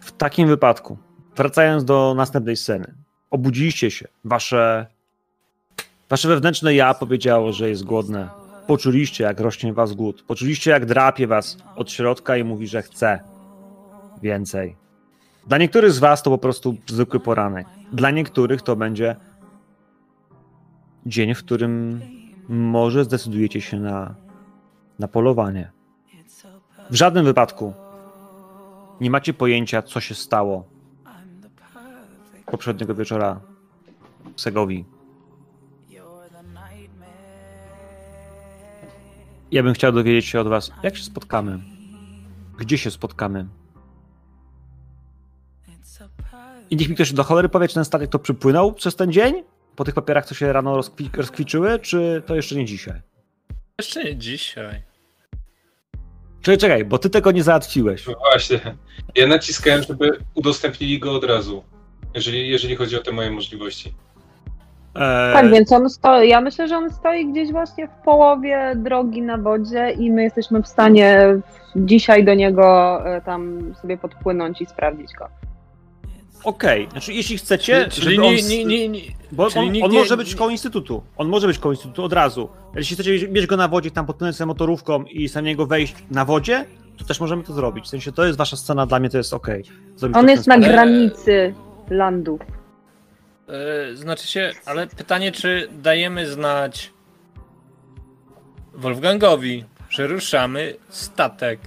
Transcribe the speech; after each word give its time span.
W 0.00 0.12
takim 0.12 0.48
wypadku, 0.48 0.98
wracając 1.36 1.84
do 1.84 2.14
następnej 2.16 2.56
sceny, 2.56 2.94
obudziliście 3.30 3.90
się, 3.90 4.08
wasze, 4.24 4.86
wasze 6.08 6.28
wewnętrzne 6.28 6.74
ja 6.74 6.94
powiedziało, 6.94 7.52
że 7.52 7.68
jest 7.68 7.84
głodne. 7.84 8.28
Poczuliście, 8.66 9.24
jak 9.24 9.40
rośnie 9.40 9.72
was 9.72 9.92
głód. 9.94 10.22
Poczuliście, 10.22 10.70
jak 10.70 10.86
drapie 10.86 11.26
was 11.26 11.56
od 11.76 11.92
środka 11.92 12.36
i 12.36 12.44
mówi, 12.44 12.66
że 12.66 12.82
chce 12.82 13.20
więcej. 14.22 14.76
Dla 15.46 15.58
niektórych 15.58 15.92
z 15.92 15.98
was 15.98 16.22
to 16.22 16.30
po 16.30 16.38
prostu 16.38 16.76
zwykły 16.86 17.20
poranek. 17.20 17.66
Dla 17.92 18.10
niektórych 18.10 18.62
to 18.62 18.76
będzie 18.76 19.16
dzień, 21.06 21.34
w 21.34 21.44
którym 21.44 22.00
może 22.48 23.04
zdecydujecie 23.04 23.60
się 23.60 23.80
na, 23.80 24.14
na 24.98 25.08
polowanie. 25.08 25.70
W 26.90 26.94
żadnym 26.94 27.24
wypadku 27.24 27.74
nie 29.00 29.10
macie 29.10 29.34
pojęcia, 29.34 29.82
co 29.82 30.00
się 30.00 30.14
stało 30.14 30.64
poprzedniego 32.46 32.94
wieczora 32.94 33.40
w 34.36 34.40
Segowi. 34.40 34.84
Ja 39.52 39.62
bym 39.62 39.74
chciał 39.74 39.92
dowiedzieć 39.92 40.26
się 40.26 40.40
od 40.40 40.48
was, 40.48 40.72
jak 40.82 40.96
się 40.96 41.04
spotkamy? 41.04 41.58
Gdzie 42.58 42.78
się 42.78 42.90
spotkamy? 42.90 43.46
I 46.70 46.76
niech 46.76 46.88
mi 46.88 46.94
ktoś 46.94 47.12
do 47.12 47.24
cholery 47.24 47.48
powie, 47.48 47.68
czy 47.68 47.74
ten 47.74 47.84
statek 47.84 48.10
to 48.10 48.18
przypłynął 48.18 48.72
przez 48.72 48.96
ten 48.96 49.12
dzień? 49.12 49.42
Po 49.76 49.84
tych 49.84 49.94
papierach, 49.94 50.26
co 50.26 50.34
się 50.34 50.52
rano 50.52 50.76
rozkwi 50.76 51.10
rozkwiczyły, 51.14 51.78
czy 51.78 52.22
to 52.26 52.36
jeszcze 52.36 52.56
nie 52.56 52.64
dzisiaj? 52.64 53.00
Jeszcze 53.78 54.04
nie 54.04 54.16
dzisiaj. 54.16 54.89
Czekaj, 56.42 56.58
czekaj, 56.58 56.84
bo 56.84 56.98
ty 56.98 57.10
tego 57.10 57.32
nie 57.32 57.42
załatwiłeś. 57.42 58.06
No 58.06 58.14
właśnie. 58.32 58.60
Ja 59.14 59.26
naciskałem, 59.26 59.82
żeby 59.82 60.18
udostępnili 60.34 60.98
go 60.98 61.12
od 61.12 61.24
razu, 61.24 61.62
jeżeli, 62.14 62.48
jeżeli 62.48 62.76
chodzi 62.76 62.96
o 62.96 63.02
te 63.02 63.12
moje 63.12 63.30
możliwości. 63.30 63.94
Eee... 64.94 65.32
Tak, 65.32 65.50
więc 65.50 65.72
on 65.72 65.90
stoi, 65.90 66.28
ja 66.28 66.40
myślę, 66.40 66.68
że 66.68 66.76
on 66.76 66.90
stoi 66.90 67.32
gdzieś 67.32 67.52
właśnie 67.52 67.88
w 67.88 68.04
połowie 68.04 68.72
drogi 68.76 69.22
na 69.22 69.38
wodzie 69.38 69.90
i 69.90 70.10
my 70.10 70.22
jesteśmy 70.22 70.62
w 70.62 70.68
stanie 70.68 71.36
dzisiaj 71.76 72.24
do 72.24 72.34
niego 72.34 72.98
e, 73.06 73.20
tam 73.20 73.60
sobie 73.80 73.98
podpłynąć 73.98 74.60
i 74.60 74.66
sprawdzić 74.66 75.12
go. 75.12 75.28
Okej, 76.44 76.82
okay. 76.82 76.92
znaczy 76.92 77.12
jeśli 77.12 77.38
chcecie, 77.38 77.88
czyli, 77.90 78.06
czyli 78.06 78.18
nie, 78.18 78.42
nie, 78.42 78.64
nie, 78.64 78.88
nie, 78.88 79.00
bo 79.32 79.46
on, 79.46 79.72
on 79.82 79.92
może 79.92 80.16
być 80.16 80.34
koło 80.34 80.50
instytutu. 80.50 81.02
On 81.16 81.28
może 81.28 81.46
być 81.46 81.58
koło 81.58 81.72
instytutu 81.72 82.04
od 82.04 82.12
razu. 82.12 82.48
Jeśli 82.74 82.96
chcecie 82.96 83.28
mieć 83.28 83.46
go 83.46 83.56
na 83.56 83.68
wodzie, 83.68 83.90
tam 83.90 84.06
podpłynąć 84.06 84.36
sobie 84.36 84.46
motorówką 84.46 85.04
i 85.04 85.28
sam 85.28 85.44
niego 85.44 85.66
wejść 85.66 85.94
na 86.10 86.24
wodzie, 86.24 86.64
to 86.98 87.04
też 87.04 87.20
możemy 87.20 87.42
to 87.42 87.52
zrobić. 87.52 87.84
W 87.84 87.88
sensie 87.88 88.12
to 88.12 88.24
jest 88.24 88.38
wasza 88.38 88.56
scena, 88.56 88.86
dla 88.86 89.00
mnie 89.00 89.10
to 89.10 89.18
jest 89.18 89.34
okej. 89.34 89.64
Okay. 89.96 90.10
On 90.14 90.28
jest 90.28 90.46
na 90.46 90.58
granicy 90.58 91.54
landów. 91.90 92.40
Yy, 93.88 93.96
znaczy 93.96 94.26
się, 94.26 94.52
ale 94.66 94.86
pytanie, 94.86 95.32
czy 95.32 95.68
dajemy 95.72 96.26
znać 96.26 96.92
Wolfgangowi, 98.74 99.64
że 99.90 100.06
ruszamy 100.06 100.74
statek? 100.88 101.60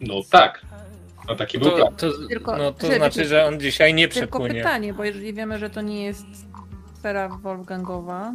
No 0.00 0.14
tak. 0.30 0.66
No 1.28 1.36
taki 1.36 1.58
był 1.58 1.70
plan. 1.70 1.96
To, 1.96 2.06
tylko, 2.28 2.56
no 2.56 2.72
to 2.72 2.86
znaczy, 2.86 3.24
że 3.24 3.44
on 3.44 3.60
dzisiaj 3.60 3.94
nie 3.94 4.08
przepłynie. 4.08 4.48
Tylko 4.48 4.68
pytanie, 4.68 4.94
bo 4.94 5.04
jeżeli 5.04 5.34
wiemy, 5.34 5.58
że 5.58 5.70
to 5.70 5.80
nie 5.80 6.04
jest 6.04 6.26
sfera 6.98 7.28
Wolfgangowa. 7.28 8.32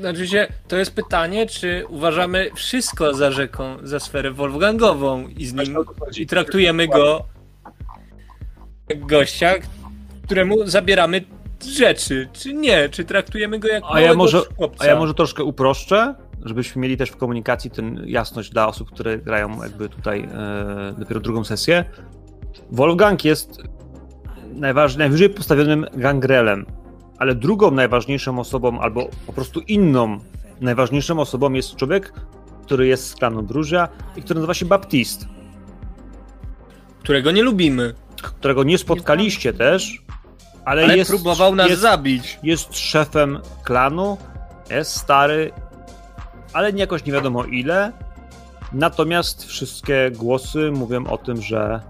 Znaczy 0.00 0.28
się, 0.28 0.46
to 0.68 0.76
jest 0.76 0.94
pytanie, 0.94 1.46
czy 1.46 1.84
uważamy 1.88 2.50
wszystko 2.54 3.14
za 3.14 3.30
rzeką, 3.30 3.76
za 3.82 4.00
sferę 4.00 4.30
Wolfgangową 4.30 5.28
i 5.28 5.46
z 5.46 5.54
nim 5.54 5.76
i 6.16 6.26
traktujemy 6.26 6.88
go 6.88 7.24
jak 8.88 9.06
gościa, 9.06 9.54
któremu 10.24 10.66
zabieramy 10.66 11.24
rzeczy, 11.76 12.28
czy 12.32 12.52
nie, 12.54 12.88
czy 12.88 13.04
traktujemy 13.04 13.58
go 13.58 13.68
jak 13.68 13.82
a 13.90 14.00
ja 14.00 14.14
może, 14.14 14.42
chłopca. 14.56 14.84
A 14.84 14.86
ja 14.86 14.96
może 14.96 15.14
troszkę 15.14 15.44
uproszczę 15.44 16.14
żebyśmy 16.44 16.82
mieli 16.82 16.96
też 16.96 17.10
w 17.10 17.16
komunikacji 17.16 17.70
ten 17.70 18.02
jasność 18.06 18.50
dla 18.50 18.68
osób, 18.68 18.90
które 18.90 19.18
grają 19.18 19.62
jakby 19.62 19.88
tutaj 19.88 20.28
e, 20.32 20.94
dopiero 20.98 21.20
drugą 21.20 21.44
sesję. 21.44 21.84
Wolfgang 22.70 23.24
jest 23.24 23.62
najważ, 24.52 24.96
najwyżej 24.96 25.30
postawionym 25.30 25.86
gangrelem, 25.94 26.66
ale 27.18 27.34
drugą 27.34 27.70
najważniejszą 27.70 28.38
osobą, 28.38 28.80
albo 28.80 29.08
po 29.26 29.32
prostu 29.32 29.60
inną 29.60 30.18
najważniejszą 30.60 31.20
osobą 31.20 31.52
jest 31.52 31.76
człowiek, 31.76 32.12
który 32.62 32.86
jest 32.86 33.06
z 33.06 33.14
klanu 33.14 33.42
Drużia 33.42 33.88
i 34.16 34.22
który 34.22 34.34
nazywa 34.34 34.54
się 34.54 34.66
Baptist. 34.66 35.28
Którego 37.02 37.30
nie 37.30 37.42
lubimy. 37.42 37.94
Którego 38.22 38.64
nie 38.64 38.78
spotkaliście 38.78 39.52
też, 39.52 40.02
ale, 40.64 40.84
ale 40.84 40.96
jest, 40.96 41.10
próbował 41.10 41.54
nas 41.54 41.70
jest, 41.70 41.82
zabić. 41.82 42.38
Jest 42.42 42.76
szefem 42.76 43.38
klanu, 43.64 44.18
jest 44.70 44.96
stary 44.96 45.52
ale 46.52 46.70
jakoś 46.70 47.04
nie 47.04 47.12
wiadomo 47.12 47.44
ile. 47.44 47.92
Natomiast 48.72 49.44
wszystkie 49.44 50.10
głosy 50.10 50.70
mówią 50.70 51.06
o 51.06 51.18
tym, 51.18 51.42
że 51.42 51.80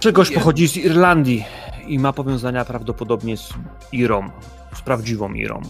czegoś 0.00 0.30
pochodzi 0.30 0.68
z 0.68 0.76
Irlandii 0.76 1.44
i 1.86 1.98
ma 1.98 2.12
powiązania 2.12 2.64
prawdopodobnie 2.64 3.36
z 3.36 3.54
Irą, 3.92 4.30
z 4.74 4.82
prawdziwą 4.82 5.32
Irą. 5.32 5.62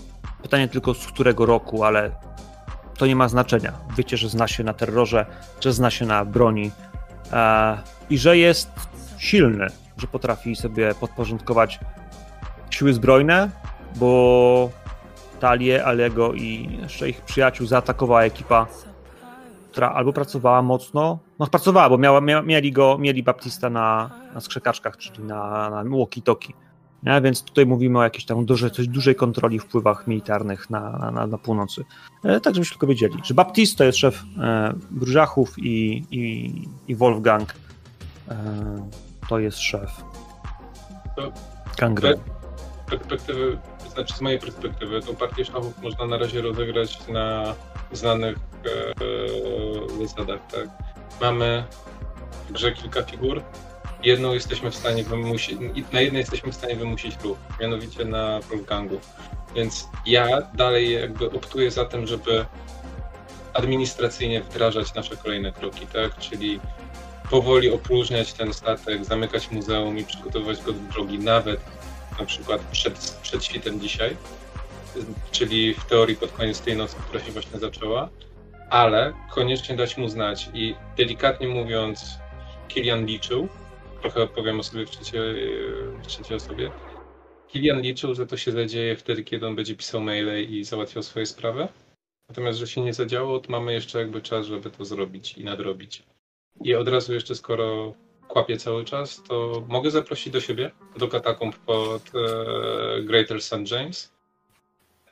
Pytanie 0.43 0.69
tylko 0.69 0.95
z 0.95 1.07
którego 1.07 1.47
roku, 1.47 1.85
ale 1.85 2.11
to 2.99 3.07
nie 3.07 3.17
ma 3.17 3.29
znaczenia. 3.29 3.73
Wiecie, 3.97 4.17
że 4.17 4.29
zna 4.29 4.49
się 4.49 4.65
na 4.65 4.75
terrorze, 4.75 5.27
że 5.61 5.73
zna 5.73 5.91
się 5.91 6.07
na 6.07 6.25
broni 6.25 6.71
e, 7.33 7.79
i 8.11 8.19
że 8.19 8.39
jest 8.39 8.71
silny, 9.19 9.67
że 9.97 10.07
potrafi 10.07 10.57
sobie 10.57 10.95
podporządkować 10.95 11.81
siły 12.71 12.95
zbrojne, 12.95 13.51
bo 13.97 14.71
Talię, 15.45 15.85
Alego 15.85 16.35
i 16.35 16.79
jeszcze 16.83 17.09
ich 17.09 17.21
przyjaciół 17.21 17.67
zaatakowała 17.67 18.25
ekipa, 18.25 18.67
która 19.73 19.91
albo 19.91 20.13
pracowała 20.13 20.63
mocno, 20.63 21.19
no 21.39 21.47
pracowała, 21.47 21.89
bo 21.89 21.99
miała, 21.99 22.21
mia, 22.21 22.43
mieli 22.43 22.73
go, 22.73 22.99
mieli 22.99 23.23
Baptista 23.23 23.71
na, 23.71 24.11
na 24.35 24.41
skrzekaczkach, 24.41 24.97
czyli 24.97 25.25
na, 25.25 25.71
na 25.71 25.85
walkie-talkie. 25.85 26.53
Nie? 27.03 27.21
Więc 27.21 27.43
tutaj 27.43 27.67
mówimy 27.67 27.99
o 27.99 28.03
jakiejś 28.03 28.25
tam 28.25 28.45
dużej, 28.45 28.71
coś 28.71 28.89
dużej 28.89 29.15
kontroli 29.15 29.59
wpływach 29.59 30.07
militarnych 30.07 30.71
na, 30.71 31.11
na, 31.15 31.27
na 31.27 31.39
północy. 31.39 31.85
E, 32.25 32.41
tak, 32.41 32.55
żebyście 32.55 32.75
tylko 32.75 32.87
wiedzieli, 32.87 33.15
że 33.25 33.35
Baptist 33.35 33.79
to 33.79 33.85
jest 33.85 33.99
szef 33.99 34.23
e, 34.39 34.75
Brużachów 34.91 35.59
i, 35.59 36.05
i, 36.11 36.53
i 36.89 36.95
Wolfgang 36.95 37.55
e, 38.29 38.37
to 39.29 39.39
jest 39.39 39.59
szef 39.59 39.91
Kangren. 41.77 42.19
Perspektywy 42.87 43.59
znaczy 43.95 44.15
z 44.15 44.21
mojej 44.21 44.39
perspektywy, 44.39 45.01
tą 45.01 45.17
partię 45.17 45.45
szachów 45.45 45.83
można 45.83 46.07
na 46.07 46.19
razie 46.19 46.43
rozegrać 46.43 47.09
na 47.09 47.55
znanych 47.93 48.37
e, 49.97 50.07
zasadach, 50.07 50.41
tak? 50.53 50.69
Mamy 51.21 51.65
w 52.49 52.53
grze 52.53 52.73
kilka 52.73 53.03
figur. 53.03 53.43
Jedną 54.03 54.35
jesteśmy 54.35 54.71
w 54.71 54.75
stanie 54.75 55.05
wymusić, 55.05 55.59
na 55.93 56.01
jednej 56.01 56.21
jesteśmy 56.21 56.53
w 56.53 56.55
stanie 56.55 56.77
wymusić 56.77 57.17
ruch, 57.23 57.39
mianowicie 57.61 58.05
na 58.05 58.41
Wolfgangu. 58.41 59.01
Więc 59.55 59.89
ja 60.07 60.43
dalej 60.55 60.93
jakby 60.93 61.31
optuję 61.31 61.71
za 61.71 61.85
tym, 61.85 62.07
żeby 62.07 62.47
administracyjnie 63.55 64.43
wdrażać 64.43 64.95
nasze 64.95 65.17
kolejne 65.17 65.53
kroki, 65.53 65.87
tak? 65.87 66.19
Czyli 66.19 66.61
powoli 67.31 67.71
opróżniać 67.71 68.33
ten 68.33 68.53
statek, 68.53 69.05
zamykać 69.05 69.51
muzeum 69.51 69.99
i 69.99 70.05
przygotowywać 70.05 70.63
go 70.63 70.73
do 70.73 70.93
drogi, 70.93 71.19
nawet 71.19 71.61
na 72.19 72.27
przykład 72.27 72.61
przed, 72.73 73.19
przed 73.23 73.45
świtem 73.45 73.81
dzisiaj, 73.81 74.17
czyli 75.31 75.75
w 75.75 75.85
teorii 75.85 76.17
pod 76.17 76.33
koniec 76.33 76.61
tej 76.61 76.77
nocy, 76.77 76.97
która 76.97 77.25
się 77.25 77.33
właśnie 77.33 77.59
zaczęła, 77.59 78.09
ale 78.71 79.13
koniecznie 79.31 79.77
dać 79.77 79.97
mu 79.97 80.09
znać 80.09 80.49
i 80.55 80.75
delikatnie 80.97 81.49
mówiąc, 81.49 82.19
Kilian 82.69 83.07
liczył, 83.07 83.49
trochę 84.01 84.23
opowiem 84.23 84.61
o 84.61 84.63
sobie 84.63 84.87
w 84.87 84.91
trzeciej, 84.91 85.23
w 86.03 86.07
trzeciej 86.07 86.37
osobie, 86.37 86.71
Kilian 87.49 87.81
liczył, 87.81 88.15
że 88.15 88.27
to 88.27 88.37
się 88.37 88.53
zadzieje 88.53 88.97
wtedy, 88.97 89.25
kiedy 89.25 89.47
on 89.47 89.57
będzie 89.57 89.77
pisał 89.77 90.01
maile 90.01 90.51
i 90.51 90.65
załatwiał 90.65 91.03
swoje 91.03 91.27
sprawy. 91.27 91.69
Natomiast, 92.29 92.59
że 92.59 92.67
się 92.67 92.81
nie 92.81 92.95
zadziało, 92.95 93.41
to 93.41 93.53
mamy 93.53 93.73
jeszcze 93.73 93.99
jakby 93.99 94.23
czas, 94.23 94.47
żeby 94.47 94.71
to 94.71 94.85
zrobić 94.85 95.39
i 95.39 95.45
nadrobić. 95.45 96.03
I 96.65 96.75
od 96.75 96.89
razu 96.89 97.15
jeszcze, 97.15 97.35
skoro 97.35 97.95
kłapię 98.29 98.57
cały 98.57 98.85
czas, 98.85 99.23
to 99.23 99.63
mogę 99.69 99.91
zaprosić 99.91 100.33
do 100.33 100.41
siebie, 100.41 100.71
do 100.97 101.09
katakomb 101.09 101.57
pod 101.57 102.03
e, 102.15 103.03
Greater 103.03 103.43
St. 103.43 103.71
James. 103.71 104.13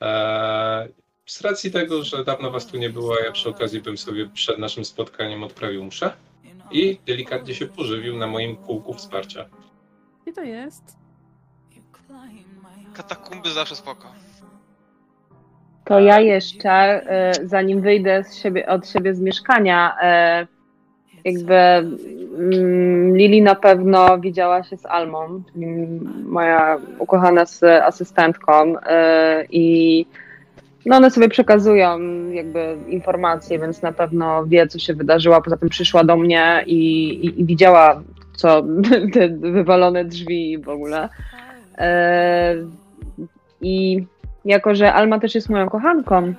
E, 0.01 0.89
z 1.27 1.41
racji 1.41 1.71
tego, 1.71 2.03
że 2.03 2.25
dawno 2.25 2.51
was 2.51 2.67
tu 2.67 2.77
nie 2.77 2.91
było, 2.91 3.19
ja 3.19 3.33
przy 3.33 3.49
okazji 3.49 3.81
bym 3.81 3.99
sobie 3.99 4.29
przed 4.29 4.59
naszym 4.59 4.85
spotkaniem 4.85 5.43
odprawił 5.43 5.85
mszę 5.85 6.13
i 6.71 6.99
delikatnie 7.07 7.55
się 7.55 7.67
pożywił 7.67 8.17
na 8.17 8.27
moim 8.27 8.57
kółku 8.57 8.95
wsparcia. 8.95 9.47
Gdzie 10.23 10.33
to 10.33 10.43
jest? 10.43 10.97
Katakumby 12.95 13.51
zawsze 13.51 13.77
spoko. 13.77 14.13
To 15.85 16.01
ja 16.01 16.21
jeszcze, 16.21 16.71
e, 16.71 17.33
zanim 17.45 17.81
wyjdę 17.81 18.25
z 18.25 18.37
siebie, 18.37 18.67
od 18.67 18.89
siebie 18.89 19.15
z 19.15 19.21
mieszkania, 19.21 19.97
e, 20.03 20.47
jakby 21.25 21.55
mm, 21.55 23.17
Lili 23.17 23.43
na 23.43 23.55
pewno 23.55 24.19
widziała 24.19 24.63
się 24.63 24.77
z 24.77 24.87
Almą, 24.87 25.43
czyli 25.53 25.67
moja 26.25 26.79
ukochana 26.99 27.47
z 27.47 27.63
asystentką 27.63 28.69
yy, 28.69 28.79
i 29.51 30.07
no 30.87 30.97
one 30.97 31.11
sobie 31.11 31.29
przekazują 31.29 31.99
jakby 32.31 32.77
informacje, 32.89 33.59
więc 33.59 33.83
na 33.83 33.93
pewno 33.93 34.47
wie, 34.47 34.67
co 34.67 34.79
się 34.79 34.95
wydarzyło. 34.95 35.43
Poza 35.43 35.57
tym 35.57 35.69
przyszła 35.69 36.05
do 36.05 36.17
mnie 36.17 36.65
i, 36.67 37.09
i, 37.09 37.41
i 37.41 37.45
widziała, 37.45 38.03
co 38.37 38.63
te 39.15 39.29
wywalone 39.29 40.05
drzwi 40.05 40.59
w 40.59 40.69
ogóle. 40.69 41.09
Yy, 41.79 41.85
I 43.61 44.05
jako, 44.45 44.75
że 44.75 44.93
Alma 44.93 45.19
też 45.21 45.35
jest 45.35 45.51
moją 45.51 45.69
kochanką 45.69 46.35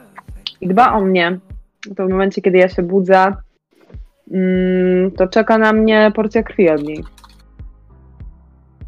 i 0.61 0.67
dba 0.67 0.93
o 0.93 1.01
mnie, 1.01 1.39
to 1.95 2.05
w 2.05 2.09
momencie, 2.09 2.41
kiedy 2.41 2.57
ja 2.57 2.69
się 2.69 2.83
budzę, 2.83 3.33
to 5.17 5.27
czeka 5.27 5.57
na 5.57 5.73
mnie 5.73 6.11
porcja 6.15 6.43
krwi 6.43 6.69
od 6.69 6.83
niej. 6.83 7.03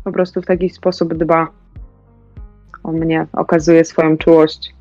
Po 0.04 0.12
prostu 0.12 0.42
w 0.42 0.46
taki 0.46 0.70
sposób 0.70 1.14
dba 1.14 1.48
o 2.84 2.92
mnie, 2.92 3.28
okazuje 3.34 3.86
swoją 3.86 4.18
czułość. 4.18 4.76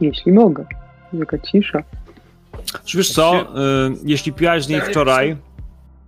Jeśli 0.00 0.32
mogę. 0.32 0.64
Jaka 1.12 1.38
cisza. 1.38 1.82
Czy 2.84 2.96
wiesz 2.98 3.12
co, 3.12 3.40
y, 3.42 3.44
jeśli 4.04 4.32
piłaś 4.32 4.64
z 4.64 4.68
niej 4.68 4.80
wczoraj... 4.80 5.36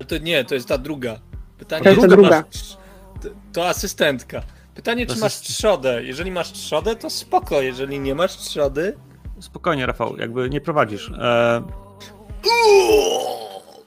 To 0.09 0.19
nie, 0.19 0.45
to 0.45 0.55
jest 0.55 0.69
ta 0.69 0.79
druga. 0.79 1.19
Pytanie, 1.59 1.83
To 1.83 1.89
jest 1.89 2.01
ta 2.01 2.09
druga. 2.09 2.29
masz- 2.31 2.77
to, 3.23 3.29
to 3.53 3.69
asystentka. 3.69 4.43
Pytanie, 4.75 5.07
czy 5.07 5.19
masz 5.19 5.41
trzodę. 5.41 6.05
Jeżeli 6.05 6.31
masz 6.31 6.53
trzodę, 6.53 6.97
to 6.97 7.11
spoko. 7.11 7.63
Jeżeli 7.63 8.01
nie 8.01 8.15
masz 8.15 8.37
trzody... 8.37 8.97
Spokojnie, 9.41 9.87
Rafał, 9.87 10.17
jakby 10.17 10.51
nie 10.51 10.61
prowadzisz. 10.61 11.11
E, 11.19 11.63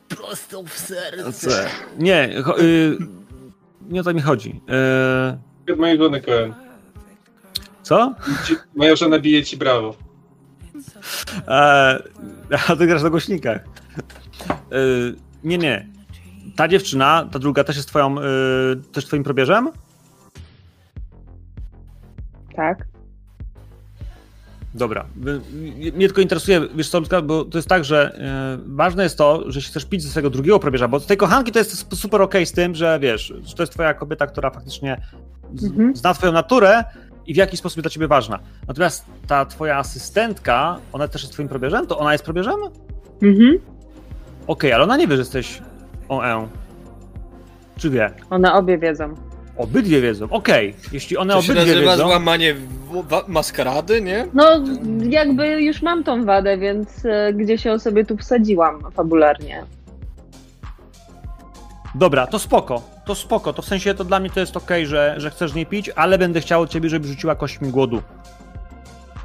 Prosto 0.10 0.64
w 0.64 0.74
serce. 0.74 1.70
Nie, 1.98 2.30
y, 2.60 2.98
nie 3.90 4.02
o 4.02 4.04
to 4.04 4.14
mi 4.14 4.22
chodzi. 4.22 4.62
E, 5.68 5.72
Od 5.74 5.80
mojej 5.80 5.98
żony 5.98 6.22
co? 7.88 8.16
Moja 8.76 8.96
żona 8.96 9.20
bije 9.20 9.44
ci 9.44 9.58
brawo. 9.58 9.96
E, 11.48 12.00
a 12.68 12.76
ty 12.76 12.88
grasz 12.88 13.04
na 13.04 13.10
głośnikach. 13.10 13.62
E, 14.50 14.78
nie, 15.44 15.58
nie. 15.58 15.88
Ta 16.56 16.68
dziewczyna, 16.68 17.30
ta 17.32 17.40
druga 17.40 17.64
też 17.64 17.76
jest 17.76 17.90
twoją, 17.90 18.16
e, 18.20 18.24
też 18.92 19.06
twoim 19.06 19.24
probierzem? 19.24 19.70
Tak? 22.58 22.88
Dobra. 24.74 25.06
Mnie 25.94 26.08
tylko 26.08 26.22
interesuje, 26.22 26.62
wiesz 26.76 26.90
co, 26.90 27.02
bo 27.24 27.46
to 27.46 27.58
jest 27.58 27.68
tak, 27.68 27.86
że 27.86 28.16
e, 28.20 28.58
ważne 28.66 29.04
jest 29.04 29.18
to, 29.18 29.52
że 29.52 29.58
jeśli 29.58 29.72
chcesz 29.72 29.86
pić 29.86 30.04
ze 30.04 30.10
swojego 30.10 30.30
drugiego 30.30 30.60
probierza, 30.60 30.88
bo 30.88 31.00
z 31.00 31.06
tej 31.06 31.18
kochanki 31.18 31.52
to 31.52 31.60
jest 31.60 31.96
super 31.96 32.22
okej 32.22 32.46
z 32.46 32.52
tym, 32.52 32.76
że 32.76 33.00
wiesz, 33.02 33.34
że 33.44 33.56
to 33.56 33.64
jest 33.64 33.74
twoja 33.74 33.94
kobieta, 33.94 34.28
która 34.28 34.50
faktycznie 34.50 35.02
z, 35.56 35.66
Mhm. 35.66 35.96
zna 35.96 36.14
twoją 36.14 36.32
naturę 36.32 36.84
i 37.28 37.34
w 37.34 37.38
jaki 37.38 37.58
sposób 37.58 37.78
jest 37.78 37.84
dla 37.84 37.90
ciebie 37.92 38.08
ważna. 38.08 38.40
Natomiast 38.68 39.06
ta 39.28 39.46
twoja 39.46 39.78
asystentka, 39.78 40.80
ona 40.94 41.08
też 41.08 41.22
jest 41.22 41.34
twoim 41.34 41.48
probierzem? 41.50 41.88
To 41.88 41.98
ona 42.00 42.12
jest 42.12 42.26
probierzem? 42.26 42.56
Mhm. 43.24 43.58
Okej, 44.48 44.74
ale 44.74 44.84
ona 44.84 44.98
nie 44.98 45.08
wie, 45.08 45.16
że 45.16 45.22
jesteś 45.22 45.62
OE. 46.10 46.48
Czy 47.78 47.90
wie? 47.90 48.12
One 48.30 48.54
obie 48.54 48.78
wiedzą. 48.78 49.16
Obydwie 49.58 50.02
wiedzą. 50.02 50.28
Okej, 50.30 50.76
jeśli 50.92 51.18
one 51.18 51.34
To 51.34 51.42
się 51.42 51.52
obydwie 51.54 51.72
nazywa 51.74 51.92
wiedzą... 51.92 52.08
złamanie 52.08 52.54
w- 52.54 53.08
wa- 53.08 53.24
maskarady, 53.28 54.02
nie? 54.02 54.28
No, 54.34 54.64
jakby 55.10 55.48
już 55.62 55.82
mam 55.82 56.04
tą 56.04 56.26
wadę, 56.26 56.58
więc 56.58 57.06
e, 57.06 57.34
gdzie 57.34 57.58
się 57.58 57.80
sobie 57.80 58.06
tu 58.06 58.18
wsadziłam 58.18 58.92
fabularnie. 58.92 59.64
Dobra, 61.96 62.28
to 62.28 62.40
spoko. 62.40 62.82
To 63.06 63.16
spoko. 63.16 63.54
To 63.54 63.62
w 63.62 63.66
sensie 63.66 63.94
to 63.94 64.04
dla 64.04 64.20
mnie 64.20 64.30
to 64.30 64.40
jest 64.40 64.58
okej, 64.58 64.88
że, 64.88 65.14
że 65.18 65.30
chcesz 65.30 65.52
z 65.52 65.56
niej 65.56 65.66
pić, 65.66 65.90
ale 65.96 66.18
będę 66.18 66.42
chciał 66.42 66.62
od 66.62 66.70
ciebie, 66.70 66.90
żeby 66.90 67.08
rzuciła 67.08 67.36
kośćmi 67.36 67.70
głodu. 67.70 68.02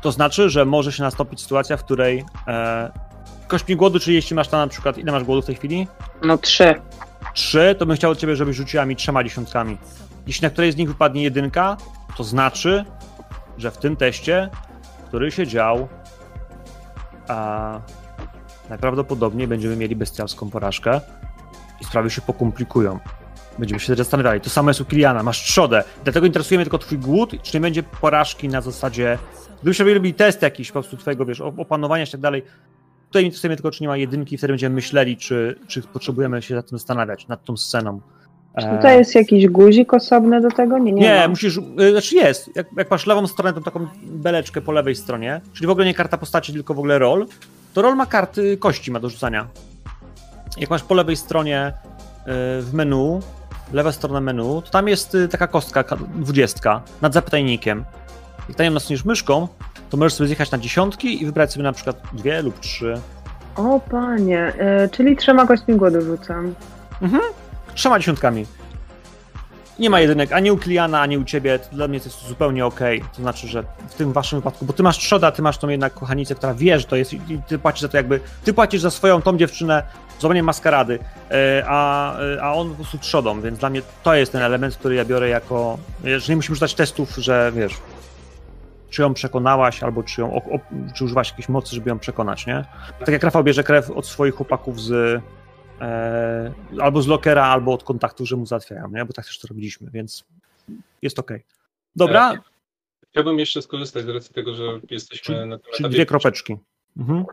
To 0.00 0.12
znaczy, 0.12 0.50
że 0.50 0.64
może 0.64 0.92
się 0.92 1.02
nastąpić 1.02 1.40
sytuacja, 1.40 1.76
w 1.76 1.84
której 1.84 2.24
e, 2.48 2.90
kośćmi 3.48 3.76
głodu, 3.76 3.98
czyli 4.00 4.16
jeśli 4.16 4.36
masz 4.36 4.48
tam 4.48 4.60
na 4.60 4.66
przykład, 4.66 4.98
ile 4.98 5.12
masz 5.12 5.24
głodu 5.24 5.42
w 5.42 5.46
tej 5.46 5.54
chwili? 5.54 5.86
No 6.24 6.38
trzy. 6.38 6.74
Trzy, 7.34 7.76
to 7.78 7.86
bym 7.86 7.96
chciał 7.96 8.10
od 8.10 8.18
ciebie, 8.18 8.36
żebyś 8.36 8.56
rzuciła 8.56 8.84
mi 8.86 8.96
trzema 8.96 9.24
dziesiątkami. 9.24 9.78
Jeśli 10.26 10.42
na 10.42 10.50
której 10.50 10.72
z 10.72 10.76
nich 10.76 10.88
wypadnie 10.88 11.22
jedynka, 11.22 11.76
to 12.16 12.24
znaczy, 12.24 12.84
że 13.58 13.70
w 13.70 13.76
tym 13.76 13.96
teście, 13.96 14.50
który 15.08 15.30
się 15.30 15.46
dział, 15.46 15.88
a 17.28 17.80
najprawdopodobniej 18.70 19.48
będziemy 19.48 19.76
mieli 19.76 19.96
bestialską 19.96 20.50
porażkę 20.50 21.00
i 21.80 21.84
sprawy 21.84 22.10
się 22.10 22.20
pokomplikują. 22.20 22.98
Będziemy 23.58 23.80
się 23.80 23.94
zastanawiali. 23.94 24.40
To 24.40 24.50
samo 24.50 24.70
jest 24.70 24.80
u 24.80 24.84
Kiliana, 24.84 25.22
masz 25.22 25.42
trzodę. 25.42 25.84
Dlatego 26.04 26.26
interesuje 26.26 26.58
mnie 26.58 26.64
tylko 26.64 26.78
twój 26.78 26.98
głód, 26.98 27.42
czy 27.42 27.56
nie 27.56 27.60
będzie 27.60 27.82
porażki 27.82 28.48
na 28.48 28.60
zasadzie. 28.60 29.18
Gdybyśmy 29.62 29.94
robili 29.94 30.14
test 30.14 30.42
jakiś 30.42 30.68
po 30.68 30.72
prostu 30.72 30.96
twojego, 30.96 31.26
wiesz, 31.26 31.40
opanowania 31.40 32.04
i 32.04 32.06
tak 32.06 32.20
dalej. 32.20 32.42
Tutaj 33.06 33.24
interesuje 33.24 33.48
mnie 33.48 33.56
tylko, 33.56 33.70
czy 33.70 33.82
nie 33.82 33.88
ma 33.88 33.96
jedynki, 33.96 34.38
wtedy 34.38 34.52
będziemy 34.52 34.74
myśleli, 34.74 35.16
czy, 35.16 35.58
czy 35.68 35.82
potrzebujemy 35.82 36.42
się 36.42 36.54
nad 36.54 36.68
tym 36.68 36.78
zastanawiać, 36.78 37.28
nad 37.28 37.44
tą 37.44 37.56
sceną. 37.56 38.00
Czy 38.60 38.66
E, 38.66 38.76
tutaj 38.76 38.98
jest 38.98 39.14
jakiś 39.14 39.48
guzik 39.48 39.94
osobny 39.94 40.40
do 40.40 40.50
tego? 40.50 40.78
Nie, 40.78 40.92
nie. 40.92 41.00
nie, 41.00 41.28
musisz. 41.28 41.56
y, 41.80 41.90
Znaczy 41.92 42.14
jest. 42.16 42.50
Jak, 42.56 42.66
jak 42.76 42.90
masz 42.90 43.06
lewą 43.06 43.26
stronę, 43.26 43.52
to 43.52 43.60
taką 43.60 43.86
beleczkę 44.02 44.60
po 44.60 44.72
lewej 44.72 44.94
stronie, 44.96 45.40
czyli 45.52 45.66
w 45.66 45.70
ogóle 45.70 45.86
nie 45.86 45.94
karta 45.94 46.16
postaci, 46.18 46.52
tylko 46.52 46.74
w 46.74 46.78
ogóle 46.78 46.98
roll, 46.98 47.26
to 47.74 47.82
roll 47.82 47.96
ma 47.96 48.06
karty 48.06 48.56
kości 48.56 48.90
ma 48.90 49.00
do 49.00 49.08
rzucania. 49.08 49.46
Jak 50.58 50.70
masz 50.70 50.82
po 50.82 50.94
lewej 50.94 51.16
stronie 51.16 51.68
y, 51.68 52.22
w 52.62 52.70
menu, 52.72 53.20
lewa 53.72 53.92
strona 53.92 54.20
menu, 54.20 54.62
to 54.64 54.70
tam 54.70 54.88
jest 54.88 55.16
taka 55.30 55.46
kostka 55.46 55.82
ka- 55.84 55.96
dwudziestka 56.14 56.82
nad 57.02 57.14
zapytajnikiem. 57.14 57.84
Jak 58.48 58.56
tam 58.56 58.66
ją 58.66 58.72
nasuniesz 58.72 59.04
myszką, 59.04 59.48
to 59.90 59.96
możesz 59.96 60.14
sobie 60.14 60.26
zjechać 60.26 60.50
na 60.50 60.58
dziesiątki 60.58 61.22
i 61.22 61.26
wybrać 61.26 61.52
sobie 61.52 61.62
na 61.62 61.72
przykład 61.72 62.02
dwie 62.12 62.42
lub 62.42 62.60
trzy. 62.60 62.94
O 63.56 63.80
panie, 63.90 64.52
e, 64.58 64.88
czyli 64.88 65.16
trzema 65.16 65.46
kośćmi 65.46 65.74
głodu 65.76 66.00
rzucam. 66.00 66.54
Trzema 67.74 67.98
dziesiątkami. 67.98 68.46
Nie 69.78 69.90
ma 69.90 70.00
jedynek 70.00 70.32
ani 70.32 70.50
u 70.50 70.56
Kliana, 70.56 71.00
ani 71.00 71.18
u 71.18 71.24
ciebie. 71.24 71.58
To 71.58 71.76
Dla 71.76 71.88
mnie 71.88 72.00
to 72.00 72.06
jest 72.06 72.28
zupełnie 72.28 72.66
okej. 72.66 73.04
To 73.16 73.22
znaczy, 73.22 73.48
że 73.48 73.64
w 73.88 73.94
tym 73.94 74.12
waszym 74.12 74.38
wypadku, 74.38 74.64
bo 74.64 74.72
ty 74.72 74.82
masz 74.82 74.98
trzoda, 74.98 75.32
ty 75.32 75.42
masz 75.42 75.58
tą 75.58 75.68
jednak 75.68 75.94
kochanicę, 75.94 76.34
która 76.34 76.54
wie, 76.54 76.80
że 76.80 76.86
to 76.86 76.96
jest 76.96 77.12
i 77.12 77.20
ty 77.48 77.58
płacisz 77.58 77.82
za 77.82 77.88
to 77.88 77.96
jakby, 77.96 78.20
ty 78.44 78.52
płacisz 78.52 78.80
za 78.80 78.90
swoją 78.90 79.22
tą 79.22 79.36
dziewczynę 79.36 79.82
złamaniem 80.18 80.46
maskarady, 80.46 80.98
e, 81.30 81.64
a, 81.66 82.14
e, 82.18 82.42
a 82.42 82.52
on 82.52 82.70
po 82.70 82.74
prostu 82.74 82.98
trzodą, 82.98 83.40
więc 83.40 83.58
dla 83.58 83.70
mnie 83.70 83.82
to 84.02 84.14
jest 84.14 84.32
ten 84.32 84.42
element, 84.42 84.76
który 84.76 84.94
ja 84.94 85.04
biorę 85.04 85.28
jako, 85.28 85.78
że 86.04 86.32
nie 86.32 86.36
musimy 86.36 86.54
rzucać 86.54 86.74
testów, 86.74 87.16
że 87.16 87.52
wiesz, 87.54 87.72
czy 88.90 89.02
ją 89.02 89.14
przekonałaś, 89.14 89.82
albo 89.82 90.02
czy 90.02 90.20
ją, 90.20 90.34
o, 90.34 90.36
o, 90.36 90.58
czy 90.94 91.04
używałaś 91.04 91.30
jakiejś 91.30 91.48
mocy, 91.48 91.74
żeby 91.74 91.90
ją 91.90 91.98
przekonać, 91.98 92.46
nie? 92.46 92.64
Tak 92.98 93.08
jak 93.08 93.22
Rafał 93.22 93.44
bierze 93.44 93.64
krew 93.64 93.90
od 93.90 94.06
swoich 94.06 94.34
chłopaków 94.34 94.80
z, 94.80 95.22
e, 95.82 96.52
albo 96.82 97.02
z 97.02 97.06
lockera, 97.06 97.44
albo 97.46 97.72
od 97.72 97.84
kontaktów, 97.84 98.28
że 98.28 98.36
mu 98.36 98.46
załatwiają, 98.46 98.90
nie? 98.90 99.04
Bo 99.04 99.12
tak 99.12 99.24
też 99.26 99.38
to 99.38 99.48
robiliśmy, 99.48 99.90
więc 99.90 100.24
jest 101.02 101.18
okej. 101.18 101.44
Dobra, 101.96 102.34
Chciałbym 103.10 103.38
jeszcze 103.38 103.62
skorzystać 103.62 104.04
z 104.04 104.08
racji 104.08 104.34
tego, 104.34 104.54
że 104.54 104.62
jesteśmy 104.90 105.46
na 105.46 105.58
tym 105.58 105.64
czyli 105.72 105.84
etapie. 105.84 105.94
dwie 105.94 106.06
kropeczki. 106.06 106.56
Mhm. 106.96 107.24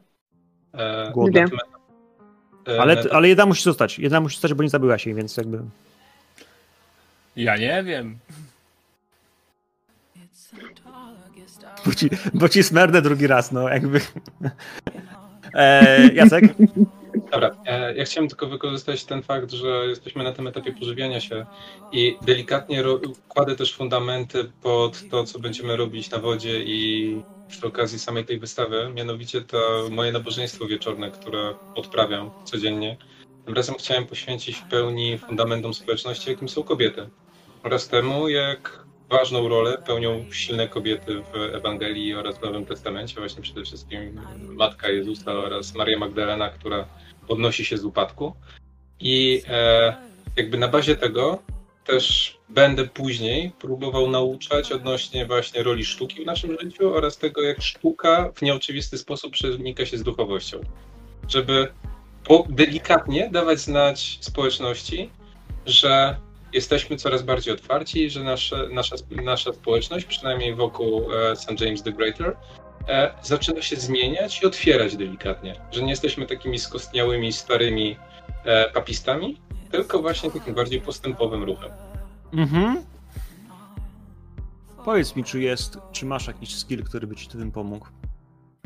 E, 0.73 1.11
Głodne. 1.13 1.45
etapie- 1.45 1.57
e, 2.67 2.81
Ale, 2.81 3.03
ale 3.11 3.27
jedna 3.27 3.45
musi 3.45 3.63
zostać. 3.63 3.99
Jedna 3.99 4.21
musi 4.21 4.35
zostać, 4.35 4.53
bo 4.53 4.63
nie 4.63 4.69
zabyła 4.69 4.97
się, 4.97 5.13
więc 5.13 5.37
jakby. 5.37 5.61
Ja 7.35 7.57
nie 7.57 7.83
wiem. 7.83 8.17
Bo 11.85 11.93
ci, 11.93 12.09
bo 12.33 12.49
ci 12.49 12.63
smernę 12.63 13.01
drugi 13.01 13.27
raz, 13.27 13.51
no 13.51 13.69
jakby. 13.69 14.01
E, 15.53 16.07
Jacek? 16.13 16.43
Dobra, 17.13 17.51
e, 17.65 17.95
ja 17.95 18.05
chciałem 18.05 18.29
tylko 18.29 18.47
wykorzystać 18.47 19.05
ten 19.05 19.23
fakt, 19.23 19.51
że 19.51 19.85
jesteśmy 19.87 20.23
na 20.23 20.33
tym 20.33 20.47
etapie 20.47 20.73
pożywiania 20.73 21.21
się 21.21 21.45
i 21.91 22.17
delikatnie 22.21 22.83
kładę 23.27 23.55
też 23.55 23.75
fundamenty 23.75 24.51
pod 24.59 25.07
to, 25.07 25.23
co 25.23 25.39
będziemy 25.39 25.77
robić 25.77 26.11
na 26.11 26.19
wodzie 26.19 26.63
i 26.63 27.25
przy 27.47 27.67
okazji 27.67 27.99
samej 27.99 28.25
tej 28.25 28.39
wystawy, 28.39 28.91
mianowicie 28.95 29.41
to 29.41 29.87
moje 29.91 30.11
nabożeństwo 30.11 30.67
wieczorne, 30.67 31.11
które 31.11 31.55
odprawiam 31.73 32.31
codziennie. 32.43 32.97
Tym 33.45 33.55
razem 33.55 33.75
chciałem 33.75 34.07
poświęcić 34.07 34.57
w 34.59 34.67
pełni 34.67 35.17
fundamentom 35.17 35.73
społeczności, 35.73 36.29
jakim 36.29 36.49
są 36.49 36.63
kobiety. 36.63 37.09
Oraz 37.63 37.87
temu, 37.87 38.29
jak 38.29 38.88
ważną 39.09 39.47
rolę 39.47 39.77
pełnią 39.77 40.25
silne 40.31 40.67
kobiety 40.67 41.21
w 41.33 41.55
Ewangelii 41.55 42.15
oraz 42.15 42.37
w 42.37 42.41
Nowym 42.41 42.65
Testamencie, 42.65 43.15
właśnie 43.19 43.41
przede 43.41 43.63
wszystkim 43.63 44.21
Matka 44.39 44.89
Jezusa 44.89 45.31
oraz 45.31 45.75
Maria 45.75 45.99
Magdalena, 45.99 46.49
która 46.49 46.85
podnosi 47.27 47.65
się 47.65 47.77
z 47.77 47.85
upadku. 47.85 48.33
I 48.99 49.41
e, 49.47 49.95
jakby 50.37 50.57
na 50.57 50.67
bazie 50.67 50.95
tego 50.95 51.39
też 51.85 52.37
będę 52.49 52.87
później 52.87 53.51
próbował 53.59 54.09
nauczać 54.09 54.71
odnośnie 54.71 55.25
właśnie 55.25 55.63
roli 55.63 55.85
sztuki 55.85 56.23
w 56.23 56.25
naszym 56.25 56.57
życiu 56.61 56.93
oraz 56.93 57.17
tego, 57.17 57.41
jak 57.41 57.61
sztuka 57.61 58.31
w 58.35 58.41
nieoczywisty 58.41 58.97
sposób 58.97 59.33
przenika 59.33 59.85
się 59.85 59.97
z 59.97 60.03
duchowością. 60.03 60.61
Żeby 61.27 61.67
delikatnie 62.49 63.29
dawać 63.31 63.59
znać 63.59 64.17
społeczności, 64.21 65.09
że 65.65 66.15
jesteśmy 66.53 66.97
coraz 66.97 67.21
bardziej 67.21 67.53
otwarci, 67.53 68.09
że 68.09 68.23
nasze, 68.23 68.67
nasza, 68.71 68.95
nasza 69.23 69.53
społeczność, 69.53 70.05
przynajmniej 70.05 70.55
wokół 70.55 71.13
e, 71.13 71.35
St. 71.35 71.61
James 71.61 71.83
the 71.83 71.91
Greater, 71.91 72.37
e, 72.87 73.13
zaczyna 73.21 73.61
się 73.61 73.75
zmieniać 73.75 74.41
i 74.41 74.45
otwierać 74.45 74.97
delikatnie. 74.97 75.55
Że 75.71 75.81
nie 75.81 75.89
jesteśmy 75.89 76.25
takimi 76.25 76.59
skostniałymi, 76.59 77.33
starymi 77.33 77.97
e, 78.43 78.69
papistami, 78.69 79.41
tylko 79.71 80.01
właśnie 80.01 80.31
takim 80.31 80.55
bardziej 80.55 80.81
postępowym 80.81 81.43
ruchem. 81.43 81.71
Mhm. 82.33 82.83
Powiedz 84.85 85.15
mi, 85.15 85.23
czy 85.23 85.41
jest, 85.41 85.77
czy 85.91 86.05
masz 86.05 86.27
jakiś 86.27 86.55
skill, 86.55 86.83
który 86.83 87.07
by 87.07 87.15
ci 87.15 87.27
tym 87.27 87.51
pomógł? 87.51 87.87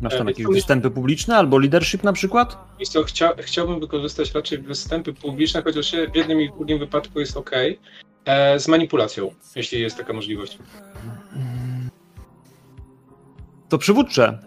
Masz 0.03 0.17
tam 0.17 0.27
e, 0.27 0.31
jakieś 0.31 0.45
występy 0.45 0.89
publiczne 0.89 1.37
albo 1.37 1.57
leadership 1.57 2.03
na 2.03 2.13
przykład? 2.13 2.57
co, 2.89 3.03
chcia, 3.03 3.33
chciałbym 3.39 3.79
wykorzystać 3.79 4.33
raczej 4.33 4.57
występy 4.57 5.13
publiczne, 5.13 5.63
chociaż 5.63 5.91
w 6.11 6.15
jednym 6.15 6.41
i 6.41 6.49
drugim 6.49 6.79
wypadku 6.79 7.19
jest 7.19 7.37
ok, 7.37 7.51
e, 8.25 8.59
z 8.59 8.67
manipulacją, 8.67 9.33
jeśli 9.55 9.81
jest 9.81 9.97
taka 9.97 10.13
możliwość. 10.13 10.57
To 13.69 13.77
przywódcze. 13.77 14.39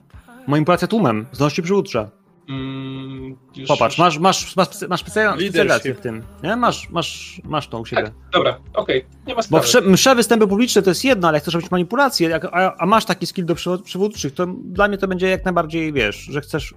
Manipulacja 0.47 0.89
tłumem, 0.89 1.27
zdolności 1.33 1.63
przywódcze. 1.63 2.11
Mm, 2.49 3.37
już, 3.57 3.69
Popatrz, 3.69 3.99
masz, 3.99 4.19
masz, 4.19 4.57
masz, 4.57 4.69
masz 4.88 5.00
specjalizację 5.00 5.95
w 5.95 6.00
tym. 6.00 6.23
Nie? 6.43 6.57
Masz, 6.57 6.91
masz, 6.91 7.41
masz 7.45 7.69
to 7.69 7.81
u 7.81 7.87
siebie. 7.87 8.03
Tak, 8.03 8.12
dobra, 8.33 8.61
okej, 8.75 9.05
okay. 9.05 9.19
nie 9.26 9.35
ma 9.35 9.43
sprawy. 9.43 9.62
Bo 9.62 9.67
wsze, 9.67 9.81
msze 9.81 10.15
występy 10.15 10.47
publiczne 10.47 10.83
to 10.83 10.91
jest 10.91 11.05
jedno, 11.05 11.29
ale 11.29 11.37
jak 11.37 11.43
chcesz 11.43 11.55
robić 11.55 11.71
manipulację, 11.71 12.29
jak, 12.29 12.45
a, 12.45 12.76
a, 12.79 12.87
masz 12.87 13.05
taki 13.05 13.26
skill 13.26 13.45
do 13.45 13.55
przywódczych, 13.85 14.35
to 14.35 14.47
dla 14.65 14.88
mnie 14.88 14.99
to 14.99 15.09
będzie 15.09 15.29
jak 15.29 15.45
najbardziej, 15.45 15.93
wiesz, 15.93 16.17
że 16.17 16.41
chcesz 16.41 16.75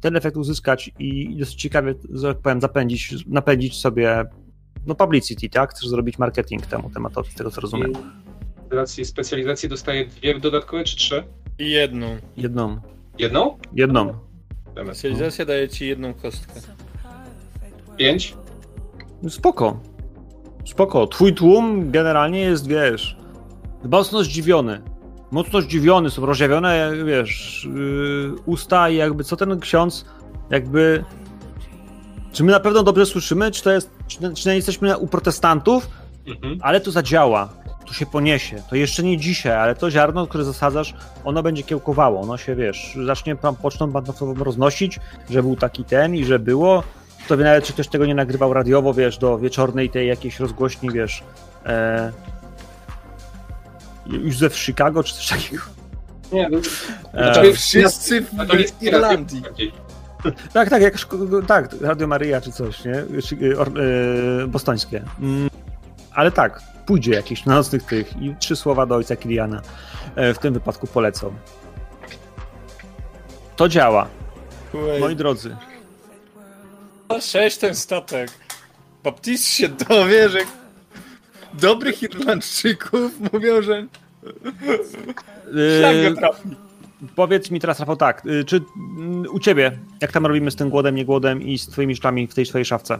ten 0.00 0.16
efekt 0.16 0.36
uzyskać 0.36 0.90
i 0.98 1.36
dosyć 1.36 1.54
ciekawie, 1.54 1.94
że 2.10 2.34
tak 2.34 2.42
powiem, 2.42 2.60
zapędzić, 2.60 3.14
napędzić 3.26 3.76
sobie 3.76 4.24
no 4.86 4.94
publicity, 4.94 5.48
tak? 5.48 5.70
Chcesz 5.70 5.88
zrobić 5.88 6.18
marketing 6.18 6.66
temu 6.66 6.90
tematowi, 6.90 7.30
z 7.30 7.34
tego 7.34 7.50
co 7.50 7.60
rozumiem. 7.60 7.92
Z 8.70 8.74
racji 8.74 9.04
specjalizacji 9.04 9.68
dostaję 9.68 10.06
dwie 10.06 10.40
dodatkowe 10.40 10.84
czy 10.84 10.96
trzy? 10.96 11.24
I 11.58 11.70
jedną. 11.70 12.16
Jedną. 12.36 12.80
Jedną? 13.74 14.25
Jedną. 14.76 14.94
Specjalizacja 14.94 15.44
daje 15.44 15.68
ci 15.68 15.88
jedną 15.88 16.14
kostkę. 16.14 16.52
Pięć? 17.96 18.34
Spoko. 19.28 19.80
Spoko. 20.64 21.06
Twój 21.06 21.34
tłum 21.34 21.90
generalnie 21.90 22.40
jest, 22.40 22.68
wiesz, 22.68 23.16
mocno 23.84 24.24
zdziwiony. 24.24 24.82
Mocno 25.30 25.60
zdziwiony, 25.60 26.10
są 26.10 26.26
rozjawione, 26.26 26.90
wiesz, 27.04 27.68
yy, 27.74 28.34
usta 28.46 28.90
i 28.90 28.96
jakby 28.96 29.24
co 29.24 29.36
ten 29.36 29.60
ksiądz, 29.60 30.04
jakby... 30.50 31.04
Czy 32.32 32.44
my 32.44 32.52
na 32.52 32.60
pewno 32.60 32.82
dobrze 32.82 33.06
słyszymy, 33.06 33.50
czy 33.50 33.62
to 33.62 33.72
jest, 33.72 33.90
czy, 34.06 34.34
czy 34.34 34.48
nie 34.48 34.54
jesteśmy 34.56 34.98
u 34.98 35.06
protestantów, 35.06 35.88
mhm. 36.26 36.58
ale 36.62 36.80
to 36.80 36.90
zadziała 36.90 37.48
to 37.86 37.94
się 37.94 38.06
poniesie. 38.06 38.62
To 38.70 38.76
jeszcze 38.76 39.02
nie 39.02 39.18
dzisiaj, 39.18 39.52
ale 39.52 39.74
to 39.74 39.90
ziarno, 39.90 40.26
które 40.26 40.44
zasadzasz, 40.44 40.94
ono 41.24 41.42
będzie 41.42 41.62
kiełkowało. 41.62 42.20
Ono 42.20 42.36
się, 42.36 42.56
wiesz, 42.56 42.98
zacznie, 43.06 43.36
poczną 43.62 43.90
bandowcową 43.90 44.34
roznosić, 44.44 45.00
że 45.30 45.42
był 45.42 45.56
taki 45.56 45.84
ten 45.84 46.14
i 46.14 46.24
że 46.24 46.38
było. 46.38 46.82
To 47.28 47.36
wie 47.36 47.44
nawet, 47.44 47.64
czy 47.64 47.72
ktoś 47.72 47.88
tego 47.88 48.06
nie 48.06 48.14
nagrywał 48.14 48.52
radiowo, 48.52 48.94
wiesz, 48.94 49.18
do 49.18 49.38
wieczornej 49.38 49.90
tej 49.90 50.08
jakiejś 50.08 50.40
rozgłośni, 50.40 50.90
wiesz, 50.90 51.22
e... 51.66 52.12
już 54.06 54.38
ze 54.38 54.50
w 54.50 54.56
Chicago, 54.58 55.02
czy 55.02 55.14
coś 55.14 55.28
takiego. 55.28 55.62
Nie, 56.32 56.48
no, 56.48 56.58
e... 57.12 57.52
wszyscy 57.52 58.20
w, 58.20 58.26
w 58.78 58.82
Irlandii. 58.82 59.42
Tak, 60.52 60.70
tak, 60.70 60.82
jakaś, 60.82 61.06
tak, 61.46 61.68
Radio 61.80 62.06
Maryja 62.06 62.40
czy 62.40 62.52
coś, 62.52 62.84
nie? 62.84 62.94
E, 62.94 64.46
bostońskie. 64.46 65.02
Mm, 65.20 65.50
ale 66.12 66.30
tak, 66.30 66.62
pójdzie 66.86 67.12
jakieś 67.12 67.44
na 67.44 67.54
nocnych 67.54 67.82
tych 67.82 68.22
i 68.22 68.34
trzy 68.38 68.56
słowa 68.56 68.86
do 68.86 68.94
ojca 68.94 69.16
Kiliana 69.16 69.62
e, 70.16 70.34
w 70.34 70.38
tym 70.38 70.54
wypadku 70.54 70.86
polecą. 70.86 71.34
To 73.56 73.68
działa. 73.68 74.08
Moi 75.00 75.16
drodzy. 75.16 75.56
Sześć 77.20 77.56
ten 77.56 77.74
statek. 77.74 78.30
Baptist 79.04 79.44
się 79.44 79.68
dowie, 79.68 80.28
że 80.28 80.38
dobrych 81.54 82.02
Irlandczyków 82.02 83.32
mówią, 83.32 83.62
że 83.62 83.86
szlak 85.78 86.14
go 86.14 86.20
trafi. 86.20 86.48
Powiedz 87.16 87.50
mi 87.50 87.60
teraz, 87.60 87.80
Rafał, 87.80 87.96
tak, 87.96 88.26
y, 88.26 88.44
czy 88.44 88.60
mm, 88.98 89.24
u 89.32 89.40
ciebie, 89.40 89.78
jak 90.00 90.12
tam 90.12 90.26
robimy 90.26 90.50
z 90.50 90.56
tym 90.56 90.70
głodem, 90.70 90.94
nie 90.94 91.04
głodem 91.04 91.42
i 91.42 91.58
z 91.58 91.66
twoimi 91.66 91.94
rzeczami 91.94 92.26
w 92.26 92.34
tej 92.34 92.46
swojej 92.46 92.64
szafce? 92.64 92.98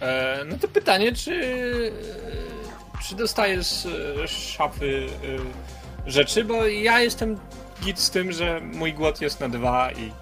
E, 0.00 0.44
no 0.48 0.56
to 0.60 0.68
pytanie, 0.68 1.12
czy 1.12 1.32
czy 3.02 3.16
dostajesz 3.16 3.66
z 3.66 3.86
e, 3.86 4.28
szafy 4.28 5.06
e, 6.06 6.10
rzeczy, 6.10 6.44
bo 6.44 6.66
ja 6.66 7.00
jestem 7.00 7.38
git 7.82 8.00
z 8.00 8.10
tym, 8.10 8.32
że 8.32 8.60
mój 8.60 8.92
głód 8.92 9.20
jest 9.20 9.40
na 9.40 9.48
dwa 9.48 9.92
i 9.92 10.12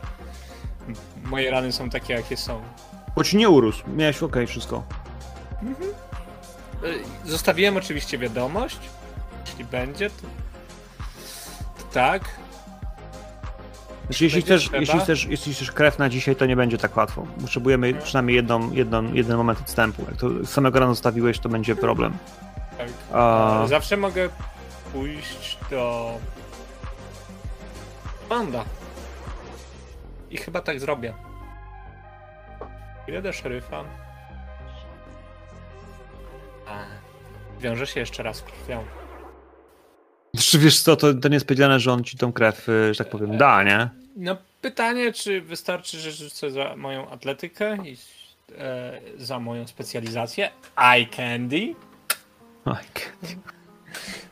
moje 1.25 1.51
rany 1.51 1.73
są 1.73 1.91
takie, 1.91 2.15
jakie 2.15 2.37
są. 2.37 2.63
Bo 3.17 3.25
ci 3.25 3.37
nie 3.37 3.49
urósł, 3.49 3.83
miałeś 3.97 4.23
ok 4.23 4.37
wszystko. 4.47 4.83
Mhm. 5.63 5.91
E, 7.25 7.29
zostawiłem 7.29 7.77
oczywiście 7.77 8.19
wiadomość, 8.19 8.79
jeśli 9.47 9.65
będzie, 9.65 10.11
to, 10.11 10.27
to 11.79 11.85
tak. 11.93 12.45
Znaczy, 14.05 14.25
jeśli, 14.25 14.43
chcesz, 14.43 14.71
jeśli, 14.81 15.01
chcesz, 15.01 15.27
jeśli 15.27 15.55
chcesz 15.55 15.73
krew 15.73 15.99
na 15.99 16.09
dzisiaj, 16.09 16.37
to 16.37 16.47
nie 16.47 16.57
będzie 16.57 16.79
tak 16.79 16.97
łatwo. 16.97 17.27
Potrzebujemy 17.41 17.95
przynajmniej 17.95 18.37
jedną, 18.37 18.73
jedną, 18.73 19.13
jeden 19.13 19.37
moment 19.37 19.61
odstępu. 19.61 20.03
Jak 20.09 20.17
to 20.17 20.47
samego 20.47 20.81
rana 20.81 20.93
zostawiłeś, 20.93 21.39
to 21.39 21.49
będzie 21.49 21.77
problem. 21.77 22.13
Tak. 22.79 22.89
A... 23.13 23.65
Zawsze 23.67 23.97
mogę 23.97 24.29
pójść 24.93 25.59
do 25.71 26.15
Panda. 28.29 28.65
I 30.31 30.37
chyba 30.37 30.61
tak 30.61 30.81
zrobię. 30.81 31.15
Idę 33.09 33.23
do 33.23 33.33
szeryfa. 33.33 33.85
A, 36.67 36.85
wiąże 37.61 37.87
się 37.87 38.01
jeszcze 38.01 38.23
raz 38.23 38.43
krwią. 38.43 38.85
Czy 40.39 40.59
wiesz 40.59 40.81
co, 40.81 40.97
to, 40.97 41.15
to 41.15 41.29
nie 41.29 41.35
jest 41.35 41.47
powiedziane, 41.47 41.81
że 41.81 41.93
on 41.93 42.05
ci 42.05 42.17
tą 42.17 42.33
krew, 42.33 42.69
y, 42.69 42.95
że 42.95 43.05
tak 43.05 43.11
powiem, 43.11 43.39
da, 43.39 43.63
nie? 43.63 43.89
No 44.17 44.37
pytanie, 44.61 45.13
czy 45.13 45.41
wystarczy, 45.41 45.99
że 46.01 46.13
rzucę 46.13 46.51
za 46.51 46.77
moją 46.77 47.11
atletykę 47.11 47.77
i 47.85 47.97
e, 48.59 49.01
za 49.17 49.39
moją 49.39 49.67
specjalizację 49.67 50.51
eye 50.77 51.07
candy 51.07 51.75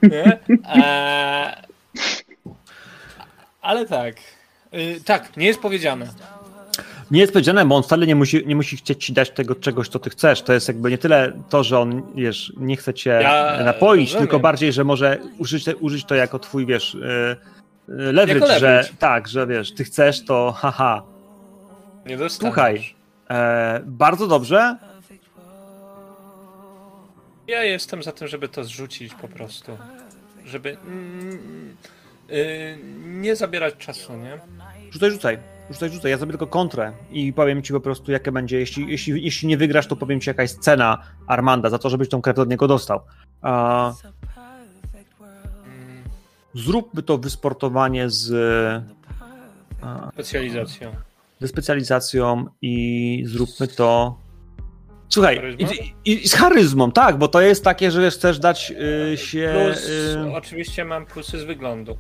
nie? 0.03 0.39
Eee, 0.69 1.57
ale 3.63 3.87
tak. 3.87 4.15
Yy, 4.73 5.01
tak, 5.05 5.37
nie 5.37 5.47
jest 5.47 5.61
powiedziane. 5.61 6.07
Nie 7.11 7.21
jest 7.21 7.33
powiedziane, 7.33 7.65
bo 7.65 7.77
on 7.77 7.83
wcale 7.83 8.07
nie 8.07 8.15
musi, 8.15 8.47
nie 8.47 8.57
musi 8.57 8.77
chcieć 8.77 9.05
ci 9.05 9.13
dać 9.13 9.31
tego 9.31 9.55
czegoś, 9.55 9.89
co 9.89 9.99
ty 9.99 10.11
chcesz. 10.11 10.43
To 10.43 10.53
jest 10.53 10.69
jakby 10.69 10.91
nie 10.91 10.99
tyle 10.99 11.33
to, 11.49 11.65
że 11.65 11.79
on 11.79 12.03
wiesz, 12.15 12.53
nie 12.57 12.77
chce 12.77 12.95
cię 12.95 13.11
ja 13.11 13.65
napoić, 13.65 14.09
rozumiem. 14.09 14.23
tylko 14.23 14.41
bardziej, 14.41 14.73
że 14.73 14.85
może 14.85 15.19
użyć, 15.39 15.65
użyć 15.81 16.05
to 16.05 16.15
jako 16.15 16.39
twój, 16.39 16.67
wiesz, 16.67 16.95
yy, 16.95 18.13
leverage, 18.13 18.59
że 18.59 18.89
tak, 18.99 19.29
że 19.29 19.47
wiesz, 19.47 19.75
ty 19.75 19.85
chcesz, 19.85 20.25
to 20.25 20.53
haha. 20.53 21.03
Nie 22.07 22.17
dostaniesz. 22.17 22.55
Słuchaj, 22.55 22.95
e, 23.31 23.81
bardzo 23.85 24.27
dobrze, 24.27 24.77
ja 27.53 27.65
jestem 27.65 28.03
za 28.03 28.13
tym, 28.13 28.29
żeby 28.29 28.49
to 28.49 28.65
zrzucić 28.65 29.15
po 29.15 29.29
prostu. 29.29 29.79
Żeby 30.45 30.77
mm, 30.87 31.77
yy, 32.29 32.79
nie 33.05 33.37
zabierać 33.37 33.75
czasu, 33.79 34.17
nie? 34.17 34.39
Rzucaj, 34.91 35.11
rzucaj. 35.11 35.39
Rzucaj, 35.71 35.91
rzucaj. 35.91 36.11
Ja 36.11 36.17
zrobię 36.17 36.33
tylko 36.33 36.47
kontrę 36.47 36.93
i 37.11 37.33
powiem 37.33 37.63
ci 37.63 37.73
po 37.73 37.81
prostu, 37.81 38.13
jakie 38.13 38.33
będzie. 38.33 38.59
Jeśli, 38.59 38.91
jeśli, 38.91 39.25
jeśli 39.25 39.49
nie 39.49 39.57
wygrasz, 39.57 39.87
to 39.87 39.97
powiem 39.97 40.21
ci, 40.21 40.31
jaka 40.31 40.43
jest 40.43 40.59
cena 40.59 41.03
Armanda 41.27 41.71
za 41.71 41.79
to, 41.79 41.91
żebyś 41.91 42.09
tą 42.09 42.23
krew 42.23 42.39
od 42.39 42.49
niego 42.49 42.69
dostał. 42.69 43.01
A... 43.43 43.93
Zróbmy 46.55 47.03
to 47.03 47.19
wysportowanie 47.19 48.11
z. 48.11 48.85
Specjalizacją. 50.13 50.93
Ze 51.41 51.49
specjalizacją 51.49 52.47
i 52.63 53.25
zróbmy 53.27 53.69
to 53.69 54.19
Słuchaj, 55.13 55.57
i, 56.05 56.13
i, 56.13 56.29
z 56.29 56.35
charyzmą, 56.35 56.93
tak, 56.93 57.19
bo 57.19 57.29
to 57.29 57.41
jest 57.41 57.65
takie, 57.65 57.91
że 57.91 58.11
chcesz 58.11 58.39
dać 58.39 58.73
y, 59.13 59.17
się. 59.17 59.55
Plus, 59.65 59.89
y... 59.89 60.33
oczywiście 60.35 60.85
mam 60.85 61.07
plusy 61.07 61.39
z 61.39 61.45
wyglądu. 61.45 61.97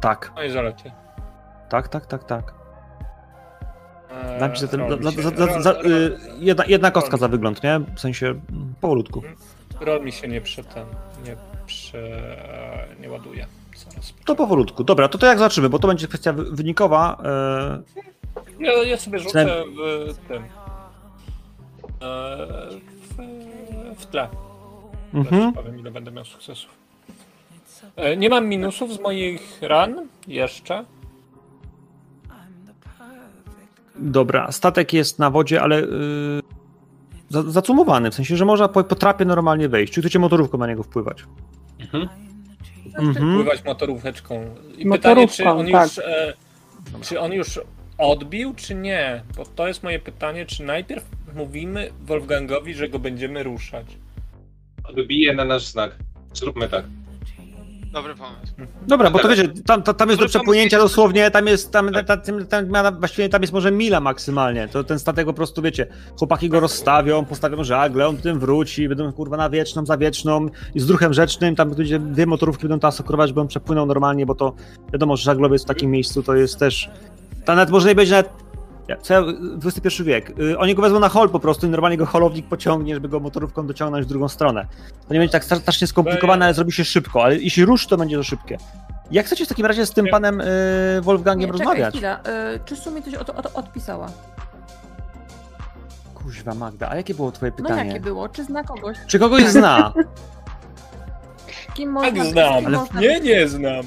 Tak. 0.00 0.32
No 0.36 0.42
i 0.42 0.50
zalety. 0.50 0.90
Tak, 1.68 1.88
tak, 1.88 2.06
tak, 2.06 2.24
tak. 2.24 2.54
Eee, 4.10 4.40
Dam 4.40 4.54
ci 4.54 4.60
za 4.60 4.68
ten. 4.68 4.80
Za, 5.02 5.30
za, 5.30 5.62
za, 5.62 5.72
y, 5.72 6.18
jedna, 6.38 6.64
jedna 6.66 6.90
kostka 6.90 7.16
za 7.16 7.28
wygląd, 7.28 7.62
nie? 7.62 7.80
W 7.94 8.00
sensie. 8.00 8.26
Mm. 8.26 8.74
powolutku. 8.80 9.22
Rol 9.80 10.04
mi 10.04 10.12
się 10.12 10.28
nie 10.28 10.40
prze 10.40 10.64
ten, 10.64 10.86
nie 11.26 11.36
prze, 11.66 12.36
nie 13.00 13.10
ładuje. 13.10 13.46
Zaraz. 13.76 14.14
To 14.24 14.34
powolutku. 14.34 14.84
Dobra, 14.84 15.08
to 15.08 15.18
to 15.18 15.26
jak 15.26 15.38
zobaczymy, 15.38 15.68
bo 15.68 15.78
to 15.78 15.88
będzie 15.88 16.08
kwestia 16.08 16.32
wy- 16.32 16.50
wynikowa. 16.50 17.22
E, 17.24 17.82
Ja, 18.60 18.72
ja 18.72 18.96
sobie 18.96 19.18
rzucę 19.18 19.64
w 20.08 20.18
tym. 20.28 20.42
e, 20.42 20.46
W, 23.16 23.16
w 24.00 24.06
tle. 24.06 24.28
mhm. 25.14 25.52
Powiem, 25.52 25.78
ile 25.80 25.90
będę 25.90 26.10
miał 26.10 26.24
sukcesów. 26.24 26.70
E, 27.96 28.16
Nie 28.16 28.28
mam 28.28 28.46
minusów 28.48 28.92
z 28.94 29.00
moich 29.00 29.58
ran 29.62 30.08
jeszcze. 30.28 30.84
Dobra, 33.96 34.52
statek 34.52 34.92
jest 34.92 35.18
na 35.18 35.30
wodzie, 35.30 35.62
ale 35.62 35.80
yy, 35.80 36.40
za, 37.30 37.42
zacumowany, 37.42 38.10
w 38.10 38.14
sensie, 38.14 38.36
że 38.36 38.44
można 38.44 38.68
po, 38.68 38.84
po 38.84 38.94
trapie 38.94 39.24
normalnie 39.24 39.68
wejść. 39.68 39.92
Czy 39.92 40.00
chcecie 40.00 40.18
motorówką 40.18 40.58
na 40.58 40.66
niego 40.66 40.82
wpływać? 40.82 41.24
Mhm. 41.80 42.08
Mhm. 42.98 43.34
Pływać 43.34 43.64
motoróweczką. 43.64 44.54
I 44.78 44.86
pytanie, 44.90 45.28
czy 45.28 45.48
on 45.48 45.66
tak. 45.72 45.82
już. 45.88 45.98
E, 45.98 46.34
czy 47.02 47.20
on 47.20 47.32
już 47.32 47.60
odbił, 47.98 48.54
czy 48.56 48.74
nie? 48.74 49.22
Bo 49.36 49.44
to 49.44 49.68
jest 49.68 49.82
moje 49.82 49.98
pytanie, 49.98 50.46
czy 50.46 50.62
najpierw 50.62 51.04
mówimy 51.34 51.90
Wolfgangowi, 52.06 52.74
że 52.74 52.88
go 52.88 52.98
będziemy 52.98 53.42
ruszać. 53.42 53.86
Odbije 54.84 55.34
na 55.34 55.44
nasz 55.44 55.66
znak. 55.66 55.96
Zróbmy 56.34 56.68
tak. 56.68 56.84
Dobry 57.92 58.14
pomysł. 58.14 58.52
Dobra, 58.86 59.10
bo 59.10 59.18
to 59.18 59.28
wiecie, 59.28 59.48
tam, 59.66 59.82
tam, 59.82 59.94
tam 59.94 60.08
jest 60.08 60.20
do 60.20 60.24
tam 60.24 60.28
przepłynięcia 60.30 60.76
jest- 60.76 60.84
dosłownie, 60.88 61.30
tam 61.30 61.46
jest, 61.46 61.70
tam, 61.72 61.92
tam, 61.92 62.04
tam, 62.20 62.46
tam, 62.46 62.68
ma- 62.68 62.92
właściwie 62.92 63.28
tam 63.28 63.42
jest 63.42 63.52
może 63.52 63.70
mila 63.72 64.00
maksymalnie, 64.00 64.68
to 64.68 64.84
ten 64.84 64.98
statek 64.98 65.26
po 65.26 65.32
prostu, 65.32 65.62
wiecie, 65.62 65.86
chłopaki 66.18 66.48
go 66.48 66.60
rozstawią, 66.60 67.24
postawią 67.24 67.64
żagle, 67.64 68.08
on 68.08 68.16
tym 68.16 68.38
wróci, 68.40 68.88
będą 68.88 69.12
kurwa 69.12 69.36
na 69.36 69.50
wieczną, 69.50 69.86
za 69.86 69.96
wieczną 69.98 70.46
i 70.74 70.80
z 70.80 70.90
ruchem 70.90 71.14
rzecznym, 71.14 71.56
tam 71.56 71.70
będzie 71.74 71.98
dwie 71.98 72.26
motorówki 72.26 72.62
będą 72.62 72.80
tam 72.80 72.88
asekurować, 72.88 73.28
żeby 73.28 73.40
on 73.40 73.48
przepłynął 73.48 73.86
normalnie, 73.86 74.26
bo 74.26 74.34
to 74.34 74.54
wiadomo, 74.92 75.16
że 75.16 75.22
żaglowiec 75.24 75.62
w 75.62 75.66
takim 75.66 75.90
miejscu 75.90 76.22
to 76.22 76.34
jest 76.34 76.58
też, 76.58 76.90
tam 77.44 77.56
nawet 77.56 77.70
może 77.70 77.88
nie 77.88 77.94
będzie 77.94 78.14
nawet, 78.14 78.32
ja- 78.88 78.96
XXI 79.64 80.02
wiek, 80.04 80.38
y, 80.38 80.58
oni 80.58 80.74
go 80.74 80.82
wezmą 80.82 81.00
na 81.00 81.08
hol 81.08 81.30
po 81.30 81.40
prostu 81.40 81.66
i 81.66 81.70
normalnie 81.70 81.96
go 81.96 82.06
holownik 82.06 82.46
pociągnie, 82.48 82.94
żeby 82.94 83.08
go 83.08 83.20
motorówką 83.20 83.66
dociągnąć 83.66 84.06
w 84.06 84.08
drugą 84.08 84.28
stronę. 84.28 84.66
To 85.08 85.14
nie 85.14 85.20
będzie 85.20 85.32
tak 85.32 85.44
strasznie 85.44 85.86
skomplikowane, 85.86 86.44
ale 86.44 86.54
zrobi 86.54 86.72
się 86.72 86.84
szybko, 86.84 87.24
ale 87.24 87.36
jeśli 87.36 87.64
rusz, 87.64 87.86
to 87.86 87.96
będzie 87.96 88.16
to 88.16 88.22
szybkie. 88.22 88.58
Jak 89.10 89.26
chcecie 89.26 89.44
w 89.44 89.48
takim 89.48 89.66
razie 89.66 89.86
z 89.86 89.90
tym 89.90 90.06
panem 90.10 90.40
y, 90.40 90.44
Wolfgangiem 91.02 91.50
Nie, 91.50 91.58
czekaj, 91.58 91.66
rozmawiać? 91.66 91.94
chwila. 91.94 92.18
Y, 92.54 92.60
czy 92.64 92.76
Sumi 92.76 93.02
coś 93.02 93.14
o 93.14 93.24
to, 93.24 93.34
o 93.34 93.42
to 93.42 93.50
odpisała? 93.54 94.08
Kuźwa 96.14 96.54
Magda, 96.54 96.88
a 96.90 96.96
jakie 96.96 97.14
było 97.14 97.32
twoje 97.32 97.52
No 97.52 97.56
pytanie? 97.64 97.88
jakie 97.88 98.00
było? 98.00 98.28
Czy 98.28 98.44
zna 98.44 98.64
kogoś? 98.64 98.96
Czy 99.06 99.18
kogoś 99.18 99.44
zna? 99.44 99.92
Kim 101.74 101.90
można, 101.90 102.10
Tak 102.12 102.26
znam. 102.26 102.54
kim 102.58 102.66
Ale 102.66 102.78
można 102.78 103.00
Nie, 103.00 103.20
nie 103.20 103.48
znam. 103.48 103.84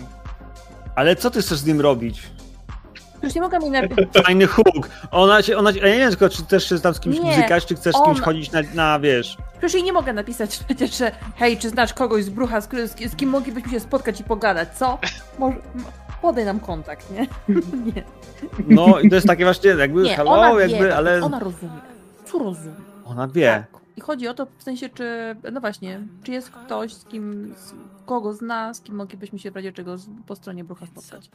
Ale 0.96 1.16
co 1.16 1.32
ty 1.32 1.42
chcesz 1.42 1.58
z 1.60 1.66
nim 1.66 1.82
robić? 1.82 2.24
Już 3.24 3.36
nie 3.36 3.42
mogę 3.42 3.60
mi 3.60 3.70
na... 3.70 3.82
Fajny 4.24 4.48
huk. 4.48 4.90
Ona 5.12 5.42
się, 5.42 5.58
ona 5.58 5.74
się, 5.74 5.80
ja 5.80 5.88
nie 5.88 6.00
wiem 6.00 6.10
tylko, 6.10 6.30
czy 6.30 6.44
też 6.44 6.70
się 6.70 6.80
tam 6.80 6.94
z 6.94 7.00
kimś 7.00 7.20
bzykać, 7.20 7.66
czy 7.66 7.76
chcesz 7.76 7.96
z 7.96 7.98
on- 7.98 8.06
kimś 8.06 8.22
chodzić 8.22 8.52
na, 8.52 8.62
na 8.74 9.00
wiesz... 9.00 9.38
Przecież 9.52 9.74
jej 9.74 9.84
nie 9.84 9.94
mogę 9.94 10.14
napisać 10.14 10.58
przecież, 10.66 10.98
że 10.98 11.12
hej, 11.36 11.58
czy 11.58 11.70
znasz 11.70 11.94
kogoś 11.94 12.24
z 12.24 12.30
brucha, 12.30 12.62
z, 12.62 12.70
z, 12.70 13.12
z 13.12 13.16
kim 13.16 13.30
moglibyśmy 13.30 13.72
się 13.72 13.80
spotkać 13.80 14.20
i 14.20 14.24
pogadać, 14.24 14.70
co? 14.78 15.00
Może, 15.40 15.58
podaj 16.22 16.46
nam 16.46 16.60
kontakt, 16.60 17.12
nie? 17.12 17.28
nie. 17.96 18.04
No 18.68 19.00
i 19.00 19.10
to 19.10 19.16
jest 19.16 19.28
takie 19.28 19.44
właśnie 19.44 19.70
jakby 19.70 20.02
Nie, 20.02 20.16
hello, 20.16 20.32
ona 20.32 20.56
wie, 20.56 20.68
jakby, 20.68 20.96
ale 20.96 21.24
ona 21.24 21.40
rozumie. 21.40 21.80
Co 22.26 22.40
rozumie? 22.40 22.76
ona 23.06 23.28
wie. 23.28 23.66
Tak. 23.72 23.82
I 23.98 24.02
chodzi 24.02 24.28
o 24.28 24.34
to 24.34 24.48
w 24.58 24.64
sensie, 24.64 24.90
czy, 24.90 25.36
no 25.52 25.62
właśnie, 25.62 26.02
czy 26.24 26.32
jest 26.32 26.52
ktoś, 26.52 26.94
z 26.94 27.06
kim, 27.06 27.54
z 27.58 27.74
kogo 28.06 28.34
zna, 28.34 28.74
z 28.74 28.82
kim 28.82 28.96
moglibyśmy 28.96 29.40
się 29.40 29.52
w 29.52 29.56
razie 29.56 29.74
czego 29.74 29.96
po 30.28 30.36
stronie 30.36 30.64
brucha 30.64 30.86
spotkać. 30.86 31.30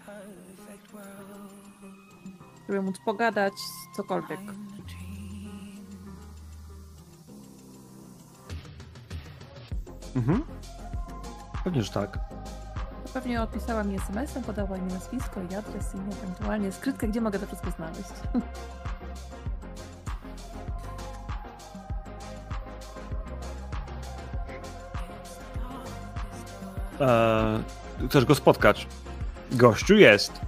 Żeby 2.69 2.83
móc 2.83 2.99
pogadać, 3.05 3.53
cokolwiek. 3.97 4.41
Mhm. 10.17 10.43
Pewnie, 11.65 11.83
że 11.83 11.93
tak. 11.93 12.19
Pewnie 13.15 13.43
odpisała 13.43 13.85
mi 13.85 13.97
SMS-em, 13.97 14.43
podała 14.43 14.79
mi 14.79 14.93
nazwisko 14.93 15.41
i 15.51 15.55
adres 15.55 15.95
i 15.95 15.99
ewentualnie 15.99 16.73
skrytkę, 16.73 17.09
gdzie 17.09 17.21
mogę 17.21 17.39
to 17.39 17.47
wszystko 17.47 17.71
znaleźć. 17.71 18.13
Eee, 27.01 27.63
chcesz 28.09 28.25
go 28.25 28.35
spotkać? 28.35 28.87
Gościu 29.53 29.97
jest, 29.97 30.41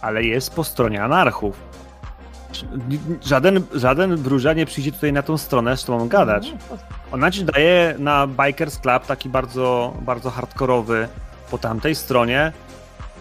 ale 0.00 0.22
jest 0.22 0.54
po 0.54 0.64
stronie 0.64 1.02
anarchów. 1.02 1.56
Żaden, 3.24 3.62
żaden 3.72 4.16
wróża 4.16 4.52
nie 4.52 4.66
przyjdzie 4.66 4.92
tutaj 4.92 5.12
na 5.12 5.22
tą 5.22 5.38
stronę 5.38 5.76
z 5.76 5.84
tobą 5.84 6.08
gadać. 6.08 6.52
No, 6.70 6.76
Ona 7.12 7.30
ci 7.30 7.44
daje 7.44 7.94
na 7.98 8.26
Bikers 8.26 8.78
Club 8.78 9.06
taki 9.06 9.28
bardzo, 9.28 9.94
bardzo 10.00 10.30
hardkorowy 10.30 11.08
po 11.50 11.58
tamtej 11.58 11.94
stronie, 11.94 12.52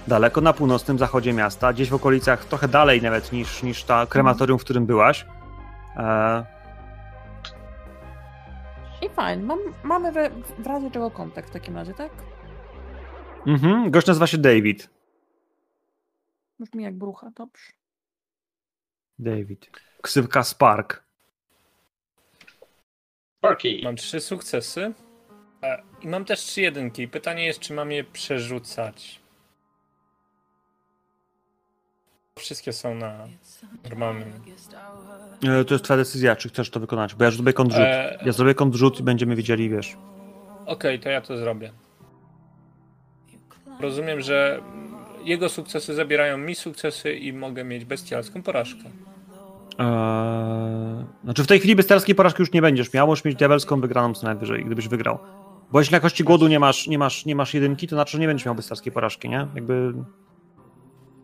daleko 0.07 0.41
na 0.41 0.53
północnym 0.53 0.99
zachodzie 0.99 1.33
miasta, 1.33 1.73
gdzieś 1.73 1.89
w 1.89 1.93
okolicach, 1.93 2.45
trochę 2.45 2.67
dalej 2.67 3.01
nawet 3.01 3.31
niż, 3.31 3.63
niż 3.63 3.83
ta 3.83 4.05
krematorium, 4.05 4.59
w 4.59 4.63
którym 4.63 4.85
byłaś. 4.85 5.25
E, 5.97 6.45
I 9.01 9.09
fajnie, 9.09 9.43
mam, 9.43 9.59
mamy 9.83 10.11
we, 10.11 10.29
w 10.59 10.67
razie 10.67 10.91
czego 10.91 11.11
kontakt 11.11 11.49
w 11.49 11.53
takim 11.53 11.75
razie, 11.75 11.93
tak? 11.93 12.09
mhm, 13.47 13.91
gość 13.91 14.07
nazywa 14.07 14.27
się 14.27 14.37
David. 14.37 14.96
Brzmi 16.59 16.83
jak 16.83 16.95
brucha, 16.95 17.31
dobrze. 17.35 17.71
David. 19.19 19.69
Ksywka 20.01 20.43
Spark. 20.43 21.03
Sparky. 23.37 23.81
Mam 23.83 23.95
trzy 23.95 24.19
sukcesy. 24.19 24.93
I 26.01 26.07
mam 26.07 26.25
też 26.25 26.39
trzy 26.39 26.61
jedynki. 26.61 27.07
Pytanie 27.07 27.45
jest, 27.45 27.59
czy 27.59 27.73
mam 27.73 27.91
je 27.91 28.03
przerzucać. 28.03 29.19
Wszystkie 32.39 32.73
są 32.73 32.95
na 32.95 33.27
normalnym. 33.89 34.33
E, 35.43 35.65
to 35.65 35.73
jest 35.73 35.83
twoja 35.83 35.97
decyzja, 35.97 36.35
czy 36.35 36.49
chcesz 36.49 36.69
to 36.69 36.79
wykonać, 36.79 37.15
bo 37.15 37.23
ja 37.23 37.31
zrobię 37.31 37.53
kontrzut. 37.53 37.79
E, 37.81 38.19
Ja 38.25 38.31
zrobię 38.31 38.53
kontrzut 38.55 38.99
i 38.99 39.03
będziemy 39.03 39.35
wiedzieli, 39.35 39.69
wiesz. 39.69 39.97
Okej, 40.65 40.99
to 40.99 41.09
ja 41.09 41.21
to 41.21 41.37
zrobię. 41.37 41.71
Rozumiem, 43.79 44.21
że 44.21 44.61
jego 45.23 45.49
sukcesy 45.49 45.93
zabierają 45.93 46.37
mi 46.37 46.55
sukcesy 46.55 47.13
i 47.13 47.33
mogę 47.33 47.63
mieć 47.63 47.85
bestialską 47.85 48.43
porażkę. 48.43 48.83
Eee, 49.79 51.05
znaczy 51.23 51.43
w 51.43 51.47
tej 51.47 51.59
chwili 51.59 51.75
bestialskiej 51.75 52.15
porażki 52.15 52.41
już 52.41 52.51
nie 52.51 52.61
będziesz 52.61 52.93
miał, 52.93 53.07
możesz 53.07 53.25
mieć 53.25 53.35
diabelską 53.35 53.81
wygraną 53.81 54.13
co 54.13 54.25
najwyżej, 54.25 54.65
gdybyś 54.65 54.87
wygrał. 54.87 55.19
Bo 55.71 55.79
jeśli 55.79 55.93
na 55.93 55.99
kości 55.99 56.23
głodu 56.23 56.47
nie 56.47 56.59
masz, 56.59 56.87
nie 56.87 56.97
masz, 56.97 57.25
nie 57.25 57.35
masz 57.35 57.53
jedynki, 57.53 57.87
to 57.87 57.95
znaczy, 57.95 58.11
że 58.11 58.19
nie 58.19 58.27
będziesz 58.27 58.45
miał 58.45 58.55
bestialskiej 58.55 58.93
porażki, 58.93 59.29
nie? 59.29 59.47
Jakby... 59.55 59.93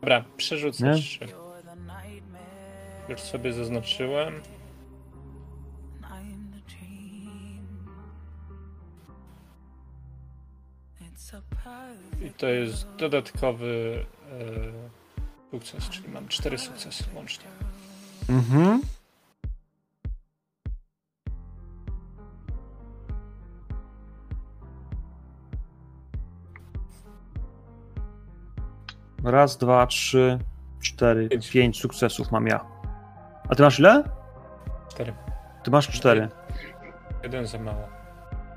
Dobra, 0.01 0.23
przerzucę. 0.38 0.95
Już 3.10 3.19
sobie 3.19 3.53
zaznaczyłem. 3.53 4.34
I 12.23 12.29
to 12.31 12.47
jest 12.47 12.88
dodatkowy 12.97 14.05
e, 14.31 15.51
sukces, 15.51 15.89
czyli 15.89 16.09
mam 16.09 16.27
cztery 16.27 16.57
sukcesy 16.57 17.03
łącznie. 17.15 17.45
Mhm. 18.29 18.81
Raz, 29.23 29.57
dwa, 29.57 29.88
trzy, 29.88 30.39
cztery, 30.81 31.29
Pięć. 31.29 31.51
pięć 31.51 31.79
sukcesów 31.81 32.31
mam 32.31 32.47
ja. 32.47 32.65
A 33.49 33.55
ty 33.55 33.63
masz 33.63 33.79
ile? 33.79 34.03
Cztery. 34.89 35.13
Ty 35.63 35.71
masz 35.71 35.88
cztery. 35.89 36.29
Jeden 37.23 37.47
za 37.47 37.59
mało. 37.59 37.88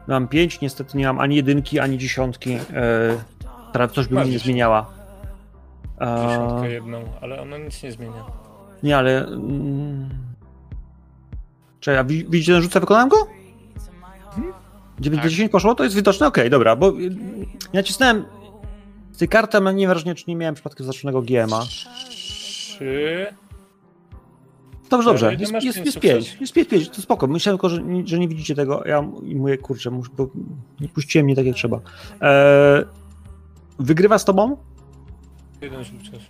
Mam 0.09 0.29
pięć, 0.29 0.61
niestety 0.61 0.99
nie 0.99 1.07
mam 1.07 1.19
ani 1.19 1.37
jedynki, 1.37 1.79
ani 1.81 1.99
dziesiątki. 1.99 2.55
E, 2.55 2.59
która 3.77 3.89
coś 3.89 4.09
by 4.09 4.25
mi 4.25 4.31
nie 4.31 4.39
zmieniała. 4.39 4.87
Dziesiątkę 6.01 6.71
jedną, 6.71 7.05
ale 7.21 7.41
ona 7.43 7.59
nic 7.59 7.83
nie 7.83 7.93
zmienia. 7.93 8.25
nie, 8.83 8.97
ale... 8.97 9.27
Mm, 9.27 10.09
Czekaj, 11.81 11.99
a 11.99 12.05
wi- 12.05 12.27
widzicie 12.31 12.53
ten 12.53 12.63
rzut, 12.63 12.73
wykonałem 12.73 13.09
go? 13.09 13.17
9 15.01 15.17
do 15.17 15.23
Tak. 15.23 15.31
10 15.31 15.53
poszło? 15.53 15.75
To 15.75 15.85
jest 15.85 15.97
widoczne? 15.97 16.27
Okej, 16.27 16.51
dobra, 16.51 16.77
bo 16.77 16.91
y, 16.91 17.03
ja 17.73 17.81
nacisnąłem 17.81 18.25
z 19.13 19.19
tej 19.19 19.29
karty, 19.29 19.57
ale 19.57 19.75
nie 19.75 19.89
wrażenie, 19.89 20.15
czy 20.15 20.25
nie 20.29 20.37
miałem 20.37 20.55
przypadkiem 20.55 20.87
zaznaczonego 20.87 21.23
GMA. 21.23 21.61
Trzy. 21.61 23.27
Dobrze, 24.91 25.09
dobrze. 25.11 25.35
Jest, 25.35 25.53
jest, 25.53 25.65
pięć 25.77 25.87
jest 25.87 26.01
pięć. 26.01 26.37
Jest 26.41 26.53
pięć, 26.53 26.69
pięć. 26.69 26.89
To 26.89 27.03
spoko. 27.03 27.27
Myślałem 27.27 27.57
tylko, 27.59 27.69
że, 27.69 27.83
nie- 27.83 28.07
że 28.07 28.19
nie 28.19 28.29
widzicie 28.29 28.55
tego. 28.55 28.83
Ja 28.87 29.05
i 29.25 29.35
mówię, 29.37 29.59
kurczę, 29.59 29.91
muszę, 29.91 30.11
bo 30.17 30.29
nie 30.81 30.89
puściłem 30.89 31.25
mnie 31.25 31.37
tak 31.37 31.47
jak 31.47 31.57
trzeba. 31.57 31.81
E, 32.23 32.85
wygrywa 33.79 34.19
z 34.19 34.25
tobą 34.25 34.57
Jeden 35.61 35.85
sukces. 35.85 36.23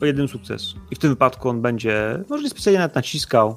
o 0.00 0.04
jeden 0.04 0.28
sukces. 0.28 0.74
I 0.90 0.94
w 0.96 0.98
tym 0.98 1.10
wypadku 1.10 1.48
on 1.48 1.62
będzie, 1.62 2.24
może 2.28 2.42
nie 2.42 2.50
specjalnie 2.50 2.78
nawet 2.78 2.94
naciskał. 2.96 3.56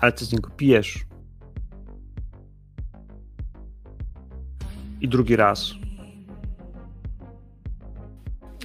Ale 0.00 0.12
ty 0.12 0.24
z 0.24 0.32
niego 0.32 0.50
pijesz. 0.50 1.06
I 5.00 5.08
drugi 5.08 5.36
raz. 5.36 5.70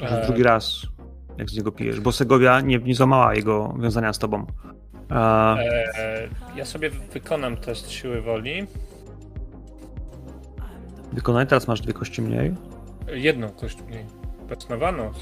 E, 0.01 0.25
Drugi 0.25 0.43
raz, 0.43 0.82
jak 1.38 1.49
z 1.49 1.58
niego 1.58 1.71
pijesz. 1.71 1.99
Bo 1.99 2.12
Segovia 2.12 2.62
nie, 2.62 2.77
nie 2.80 2.95
złamała 2.95 3.36
jego 3.36 3.75
wiązania 3.80 4.13
z 4.13 4.19
tobą. 4.19 4.45
E, 5.12 5.15
e, 5.15 6.27
ja 6.56 6.65
sobie 6.65 6.89
wykonam 6.89 7.58
test 7.58 7.91
siły 7.91 8.21
woli. 8.21 8.67
Wykonaj, 11.13 11.47
teraz 11.47 11.67
masz 11.67 11.82
dwie 11.82 11.93
kości 11.93 12.21
mniej. 12.21 12.56
Jedną 13.08 13.50
kość 13.50 13.82
mniej. 13.82 14.06
Beznowa 14.50 14.91
noc. 14.91 15.15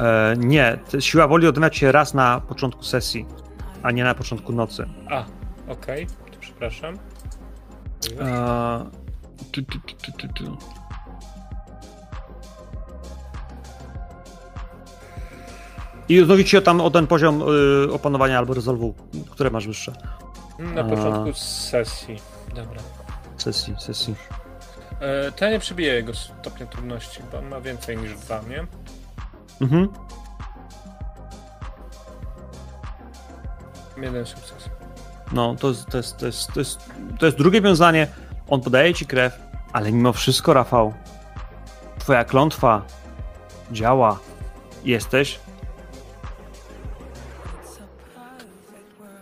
E, 0.00 0.34
nie, 0.36 0.78
siła 1.00 1.28
woli 1.28 1.46
odmawia 1.46 1.74
się 1.74 1.92
raz 1.92 2.14
na 2.14 2.40
początku 2.40 2.82
sesji, 2.82 3.26
a 3.82 3.90
nie 3.90 4.04
na 4.04 4.14
początku 4.14 4.52
nocy. 4.52 4.86
A, 5.10 5.24
okej, 5.68 6.06
to 6.06 6.38
przepraszam. 6.40 6.98
E, 8.20 8.84
tu, 9.52 9.62
tu, 9.62 9.78
tu, 9.78 9.94
tu, 9.96 10.12
tu, 10.12 10.28
tu. 10.28 10.56
I 16.08 16.22
odnowi 16.22 16.44
ci 16.44 16.56
o 16.56 16.60
tam 16.60 16.80
o 16.80 16.90
ten 16.90 17.06
poziom 17.06 17.42
y, 17.86 17.92
opanowania 17.92 18.38
albo 18.38 18.54
rezolwu, 18.54 18.94
które 19.30 19.50
masz 19.50 19.66
wyższe. 19.66 19.92
Na 20.58 20.80
A. 20.80 20.84
początku 20.84 21.32
sesji. 21.32 22.16
Dobra. 22.54 22.80
Sesji, 23.38 23.74
sesji. 23.78 24.14
E, 25.00 25.32
to 25.32 25.44
ja 25.44 25.50
nie 25.50 25.58
przebiję 25.58 25.94
jego 25.94 26.14
stopnia 26.14 26.66
trudności, 26.66 27.20
bo 27.32 27.42
ma 27.42 27.60
więcej 27.60 27.96
niż 27.96 28.14
dwa, 28.14 28.40
nie? 28.48 28.66
Mhm. 29.60 29.88
Jeden 34.02 34.26
sukces. 34.26 34.68
No, 35.32 35.54
to 35.60 35.68
jest, 35.68 35.86
to, 35.86 35.96
jest, 35.96 36.16
to, 36.16 36.26
jest, 36.26 36.52
to, 36.52 36.60
jest, 36.60 36.90
to 37.18 37.26
jest 37.26 37.38
drugie 37.38 37.60
wiązanie. 37.60 38.06
On 38.48 38.60
podaje 38.60 38.94
ci 38.94 39.06
krew, 39.06 39.38
ale 39.72 39.92
mimo 39.92 40.12
wszystko, 40.12 40.54
Rafał, 40.54 40.94
twoja 41.98 42.24
klątwa 42.24 42.82
działa. 43.72 44.18
Jesteś 44.84 45.40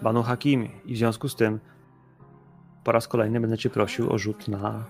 Banu 0.03 0.23
Hakimi 0.23 0.71
i 0.85 0.95
w 0.95 0.99
związku 0.99 1.29
z 1.29 1.37
tym 1.37 1.61
po 2.87 2.93
raz 2.93 3.09
kolejny 3.09 3.41
będę 3.41 3.59
cię 3.59 3.71
prosił 3.71 4.13
o 4.13 4.19
rzut 4.19 4.49
na, 4.49 4.85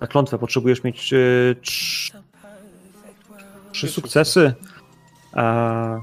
na 0.00 0.06
klątwę. 0.06 0.38
Potrzebujesz 0.38 0.84
mieć 0.84 1.14
trz, 1.62 2.12
trzy 3.72 3.88
sukcesy. 3.88 4.54
A, 5.32 5.98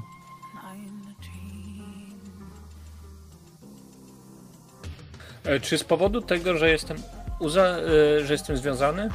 E, 5.48 5.60
czy 5.60 5.78
z 5.78 5.84
powodu 5.84 6.20
tego, 6.20 6.58
że 6.58 6.70
jestem 6.70 6.96
uza, 7.38 7.62
e, 7.62 8.24
że 8.24 8.32
jestem 8.32 8.56
związany? 8.56 9.08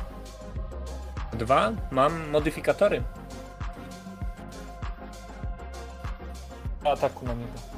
Dwa, 1.34 1.72
mam 1.92 2.30
modyfikatory. 2.30 3.04
Ataku 6.86 7.26
na 7.26 7.34
niego. 7.34 7.73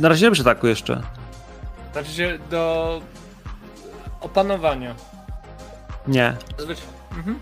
Na 0.00 0.08
razie 0.08 0.26
nie 0.26 0.32
przy 0.32 0.42
ataku 0.42 0.66
jeszcze. 0.66 1.02
Znaczy 1.92 2.12
się 2.12 2.38
do 2.50 3.00
opanowania. 4.20 4.94
Nie, 6.06 6.36
Zazwyczaj. 6.58 6.84
Mhm. 7.16 7.38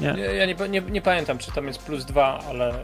Nie. 0.00 0.06
Ja, 0.08 0.46
nie, 0.46 0.68
nie, 0.68 0.80
nie 0.80 1.02
pamiętam, 1.02 1.38
czy 1.38 1.52
tam 1.52 1.66
jest 1.66 1.78
plus 1.78 2.04
dwa, 2.04 2.40
ale 2.48 2.74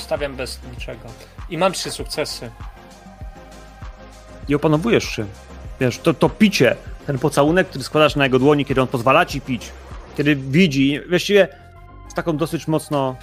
stawiam 0.00 0.36
bez 0.36 0.60
niczego. 0.70 1.08
I 1.50 1.58
mam 1.58 1.72
trzy 1.72 1.90
sukcesy. 1.90 2.50
i 4.48 4.54
opanowujesz 4.54 5.04
się. 5.04 5.26
Wiesz, 5.80 5.98
to, 5.98 6.14
to 6.14 6.28
picie, 6.28 6.76
ten 7.06 7.18
pocałunek, 7.18 7.68
który 7.68 7.84
składasz 7.84 8.16
na 8.16 8.24
jego 8.24 8.38
dłoni, 8.38 8.64
kiedy 8.64 8.80
on 8.82 8.86
pozwala 8.88 9.26
ci 9.26 9.40
pić, 9.40 9.70
kiedy 10.16 10.36
widzi, 10.36 11.00
właściwie 11.08 11.48
z 12.08 12.14
taką 12.14 12.36
dosyć 12.36 12.68
mocno 12.68 13.16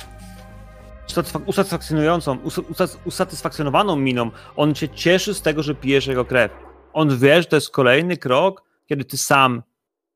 usatysfakcjonującą, 1.46 2.38
us- 2.38 2.58
usat- 2.58 2.98
usatysfakcjonowaną 3.06 3.96
miną, 3.96 4.32
on 4.56 4.76
się 4.76 4.90
cieszy 4.90 5.34
z 5.34 5.42
tego, 5.42 5.64
że 5.64 5.76
pijesz 5.76 6.08
jego 6.08 6.26
krew. 6.26 6.52
On 6.94 7.18
wie, 7.18 7.42
że 7.42 7.48
to 7.48 7.56
jest 7.56 7.70
kolejny 7.70 8.18
krok, 8.18 8.64
kiedy 8.86 9.06
ty 9.06 9.18
sam 9.18 9.64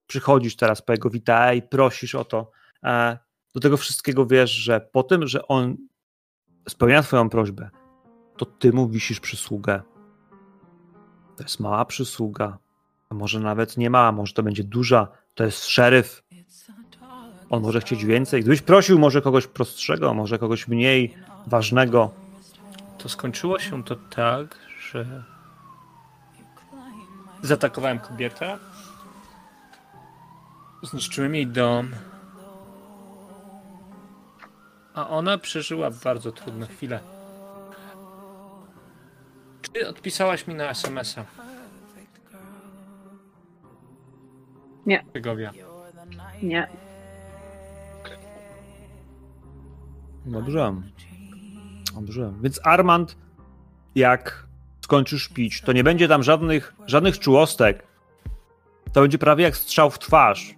przychodzisz 0.07 0.55
teraz 0.55 0.81
po 0.81 0.91
jego 0.91 1.09
witae 1.09 1.55
i 1.55 1.61
prosisz 1.61 2.15
o 2.15 2.25
to. 2.25 2.51
E, 2.83 3.17
do 3.55 3.59
tego 3.59 3.77
wszystkiego 3.77 4.25
wiesz, 4.25 4.51
że 4.51 4.81
po 4.81 5.03
tym, 5.03 5.27
że 5.27 5.47
on 5.47 5.77
spełnia 6.69 7.03
twoją 7.03 7.29
prośbę, 7.29 7.69
to 8.37 8.45
ty 8.45 8.73
mu 8.73 8.89
wisisz 8.89 9.19
przysługę. 9.19 9.81
To 11.37 11.43
jest 11.43 11.59
mała 11.59 11.85
przysługa. 11.85 12.57
A 13.09 13.15
może 13.15 13.39
nawet 13.39 13.77
nie 13.77 13.89
mała, 13.89 14.11
może 14.11 14.33
to 14.33 14.43
będzie 14.43 14.63
duża. 14.63 15.07
To 15.33 15.43
jest 15.43 15.65
szeryf. 15.65 16.23
On 17.49 17.61
może 17.61 17.81
chcieć 17.81 18.05
więcej. 18.05 18.41
Gdybyś 18.41 18.61
prosił 18.61 18.99
może 18.99 19.21
kogoś 19.21 19.47
prostszego, 19.47 20.13
może 20.13 20.39
kogoś 20.39 20.67
mniej 20.67 21.13
ważnego. 21.47 22.11
To 22.97 23.09
skończyło 23.09 23.59
się 23.59 23.83
to 23.83 23.95
tak, 23.95 24.59
że 24.91 25.23
zaatakowałem 27.41 27.99
kobietę, 27.99 28.57
zniszczyłem 30.83 31.35
jej 31.35 31.47
dom, 31.47 31.91
a 34.93 35.09
ona 35.09 35.37
przeżyła 35.37 35.91
bardzo 35.91 36.31
trudne 36.31 36.67
chwile. 36.67 36.99
Czy 39.61 39.87
odpisałaś 39.87 40.47
mi 40.47 40.55
na 40.55 40.69
SMS-a? 40.69 41.25
Nie. 44.85 45.05
Nie. 46.41 46.67
Dobrze. 50.27 50.73
Dobrze. 51.95 52.33
Więc 52.41 52.59
Armand, 52.63 53.17
jak 53.95 54.47
skończysz 54.81 55.27
pić, 55.29 55.61
to 55.61 55.73
nie 55.73 55.83
będzie 55.83 56.07
tam 56.07 56.23
żadnych, 56.23 56.73
żadnych 56.85 57.19
czułostek. 57.19 57.87
To 58.93 59.01
będzie 59.01 59.17
prawie 59.17 59.43
jak 59.43 59.57
strzał 59.57 59.89
w 59.89 59.99
twarz. 59.99 60.55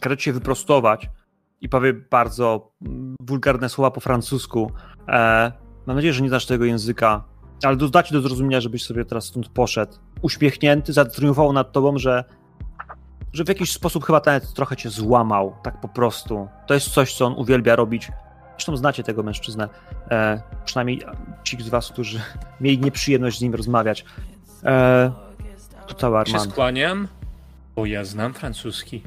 Każe 0.00 0.16
cię 0.16 0.32
wyprostować 0.32 1.10
i 1.60 1.68
powie 1.68 1.92
bardzo 1.92 2.72
wulgarne 3.20 3.68
słowa 3.68 3.90
po 3.90 4.00
francusku. 4.00 4.72
E, 5.08 5.52
mam 5.86 5.96
nadzieję, 5.96 6.12
że 6.14 6.22
nie 6.22 6.28
znasz 6.28 6.46
tego 6.46 6.64
języka, 6.64 7.24
ale 7.64 7.76
do- 7.76 7.88
da 7.88 8.02
ci 8.02 8.12
do 8.12 8.20
zrozumienia, 8.20 8.60
żebyś 8.60 8.84
sobie 8.84 9.04
teraz 9.04 9.24
stąd 9.24 9.48
poszedł. 9.48 9.92
Uśmiechnięty, 10.22 10.92
zatriumfował 10.92 11.52
nad 11.52 11.72
tobą, 11.72 11.98
że, 11.98 12.24
że 13.32 13.44
w 13.44 13.48
jakiś 13.48 13.72
sposób 13.72 14.04
chyba 14.04 14.20
nawet 14.26 14.52
trochę 14.54 14.76
cię 14.76 14.90
złamał, 14.90 15.56
tak 15.62 15.80
po 15.80 15.88
prostu. 15.88 16.48
To 16.66 16.74
jest 16.74 16.88
coś, 16.88 17.14
co 17.16 17.26
on 17.26 17.34
uwielbia 17.36 17.76
robić. 17.76 18.10
Zresztą 18.68 18.76
znacie 18.76 19.02
tego 19.02 19.22
mężczyznę, 19.22 19.68
e, 20.10 20.42
przynajmniej 20.64 21.02
ci 21.44 21.62
z 21.62 21.68
was, 21.68 21.92
którzy 21.92 22.20
mieli 22.60 22.78
nieprzyjemność 22.78 23.38
z 23.38 23.42
nim 23.42 23.54
rozmawiać. 23.54 24.04
E, 24.64 25.12
to 25.86 25.94
cały 25.94 26.26
Się 26.26 26.32
Armand. 26.32 26.52
skłaniam, 26.52 27.08
bo 27.76 27.86
ja 27.86 28.04
znam 28.04 28.34
francuski. 28.34 29.02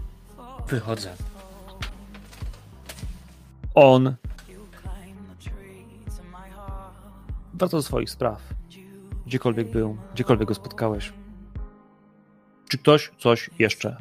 Wychodzę. 0.67 1.09
On 3.75 4.15
wraca 7.53 7.77
do 7.77 7.83
swoich 7.83 8.09
spraw. 8.09 8.41
Gdziekolwiek 9.25 9.71
był, 9.71 9.97
gdziekolwiek 10.13 10.47
go 10.47 10.55
spotkałeś. 10.55 11.13
Czy 12.69 12.77
ktoś 12.77 13.11
coś 13.19 13.49
jeszcze, 13.59 13.97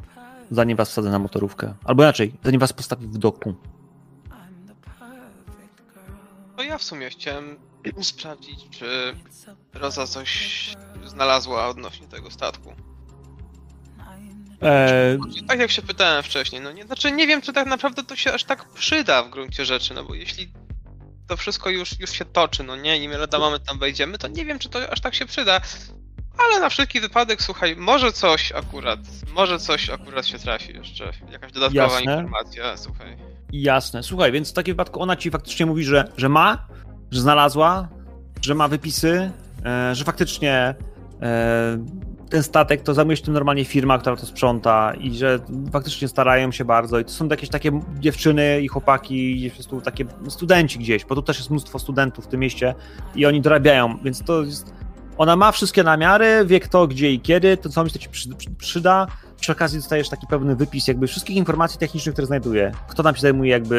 zanim 0.51 0.77
was 0.77 0.89
wsadzę 0.89 1.09
na 1.09 1.19
motorówkę? 1.19 1.73
Albo 1.83 2.03
inaczej, 2.03 2.33
zanim 2.43 2.59
was 2.59 2.73
postawi 2.73 3.07
w 3.07 3.17
doku. 3.17 3.55
No 6.61 6.65
ja 6.67 6.77
w 6.77 6.83
sumie 6.83 7.09
chciałem 7.09 7.59
sprawdzić, 8.01 8.59
czy 8.69 9.15
Roza 9.73 10.07
coś 10.07 10.69
znalazła 11.05 11.67
odnośnie 11.67 12.07
tego 12.07 12.31
statku. 12.31 12.73
E, 14.61 15.17
Tak 15.47 15.59
jak 15.59 15.71
się 15.71 15.81
pytałem 15.81 16.23
wcześniej, 16.23 16.61
no 16.61 16.71
nie, 16.71 16.83
znaczy 16.83 17.11
nie 17.11 17.27
wiem, 17.27 17.41
czy 17.41 17.53
tak 17.53 17.67
naprawdę 17.67 18.03
to 18.03 18.15
się 18.15 18.33
aż 18.33 18.43
tak 18.43 18.69
przyda 18.69 19.23
w 19.23 19.29
gruncie 19.29 19.65
rzeczy, 19.65 19.93
no 19.93 20.03
bo 20.03 20.15
jeśli 20.15 20.51
to 21.27 21.37
wszystko 21.37 21.69
już, 21.69 21.99
już 21.99 22.11
się 22.11 22.25
toczy, 22.25 22.63
no 22.63 22.75
nie, 22.75 23.03
i 23.03 23.09
my 23.09 23.17
lada 23.17 23.39
mamy 23.39 23.59
tam 23.59 23.79
wejdziemy, 23.79 24.17
to 24.17 24.27
nie 24.27 24.45
wiem, 24.45 24.59
czy 24.59 24.69
to 24.69 24.91
aż 24.91 25.01
tak 25.01 25.15
się 25.15 25.25
przyda. 25.25 25.61
ale 26.37 26.59
na 26.59 26.69
wszelki 26.69 26.99
wypadek, 26.99 27.41
słuchaj, 27.41 27.75
może 27.75 28.11
coś 28.13 28.51
akurat, 28.51 28.99
może 29.31 29.59
coś 29.59 29.89
akurat 29.89 30.27
się 30.27 30.39
trafi 30.39 30.73
jeszcze, 30.73 31.11
jakaś 31.31 31.51
dodatkowa 31.51 31.83
Jasne. 31.83 32.01
informacja, 32.01 32.77
słuchaj. 32.77 33.30
Jasne. 33.51 34.03
Słuchaj, 34.03 34.31
więc 34.31 34.49
w 34.51 34.53
takim 34.53 34.73
wypadku 34.73 35.01
ona 35.01 35.15
ci 35.15 35.31
faktycznie 35.31 35.65
mówi, 35.65 35.83
że, 35.83 36.07
że 36.17 36.29
ma, 36.29 36.67
że 37.11 37.21
znalazła, 37.21 37.87
że 38.41 38.55
ma 38.55 38.67
wypisy, 38.67 39.31
e, 39.65 39.95
że 39.95 40.03
faktycznie 40.03 40.75
e, 41.21 41.85
ten 42.29 42.43
statek 42.43 42.81
to 42.81 42.93
zajmuje 42.93 43.17
się 43.17 43.23
tym 43.23 43.33
normalnie 43.33 43.65
firma, 43.65 43.97
która 43.97 44.15
to 44.15 44.25
sprząta 44.25 44.93
i 44.93 45.17
że 45.17 45.39
faktycznie 45.71 46.07
starają 46.07 46.51
się 46.51 46.65
bardzo 46.65 46.99
i 46.99 47.05
to 47.05 47.11
są 47.11 47.27
jakieś 47.27 47.49
takie 47.49 47.81
dziewczyny 47.99 48.61
i 48.61 48.67
chłopaki 48.67 49.45
i 49.45 49.51
po 49.69 49.81
takie 49.81 50.05
studenci 50.29 50.79
gdzieś, 50.79 51.05
bo 51.05 51.15
tu 51.15 51.21
też 51.21 51.37
jest 51.37 51.49
mnóstwo 51.49 51.79
studentów 51.79 52.25
w 52.25 52.27
tym 52.27 52.39
mieście 52.39 52.75
i 53.15 53.25
oni 53.25 53.41
dorabiają, 53.41 53.97
więc 54.03 54.23
to 54.23 54.41
jest 54.41 54.73
ona 55.17 55.35
ma 55.35 55.51
wszystkie 55.51 55.83
namiary, 55.83 56.45
wie 56.45 56.59
kto, 56.59 56.87
gdzie 56.87 57.11
i 57.11 57.19
kiedy, 57.19 57.57
to 57.57 57.69
co 57.69 57.83
mi 57.83 57.89
przy, 58.11 58.29
przyda. 58.57 59.07
Przy 59.41 59.51
okazji 59.51 59.79
dostajesz 59.79 60.09
taki 60.09 60.27
pewny 60.27 60.55
wypis 60.55 60.87
jakby 60.87 61.07
wszystkich 61.07 61.35
informacji 61.35 61.79
technicznych, 61.79 62.13
które 62.13 62.27
znajduje. 62.27 62.71
Kto 62.87 63.03
tam 63.03 63.15
się 63.15 63.21
zajmuje 63.21 63.51
jakby 63.51 63.75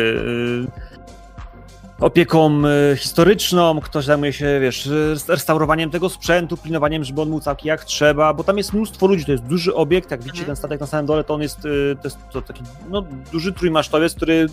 y, 2.00 2.04
opieką 2.04 2.62
y, 2.92 2.96
historyczną, 2.96 3.80
ktoś 3.80 4.04
zajmuje 4.04 4.32
się, 4.32 4.60
wiesz, 4.60 4.88
restaurowaniem 5.28 5.90
tego 5.90 6.08
sprzętu, 6.08 6.56
pilnowaniem, 6.56 7.04
żeby 7.04 7.22
on 7.22 7.28
był 7.28 7.40
całki 7.40 7.68
jak 7.68 7.84
trzeba, 7.84 8.34
bo 8.34 8.44
tam 8.44 8.58
jest 8.58 8.72
mnóstwo 8.72 9.06
ludzi, 9.06 9.24
to 9.24 9.32
jest 9.32 9.44
duży 9.44 9.74
obiekt, 9.74 10.10
jak 10.10 10.20
widzicie 10.20 10.38
Mhm. 10.38 10.46
ten 10.46 10.56
statek 10.56 10.80
na 10.80 10.86
samym 10.86 11.06
dole, 11.06 11.24
to 11.24 11.34
on 11.34 11.42
jest, 11.42 11.64
y, 11.64 11.96
to 12.02 12.08
jest 12.08 12.18
to 12.32 12.42
taki 12.42 12.62
no, 12.90 13.02
duży 13.32 13.52
trójmasztowiec, 13.52 14.14
który 14.14 14.46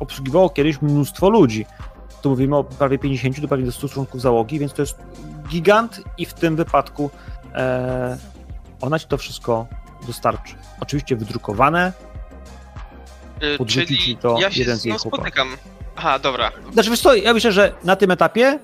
obsługiwało 0.00 0.50
kiedyś 0.50 0.82
mnóstwo 0.82 1.30
ludzi. 1.30 1.66
Tu 2.22 2.30
mówimy 2.30 2.56
o 2.56 2.64
prawie 2.64 2.98
50 2.98 3.40
do 3.40 3.48
prawie 3.48 3.72
100 3.72 3.88
członków 3.88 4.20
załogi, 4.20 4.58
więc 4.58 4.72
to 4.72 4.82
jest 4.82 4.98
gigant 5.48 6.00
i 6.18 6.26
w 6.26 6.34
tym 6.34 6.56
wypadku 6.56 7.10
e, 7.54 8.18
ona 8.80 8.98
ci 8.98 9.06
to 9.06 9.18
wszystko 9.18 9.66
dostarczy. 10.06 10.54
Oczywiście 10.80 11.16
wydrukowane. 11.16 11.92
Y, 13.42 13.58
Podrzuci 13.58 13.86
Czyli 13.98 14.16
to 14.16 14.36
ja 14.40 14.50
się 14.50 14.60
jeden 14.60 14.76
z 14.76 14.84
jej 14.84 14.98
chłopaków. 14.98 15.18
spotykam. 15.18 15.48
Aha, 15.96 16.18
dobra. 16.18 16.50
Znaczy, 16.72 16.90
wiesz 16.90 17.00
co, 17.00 17.14
ja 17.14 17.34
myślę, 17.34 17.52
że 17.52 17.72
na 17.84 17.96
tym 17.96 18.10
etapie 18.10 18.58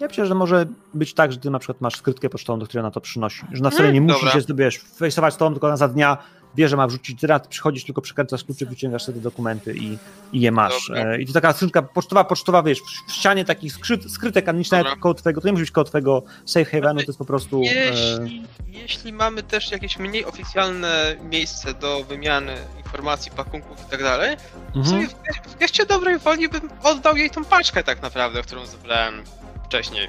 ja 0.00 0.06
myślę, 0.08 0.26
że 0.26 0.34
może 0.34 0.66
być 0.94 1.14
tak, 1.14 1.32
że 1.32 1.38
ty 1.38 1.50
na 1.50 1.58
przykład 1.58 1.80
masz 1.80 1.96
skrytkę 1.96 2.28
pocztową, 2.30 2.58
do 2.58 2.66
której 2.66 2.80
ona 2.80 2.90
to 2.90 3.00
przynosi. 3.00 3.44
Że 3.52 3.62
na 3.62 3.70
wcale 3.70 3.92
nie 3.92 3.98
Mm, 3.98 4.10
musi 4.12 4.24
dobra. 4.26 4.40
się, 4.40 4.46
wiesz, 4.54 4.78
fejsować 4.96 5.36
tobą, 5.36 5.52
tylko 5.54 5.66
ona 5.66 5.76
za 5.76 5.88
dnia 5.88 6.16
wie, 6.56 6.68
że 6.68 6.76
ma 6.76 6.86
wrzucić 6.86 7.20
ty 7.20 7.26
przychodzisz, 7.48 7.84
tylko 7.84 8.00
przekręcasz 8.00 8.44
kluczyk, 8.44 8.68
wyciągasz 8.68 9.02
sobie 9.02 9.18
te 9.18 9.22
dokumenty 9.22 9.74
i, 9.76 9.98
i 10.32 10.40
je 10.40 10.52
masz. 10.52 10.88
Dobra. 10.88 11.04
E, 11.04 11.20
I 11.20 11.26
to 11.26 11.32
taka 11.32 11.52
skrzynka 11.52 11.82
pocztowa, 11.82 12.24
pocztowa, 12.24 12.62
wiesz, 12.62 12.78
w 13.08 13.12
ścianie 13.12 13.44
takich 13.44 13.72
skryt, 13.72 14.12
skrytek, 14.12 14.48
a 14.48 14.52
nie 14.52 14.62
Dobra. 14.64 14.82
nawet 14.82 14.98
koło 14.98 15.14
twojego, 15.14 15.40
to 15.40 15.48
nie 15.48 15.52
musi 15.52 15.62
być 15.62 15.70
koło 15.70 15.84
twojego 15.84 16.22
safe 16.44 16.64
havenu, 16.64 17.00
to 17.00 17.06
jest 17.06 17.18
po 17.18 17.24
prostu... 17.24 17.62
E, 17.62 17.64
Jeśli, 17.64 18.42
jeśli 18.68 19.12
mamy 19.12 19.42
też 19.42 19.70
jakieś 19.70 19.98
mniej 19.98 20.24
oficjalne 20.24 21.16
miejsce 21.22 21.74
do 21.74 22.04
wymiany 22.04 22.56
informacji, 22.78 23.32
pakunków 23.36 23.86
i 23.86 23.90
tak 23.90 24.02
dalej, 24.02 24.36
w 24.74 24.76
mhm. 24.76 25.08
w, 25.08 25.50
w 25.50 25.58
geście 25.58 25.86
dobrej 25.86 26.18
woli 26.18 26.48
bym 26.48 26.70
oddał 26.82 27.16
jej 27.16 27.30
tą 27.30 27.44
paczkę 27.44 27.82
tak 27.82 28.02
naprawdę, 28.02 28.42
którą 28.42 28.66
zebrałem 28.66 29.24
wcześniej. 29.64 30.08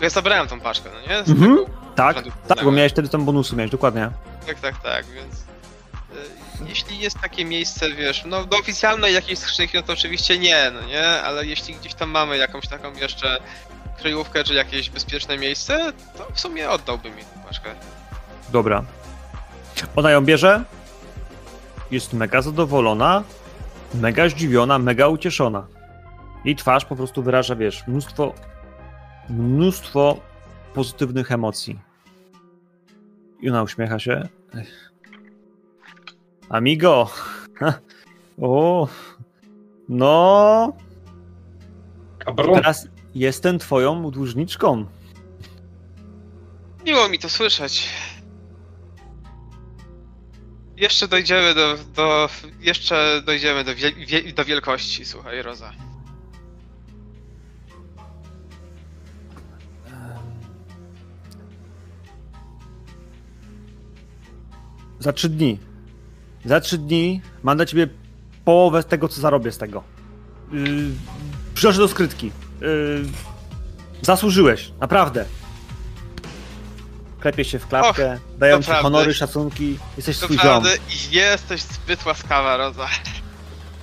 Ja 0.00 0.10
zabrałem 0.10 0.48
tą 0.48 0.60
paczkę, 0.60 0.90
no 0.94 1.00
nie? 1.14 1.24
Z 1.24 1.30
Mhm. 1.30 1.56
tego 1.56 1.70
Tak, 1.96 2.16
urzędu 2.16 2.30
tak, 2.48 2.64
bo 2.64 2.72
miałeś 2.72 2.92
wtedy 2.92 3.08
tam 3.08 3.24
bonusy, 3.24 3.56
miałeś, 3.56 3.70
dokładnie. 3.70 4.10
Tak, 4.46 4.60
tak, 4.60 4.82
tak, 4.82 5.06
więc... 5.06 5.34
y, 5.34 6.68
Jeśli 6.68 6.98
jest 6.98 7.18
takie 7.20 7.44
miejsce, 7.44 7.90
wiesz, 7.90 8.24
no 8.26 8.44
do 8.44 8.58
oficjalnej 8.58 9.14
jakiejś 9.14 9.38
skrzynki, 9.38 9.76
no 9.76 9.82
to 9.82 9.92
oczywiście 9.92 10.38
nie, 10.38 10.70
no 10.74 10.80
nie, 10.80 11.06
ale 11.22 11.46
jeśli 11.46 11.74
gdzieś 11.74 11.94
tam 11.94 12.10
mamy 12.10 12.36
jakąś 12.36 12.68
taką 12.68 12.92
jeszcze 12.94 13.38
kryjówkę, 13.98 14.44
czy 14.44 14.54
jakieś 14.54 14.90
bezpieczne 14.90 15.38
miejsce, 15.38 15.92
to 16.18 16.26
w 16.34 16.40
sumie 16.40 16.70
oddałbym 16.70 17.16
jej 17.18 17.24
tą 17.34 17.40
paczkę. 17.48 17.70
Dobra. 18.52 18.82
Ona 19.96 20.10
ją 20.10 20.24
bierze, 20.24 20.64
jest 21.90 22.12
mega 22.12 22.42
zadowolona, 22.42 23.22
mega 23.94 24.28
zdziwiona, 24.28 24.78
mega 24.78 25.08
ucieszona. 25.08 25.66
Jej 26.44 26.56
twarz 26.56 26.84
po 26.84 26.96
prostu 26.96 27.22
wyraża, 27.22 27.56
wiesz, 27.56 27.84
mnóstwo, 27.86 28.34
mnóstwo 29.30 30.20
pozytywnych 30.74 31.32
emocji. 31.32 31.78
I 33.40 33.50
ona 33.50 33.62
uśmiecha 33.62 33.98
się. 33.98 34.28
Amigo! 36.48 37.10
o! 38.40 38.88
No, 39.88 40.72
teraz 42.54 42.88
jestem 43.14 43.58
twoją 43.58 44.10
dłużniczką. 44.10 44.86
Miło 46.86 47.08
mi 47.08 47.18
to 47.18 47.28
słyszeć. 47.28 47.88
Jeszcze 50.76 51.08
dojdziemy 51.08 51.54
do, 51.54 51.76
do 51.96 52.28
jeszcze 52.60 53.22
dojdziemy 53.26 53.64
do, 53.64 53.74
wiel, 53.74 53.94
wie, 54.06 54.32
do 54.32 54.44
wielkości, 54.44 55.04
słuchaj, 55.04 55.42
Roza. 55.42 55.72
Za 65.00 65.12
trzy 65.12 65.28
dni. 65.28 65.58
Za 66.44 66.60
trzy 66.60 66.78
dni 66.78 67.20
mam 67.42 67.56
dla 67.56 67.66
ciebie 67.66 67.88
połowę 68.44 68.84
tego, 68.84 69.08
co 69.08 69.20
zarobię 69.20 69.52
z 69.52 69.58
tego. 69.58 69.82
Yy, 70.52 70.66
przynoszę 71.54 71.78
do 71.78 71.88
skrytki. 71.88 72.32
Yy, 72.60 73.02
zasłużyłeś, 74.02 74.72
naprawdę. 74.80 75.24
Klepie 77.20 77.44
się 77.44 77.58
w 77.58 77.66
klapkę, 77.66 78.18
dają 78.38 78.62
ci 78.62 78.70
honory, 78.70 79.14
szacunki, 79.14 79.78
jesteś 79.96 80.18
To 80.18 80.24
swój 80.24 80.38
ziom. 80.38 80.64
jesteś 81.10 81.62
zbyt 81.62 82.06
łaskawa, 82.06 82.56
Roza. 82.56 82.86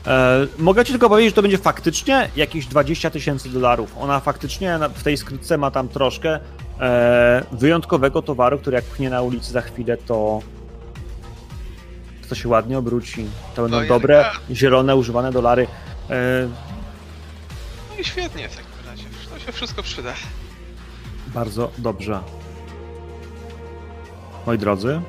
E, 0.08 0.48
mogę 0.58 0.86
ci 0.86 0.92
tylko 0.92 1.10
powiedzieć, 1.10 1.32
że 1.32 1.36
to 1.36 1.42
będzie 1.42 1.58
faktycznie 1.58 2.30
jakieś 2.36 2.66
20 2.66 3.10
tysięcy 3.10 3.50
dolarów. 3.50 3.96
Ona 4.00 4.20
faktycznie 4.20 4.80
w 4.96 5.04
tej 5.04 5.18
skrytce 5.18 5.58
ma 5.58 5.72
tam 5.72 5.90
troszkę 5.90 6.40
e, 6.80 7.44
wyjątkowego 7.52 8.22
towaru, 8.22 8.60
który 8.60 8.76
jak 8.76 8.86
pchnie 8.86 9.10
na 9.10 9.22
ulicy 9.22 9.52
za 9.52 9.62
chwilę, 9.62 9.98
to 9.98 10.40
to 12.30 12.36
się 12.36 12.50
ładnie 12.50 12.78
obróci. 12.78 13.26
To 13.56 13.62
będą 13.62 13.78
Ojej, 13.78 13.90
dobre, 13.90 14.26
zielone, 14.52 14.96
używane 14.96 15.32
dolary. 15.32 15.68
E, 16.10 16.50
No 17.96 18.02
i 18.02 18.06
świetnie 18.06 18.50
w 18.50 18.56
takim 18.56 18.72
razie. 18.86 19.04
To 19.34 19.40
się 19.40 19.52
wszystko 19.52 19.84
przyda. 19.84 20.14
bardzo 21.28 21.72
dobrze. 21.78 22.20
Moi 24.46 24.58
drodzy. 24.58 25.02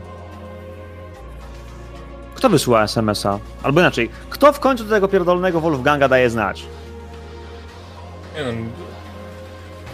Kto 2.34 2.48
wysyła 2.48 2.82
SMS-a? 2.82 3.38
Albo 3.62 3.80
inaczej, 3.80 4.10
kto 4.30 4.52
w 4.52 4.60
końcu 4.60 4.84
do 4.84 4.90
tego 4.90 5.08
pierdolnego 5.08 5.60
Wolfganga 5.60 6.08
daje 6.08 6.30
znać? 6.30 6.64
Nie 8.36 8.44
wiem. 8.44 8.70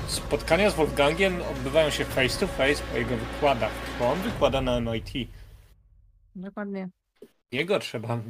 Spotkania 0.07 0.71
z 0.71 0.75
Wolfgangiem 0.75 1.37
odbywają 1.51 1.91
się 1.91 2.05
face 2.05 2.41
to 2.41 2.47
face 2.47 2.83
po 2.93 2.99
jego 2.99 3.17
wykładach, 3.17 3.71
bo 3.99 4.13
on 4.13 4.19
wykłada 4.21 4.61
na 4.61 4.81
MIT. 4.81 5.11
Dokładnie. 6.37 6.89
Jego 7.55 7.79
trzeba 7.79 8.21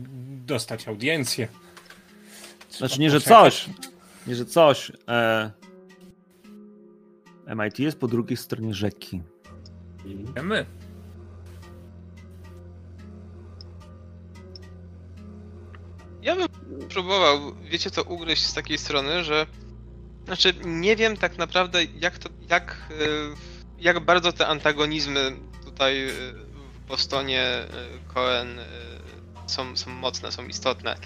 dostać 0.47 0.89
audiencję. 0.89 1.49
Trzeba 2.69 2.89
Znaczy 2.89 3.01
nie, 3.01 3.11
że 3.11 3.21
poczekać. 3.21 3.65
coś. 3.65 3.69
Nie, 4.27 4.35
że 4.35 4.45
coś. 4.45 4.93
E... 5.09 5.51
MIT 7.57 7.79
jest 7.79 7.99
po 7.99 8.09
drugiej 8.09 8.37
stronie 8.37 8.75
rzeki. 8.75 9.23
My. 10.43 10.67
Ja 16.23 16.37
bym 16.37 16.49
próbował, 16.89 17.55
wiecie 17.71 17.91
co, 17.91 18.03
ugryźć 18.03 18.47
z 18.47 18.55
takiej 18.55 18.79
strony, 18.79 19.25
że 19.25 19.47
znaczy 20.25 20.55
nie 20.65 20.97
wiem 20.97 21.17
tak 21.17 21.39
naprawdę 21.39 21.85
jak 21.85 22.19
to, 22.19 22.29
jak, 22.51 22.77
e, 22.91 22.95
jak 23.79 24.01
bardzo 24.01 24.33
te 24.33 24.47
antagonizmy 24.47 25.37
tutaj 25.65 26.09
e, 26.09 26.13
w 26.75 26.87
Bostonie 26.89 27.43
e, 27.43 27.67
Cohen 28.15 28.59
są, 29.55 29.77
są 29.77 29.91
mocne, 29.91 30.33
są 30.33 30.47
istotne. 30.47 30.97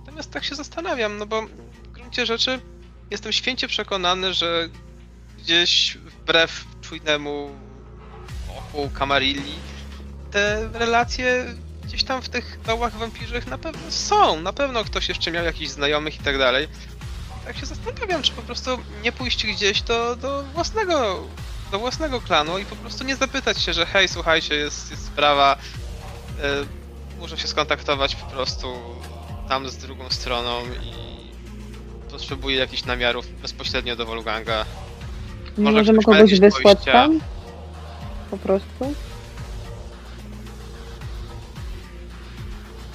Natomiast 0.00 0.30
tak 0.30 0.44
się 0.44 0.54
zastanawiam, 0.54 1.18
no 1.18 1.26
bo 1.26 1.42
w 1.82 1.90
gruncie 1.92 2.26
rzeczy 2.26 2.60
jestem 3.10 3.32
święcie 3.32 3.68
przekonany, 3.68 4.34
że 4.34 4.68
gdzieś 5.38 5.96
wbrew 5.96 6.64
czujnemu 6.82 7.50
oku 8.58 8.90
Kamarilli 8.94 9.54
te 10.30 10.68
relacje 10.72 11.54
gdzieś 11.84 12.04
tam 12.04 12.22
w 12.22 12.28
tych 12.28 12.60
dołach 12.66 12.92
wampirzych 12.92 13.46
na 13.46 13.58
pewno 13.58 13.90
są. 13.90 14.40
Na 14.40 14.52
pewno 14.52 14.84
ktoś 14.84 15.08
jeszcze 15.08 15.30
miał 15.30 15.44
jakichś 15.44 15.70
znajomych 15.70 16.20
i 16.20 16.22
tak 16.22 16.38
dalej. 16.38 16.68
Tak 17.44 17.56
się 17.56 17.66
zastanawiam, 17.66 18.22
czy 18.22 18.32
po 18.32 18.42
prostu 18.42 18.78
nie 19.02 19.12
pójść 19.12 19.46
gdzieś 19.46 19.82
do, 19.82 20.16
do 20.16 20.42
własnego 20.42 21.24
do 21.72 21.78
własnego 21.78 22.20
klanu 22.20 22.58
i 22.58 22.64
po 22.64 22.76
prostu 22.76 23.04
nie 23.04 23.16
zapytać 23.16 23.62
się, 23.62 23.72
że 23.72 23.86
hej, 23.86 24.08
słuchajcie, 24.08 24.54
jest, 24.54 24.90
jest 24.90 25.06
sprawa, 25.06 25.56
muszę 27.24 27.38
się 27.38 27.48
skontaktować 27.48 28.16
po 28.16 28.26
prostu 28.26 28.66
tam 29.48 29.68
z 29.68 29.76
drugą 29.76 30.04
stroną 30.10 30.60
i 30.82 30.92
potrzebuję 32.10 32.56
jakichś 32.56 32.84
namiarów 32.84 33.26
bezpośrednio 33.42 33.96
do 33.96 34.06
Wolfganga. 34.06 34.64
Nie 35.58 35.64
Może 35.64 35.78
możemy 35.78 36.02
kogoś 36.02 36.40
wysłać 36.40 36.76
dojścia? 36.76 36.92
tam? 36.92 37.20
Po 38.30 38.36
prostu? 38.36 38.94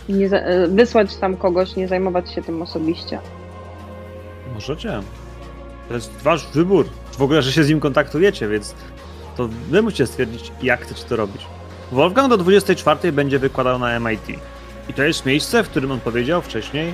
Nie 0.09 0.29
za, 0.29 0.37
e, 0.37 0.67
wysłać 0.67 1.15
tam 1.15 1.37
kogoś, 1.37 1.75
nie 1.75 1.87
zajmować 1.87 2.31
się 2.31 2.41
tym 2.41 2.61
osobiście. 2.61 3.19
Możecie. 4.53 5.01
To 5.87 5.93
jest 5.93 6.11
wasz 6.21 6.47
wybór. 6.47 6.89
W 7.11 7.21
ogóle, 7.21 7.41
że 7.41 7.51
się 7.51 7.63
z 7.63 7.69
nim 7.69 7.79
kontaktujecie, 7.79 8.47
więc 8.47 8.75
to 9.37 9.47
wy 9.47 9.81
musicie 9.81 10.07
stwierdzić, 10.07 10.51
jak 10.61 10.81
chcecie 10.81 11.03
to 11.03 11.15
robić. 11.15 11.41
Wolfgang 11.91 12.30
do 12.30 12.38
24 12.38 13.12
będzie 13.12 13.39
wykładał 13.39 13.80
na 13.80 13.99
MIT. 13.99 14.30
I 14.89 14.93
to 14.93 15.04
jest 15.04 15.25
miejsce, 15.25 15.63
w 15.63 15.69
którym 15.69 15.91
on 15.91 15.99
powiedział 15.99 16.41
wcześniej, 16.41 16.93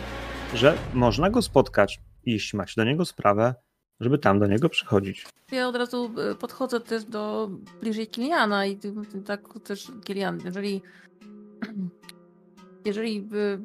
że 0.54 0.78
można 0.94 1.30
go 1.30 1.42
spotkać, 1.42 2.02
jeśli 2.26 2.58
macie 2.58 2.74
do 2.78 2.84
niego 2.84 3.06
sprawę, 3.06 3.56
żeby 4.00 4.18
tam 4.18 4.40
do 4.40 4.48
niego 4.48 4.70
przychodzić. 4.70 5.26
Ja 5.52 5.68
od 5.68 5.76
razu 5.76 6.12
e, 6.32 6.36
podchodzę 6.36 6.80
też 6.80 7.04
do 7.04 7.50
bliżej 7.82 8.08
Kiliana 8.08 8.66
i 8.66 8.80
tak 9.26 9.42
też 9.64 9.92
Kilian, 10.04 10.40
jeżeli 10.46 10.82
jeżeli 12.86 13.30
y, 13.34 13.60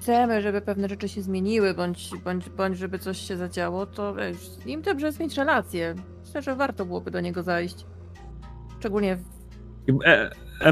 chcemy, 0.00 0.42
żeby 0.42 0.60
pewne 0.60 0.88
rzeczy 0.88 1.08
się 1.08 1.22
zmieniły, 1.22 1.74
bądź, 1.74 2.10
bądź, 2.24 2.48
bądź 2.48 2.78
żeby 2.78 2.98
coś 2.98 3.18
się 3.18 3.36
zadziało, 3.36 3.86
to 3.86 4.14
wiesz, 4.14 4.36
z 4.36 4.64
nim 4.64 4.82
dobrze 4.82 5.10
mieć 5.20 5.36
relacje. 5.36 5.94
Myślę, 6.24 6.42
że 6.42 6.54
warto 6.54 6.84
byłoby 6.84 7.10
do 7.10 7.20
niego 7.20 7.42
zajść. 7.42 7.86
Szczególnie 8.78 9.12
E, 9.12 9.35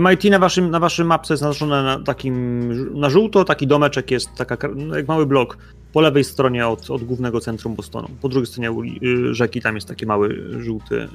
MIT 0.01 0.25
na 0.25 0.39
waszym, 0.39 0.71
na 0.71 0.81
waszym 0.81 1.07
mapce 1.07 1.35
jest 1.35 1.43
naznaczone 1.43 1.83
na 1.83 2.05
takim, 2.05 3.01
na 3.01 3.11
żółto, 3.11 3.45
taki 3.45 3.67
domeczek 3.67 4.11
jest, 4.11 4.35
taka, 4.35 4.69
no, 4.77 4.97
jak 4.97 5.09
mały 5.09 5.27
blok, 5.27 5.59
po 5.93 6.01
lewej 6.01 6.25
stronie 6.25 6.69
od, 6.69 6.91
od 6.91 7.05
głównego 7.05 7.41
centrum 7.41 7.75
Bostonu. 7.75 8.09
Po 8.21 8.29
drugiej 8.29 8.47
stronie 8.47 8.71
y, 9.03 9.35
rzeki 9.35 9.61
tam 9.61 9.75
jest 9.75 9.89
taki 9.89 10.07
mały 10.07 10.49
żółty 10.59 10.95
y, 10.95 11.09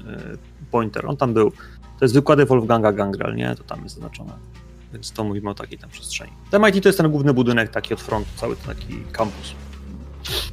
pointer, 0.72 1.06
on 1.06 1.18
tam 1.18 1.34
był. 1.34 1.52
To 2.00 2.06
jest 2.06 2.14
wykłady 2.14 2.46
Wolfganga 2.46 2.92
Gangrel, 2.92 3.36
nie? 3.36 3.56
To 3.56 3.64
tam 3.64 3.84
jest 3.84 3.96
zaznaczone. 3.96 4.34
Więc 4.94 5.12
to 5.12 5.24
mówimy 5.24 5.50
o 5.50 5.54
takiej 5.54 5.78
tam 5.78 5.90
przestrzeni. 5.90 6.32
MIT 6.66 6.84
to 6.84 6.90
jest 6.90 6.98
ten 6.98 7.12
główny 7.12 7.34
budynek 7.34 7.70
taki 7.70 7.94
od 7.94 8.02
frontu, 8.02 8.30
cały 8.36 8.56
taki 8.56 9.04
kampus. 9.12 9.54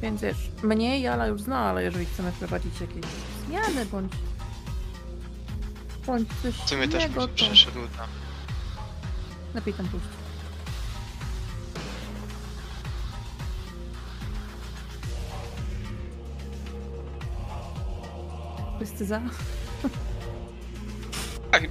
Więc 0.01 0.21
wiesz, 0.21 0.51
mnie 0.63 0.99
Jala 0.99 1.27
już 1.27 1.41
zna, 1.41 1.59
ale 1.59 1.83
jeżeli 1.83 2.05
chcemy 2.05 2.31
wprowadzić 2.31 2.81
jakieś 2.81 3.03
zmiany 3.47 3.85
bądź 3.85 4.11
bądź 6.07 6.27
coś 6.43 6.55
W 6.55 6.69
sumie 6.69 6.87
też 6.87 7.03
innego, 7.03 7.27
byś 7.27 7.39
to 7.41 7.45
przeszedł 7.45 7.79
tam. 7.97 8.07
lepiej 9.55 9.73
tam 9.73 9.87
pójść. 9.87 10.05
Wszyscy 18.77 19.05
za? 19.05 19.21
Tak. 21.51 21.63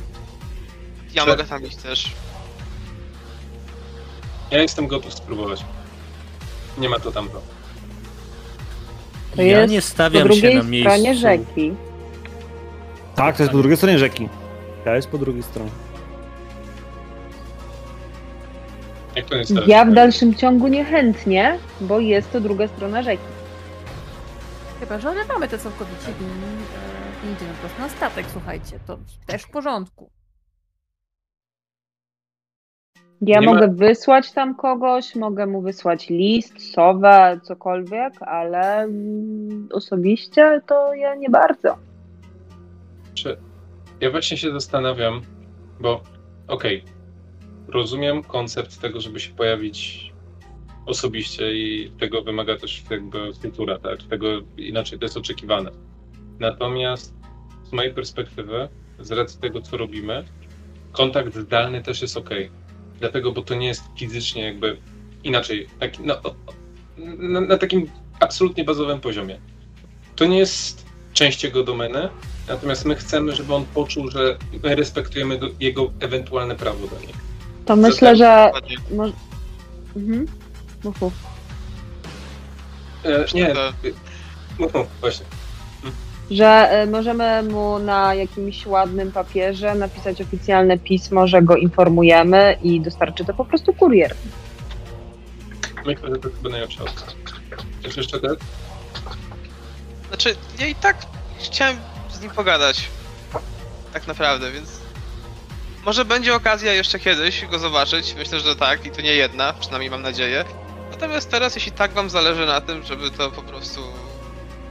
Ja 1.15 1.23
Czy- 1.25 1.29
mogę 1.31 1.45
tam 1.45 1.67
iść 1.67 1.77
też. 1.77 2.13
Ja 4.51 4.59
jestem 4.63 4.87
gotów 4.87 5.15
spróbować. 5.15 5.65
Nie 6.79 6.89
ma 6.89 6.99
to 7.01 7.13
tamto. 7.13 7.43
To 9.37 9.43
ja 9.43 9.61
jest 9.61 9.73
nie 9.73 9.81
Po 9.81 9.87
stawiam 9.87 10.23
się 10.23 10.29
drugiej 10.29 10.55
na 10.55 10.61
stronie 10.63 11.03
miejscu. 11.03 11.21
rzeki. 11.21 11.75
Tak, 13.17 13.37
to 13.37 13.43
jest 13.43 13.53
po 13.53 13.59
drugiej 13.59 13.77
stronie 13.77 13.99
rzeki. 13.99 14.29
To 14.85 14.95
jest 14.95 15.09
po 15.09 15.19
drugiej 15.19 15.43
stronie. 15.43 15.71
Jak 19.17 19.27
to 19.27 19.35
jest 19.35 19.55
teraz? 19.55 19.69
Ja 19.69 19.85
w 19.85 19.93
dalszym 19.93 20.35
ciągu 20.35 20.69
niechętnie, 20.69 21.59
bo 21.81 22.01
jest 22.01 22.33
to 22.33 22.41
druga 22.41 22.69
strona 22.69 23.03
rzeki. 23.03 23.23
Chyba, 24.81 24.99
że 24.99 25.11
olewamy 25.11 25.49
to 25.49 25.59
całkowicie 25.59 26.11
i 26.11 26.25
e, 26.25 27.29
i 27.29 27.33
idziemy 27.33 27.53
po 27.53 27.61
prostu 27.61 27.81
na 27.81 27.89
statek, 27.89 28.27
słuchajcie, 28.33 28.79
to 28.87 28.99
też 29.27 29.43
w 29.43 29.51
porządku. 29.51 30.11
Ja 33.21 33.41
Nie 33.41 33.47
ma- 33.47 33.53
mogę 33.53 33.69
wysłać 33.69 34.33
tam 34.33 34.55
kogoś, 34.55 35.15
mogę 35.15 35.47
mu 35.47 35.63
wysłać 35.63 36.09
list, 36.09 36.73
sowę, 36.75 37.41
cokolwiek, 37.43 38.23
ale 38.23 38.83
mm, 38.83 39.69
osobiście 39.73 40.61
to 40.67 40.95
ja 40.95 41.15
nie 41.15 41.31
bardzo. 41.31 41.86
Ja 44.01 44.11
właśnie 44.11 44.37
się 44.37 44.53
zastanawiam, 44.53 45.23
bo 45.81 46.03
okej, 46.49 46.85
rozumiem 47.69 48.23
koncept 48.23 48.81
tego, 48.81 49.01
żeby 49.01 49.21
się 49.21 49.35
pojawić 49.35 50.07
osobiście 50.87 51.55
i 51.55 51.91
tego 51.91 52.23
wymaga 52.23 52.57
też 52.57 52.83
jakby 52.91 53.33
kultura, 53.43 53.79
tak? 53.79 54.03
Tego 54.03 54.29
inaczej 54.57 54.99
to 54.99 55.05
jest 55.05 55.17
oczekiwane. 55.17 55.71
Natomiast 56.39 57.15
z 57.65 57.73
mojej 57.73 57.95
perspektywy, 57.95 58.69
z 58.99 59.11
racji 59.11 59.41
tego, 59.41 59.61
co 59.61 59.77
robimy, 59.77 60.25
kontakt 60.93 61.35
zdalny 61.35 61.83
też 61.83 62.03
jest 62.03 62.17
ok. 62.17 62.31
Dlatego, 63.01 63.33
bo 63.33 63.43
to 63.43 63.55
nie 63.55 63.67
jest 63.67 63.83
fizycznie 63.99 64.45
jakby 64.45 64.77
inaczej, 65.25 65.67
tak, 65.81 65.99
no, 65.99 66.15
na, 67.19 67.41
na 67.41 67.59
takim 67.59 67.91
absolutnie 68.21 68.65
bazowym 68.65 69.01
poziomie. 69.01 69.41
To 70.17 70.27
nie 70.27 70.39
jest 70.39 70.86
część 71.17 71.45
jego 71.45 71.63
domeny, 71.65 72.09
natomiast 72.49 72.85
my 72.85 72.95
chcemy, 72.95 73.33
żeby 73.35 73.55
on 73.55 73.65
poczuł, 73.75 74.11
że 74.11 74.37
my 74.63 74.75
respektujemy 74.75 75.39
go, 75.39 75.47
jego 75.61 75.91
ewentualne 76.01 76.55
prawo 76.55 76.87
do 76.87 77.01
niej. 77.01 77.15
To 77.67 77.77
myślę, 77.77 78.17
że. 78.17 78.51
Mo- 78.91 79.13
mhm. 79.97 80.27
Mów, 80.85 81.01
mów. 81.01 81.13
E, 83.05 83.25
nie, 83.35 83.55
To- 83.55 83.73
mów, 84.59 84.75
mów, 84.75 84.87
właśnie. 85.01 85.27
Że 86.31 86.47
e, 86.47 86.87
możemy 86.87 87.43
mu 87.43 87.79
na 87.79 88.15
jakimś 88.15 88.67
ładnym 88.67 89.13
papierze 89.13 89.75
napisać 89.75 90.21
oficjalne 90.21 90.79
pismo, 90.79 91.27
że 91.27 91.43
go 91.43 91.57
informujemy 91.57 92.57
i 92.63 92.81
dostarczy 92.81 93.25
to 93.25 93.35
po 93.35 93.45
prostu 93.45 93.75
kurier. 93.75 94.15
Myślę, 95.87 96.09
że 96.09 96.17
to 96.17 96.29
chyba 96.37 96.49
najlepsza 96.51 96.85
opcja. 96.85 97.07
Coś 97.83 97.97
jeszcze 97.97 98.21
tak? 98.21 98.39
Znaczy, 100.09 100.37
ja 100.59 100.67
i 100.67 100.75
tak 100.75 100.97
chciałem 101.39 101.77
z 102.11 102.21
nim 102.21 102.31
pogadać. 102.31 102.89
Tak 103.93 104.07
naprawdę, 104.07 104.53
więc. 104.53 104.81
Może 105.85 106.05
będzie 106.05 106.35
okazja 106.35 106.73
jeszcze 106.73 106.99
kiedyś 106.99 107.47
go 107.47 107.59
zobaczyć. 107.59 108.15
Myślę, 108.15 108.41
że 108.41 108.57
tak 108.57 108.87
i 108.87 108.91
to 108.91 109.01
nie 109.01 109.15
jedna, 109.15 109.53
przynajmniej 109.53 109.91
mam 109.91 110.03
nadzieję. 110.03 110.45
Natomiast 110.91 111.31
teraz, 111.31 111.55
jeśli 111.55 111.73
tak 111.73 111.93
wam 111.93 112.11
zależy 112.11 112.47
na 112.47 112.61
tym, 112.61 112.83
żeby 112.83 113.11
to 113.11 113.31
po 113.31 113.43
prostu 113.43 113.81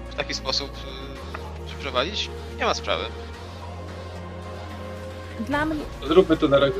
w 0.09 0.15
taki 0.15 0.33
sposób 0.33 0.71
yy, 0.77 1.65
przeprowadzić, 1.67 2.29
nie 2.57 2.65
ma 2.65 2.73
sprawy. 2.73 3.03
Dla 5.39 5.65
mnie, 5.65 5.83
Zróbmy 6.07 6.37
to 6.37 6.47
na 6.47 6.59
razie 6.59 6.75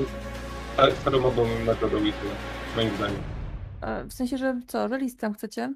staromową 1.01 1.45
metodą 1.65 1.97
i 1.97 2.13
tyle, 2.13 2.31
moim 2.75 2.95
zdaniem. 2.97 3.23
e, 3.81 4.03
w 4.03 4.13
sensie, 4.13 4.37
że 4.37 4.61
co, 4.67 4.87
że 4.89 4.97
list 4.97 5.19
tam 5.19 5.33
chcecie? 5.33 5.73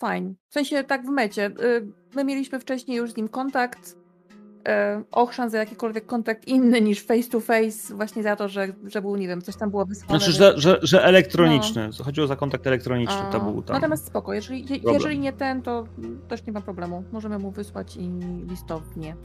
Fajnie. 0.00 0.34
W 0.48 0.54
sensie 0.54 0.84
tak 0.84 1.06
w 1.06 1.08
mecie. 1.08 1.46
y, 1.46 1.86
My 2.14 2.24
mieliśmy 2.24 2.60
wcześniej 2.60 2.96
już 2.98 3.10
z 3.10 3.16
nim 3.16 3.28
kontakt. 3.28 3.96
e, 4.68 5.02
Ochrzan 5.10 5.50
za 5.50 5.58
jakikolwiek 5.58 6.06
kontakt 6.06 6.48
inny 6.48 6.80
niż 6.80 7.02
face 7.06 7.28
to 7.30 7.40
face, 7.40 7.94
właśnie 7.94 8.22
za 8.22 8.36
to, 8.36 8.48
że, 8.48 8.68
że 8.84 9.02
był, 9.02 9.16
nie 9.16 9.28
wiem, 9.28 9.42
coś 9.42 9.56
tam 9.56 9.70
było 9.70 9.84
wysłane. 9.86 10.18
Znaczy, 10.18 10.32
że- 10.32 10.52
że, 10.56 10.58
że, 10.60 10.78
że 10.82 11.04
elektroniczny. 11.04 11.90
Chodziło 12.04 12.26
za 12.26 12.36
kontakt 12.36 12.66
elektroniczny, 12.66 13.16
A, 13.22 13.32
to 13.32 13.40
był 13.40 13.62
tam. 13.62 13.74
Natomiast 13.76 14.06
spoko, 14.06 14.34
jeżeli, 14.34 14.60
je, 14.74 14.92
jeżeli 14.92 15.18
nie 15.18 15.32
ten, 15.32 15.62
to 15.62 15.84
też 16.28 16.46
nie 16.46 16.52
ma 16.52 16.60
problemu. 16.60 17.04
Możemy 17.12 17.38
mu 17.38 17.50
wysłać 17.50 17.96
i 17.96 18.10
listownie. 18.50 19.16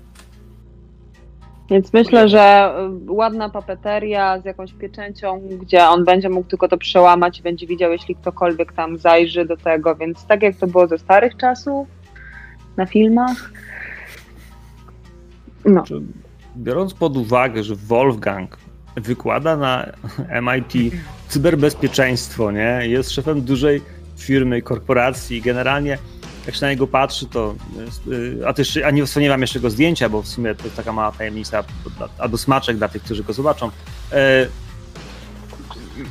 Więc 1.70 1.94
myślę, 1.94 2.30
że 2.30 2.74
y, 3.08 3.12
ładna 3.12 3.50
papeteria 3.50 4.40
z 4.40 4.46
jakąś 4.46 4.74
pieczęcią, 4.74 5.42
gdzie 5.62 5.88
on 5.88 6.06
będzie 6.06 6.30
mógł 6.30 6.50
tylko 6.50 6.68
to 6.68 6.78
przełamać 6.78 7.40
i 7.40 7.44
będzie 7.44 7.68
widział, 7.68 7.92
jeśli 7.92 8.16
ktokolwiek 8.16 8.74
tam 8.74 8.98
zajrzy 8.98 9.46
do 9.46 9.58
tego. 9.58 9.96
Więc 9.96 10.26
tak 10.26 10.44
jak 10.44 10.56
to 10.56 10.68
było 10.68 10.88
ze 10.88 10.98
starych 10.98 11.38
czasów, 11.38 11.88
na 12.78 12.86
filmach. 12.86 13.52
No. 15.66 15.84
Biorąc 16.58 16.94
pod 16.94 17.18
uwagę, 17.18 17.64
że 17.64 17.76
Wolfgang 17.76 18.58
wykłada 18.96 19.58
na 19.58 19.86
MIT 20.42 20.94
cyberbezpieczeństwo, 21.28 22.52
nie? 22.52 22.80
Jest 22.84 23.12
szefem 23.12 23.42
dużej 23.42 23.82
firmy, 24.18 24.62
korporacji, 24.62 25.42
generalnie 25.42 25.98
jak 26.46 26.56
się 26.56 26.62
na 26.62 26.70
niego 26.70 26.88
patrzy, 26.88 27.26
to 27.26 27.56
y, 28.08 28.48
a 28.48 28.54
też, 28.54 28.78
a 28.78 28.92
nie, 28.92 29.30
mam 29.30 29.42
jeszcze 29.42 29.60
jego 29.60 29.70
zdjęcia, 29.70 30.10
bo 30.10 30.22
w 30.22 30.28
sumie 30.28 30.56
to 30.56 30.64
jest 30.64 30.76
taka 30.76 30.94
mała 30.94 31.12
tajemnica, 31.12 31.64
albo 32.18 32.38
smaczek 32.38 32.78
dla 32.78 32.88
tych, 32.88 33.04
którzy 33.04 33.24
go 33.24 33.34
zobaczą. 33.34 33.72
E, 34.12 34.48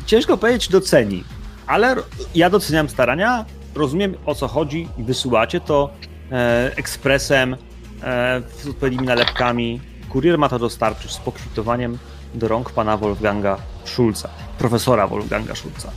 ciężko 0.06 0.36
powiedzieć, 0.36 0.68
doceni, 0.68 1.24
ale 1.66 1.96
ja 2.34 2.50
doceniam 2.50 2.88
starania, 2.88 3.44
rozumiem 3.74 4.14
o 4.26 4.34
co 4.34 4.48
chodzi 4.48 4.88
i 4.98 5.02
wysyłacie 5.02 5.60
to 5.60 5.90
e, 6.32 6.72
ekspresem, 6.76 7.56
e, 8.02 8.42
z 8.62 8.66
odpowiednimi 8.66 9.06
nalepkami. 9.06 9.80
Kurier 10.08 10.38
ma 10.38 10.48
to 10.48 10.58
dostarczyć 10.58 11.10
z 11.12 11.18
pokwitowaniem 11.18 11.98
do 12.34 12.48
rąk 12.48 12.70
pana 12.70 12.96
Wolfganga 12.96 13.56
Schulza, 13.84 14.28
profesora 14.58 15.06
Wolfganga 15.06 15.54
Schulza. 15.54 15.90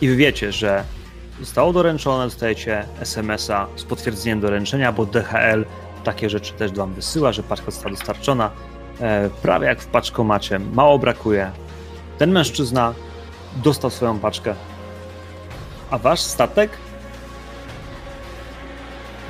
I 0.00 0.08
wy 0.08 0.16
wiecie, 0.16 0.52
że 0.52 0.84
zostało 1.40 1.72
doręczone, 1.72 2.24
dostajecie 2.24 2.86
SMS-a 3.00 3.66
z 3.76 3.84
potwierdzeniem 3.84 4.40
doręczenia, 4.40 4.92
bo 4.92 5.06
DHL 5.06 5.64
takie 6.04 6.30
rzeczy 6.30 6.52
też 6.52 6.72
wam 6.72 6.94
wysyła, 6.94 7.32
że 7.32 7.42
paczka 7.42 7.70
została 7.70 7.90
dostarczona. 7.90 8.50
E, 9.00 9.30
prawie 9.42 9.66
jak 9.66 9.80
w 9.80 9.86
paczkomacie, 9.86 10.58
mało 10.58 10.98
brakuje. 10.98 11.50
Ten 12.18 12.32
mężczyzna 12.32 12.94
dostał 13.56 13.90
swoją 13.90 14.18
paczkę, 14.18 14.54
a 15.90 15.98
wasz 15.98 16.20
statek 16.20 16.70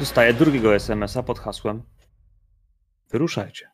dostaje 0.01 0.35
drugiego 0.35 0.75
SMS-a 0.75 1.23
pod 1.23 1.39
hasłem 1.39 1.83
Wyruszajcie. 3.11 3.69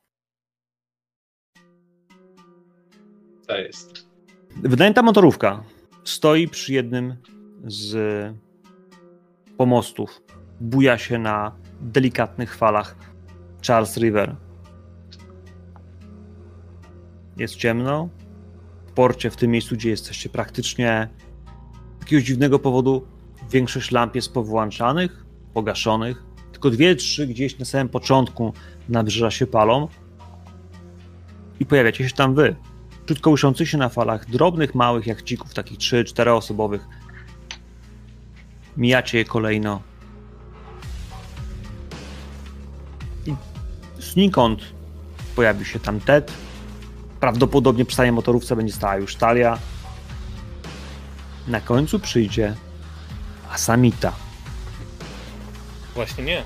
To 3.47 3.57
jest. 3.57 4.09
Wynajęta 4.57 5.03
motorówka 5.03 5.64
stoi 6.05 6.49
przy 6.49 6.72
jednym 6.72 7.16
z 7.65 7.97
pomostów. 9.57 10.23
Buja 10.61 10.99
się 10.99 11.19
na 11.19 11.57
delikatnych 11.81 12.57
falach 12.57 12.97
Charles 13.67 13.97
River. 13.97 14.37
Jest 17.37 17.57
ciemno. 17.57 18.09
W 18.87 18.93
porcie, 18.93 19.31
w 19.31 19.37
tym 19.37 19.51
miejscu, 19.51 19.75
gdzie 19.75 19.91
jesteście, 19.91 20.29
praktycznie 20.29 21.09
z 21.99 22.01
jakiegoś 22.01 22.25
dziwnego 22.25 22.59
powodu 22.59 23.07
większość 23.51 23.91
lamp 23.91 24.15
jest 24.15 24.33
powłączanych, 24.33 25.25
pogaszonych. 25.55 26.25
Tylko 26.53 26.71
dwie, 26.71 26.97
trzy 26.97 27.27
gdzieś 27.27 27.59
na 27.59 27.65
samym 27.65 27.89
początku 27.89 28.53
nabrzeża 28.89 29.31
się 29.31 29.47
palą. 29.47 29.89
I 31.61 31.67
pojawiacie 31.67 32.09
się 32.09 32.15
tam 32.15 32.35
wy. 32.35 32.57
Kołyszących 33.21 33.69
się 33.69 33.79
na 33.79 33.89
falach 33.89 34.31
drobnych, 34.31 34.75
małych 34.75 35.07
jachcików, 35.07 35.55
takich 35.55 35.79
3-4 35.79 36.29
osobowych. 36.29 36.89
Mijacie 38.77 39.18
je 39.18 39.25
kolejno. 39.25 39.81
I 43.27 43.35
znikąd 43.99 44.61
pojawi 45.37 45.64
się 45.64 45.81
tam 45.81 46.01
Ted. 46.01 46.33
Prawdopodobnie 47.20 47.85
przy 47.85 47.97
samej 47.97 48.12
motorówce 48.12 48.57
będzie 48.57 48.72
stała 48.72 48.97
już 48.97 49.16
Talia. 49.16 49.59
Na 51.49 51.61
końcu 51.61 51.99
przyjdzie 52.01 52.55
Asamita. 53.51 54.12
Właśnie 55.95 56.25
nie. 56.25 56.43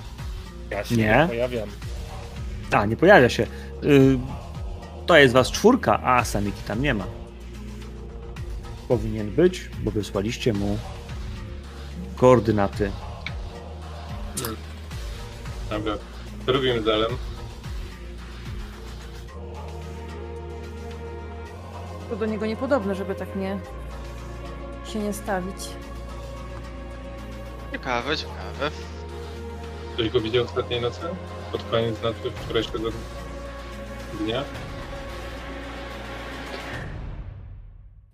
Ja 0.71 0.85
się 0.85 0.97
Nie? 0.97 1.05
nie, 1.05 1.27
pojawiam. 1.29 1.69
A, 2.71 2.87
nie 2.87 2.97
pojawia 2.97 3.29
się. 3.29 3.47
Y, 3.85 4.19
to 5.07 5.17
jest 5.17 5.35
was 5.35 5.51
czwórka, 5.51 6.01
a 6.03 6.17
Asamiki 6.17 6.63
tam 6.63 6.83
nie 6.83 6.95
ma. 6.95 7.05
Powinien 8.89 9.31
być, 9.31 9.71
bo 9.85 9.91
wysłaliście 9.91 10.53
mu 10.53 10.79
koordynaty. 12.21 12.91
Dobra. 15.71 15.95
Co 16.47 16.53
robimy 16.53 16.81
dalej? 16.81 17.09
To 22.11 22.17
do 22.17 22.27
niego 22.27 22.47
niepodobne, 22.47 22.95
żeby 22.95 23.15
tak 23.15 23.37
nie 23.37 23.59
się 24.89 24.99
nie 24.99 25.13
stawić. 25.13 25.69
Ciekawe, 27.73 28.17
ciekawe. 28.17 28.71
Ktoś 29.95 30.11
go 30.11 30.21
widział 30.21 30.45
ostatniej 30.45 30.81
nocy? 30.81 31.01
Pod 31.53 31.63
koniec 31.63 32.03
nocy 32.03 32.31
wczorajszego 32.31 32.89
dnia? 34.21 34.45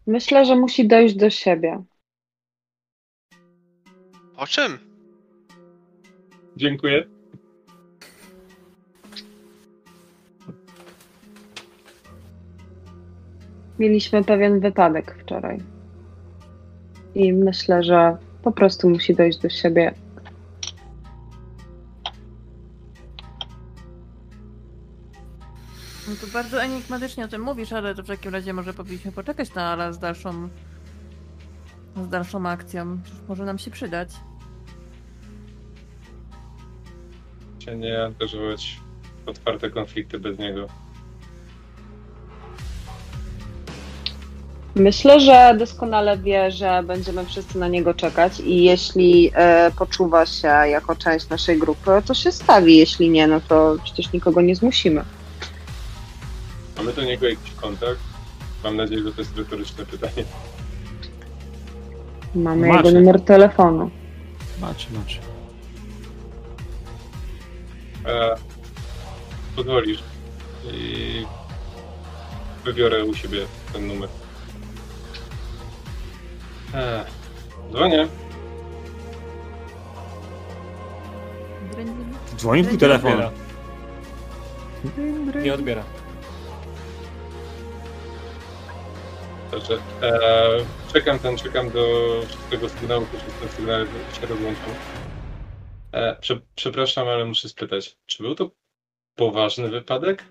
Myślę, 0.07 0.45
że 0.45 0.57
musi 0.57 0.89
dojść 0.89 1.15
do 1.15 1.31
siebie. 1.31 1.83
O 4.37 4.47
czym? 4.47 4.78
Dziękuję. 6.57 7.05
Mieliśmy 13.78 14.24
pewien 14.24 14.61
wypadek 14.61 15.16
wczoraj. 15.22 15.59
I 17.14 17.32
myślę, 17.32 17.82
że 17.82 18.16
po 18.43 18.53
prostu 18.53 18.91
musi 18.91 19.14
dojść 19.14 19.39
do 19.39 19.49
siebie. 19.49 19.95
No 26.09 26.14
to 26.20 26.26
bardzo 26.32 26.62
enigmatycznie 26.62 27.24
o 27.24 27.28
tym 27.28 27.43
mówisz, 27.43 27.72
ale 27.72 27.95
to 27.95 28.03
w 28.03 28.07
takim 28.07 28.32
razie 28.32 28.53
może 28.53 28.74
powinniśmy 28.74 29.12
poczekać 29.12 29.55
na 29.55 29.72
Ala 29.72 29.93
z 29.93 29.99
dalszą 29.99 30.49
z 32.03 32.09
dalszą 32.09 32.49
akcją. 32.49 32.99
Przecież 33.05 33.21
może 33.29 33.45
nam 33.45 33.59
się 33.59 33.71
przydać. 33.71 34.09
Się 37.59 37.77
nie 37.77 38.05
angażować 38.05 38.81
w 39.27 39.29
otwarte 39.29 39.71
konflikty 39.71 40.19
bez 40.19 40.39
niego. 40.39 40.69
Myślę, 44.77 45.21
że 45.21 45.55
doskonale 45.59 46.19
wie, 46.19 46.51
że 46.51 46.83
będziemy 46.87 47.27
wszyscy 47.27 47.59
na 47.59 47.69
niego 47.69 47.95
czekać 47.95 48.41
i 48.41 48.63
jeśli 48.63 49.31
e, 49.35 49.71
poczuwa 49.79 50.27
się 50.27 50.49
jako 50.49 50.97
część 50.97 51.29
naszej 51.29 51.59
grupy, 51.59 51.91
to 52.07 52.15
się 52.15 52.33
stawi. 52.33 52.77
Jeśli 52.77 53.11
nie, 53.11 53.27
no 53.27 53.41
to 53.41 53.77
przecież 53.85 54.13
nikogo 54.13 54.41
nie 54.41 54.57
zmusimy. 54.57 55.05
Mamy 56.77 56.93
do 56.93 57.05
niego 57.05 57.29
jakiś 57.29 57.51
kontakt? 57.51 58.01
Mam 58.65 58.77
nadzieję, 58.77 59.03
że 59.03 59.13
to 59.13 59.21
jest 59.21 59.37
retoryczne 59.37 59.87
pytanie. 59.87 60.25
Mamy 62.35 62.68
Macie. 62.68 62.89
jego 62.89 63.01
numer 63.01 63.20
telefonu. 63.20 63.91
Macie, 64.61 64.87
macie. 64.99 65.18
E, 68.07 68.35
pozwolisz 69.57 70.03
i 70.72 71.26
wybiorę 72.64 73.05
u 73.05 73.14
siebie 73.14 73.39
ten 73.72 73.87
numer. 73.87 74.09
E, 76.74 77.05
dzwonię. 77.70 78.09
Dzwoni 82.37 82.62
twój 82.62 82.72
Nie 82.72 82.78
telefon. 82.78 83.12
Nie 85.43 85.55
odbiera. 85.55 85.82
Dobrze. 89.55 89.79
E, 90.03 90.93
czekam 90.93 91.19
ten, 91.19 91.37
czekam 91.37 91.71
do 91.71 92.21
tego 92.51 92.69
sygnału, 92.69 93.07
po 93.07 93.19
szóstym 93.19 93.49
sygnale 93.49 93.87
się 94.21 94.27
rozłączam. 94.27 94.75
E, 95.93 96.17
prze, 96.17 96.41
przepraszam, 96.55 97.09
ale 97.09 97.25
muszę 97.25 97.49
spytać, 97.49 97.97
czy 98.07 98.23
był 98.23 98.35
to 98.35 98.51
poważny 99.17 99.69
wypadek? 99.69 100.25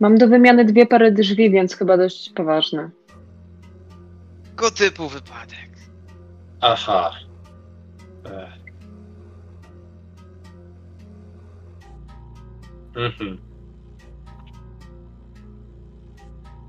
Mam 0.00 0.18
do 0.18 0.28
wymiany 0.28 0.64
dwie 0.64 0.86
pary 0.86 1.12
drzwi, 1.12 1.50
więc 1.50 1.76
chyba 1.76 1.96
dość 1.96 2.30
poważne. 2.30 2.90
Tego 4.44 4.70
typu 4.70 5.08
wypadek. 5.08 5.70
Aha. 6.60 7.10
E. 8.26 8.52
Mhm. 12.96 13.53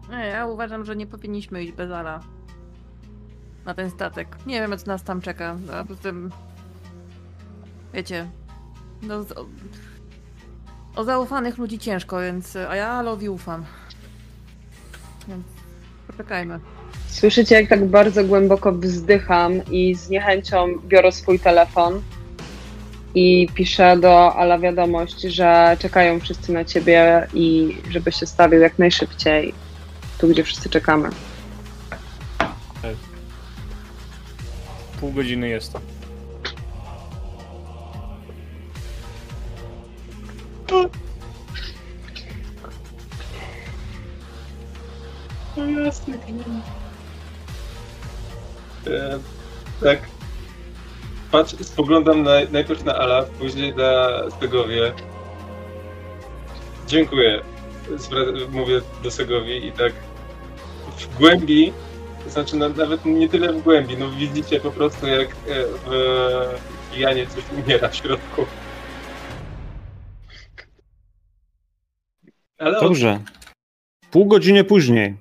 Nie, 0.10 0.26
ja 0.26 0.46
uważam, 0.46 0.86
że 0.86 0.96
nie 0.96 1.08
powinniśmy 1.08 1.64
iść 1.64 1.72
bez 1.72 1.92
Ala. 1.92 2.20
Na 3.66 3.74
ten 3.74 3.92
statek. 3.92 4.28
Nie 4.46 4.60
wiem, 4.60 4.78
co 4.78 4.88
nas 4.88 5.04
tam 5.04 5.22
czeka. 5.22 5.58
A 5.74 5.84
poza 5.84 6.02
tym... 6.02 6.32
Wiecie... 7.94 8.28
No, 9.02 9.16
o, 9.16 9.46
o 10.96 11.04
zaufanych 11.04 11.58
ludzi 11.58 11.80
ciężko, 11.80 12.22
więc... 12.22 12.56
A 12.56 12.76
ja 12.76 12.88
Alowi 12.88 13.30
ufam. 13.30 13.66
Więc 15.28 15.46
poczekajmy. 16.08 16.60
Słyszycie, 17.08 17.56
jak 17.56 17.70
tak 17.70 17.86
bardzo 17.86 18.24
głęboko 18.24 18.72
wzdycham 18.72 19.54
i 19.72 19.96
z 19.96 20.10
niechęcią 20.10 20.68
biorę 20.88 21.12
swój 21.12 21.40
telefon 21.40 22.02
i 23.16 23.48
piszę 23.54 23.98
do 23.98 24.36
Ala 24.36 24.60
wiadomość, 24.60 25.22
że 25.22 25.78
czekają 25.80 26.20
wszyscy 26.20 26.54
na 26.54 26.66
ciebie 26.66 27.28
i 27.34 27.78
żeby 27.90 28.12
się 28.12 28.26
stawił 28.26 28.60
jak 28.60 28.80
najszybciej 28.80 29.54
tu, 30.18 30.28
gdzie 30.28 30.44
wszyscy 30.44 30.70
czekamy. 30.70 31.10
Pół 35.00 35.12
godziny 35.12 35.50
jest 35.50 35.74
to. 35.74 35.80
E, 48.88 49.20
tak. 49.84 50.00
Patrz, 51.32 51.56
spoglądam 51.62 52.24
na, 52.24 52.32
najpierw 52.52 52.84
na 52.84 52.96
Ala, 52.96 53.24
później 53.24 53.76
na 53.76 54.10
Stegowie. 54.32 54.94
Dziękuję. 56.88 57.42
Zwra- 57.96 58.52
mówię 58.52 58.82
do 59.04 59.12
Segowi 59.12 59.68
i 59.68 59.72
tak 59.72 59.94
w 61.04 61.18
głębi, 61.18 61.74
to 62.24 62.30
znaczy 62.30 62.56
nawet 62.56 63.06
nie 63.06 63.30
tyle 63.30 63.54
w 63.54 63.64
głębi, 63.64 63.98
no 63.98 64.12
widzicie 64.12 64.60
po 64.60 64.72
prostu 64.72 65.08
jak 65.08 65.28
e, 65.30 65.34
w 66.92 66.98
Janie 66.98 67.28
coś 67.28 67.44
umiera 67.64 67.90
w 67.90 67.96
środku. 67.96 68.46
Ale 72.58 72.80
Dobrze. 72.80 73.20
Pół 74.12 74.26
godziny 74.26 74.64
później 74.64 75.18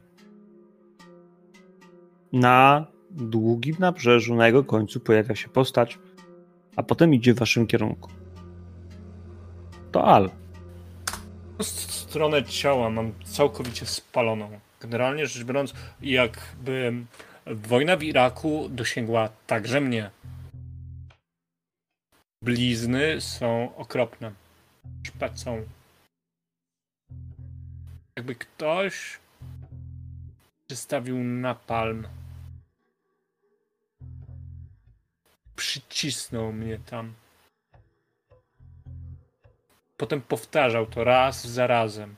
na 2.32 2.86
długim 3.10 3.76
nabrzeżu, 3.78 4.34
na 4.34 4.46
jego 4.46 4.64
końcu 4.64 5.00
pojawia 5.00 5.34
się 5.34 5.48
postać, 5.48 5.98
a 6.76 6.82
potem 6.82 7.14
idzie 7.14 7.34
w 7.34 7.38
waszym 7.38 7.66
kierunku. 7.66 8.10
To 9.92 10.04
Al. 10.04 10.30
Stronę 11.60 12.44
ciała 12.44 12.90
mam 12.90 13.12
całkowicie 13.24 13.86
spaloną. 13.86 14.60
Generalnie 14.84 15.26
rzecz 15.26 15.44
biorąc, 15.44 15.74
jakby 16.00 16.92
wojna 17.46 17.96
w 17.96 18.02
Iraku 18.02 18.68
dosięgła 18.68 19.28
także 19.46 19.80
mnie. 19.80 20.10
Blizny 22.42 23.20
są 23.20 23.76
okropne. 23.76 24.32
Szpecą. 25.06 25.66
Jakby 28.16 28.34
ktoś 28.34 29.18
przystawił 30.66 31.18
napalm. 31.18 32.08
Przycisnął 35.56 36.52
mnie 36.52 36.78
tam. 36.78 37.14
Potem 39.96 40.20
powtarzał 40.20 40.86
to 40.86 41.04
raz 41.04 41.46
za 41.46 41.66
razem. 41.66 42.16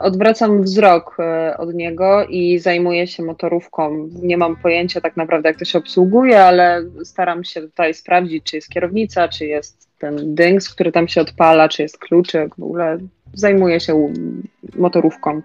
Odwracam 0.00 0.62
wzrok 0.62 1.16
e, 1.18 1.56
od 1.58 1.74
niego 1.74 2.24
i 2.24 2.58
zajmuję 2.58 3.06
się 3.06 3.22
motorówką. 3.22 4.08
Nie 4.22 4.36
mam 4.36 4.56
pojęcia 4.56 5.00
tak 5.00 5.16
naprawdę, 5.16 5.48
jak 5.48 5.58
to 5.58 5.64
się 5.64 5.78
obsługuje, 5.78 6.44
ale 6.44 6.82
staram 7.04 7.44
się 7.44 7.60
tutaj 7.60 7.94
sprawdzić, 7.94 8.44
czy 8.44 8.56
jest 8.56 8.68
kierownica, 8.68 9.28
czy 9.28 9.46
jest 9.46 9.88
ten 9.98 10.34
dynks, 10.34 10.68
który 10.68 10.92
tam 10.92 11.08
się 11.08 11.20
odpala, 11.20 11.68
czy 11.68 11.82
jest 11.82 11.98
kluczyk. 11.98 12.56
W 12.56 12.62
ogóle 12.62 12.98
zajmuję 13.34 13.80
się 13.80 14.12
motorówką. 14.76 15.42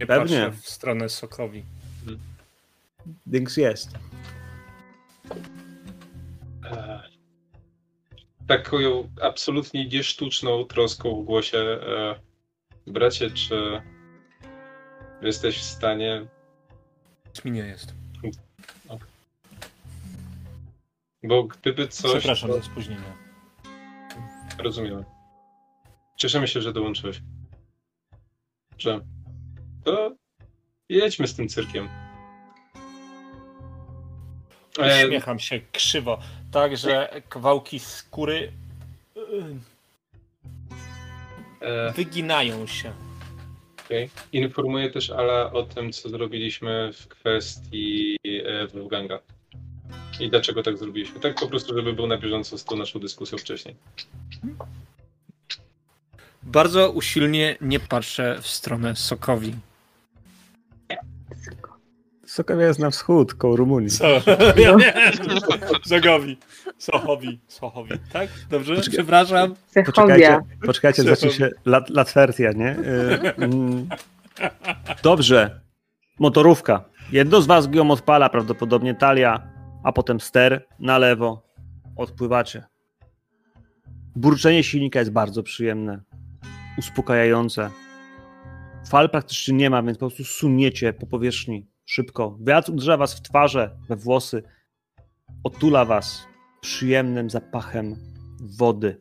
Nie 0.00 0.06
Pewnie. 0.06 0.50
w 0.50 0.68
stronę 0.68 1.08
Sokowi. 1.08 1.62
Dynks 3.26 3.56
jest. 3.56 3.90
E, 8.42 8.48
taką 8.48 8.76
absolutnie 9.22 9.86
niesztuczną 9.86 10.64
troską 10.64 11.22
w 11.22 11.24
głosie. 11.24 11.58
E, 11.58 12.20
bracie, 12.86 13.30
czy 13.30 13.82
jesteś 15.22 15.58
w 15.58 15.62
stanie. 15.62 16.26
Mi 17.44 17.50
nie 17.50 17.60
jest. 17.60 17.94
Bo 21.22 21.44
gdyby 21.44 21.88
coś. 21.88 22.10
Przepraszam 22.10 22.50
to... 22.50 22.56
za 22.56 22.62
spóźnienie. 22.62 23.16
Rozumiem. 24.58 25.04
Cieszymy 26.16 26.48
się, 26.48 26.60
że 26.60 26.72
dołączyłeś. 26.72 27.22
Że. 28.78 29.00
To 29.84 30.16
jedźmy 30.88 31.28
z 31.28 31.34
tym 31.34 31.48
cyrkiem. 31.48 31.88
Uśmiecham 34.78 35.38
się 35.38 35.60
krzywo, 35.72 36.18
tak, 36.52 36.76
że 36.76 37.22
kawałki 37.28 37.78
skóry 37.78 38.52
e... 41.60 41.92
wyginają 41.92 42.66
się. 42.66 42.92
Okay. 43.86 44.08
Informuję 44.32 44.90
też 44.90 45.10
Ala 45.10 45.52
o 45.52 45.62
tym, 45.62 45.92
co 45.92 46.08
zrobiliśmy 46.08 46.92
w 46.92 47.08
kwestii 47.08 48.16
e, 48.44 48.66
Wolfganga. 48.66 49.18
I 50.20 50.30
dlaczego 50.30 50.62
tak 50.62 50.78
zrobiliśmy. 50.78 51.20
Tak 51.20 51.34
po 51.34 51.46
prostu, 51.46 51.76
żeby 51.76 51.92
był 51.92 52.06
na 52.06 52.18
bieżąco 52.18 52.58
z 52.58 52.64
tą 52.64 52.76
naszą 52.76 53.00
dyskusją 53.00 53.38
wcześniej. 53.38 53.76
Bardzo 56.42 56.90
usilnie 56.90 57.56
nie 57.60 57.80
patrzę 57.80 58.38
w 58.42 58.46
stronę 58.46 58.96
Sokowi. 58.96 59.54
Sokowie 62.32 62.64
jest 62.64 62.80
na 62.80 62.90
wschód, 62.90 63.34
koło 63.34 63.56
Rumunii. 63.56 63.90
So, 63.90 64.06
ja 64.56 64.74
nie, 64.74 65.12
Zogowi. 65.84 66.38
Sochowi. 66.78 67.40
Sochowi. 67.48 67.90
Tak? 68.12 68.30
Dobrze? 68.50 68.74
Poczekaj, 68.74 68.94
Przepraszam. 68.94 69.54
Poczekajcie, 69.86 70.40
poczekajcie 70.66 71.02
zacznie 71.02 71.30
się 71.30 71.50
lat, 71.64 71.90
latwertia, 71.90 72.52
nie? 72.52 72.70
Y, 72.70 73.34
mm. 73.36 73.88
Dobrze. 75.02 75.60
Motorówka. 76.18 76.84
Jedno 77.12 77.40
z 77.40 77.46
was 77.46 77.68
ją 77.72 77.90
odpala, 77.90 78.28
prawdopodobnie 78.28 78.94
talia, 78.94 79.42
a 79.84 79.92
potem 79.92 80.20
ster 80.20 80.66
na 80.80 80.98
lewo. 80.98 81.42
Odpływacie. 81.96 82.64
Burczenie 84.16 84.64
silnika 84.64 84.98
jest 84.98 85.12
bardzo 85.12 85.42
przyjemne. 85.42 86.02
Uspokajające. 86.78 87.70
Fal 88.88 89.10
praktycznie 89.10 89.54
nie 89.54 89.70
ma, 89.70 89.82
więc 89.82 89.98
po 89.98 90.06
prostu 90.06 90.24
suniecie 90.24 90.92
po 90.92 91.06
powierzchni 91.06 91.71
szybko. 91.84 92.38
Wiatr 92.40 92.70
uderza 92.70 92.96
was 92.96 93.14
w 93.14 93.22
twarze, 93.22 93.76
we 93.88 93.96
włosy, 93.96 94.42
otula 95.44 95.84
was 95.84 96.26
przyjemnym 96.60 97.30
zapachem 97.30 97.96
wody. 98.40 99.00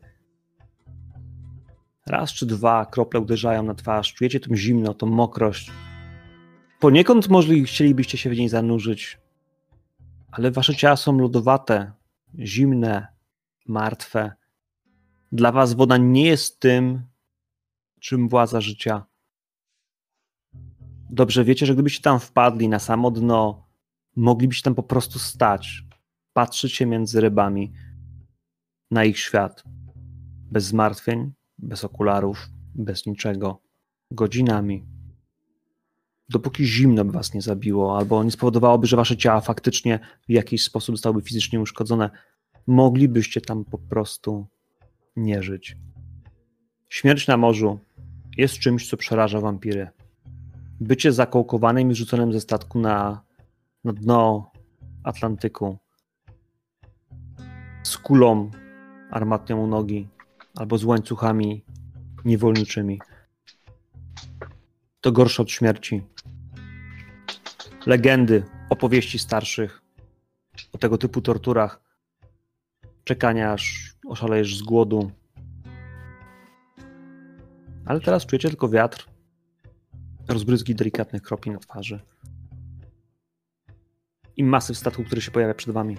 Raz 2.07 2.33
czy 2.33 2.45
dwa 2.45 2.85
krople 2.85 3.19
uderzają 3.19 3.63
na 3.63 3.73
twarz, 3.75 4.13
czujecie 4.13 4.39
tą 4.39 4.55
zimno, 4.55 4.93
tą 4.93 5.07
mokrość. 5.07 5.71
Poniekąd 6.79 7.29
może 7.29 7.53
chcielibyście 7.53 8.17
się 8.17 8.29
w 8.29 8.37
niej 8.37 8.49
zanurzyć, 8.49 9.19
ale 10.31 10.51
wasze 10.51 10.75
ciała 10.75 10.95
są 10.95 11.17
lodowate, 11.17 11.91
zimne, 12.39 13.07
martwe. 13.67 14.31
Dla 15.31 15.51
was 15.51 15.73
woda 15.73 15.97
nie 15.97 16.25
jest 16.25 16.59
tym, 16.59 17.01
czym 17.99 18.29
władza 18.29 18.61
życia 18.61 19.05
dobrze 21.11 21.43
wiecie, 21.43 21.65
że 21.65 21.73
gdybyście 21.73 22.01
tam 22.01 22.19
wpadli 22.19 22.69
na 22.69 22.79
samo 22.79 23.11
dno, 23.11 23.67
moglibyście 24.15 24.63
tam 24.63 24.75
po 24.75 24.83
prostu 24.83 25.19
stać, 25.19 25.83
patrzeć 26.33 26.73
się 26.73 26.85
między 26.85 27.21
rybami 27.21 27.73
na 28.91 29.05
ich 29.05 29.19
świat. 29.19 29.63
Bez 30.51 30.65
zmartwień, 30.65 31.31
bez 31.57 31.83
okularów, 31.83 32.49
bez 32.75 33.05
niczego. 33.05 33.61
Godzinami. 34.11 34.85
Dopóki 36.29 36.65
zimno 36.65 37.05
by 37.05 37.11
was 37.11 37.33
nie 37.33 37.41
zabiło, 37.41 37.97
albo 37.97 38.23
nie 38.23 38.31
spowodowałoby, 38.31 38.87
że 38.87 38.97
wasze 38.97 39.17
ciała 39.17 39.41
faktycznie 39.41 39.99
w 40.29 40.31
jakiś 40.31 40.63
sposób 40.63 40.95
zostałyby 40.95 41.21
fizycznie 41.21 41.59
uszkodzone, 41.59 42.09
moglibyście 42.67 43.41
tam 43.41 43.65
po 43.65 43.77
prostu 43.77 44.47
nie 45.15 45.43
żyć. 45.43 45.77
Śmierć 46.89 47.27
na 47.27 47.37
morzu 47.37 47.79
jest 48.37 48.59
czymś, 48.59 48.89
co 48.89 48.97
przeraża 48.97 49.41
wampiry 49.41 49.89
bycie 50.81 51.11
zakołkowanym 51.11 51.91
i 51.91 51.95
rzuconym 51.95 52.33
ze 52.33 52.41
statku 52.41 52.79
na, 52.79 53.23
na 53.83 53.93
dno 53.93 54.51
Atlantyku 55.03 55.77
z 57.83 57.97
kulą 57.97 58.51
armatnią 59.11 59.57
u 59.57 59.67
nogi 59.67 60.07
albo 60.55 60.77
z 60.77 60.83
łańcuchami 60.83 61.65
niewolniczymi. 62.25 62.99
To 65.01 65.11
gorsze 65.11 65.41
od 65.41 65.51
śmierci. 65.51 66.03
Legendy, 67.85 68.43
opowieści 68.69 69.19
starszych 69.19 69.81
o 70.73 70.77
tego 70.77 70.97
typu 70.97 71.21
torturach, 71.21 71.81
czekania 73.03 73.53
aż 73.53 73.95
oszalejesz 74.07 74.57
z 74.57 74.61
głodu. 74.61 75.11
Ale 77.85 78.01
teraz 78.01 78.25
czujecie 78.25 78.49
tylko 78.49 78.69
wiatr 78.69 79.10
rozbryzgi 80.33 80.75
delikatnych 80.75 81.21
kropli 81.21 81.51
na 81.51 81.59
twarzy. 81.59 81.99
I 84.37 84.43
masyw 84.43 84.77
statku, 84.77 85.03
który 85.03 85.21
się 85.21 85.31
pojawia 85.31 85.53
przed 85.53 85.73
wami. 85.73 85.97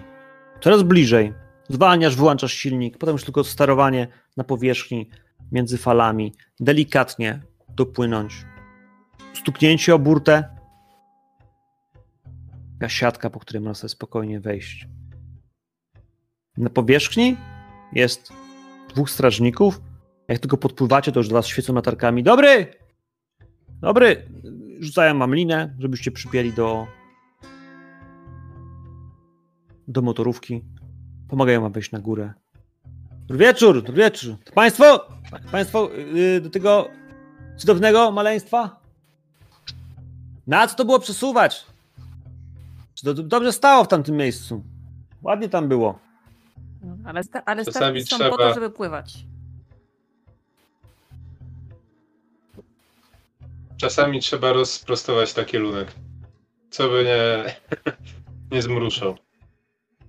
Coraz 0.61 0.83
bliżej. 0.83 1.33
Zwalniasz, 1.69 2.15
wyłączasz 2.15 2.53
silnik, 2.53 2.97
potem 2.97 3.13
już 3.13 3.23
tylko 3.23 3.43
sterowanie 3.43 4.07
na 4.37 4.43
powierzchni 4.43 5.09
między 5.51 5.77
falami. 5.77 6.33
Delikatnie 6.59 7.41
dopłynąć. 7.69 8.45
Stuknięcie 9.33 9.95
o 9.95 9.99
burtę. 9.99 10.43
Taka 12.79 12.89
siatka, 12.89 13.29
po 13.29 13.39
której 13.39 13.61
można 13.61 13.73
sobie 13.73 13.89
spokojnie 13.89 14.39
wejść. 14.39 14.87
Na 16.57 16.69
powierzchni 16.69 17.37
jest 17.93 18.33
dwóch 18.89 19.09
strażników. 19.09 19.81
Jak 20.27 20.39
tylko 20.39 20.57
podpływacie, 20.57 21.11
to 21.11 21.19
już 21.19 21.27
do 21.27 21.35
was 21.35 21.47
świecą 21.47 21.73
latarkami. 21.73 22.23
Dobry! 22.23 22.82
Dobry, 23.83 24.25
rzucają 24.79 25.13
mam 25.13 25.35
linę, 25.35 25.75
żebyście 25.79 26.11
przypieli 26.11 26.53
do 26.53 26.87
do 29.87 30.01
motorówki. 30.01 30.63
Pomagają 31.29 31.61
wam 31.61 31.71
wejść 31.71 31.91
na 31.91 31.99
górę. 31.99 32.33
Dobry 33.27 33.45
wieczór, 33.45 33.83
dobry 33.83 34.03
wieczór. 34.03 34.35
To 34.45 34.53
państwo, 34.53 35.07
państwo 35.51 35.89
yy, 36.15 36.41
do 36.41 36.49
tego 36.49 36.87
cudownego 37.57 38.11
maleństwa? 38.11 38.79
Na 40.47 40.67
co 40.67 40.75
to 40.75 40.85
było 40.85 40.99
przesuwać? 40.99 41.65
Czy 42.93 43.05
to 43.05 43.13
dobrze 43.13 43.51
stało 43.51 43.83
w 43.83 43.87
tamtym 43.87 44.15
miejscu? 44.17 44.63
Ładnie 45.21 45.49
tam 45.49 45.67
było. 45.67 45.99
Ale, 47.05 47.23
sta- 47.23 47.43
ale 47.45 47.65
statki 47.65 48.01
są 48.03 48.17
po 48.17 48.23
trzeba- 48.23 48.37
to, 48.37 48.53
żeby 48.53 48.69
pływać. 48.69 49.25
Czasami 53.83 54.19
trzeba 54.19 54.53
rozprostować 54.53 55.33
taki 55.33 55.57
lunek. 55.57 55.87
Co 56.69 56.89
by 56.89 57.03
nie, 57.03 57.53
nie 58.51 58.61
zmruszał. 58.61 59.17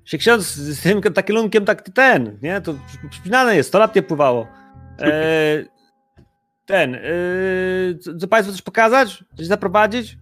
Się 0.05 0.19
ksiądz 0.19 0.47
z 0.55 0.83
tym 0.83 1.03
takilunkiem 1.03 1.65
tak 1.65 1.91
ten, 1.91 2.39
nie? 2.43 2.61
To 2.61 2.75
przy- 2.87 3.09
przypinane 3.11 3.57
jest, 3.57 3.69
100 3.69 3.79
lat 3.79 3.95
nie 3.97 4.03
pływało. 4.03 4.47
E, 5.01 5.65
ten, 6.67 6.95
e, 6.95 7.01
co, 8.01 8.17
co 8.19 8.29
państwu 8.29 8.53
coś 8.53 8.63
pokazać? 8.63 9.25
Coś 9.37 9.47
zaprowadzić? 9.47 10.17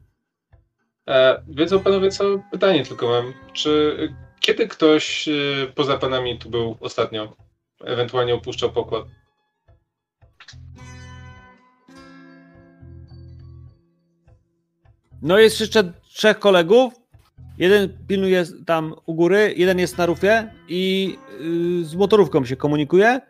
E, 1.09 1.43
wiedzą 1.49 1.81
panowie 1.81 2.11
co? 2.11 2.25
Pytanie 2.53 2.85
tylko 2.85 3.09
mam. 3.09 3.35
Czy 3.53 3.97
kiedy 4.41 4.69
ktoś 4.69 5.29
e, 5.29 5.33
poza 5.75 5.99
panami 5.99 6.39
tu 6.39 6.51
był 6.51 6.77
ostatnio? 6.81 7.37
Ewentualnie 7.85 8.35
opuszczał 8.35 8.73
pokład? 8.73 9.05
No 15.23 15.39
jest 15.39 15.61
jeszcze 15.61 15.93
trzech 16.09 16.39
kolegów. 16.39 16.95
Jeden 17.59 17.99
pilnuje 18.09 18.45
tam 18.67 18.95
u 19.07 19.15
góry, 19.15 19.55
jeden 19.57 19.79
jest 19.79 19.99
na 19.99 20.07
rufie 20.07 20.55
i 20.69 21.17
y, 21.41 21.85
z 21.85 21.95
motorówką 21.95 22.45
się 22.45 22.57
komunikuje. 22.57 23.21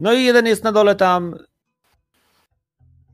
No 0.00 0.12
i 0.12 0.24
jeden 0.24 0.46
jest 0.46 0.64
na 0.64 0.72
dole 0.72 0.94
tam. 0.94 1.34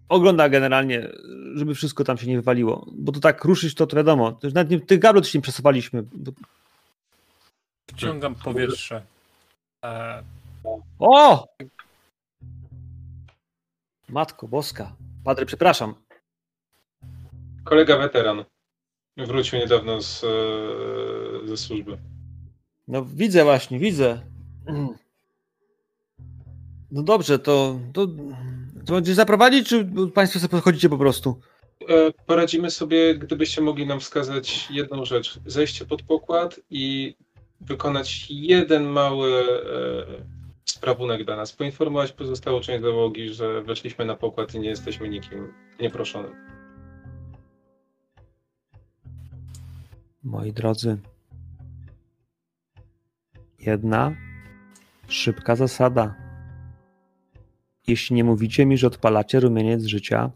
Ogląda 0.09 0.49
generalnie, 0.49 1.09
żeby 1.55 1.75
wszystko 1.75 2.05
tam 2.05 2.19
się 2.19 2.27
nie 2.27 2.37
wywaliło. 2.37 2.87
Bo 2.93 3.13
to 3.13 3.21
tak 3.21 3.45
ruszyć, 3.45 3.75
to, 3.75 3.87
to 3.87 3.97
wiadomo. 3.97 4.33
To 4.33 4.49
nawet 4.49 4.71
nie, 4.71 4.81
tych 4.81 4.99
gablet 4.99 5.25
też 5.25 5.35
nie 5.35 5.41
przesuwaliśmy. 5.41 6.03
Bo... 6.13 6.33
Wciągam 7.87 8.35
powietrze. 8.35 9.03
E, 9.85 10.23
O! 10.99 11.47
Matko 14.09 14.49
Boska. 14.49 14.93
Padre, 15.25 15.47
przepraszam. 15.47 15.95
Kolega 17.65 17.99
weteran. 17.99 18.45
Wrócił 19.17 19.59
niedawno 19.59 20.03
z, 20.03 20.25
e, 20.25 21.49
ze 21.49 21.57
służby. 21.57 21.99
No 22.89 23.05
widzę 23.05 23.45
właśnie, 23.45 23.79
widzę. 23.79 24.21
No 26.91 27.03
dobrze, 27.03 27.39
to, 27.39 27.79
to, 27.93 28.07
to 28.87 29.15
zaprowadzić, 29.15 29.69
czy 29.69 29.89
państwo 30.15 30.39
sobie 30.39 30.51
podchodzicie 30.51 30.89
po 30.89 30.99
prostu? 30.99 31.41
E, 31.89 32.13
Poradzimy 32.27 32.71
sobie, 32.71 33.15
gdybyście 33.15 33.63
mogli 33.63 33.87
nam 33.87 34.01
wskazać 34.01 34.69
jedną 34.71 35.05
rzecz. 35.05 35.41
Zejście 35.47 35.85
pod 35.85 36.03
pokład 36.03 36.61
i 36.71 37.15
wykonać 37.61 38.27
jeden 38.31 38.85
mały 38.85 39.33
e, 39.33 40.07
sprawunek 40.65 41.25
dla 41.25 41.37
nas. 41.37 41.53
Poinformować 41.53 42.13
pozostałą 42.13 42.61
część 42.61 42.83
załogi, 42.83 43.35
że 43.35 43.63
weszliśmy 43.63 44.05
na 44.05 44.15
pokład 44.17 44.55
i 44.55 44.59
nie 44.61 44.69
jesteśmy 44.69 45.09
nikim 45.09 45.53
nieproszonym. 45.81 46.33
Moi 50.25 50.53
drodzy, 50.53 50.99
jedna 53.59 54.17
szybka 55.09 55.57
zasada. 55.57 56.15
Jeśli 57.87 58.17
nie 58.17 58.25
mówicie 58.25 58.67
mi, 58.67 58.79
że 58.79 58.87
odpalacie 58.87 59.41
rumieniec 59.41 59.85
życia, 59.85 60.31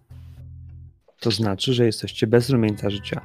to 1.20 1.30
znaczy, 1.30 1.74
że 1.74 1.86
jesteście 1.86 2.26
bez 2.26 2.50
rumieńca 2.50 2.90
życia. 2.90 3.20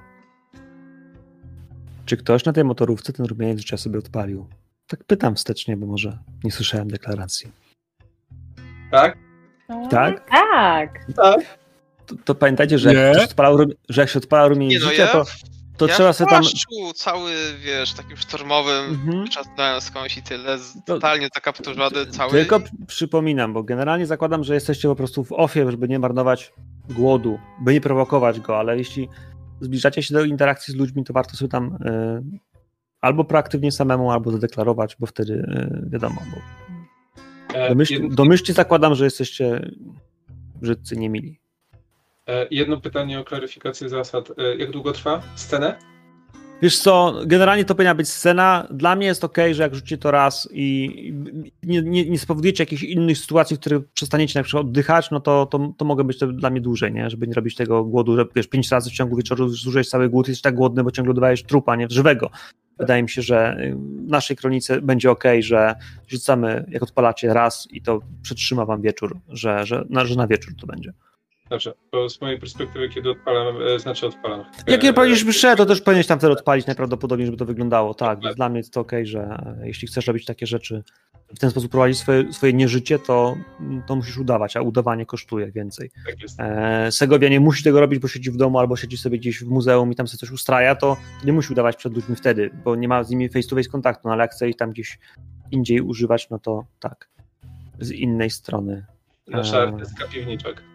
Czy 2.06 2.18
ktoś 2.18 2.46
na 2.46 2.54
tej 2.54 2.64
motorówce 2.64 3.14
ten 3.14 3.26
rumieniec 3.26 3.60
życia 3.60 3.78
sobie 3.78 4.00
odpalił? 4.00 4.48
Tak 4.88 5.04
pytam 5.04 5.36
wstecznie, 5.36 5.78
bo 5.78 5.86
może 5.88 6.18
nie 6.44 6.52
słyszałem 6.52 6.88
deklaracji. 6.88 7.52
Tak? 8.92 9.18
Tak? 9.90 10.30
Tak. 10.30 11.06
Tak. 11.16 11.60
To, 12.06 12.16
to 12.26 12.36
pamiętajcie, 12.36 12.78
że 12.80 12.94
jak, 12.94 13.24
odpalał, 13.24 13.58
rum- 13.58 13.74
że 13.90 14.02
jak 14.02 14.10
się 14.10 14.20
odpala 14.20 14.48
rumieniec 14.48 14.74
Nie 14.82 14.86
no, 14.86 14.92
życia, 14.92 15.04
ja- 15.06 15.12
to, 15.12 15.26
to 15.86 15.92
ja 15.92 15.96
trzeba 15.96 16.14
sobie 16.14 16.30
tam... 16.30 16.44
cały, 16.96 17.32
wiesz, 17.60 17.94
takim 17.94 18.18
sztormowym, 18.18 18.86
Mhm. 18.86 19.28
czasem 19.28 19.82
skądś 19.82 20.18
i 20.18 20.24
tyle, 20.24 20.58
totalnie 20.86 21.28
zakapturzony 21.36 22.06
cały. 22.06 22.32
Tylko 22.32 22.60
przypominam, 22.88 23.54
bo 23.54 23.64
generalnie 23.64 24.06
zakładam, 24.06 24.44
że 24.44 24.54
jesteście 24.54 24.88
po 24.88 24.96
prostu 24.96 25.24
w 25.24 25.32
ofie, 25.32 25.72
żeby 25.72 25.88
nie 25.88 26.00
marnować 26.00 26.54
głodu, 26.90 27.40
by 27.62 27.74
nie 27.74 27.82
prowokować 27.82 28.40
go, 28.40 28.60
ale 28.60 28.78
jeśli 28.78 29.10
zbliżacie 29.62 30.04
się 30.04 30.14
do 30.14 30.24
interakcji 30.24 30.74
z 30.74 30.78
ludźmi, 30.78 31.04
to 31.04 31.14
warto 31.14 31.36
sobie 31.38 31.50
tam 31.50 31.76
y, 31.76 32.40
albo 33.02 33.24
proaktywnie 33.24 33.72
samemu, 33.72 34.12
albo 34.12 34.32
zadeklarować, 34.32 34.96
bo 35.00 35.06
wtedy 35.08 35.34
y, 35.34 35.90
wiadomo. 35.90 36.22
Bo 36.32 36.64
E, 37.54 37.70
domyśl, 37.70 38.10
domyślcie 38.16 38.54
zakładam, 38.54 38.96
że 38.96 39.04
jesteście 39.04 39.72
brzydcy 40.62 40.98
niemili. 40.98 41.40
E, 42.28 42.48
jedno 42.52 42.82
pytanie 42.82 43.20
o 43.20 43.24
klaryfikację 43.24 43.90
zasad. 43.90 44.30
E, 44.38 44.56
Jak 44.56 44.72
długo 44.72 44.92
trwa 44.92 45.22
scenę? 45.36 45.76
Wiesz 46.62 46.80
co, 46.80 47.22
generalnie 47.26 47.66
to 47.66 47.76
powinna 47.76 47.96
być 47.96 48.10
scena. 48.10 48.68
Dla 48.72 48.96
mnie 48.96 49.06
jest 49.08 49.24
ok, 49.24 49.38
że 49.52 49.64
jak 49.64 49.76
rzucicie 49.76 49.98
to 49.98 50.12
raz 50.12 50.50
i 50.52 50.90
nie, 51.64 51.82
nie, 51.82 52.10
nie 52.10 52.20
spowodujecie 52.20 52.64
jakichś 52.64 52.84
innych 52.84 53.18
sytuacji, 53.18 53.58
w 53.58 53.60
których 53.60 53.88
przestaniecie 53.94 54.40
na 54.40 54.44
przykład 54.44 54.66
oddychać, 54.66 55.12
no 55.12 55.20
to, 55.20 55.46
to, 55.46 55.74
to 55.78 55.86
mogę 55.86 56.04
być 56.04 56.20
to 56.20 56.28
dla 56.28 56.50
mnie 56.50 56.62
dłużej, 56.62 56.94
nie? 56.94 57.10
Żeby 57.10 57.28
nie 57.28 57.34
robić 57.34 57.56
tego 57.56 57.84
głodu, 57.84 58.16
że 58.16 58.26
wiesz, 58.36 58.48
pięć 58.48 58.72
razy 58.72 58.90
w 58.90 58.94
ciągu 58.94 59.16
wieczoru 59.16 59.50
zużyłeś 59.50 59.90
cały 59.90 60.10
głód 60.10 60.28
jesteś 60.28 60.42
tak 60.42 60.56
głodny, 60.56 60.84
bo 60.84 60.92
ciągle 60.92 61.14
dodajesz 61.14 61.44
trupa, 61.44 61.76
nie? 61.76 61.88
Żywego. 61.90 62.30
Wydaje 62.80 63.04
mi 63.04 63.10
się, 63.10 63.22
że 63.22 63.58
y, 63.60 63.76
w 63.76 64.10
naszej 64.10 64.38
kronice 64.38 64.82
będzie 64.82 65.12
ok, 65.12 65.24
że 65.40 65.76
rzucamy, 66.08 66.66
jak 66.70 66.84
odpalacie 66.84 67.34
raz 67.34 67.68
i 67.72 67.82
to 67.82 68.00
przetrzyma 68.22 68.66
wam 68.66 68.82
wieczór, 68.82 69.18
że, 69.30 69.66
że, 69.66 69.86
na, 69.90 70.06
że 70.06 70.16
na 70.16 70.28
wieczór 70.28 70.54
to 70.62 70.68
będzie. 70.68 70.94
Dobrze, 71.50 71.74
bo 71.92 72.10
z 72.10 72.22
mojej 72.22 72.40
perspektywy, 72.40 72.90
kiedy 72.90 73.10
odpalam, 73.10 73.56
e, 73.76 73.80
znaczy 73.80 74.08
odpalam. 74.08 74.46
Jak 74.68 74.84
nie 74.84 74.90
E, 74.90 74.92
odpalisz 74.92 75.24
mszę, 75.24 75.56
to 75.56 75.66
też 75.66 75.82
powinieneś 75.82 76.08
tam 76.08 76.20
wtedy 76.20 76.34
odpalić 76.34 76.68
najprawdopodobniej, 76.68 77.26
żeby 77.26 77.38
to 77.38 77.46
wyglądało. 77.46 77.94
Tak, 77.94 78.20
więc 78.20 78.36
dla 78.36 78.50
mnie 78.50 78.58
jest 78.58 78.74
to 78.74 78.82
okej, 78.82 79.06
że 79.06 79.20
e, 79.20 79.68
jeśli 79.68 79.88
chcesz 79.88 80.08
robić 80.08 80.26
takie 80.26 80.48
rzeczy, 80.48 80.84
w 81.36 81.40
ten 81.40 81.52
sposób 81.52 81.72
prowadzić 81.72 81.98
swoje, 82.00 82.34
swoje 82.34 82.54
nieżycie, 82.54 83.00
to, 83.00 83.38
to 83.88 83.96
musisz 83.96 84.18
udawać, 84.18 84.58
a 84.58 84.62
udawanie 84.62 85.06
kosztuje 85.06 85.52
więcej. 85.52 85.92
Tak 86.06 86.22
jest. 86.22 86.40
E, 86.40 86.92
Segovia 86.92 87.30
nie 87.30 87.40
musi 87.40 87.64
tego 87.64 87.80
robić, 87.80 88.00
bo 88.00 88.08
siedzi 88.08 88.32
w 88.32 88.38
domu 88.38 88.60
albo 88.60 88.76
siedzi 88.76 88.98
sobie 88.98 89.18
gdzieś 89.18 89.44
w 89.44 89.48
muzeum 89.48 89.92
i 89.92 89.96
tam 89.96 90.08
sobie 90.08 90.20
coś 90.20 90.32
ustraja, 90.32 90.76
to, 90.76 90.98
to 91.20 91.26
nie 91.26 91.34
musi 91.34 91.54
udawać 91.54 91.76
przed 91.76 91.94
ludźmi 91.94 92.16
wtedy, 92.16 92.50
bo 92.64 92.76
nie 92.76 92.88
ma 92.88 93.04
z 93.04 93.10
nimi 93.10 93.30
face 93.30 93.48
to 93.50 93.56
face 93.56 93.70
kontaktu, 93.70 94.08
no 94.08 94.14
ale 94.14 94.24
jak 94.24 94.32
chce 94.32 94.50
ich 94.50 94.56
tam 94.56 94.72
gdzieś 94.72 95.00
indziej 95.52 95.82
używać, 95.82 96.30
no 96.30 96.40
to 96.40 96.66
tak. 96.80 97.10
Z 97.80 97.92
innej 97.92 98.30
strony. 98.30 98.86
Nasza 99.28 99.58
e, 99.58 99.68
artystka 99.68 100.08
piwniczek. 100.08 100.73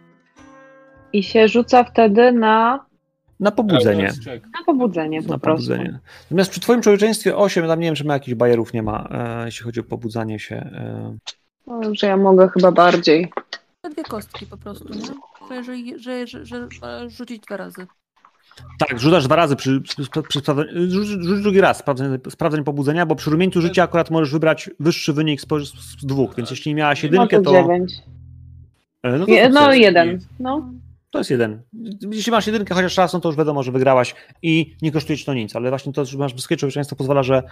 I 1.13 1.23
się 1.23 1.47
rzuca 1.47 1.83
wtedy 1.83 2.31
na, 2.31 2.85
Na 3.39 3.51
pobudzenie. 3.51 4.11
na 4.27 4.65
pobudzenie 4.65 5.21
po 5.23 5.29
na 5.29 5.37
prostu. 5.39 5.67
pobudzenie. 5.69 5.99
Natomiast 6.23 6.51
przy 6.51 6.59
twoim 6.59 6.81
człowieczeństwie 6.81 7.37
8, 7.37 7.67
tam 7.67 7.79
nie 7.79 7.85
wiem, 7.85 7.95
czy 7.95 8.05
ma 8.05 8.13
jakichś 8.13 8.35
bajerów, 8.35 8.73
nie 8.73 8.83
ma, 8.83 9.07
e, 9.11 9.45
jeśli 9.45 9.63
chodzi 9.65 9.79
o 9.79 9.83
pobudzanie 9.83 10.39
się. 10.39 10.55
E. 10.55 11.17
No, 11.67 11.81
że 11.95 12.07
ja 12.07 12.17
mogę 12.17 12.49
chyba 12.49 12.71
bardziej. 12.71 13.31
Te 13.81 13.89
dwie 13.89 14.03
kostki 14.03 14.45
po 14.45 14.57
prostu, 14.57 14.85
nie? 14.93 15.63
Że, 15.63 15.97
że, 15.99 16.27
że, 16.27 16.45
że, 16.45 16.67
że 16.71 17.09
rzucić 17.09 17.43
dwa 17.43 17.57
razy. 17.57 17.87
Tak, 18.79 18.99
rzucasz 18.99 19.23
dwa 19.25 19.35
razy 19.35 19.55
przy, 19.55 19.81
przy, 19.81 19.95
przy, 20.29 20.39
rzuć, 20.87 21.07
rzuć 21.07 21.41
drugi 21.41 21.61
raz 21.61 21.77
sprawdzenie, 21.77 22.17
sprawdzenie 22.29 22.63
pobudzenia, 22.63 23.05
bo 23.05 23.15
przy 23.15 23.29
rumieńcu 23.29 23.61
życia 23.61 23.83
akurat 23.83 24.11
możesz 24.11 24.31
wybrać 24.31 24.69
wyższy 24.79 25.13
wynik 25.13 25.41
z, 25.41 25.45
z 26.01 26.05
dwóch, 26.05 26.35
więc 26.35 26.49
jeśli 26.49 26.75
miałaś 26.75 27.03
No 27.03 27.07
jedynkę, 27.09 27.37
to 27.41 27.43
to... 27.43 27.51
dziewięć. 27.61 27.93
e, 29.03 29.17
No, 29.17 29.25
to 29.25 29.31
Je, 29.31 29.49
no 29.49 29.59
sukces. 29.61 29.79
jeden. 29.79 30.19
No. 30.39 30.69
To 31.11 31.17
jest 31.17 31.29
jeden. 31.31 31.61
Jeśli 32.11 32.31
masz 32.31 32.47
jedynkę 32.47 32.75
chociaż 32.75 32.97
raz, 32.97 33.13
no 33.13 33.19
to 33.19 33.29
już 33.29 33.35
wiadomo, 33.37 33.63
że 33.63 33.71
wygrałaś 33.71 34.15
i 34.41 34.75
nie 34.81 34.91
kosztuje 34.91 35.17
ci 35.17 35.25
to 35.25 35.33
nic, 35.33 35.55
ale 35.55 35.69
właśnie 35.69 35.93
to, 35.93 36.05
że 36.05 36.17
masz 36.17 36.33
wysokie 36.33 36.57
człowieczeństwo 36.57 36.95
pozwala, 36.95 37.23
że, 37.23 37.43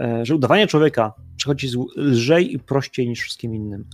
e, 0.00 0.26
że 0.26 0.34
udawanie 0.34 0.66
człowieka 0.66 1.12
przechodzi 1.36 1.68
z- 1.68 1.96
lżej 1.96 2.54
i 2.54 2.58
prościej 2.58 3.08
niż 3.08 3.20
wszystkim 3.20 3.54
innym. 3.54 3.84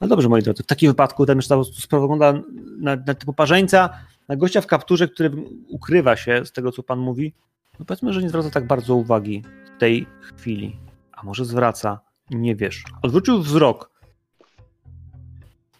No 0.00 0.08
dobrze, 0.08 0.28
moi 0.28 0.42
drodzy, 0.42 0.62
w 0.62 0.66
takim 0.66 0.90
wypadku 0.90 1.26
ten 1.26 1.36
już 1.36 1.46
spogląda 1.78 2.32
na, 2.78 2.96
na 2.96 3.14
typu 3.14 3.32
parzeńca, 3.32 3.90
na 4.28 4.36
gościa 4.36 4.60
w 4.60 4.66
kapturze, 4.66 5.08
który 5.08 5.30
ukrywa 5.68 6.16
się 6.16 6.42
z 6.46 6.52
tego, 6.52 6.72
co 6.72 6.82
pan 6.82 6.98
mówi. 6.98 7.32
No 7.78 7.84
powiedzmy, 7.86 8.12
że 8.12 8.22
nie 8.22 8.28
zwraca 8.28 8.50
tak 8.50 8.66
bardzo 8.66 8.94
uwagi 8.94 9.42
w 9.76 9.80
tej 9.80 10.06
chwili. 10.20 10.76
A 11.12 11.22
może 11.22 11.44
zwraca, 11.44 12.00
nie 12.30 12.56
wiesz. 12.56 12.84
Odwrócił 13.02 13.38
wzrok. 13.42 13.90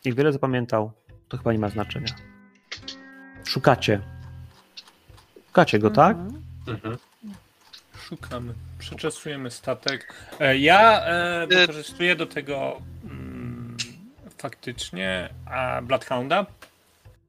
Jak 0.05 0.15
wiele 0.15 0.33
zapamiętał, 0.33 0.93
to 1.29 1.37
chyba 1.37 1.53
nie 1.53 1.59
ma 1.59 1.69
znaczenia. 1.69 2.07
Szukacie. 3.47 4.01
Szukacie 5.47 5.79
go, 5.79 5.91
tak? 5.91 6.17
Mhm. 6.67 6.99
Szukamy, 8.03 8.55
przeczesujemy 8.79 9.51
statek. 9.51 10.15
E, 10.41 10.59
Ja 10.59 11.05
e, 11.05 11.47
wykorzystuję 11.47 12.17
do 12.17 12.27
tego 12.27 12.81
mm, 13.05 13.77
faktycznie, 14.39 15.29
a 15.47 15.83
Bloodhounda, 15.83 16.47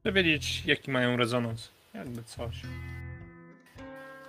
żeby 0.06 0.24
wiedzieć, 0.24 0.66
jaki 0.66 0.92
mają 0.92 1.18
rezonans. 1.18 1.70
Jakby 1.94 2.24
coś. 2.24 2.62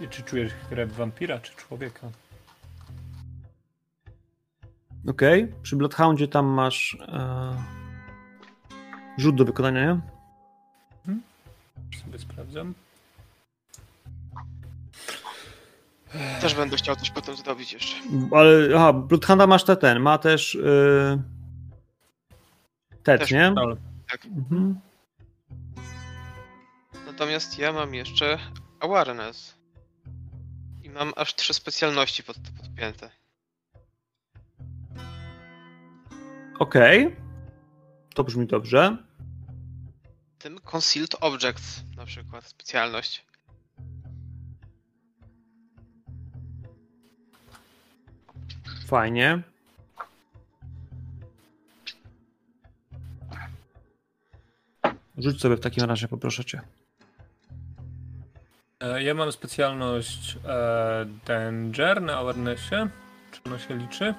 I 0.01 0.09
czy 0.09 0.23
czujesz 0.23 0.53
krew 0.69 0.93
wampira, 0.93 1.39
czy 1.39 1.53
człowieka? 1.57 2.09
Okej, 5.09 5.45
okay. 5.45 5.55
przy 5.63 5.77
Bloodhoundzie 5.77 6.29
tam 6.29 6.47
masz 6.47 6.97
e... 7.09 7.55
rzut 9.19 9.37
do 9.37 9.45
wykonania, 9.45 9.95
nie? 9.95 10.18
Sobie 12.05 12.19
sprawdzam. 12.19 12.75
Też 16.41 16.55
będę 16.55 16.77
chciał 16.77 16.97
coś 16.97 17.11
potem 17.11 17.37
zrobić 17.37 17.73
jeszcze. 17.73 17.97
Ale, 18.33 18.77
aha, 18.77 18.93
Bloodhounda 18.93 19.47
masz 19.47 19.65
te 19.65 19.77
ten, 19.77 20.01
ma 20.01 20.19
też 20.19 20.55
yy... 20.55 21.23
Tet, 23.03 23.31
nie? 23.31 23.55
Tak. 24.11 24.27
Mhm. 24.27 24.81
Natomiast 27.07 27.59
ja 27.59 27.73
mam 27.73 27.95
jeszcze 27.95 28.39
awareness. 28.81 29.55
I 30.83 30.91
mam 30.91 31.13
aż 31.17 31.35
trzy 31.35 31.55
specjalności 31.55 32.23
pod, 32.23 32.37
podpięte. 32.61 33.11
Okej. 36.59 37.07
Okay. 37.07 37.17
To 38.15 38.25
brzmi 38.25 38.47
dobrze. 38.47 39.08
Tym 40.39 40.61
Concealed 40.61 41.15
Objects 41.21 41.83
na 41.97 42.07
przykład, 42.07 42.45
specjalność. 42.45 43.25
Fajnie. 48.87 49.43
Rzuć 55.19 55.41
sobie 55.41 55.57
w 55.57 55.61
takim 55.61 55.85
razie, 55.85 56.09
poproszę 56.09 56.45
cię. 56.45 56.61
E, 58.81 59.03
ja 59.03 59.15
mam 59.15 59.33
specjalność 59.33 60.39
e, 60.45 61.07
Danger 61.27 62.03
na 62.03 62.17
awarenessie. 62.17 62.89
Czy 63.33 63.41
ono 63.47 63.59
się 63.59 63.79
liczy? 63.79 64.15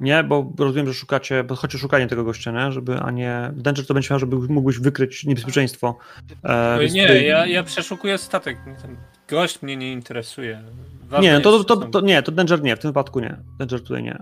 Nie, 0.00 0.24
bo 0.24 0.52
rozumiem, 0.58 0.86
że 0.86 0.94
szukacie, 0.94 1.44
bo 1.44 1.56
chodzi 1.56 1.76
o 1.76 1.80
szukanie 1.80 2.06
tego 2.06 2.24
gościa, 2.24 2.50
nie? 2.50 2.72
Żeby, 2.72 2.98
a 2.98 3.10
nie... 3.10 3.50
Danger 3.56 3.86
to 3.86 3.94
będzie 3.94 4.08
miał, 4.10 4.18
żeby 4.18 4.36
mógłbyś 4.36 4.78
wykryć 4.78 5.24
niebezpieczeństwo. 5.24 5.98
E, 6.44 6.78
nie, 6.92 7.06
ty... 7.06 7.22
ja, 7.22 7.46
ja 7.46 7.62
przeszukuję 7.62 8.18
statek. 8.18 8.58
Ten 8.82 8.96
gość 9.28 9.62
mnie 9.62 9.76
nie 9.76 9.92
interesuje. 9.92 10.62
Ważne 11.08 11.32
nie, 11.32 11.40
to, 11.40 11.64
to, 11.64 11.76
to, 11.76 11.86
to, 11.86 12.00
nie, 12.00 12.22
to 12.22 12.32
Danger 12.32 12.62
nie, 12.62 12.76
w 12.76 12.78
tym 12.78 12.90
wypadku 12.90 13.20
nie. 13.20 13.36
Danger 13.58 13.82
tutaj 13.82 14.02
nie. 14.02 14.18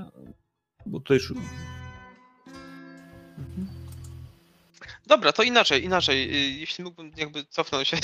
Bo 0.86 1.00
tutaj... 1.00 1.18
Mhm. 3.38 3.68
Dobra, 5.06 5.32
to 5.32 5.42
inaczej, 5.42 5.84
inaczej. 5.84 6.30
Y, 6.30 6.50
jeśli 6.50 6.84
mógłbym 6.84 7.12
jakby 7.16 7.44
cofnąć 7.44 7.88
się 7.88 7.96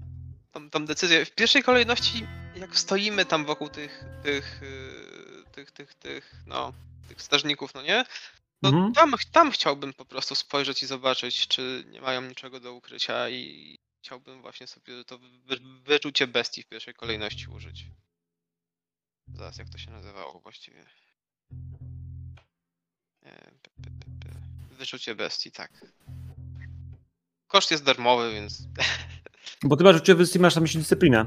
tą, 0.52 0.70
tą 0.70 0.86
decyzję. 0.86 1.24
W 1.24 1.34
pierwszej 1.34 1.62
kolejności, 1.62 2.26
jak 2.56 2.76
stoimy 2.76 3.24
tam 3.24 3.44
wokół 3.44 3.68
tych, 3.68 4.04
tych, 4.22 4.62
y, 4.62 5.52
tych, 5.52 5.70
tych, 5.70 5.94
tych, 5.94 6.34
no, 6.46 6.72
tych 7.12 7.22
strażników, 7.22 7.74
no 7.74 7.82
nie? 7.82 8.04
To 8.62 8.68
mhm. 8.68 8.92
tam, 8.92 9.14
tam 9.32 9.50
chciałbym 9.50 9.92
po 9.92 10.04
prostu 10.04 10.34
spojrzeć 10.34 10.82
i 10.82 10.86
zobaczyć, 10.86 11.48
czy 11.48 11.84
nie 11.90 12.00
mają 12.00 12.22
niczego 12.22 12.60
do 12.60 12.74
ukrycia 12.74 13.28
i 13.28 13.78
chciałbym 14.02 14.42
właśnie 14.42 14.66
sobie 14.66 15.04
to 15.04 15.18
wyczucie 15.84 16.26
bestii 16.26 16.62
w 16.62 16.66
pierwszej 16.66 16.94
kolejności 16.94 17.46
użyć. 17.48 17.86
Zaraz, 19.34 19.58
jak 19.58 19.68
to 19.68 19.78
się 19.78 19.90
nazywało 19.90 20.40
właściwie? 20.40 20.86
Wyczucie 24.78 25.14
bestii, 25.14 25.52
tak. 25.52 25.86
Koszt 27.46 27.70
jest 27.70 27.84
darmowy, 27.84 28.32
więc. 28.32 28.62
Bo 29.62 29.76
ty 29.76 29.84
masz 29.84 29.96
uczucie 29.96 30.14
bestii, 30.14 30.38
masz 30.38 30.54
na 30.54 30.60
myśli 30.60 30.80
dyscyplinę. 30.80 31.26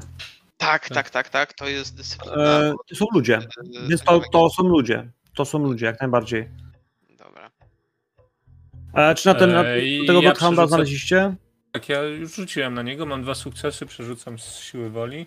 Tak, 0.57 0.89
tak, 0.89 0.89
tak, 0.89 1.09
tak, 1.09 1.29
tak, 1.29 1.53
to 1.53 1.67
jest 1.67 1.95
dyscyplina. 1.95 2.36
E, 2.36 2.73
to 2.88 2.95
są 2.95 3.05
ludzie, 3.13 3.38
e, 3.38 3.88
więc 3.88 4.03
to, 4.03 4.21
to 4.31 4.49
są 4.49 4.63
ludzie. 4.63 5.11
To 5.36 5.45
są 5.45 5.59
ludzie, 5.59 5.86
jak 5.86 6.01
najbardziej. 6.01 6.49
Dobra. 7.17 7.51
E, 8.93 9.15
czy 9.15 9.27
na 9.27 9.36
ten, 9.36 9.51
na 9.51 9.63
tego 10.07 10.21
ja 10.21 10.29
Godhounda 10.29 10.67
znaleźliście? 10.67 11.36
Tak, 11.71 11.89
ja 11.89 12.01
już 12.01 12.36
rzuciłem 12.36 12.73
na 12.73 12.81
niego, 12.81 13.05
mam 13.05 13.23
dwa 13.23 13.36
sukcesy, 13.36 13.86
przerzucam 13.86 14.39
z 14.39 14.55
siły 14.55 14.89
woli. 14.89 15.25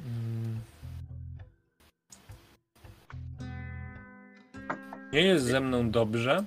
Mm. 0.00 0.60
Nie 5.12 5.20
jest 5.22 5.44
ze 5.44 5.60
mną 5.60 5.90
dobrze. 5.90 6.44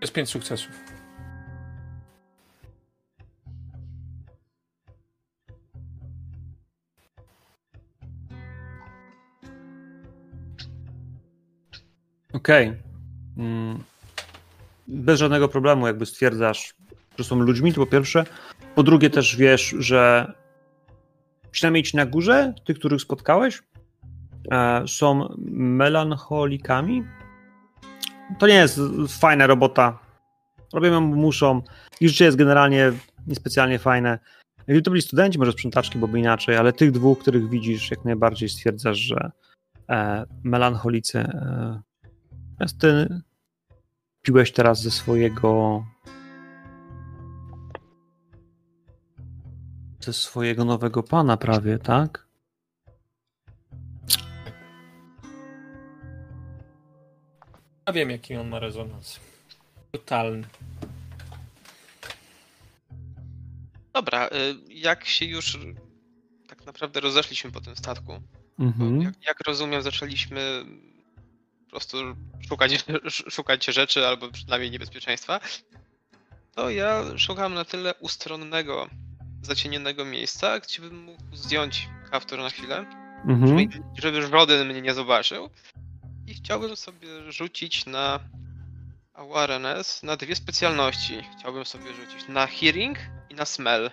Jest 0.00 0.12
pięć 0.12 0.28
sukcesów. 0.28 0.93
Okej. 12.44 12.68
Okay. 12.68 12.82
Mm. 13.36 13.78
Bez 14.88 15.20
żadnego 15.20 15.48
problemu, 15.48 15.86
jakby 15.86 16.06
stwierdzasz, 16.06 16.74
że 17.18 17.24
są 17.24 17.36
ludźmi, 17.36 17.72
to 17.72 17.80
po 17.80 17.86
pierwsze. 17.86 18.24
Po 18.74 18.82
drugie, 18.82 19.10
też 19.10 19.36
wiesz, 19.36 19.74
że 19.78 20.32
przynajmniej 21.50 21.82
ci 21.82 21.96
na 21.96 22.06
górze, 22.06 22.54
tych, 22.64 22.78
których 22.78 23.00
spotkałeś, 23.00 23.62
e, 24.50 24.88
są 24.88 25.34
melancholikami, 25.50 27.04
to 28.38 28.46
nie 28.46 28.54
jest 28.54 28.80
fajna 29.08 29.46
robota. 29.46 29.98
Robią 30.72 30.92
ją, 30.92 31.00
muszą. 31.00 31.62
I 32.00 32.08
życie 32.08 32.24
jest 32.24 32.36
generalnie 32.36 32.92
niespecjalnie 33.26 33.78
fajne. 33.78 34.18
Gdyby 34.64 34.82
to 34.82 34.90
byli 34.90 35.02
studenci, 35.02 35.38
może 35.38 35.52
sprzątaczki, 35.52 35.98
bo 35.98 36.08
by 36.08 36.18
inaczej, 36.18 36.56
ale 36.56 36.72
tych 36.72 36.90
dwóch, 36.90 37.18
których 37.18 37.48
widzisz, 37.48 37.90
jak 37.90 38.04
najbardziej 38.04 38.48
stwierdzasz, 38.48 38.98
że 38.98 39.30
e, 39.90 40.26
melancholicy. 40.42 41.24
E, 42.58 42.66
ty 42.78 43.20
piłeś 44.22 44.52
teraz 44.52 44.82
ze 44.82 44.90
swojego. 44.90 45.84
ze 50.00 50.12
swojego 50.12 50.64
nowego 50.64 51.02
pana 51.02 51.36
prawie, 51.36 51.78
tak? 51.78 52.26
Ja 57.86 57.92
wiem, 57.92 58.10
jaki 58.10 58.36
on 58.36 58.48
ma 58.48 58.58
rezonans. 58.58 59.20
Totalny. 59.92 60.46
Dobra, 63.92 64.28
y, 64.28 64.30
jak 64.68 65.04
się 65.04 65.24
już 65.24 65.58
tak 66.48 66.66
naprawdę 66.66 67.00
rozeszliśmy 67.00 67.52
po 67.52 67.60
tym 67.60 67.76
statku, 67.76 68.12
mhm. 68.58 69.02
jak, 69.02 69.14
jak, 69.26 69.40
rozumiem, 69.46 69.82
zaczęliśmy 69.82 70.64
prostu 71.74 71.98
szukać, 72.48 72.84
szukać 73.36 73.64
rzeczy 73.64 74.06
albo 74.06 74.30
przynajmniej 74.30 74.70
niebezpieczeństwa, 74.70 75.40
to 76.54 76.70
ja 76.70 77.04
szukam 77.16 77.54
na 77.54 77.64
tyle 77.64 77.94
ustronnego, 77.94 78.88
zacienionego 79.42 80.04
miejsca, 80.04 80.60
gdzie 80.60 80.82
bym 80.82 81.04
mógł 81.04 81.36
zdjąć 81.36 81.88
kaptur 82.10 82.38
na 82.38 82.50
chwilę, 82.50 82.86
mhm. 83.28 83.58
żeby, 83.58 83.82
żeby 83.98 84.22
żaden 84.22 84.68
mnie 84.68 84.82
nie 84.82 84.94
zobaczył 84.94 85.50
i 86.26 86.34
chciałbym 86.34 86.76
sobie 86.76 87.32
rzucić 87.32 87.86
na 87.86 88.20
awareness 89.14 90.02
na 90.02 90.16
dwie 90.16 90.36
specjalności. 90.36 91.22
Chciałbym 91.38 91.64
sobie 91.64 91.94
rzucić 91.94 92.28
na 92.28 92.46
hearing 92.46 92.98
i 93.30 93.34
na 93.34 93.44
smell. 93.44 93.90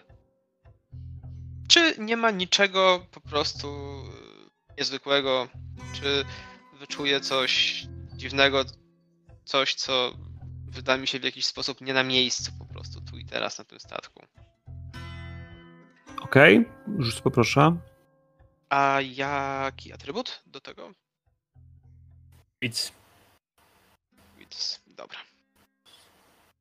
Czy 1.67 1.95
nie 1.99 2.17
ma 2.17 2.31
niczego 2.31 3.05
po 3.11 3.21
prostu 3.21 3.67
e, 3.67 4.75
niezwykłego? 4.77 5.47
Czy 5.93 6.25
wyczuję 6.81 7.19
coś 7.19 7.83
dziwnego, 8.15 8.65
coś, 9.45 9.75
co 9.75 10.13
wyda 10.67 10.97
mi 10.97 11.07
się 11.07 11.19
w 11.19 11.23
jakiś 11.23 11.45
sposób 11.45 11.81
nie 11.81 11.93
na 11.93 12.03
miejscu 12.03 12.51
po 12.59 12.65
prostu 12.65 13.01
tu 13.01 13.17
i 13.17 13.25
teraz 13.25 13.57
na 13.57 13.65
tym 13.65 13.79
statku? 13.79 14.23
Okej, 16.21 16.57
okay. 16.57 17.03
rzuć 17.03 17.21
poproszę. 17.21 17.77
A 18.69 18.99
jaki 19.01 19.93
atrybut 19.93 20.41
do 20.45 20.61
tego? 20.61 20.91
Wits. 22.61 22.91
Wits, 24.39 24.81
dobra. 24.87 25.17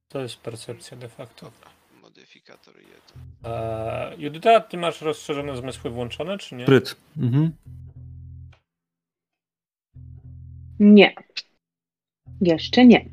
To 0.09 0.21
jest 0.21 0.37
percepcja 0.37 0.97
de 0.97 1.09
facto. 1.09 1.47
Dobra, 1.47 1.71
modyfikator 2.03 2.75
1. 2.77 2.91
Eee, 3.45 4.23
Judyta, 4.23 4.61
ty 4.61 4.77
masz 4.77 5.01
rozszerzone 5.01 5.57
zmysły 5.57 5.91
włączone, 5.91 6.39
czy 6.39 6.55
nie? 6.55 6.64
Spryt. 6.64 6.97
Mhm. 7.16 7.53
Nie. 10.81 11.14
Jeszcze 12.41 12.87
nie. 12.87 13.05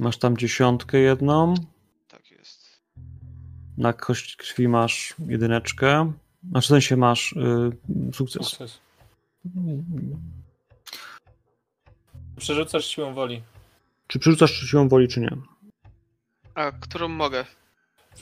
Masz 0.00 0.16
tam 0.18 0.36
dziesiątkę 0.36 0.98
jedną. 0.98 1.54
Tak 2.08 2.30
jest. 2.30 2.82
Na 3.78 3.92
kość 3.92 4.36
krwi 4.36 4.68
masz 4.68 5.14
jedyneczkę. 5.28 6.12
Znaczy 6.50 6.66
w 6.66 6.68
sensie 6.68 6.96
masz 6.96 7.32
y, 7.32 8.12
sukces. 8.12 8.46
sukces. 8.46 8.78
Przerzucasz 12.36 12.86
siłą 12.86 13.14
woli. 13.14 13.42
Czy 14.06 14.18
przerzucasz 14.18 14.52
siłą 14.52 14.88
woli, 14.88 15.08
czy 15.08 15.20
nie? 15.20 15.30
A 16.54 16.72
którą 16.72 17.08
mogę? 17.08 17.44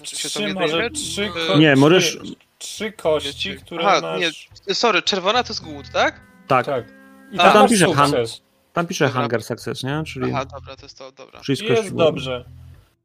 Czy 0.03 0.17
się 0.17 0.29
trzy, 0.29 0.55
może 0.55 0.91
trzy 0.91 1.29
ko- 1.29 1.59
Nie, 1.59 1.77
możesz... 1.77 2.19
Trzy 2.59 2.93
kości, 2.93 3.57
które 3.57 3.85
Aha, 3.87 4.01
masz... 4.01 4.21
nie, 4.69 4.75
sorry, 4.75 5.03
czerwona 5.03 5.43
to 5.43 5.49
jest 5.49 5.65
głód, 5.65 5.91
tak? 5.93 6.32
Tak. 6.53 6.67
tak. 6.67 6.85
I 7.33 7.37
tam, 7.39 7.53
tam 7.53 7.69
pisze 7.69 7.95
han... 7.95 8.13
Tam 8.73 8.87
pisze 8.87 9.05
dobra. 9.07 9.21
hunger 9.21 9.43
success, 9.43 9.83
nie? 9.83 10.03
Czyli... 10.07 10.33
Aha, 10.33 10.45
dobra, 10.45 10.77
to 10.77 10.83
jest 10.83 10.99
to, 10.99 11.13
dobra. 11.13 11.41
Czyli 11.41 11.67
jest, 11.69 11.95
dobrze. 11.95 12.45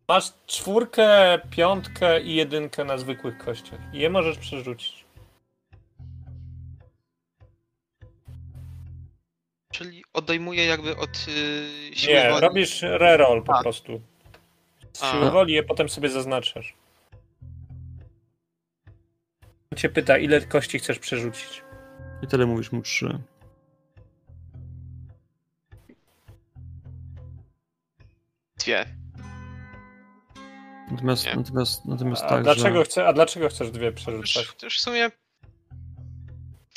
Masz 0.08 0.34
czwórkę, 0.46 1.40
piątkę 1.50 2.22
i 2.22 2.36
jedynkę 2.36 2.86
na 2.86 2.98
zwykłych 2.98 3.38
kościach. 3.38 3.80
I 3.94 4.00
je 4.00 4.10
możesz 4.10 4.38
przerzucić. 4.38 5.06
Czyli 9.74 10.04
odejmuję 10.14 10.66
jakby 10.66 10.98
od 10.98 11.28
yy, 11.28 11.96
siły 11.96 12.14
Nie, 12.14 12.30
woli. 12.30 12.42
robisz 12.42 12.82
reroll 12.82 13.44
po 13.44 13.58
A. 13.58 13.62
prostu. 13.62 14.02
Z 14.94 15.12
siły 15.12 15.32
woli 15.32 15.54
je 15.54 15.64
potem 15.64 15.90
sobie 15.90 16.10
zaznaczasz. 16.10 16.74
On 19.72 19.78
cię 19.78 19.90
pyta, 19.90 20.18
ile 20.18 20.42
kości 20.42 20.80
chcesz 20.80 21.00
przerzucić. 21.00 21.64
I 22.24 22.28
tyle 22.28 22.46
mówisz 22.46 22.72
mu 22.72 22.82
trzy. 22.82 23.20
Dwie. 28.58 28.86
Natomiast, 30.92 31.26
natomiast, 31.36 31.86
natomiast 31.86 32.24
a 32.24 32.30
tak, 32.30 32.44
dlaczego 32.44 32.78
że... 32.78 32.86
chce, 32.86 33.08
A 33.08 33.14
dlaczego 33.14 33.50
chcesz 33.50 33.72
dwie 33.72 33.92
przerzucać? 33.92 34.48
To 34.58 34.66
już 34.66 34.78
w 34.78 34.82
sumie... 34.82 35.12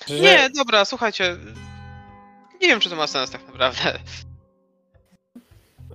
Że... 0.06 0.14
Nie, 0.14 0.50
dobra, 0.56 0.84
słuchajcie. 0.84 1.36
Nie 2.60 2.68
wiem, 2.68 2.80
czy 2.80 2.90
to 2.90 2.96
ma 2.96 3.06
sens 3.06 3.30
tak 3.30 3.46
naprawdę. 3.46 3.98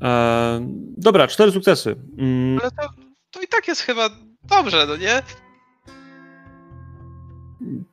E, 0.01 0.59
dobra, 0.97 1.27
cztery 1.27 1.51
sukcesy. 1.51 1.95
Mm. 2.17 2.59
Ale 2.61 2.71
to, 2.71 2.89
to 3.31 3.41
i 3.41 3.47
tak 3.47 3.67
jest 3.67 3.81
chyba 3.81 4.09
dobrze, 4.43 4.85
no 4.87 4.95
nie? 4.95 5.21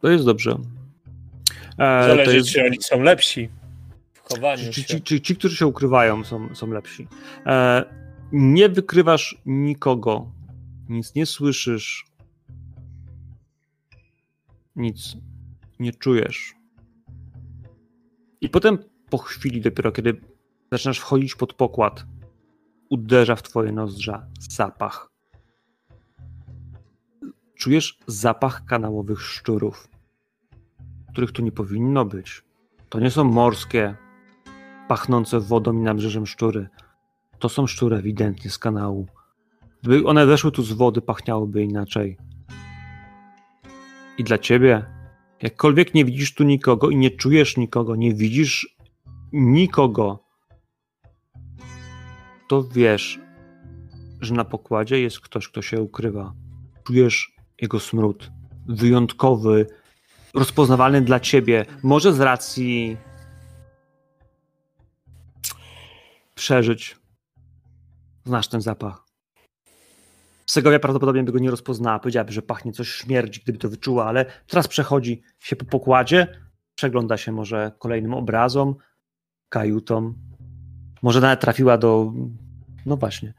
To 0.00 0.08
jest 0.08 0.24
dobrze. 0.24 0.58
E, 1.78 2.02
Zależy, 2.08 2.24
to 2.24 2.36
jest... 2.36 2.50
czy 2.50 2.64
oni 2.64 2.82
są 2.82 3.02
lepsi 3.02 3.48
chowaniu 4.34 4.72
ci, 4.72 4.84
ci, 4.84 5.02
ci, 5.02 5.20
ci, 5.20 5.36
którzy 5.36 5.56
się 5.56 5.66
ukrywają, 5.66 6.24
są, 6.24 6.54
są 6.54 6.70
lepsi. 6.70 7.08
E, 7.46 7.84
nie 8.32 8.68
wykrywasz 8.68 9.38
nikogo. 9.46 10.32
Nic 10.88 11.14
nie 11.14 11.26
słyszysz. 11.26 12.06
Nic 14.76 15.16
nie 15.78 15.92
czujesz. 15.92 16.54
I 18.40 18.48
potem 18.48 18.78
po 19.10 19.18
chwili, 19.18 19.60
dopiero 19.60 19.92
kiedy 19.92 20.20
zaczynasz 20.72 20.98
wchodzić 20.98 21.34
pod 21.34 21.54
pokład, 21.54 22.06
uderza 22.90 23.36
w 23.36 23.42
twoje 23.42 23.72
nozdrza 23.72 24.26
zapach. 24.40 25.10
Czujesz 27.54 27.98
zapach 28.06 28.64
kanałowych 28.64 29.22
szczurów, 29.22 29.88
których 31.12 31.32
tu 31.32 31.42
nie 31.42 31.52
powinno 31.52 32.04
być. 32.04 32.44
To 32.88 33.00
nie 33.00 33.10
są 33.10 33.24
morskie, 33.24 33.96
pachnące 34.88 35.40
wodą 35.40 35.72
i 35.72 35.82
nabrzeżem 35.82 36.26
szczury. 36.26 36.68
To 37.38 37.48
są 37.48 37.66
szczury 37.66 37.96
ewidentnie 37.96 38.50
z 38.50 38.58
kanału. 38.58 39.06
Gdyby 39.82 40.06
one 40.06 40.26
weszły 40.26 40.52
tu 40.52 40.62
z 40.62 40.72
wody, 40.72 41.00
pachniałyby 41.00 41.62
inaczej. 41.62 42.16
I 44.18 44.24
dla 44.24 44.38
ciebie 44.38 44.84
Jakkolwiek 45.42 45.94
nie 45.94 46.04
widzisz 46.04 46.34
tu 46.34 46.44
nikogo 46.44 46.90
i 46.90 46.96
nie 46.96 47.10
czujesz 47.10 47.56
nikogo, 47.56 47.96
nie 47.96 48.14
widzisz 48.14 48.76
nikogo, 49.32 50.24
to 52.48 52.62
wiesz, 52.62 53.20
że 54.20 54.34
na 54.34 54.44
pokładzie 54.44 55.00
jest 55.00 55.20
ktoś, 55.20 55.48
kto 55.48 55.62
się 55.62 55.82
ukrywa. 55.82 56.34
Czujesz 56.84 57.32
jego 57.62 57.80
smród. 57.80 58.30
Wyjątkowy, 58.68 59.66
rozpoznawalny 60.34 61.00
dla 61.00 61.20
ciebie. 61.20 61.66
Może 61.82 62.12
z 62.12 62.20
racji 62.20 62.96
przeżyć. 66.42 66.96
Znasz 68.24 68.48
ten 68.48 68.60
zapach. 68.60 69.04
Segovia 70.46 70.78
prawdopodobnie 70.78 71.22
by 71.22 71.32
go 71.32 71.38
nie 71.38 71.50
rozpoznała. 71.50 71.98
Powiedziałaby, 71.98 72.32
że 72.32 72.42
pachnie 72.42 72.72
coś 72.72 72.88
śmierdzi, 72.88 73.40
gdyby 73.40 73.58
to 73.58 73.68
wyczuła, 73.68 74.06
ale 74.06 74.26
teraz 74.46 74.68
przechodzi 74.68 75.22
się 75.38 75.56
po 75.56 75.64
pokładzie, 75.64 76.26
przegląda 76.74 77.16
się 77.16 77.32
może 77.32 77.72
kolejnym 77.78 78.14
obrazom, 78.14 78.74
kajutom. 79.48 80.14
Może 81.02 81.20
nawet 81.20 81.40
trafiła 81.40 81.78
do. 81.78 82.12
No 82.86 82.96
właśnie. 82.96 83.34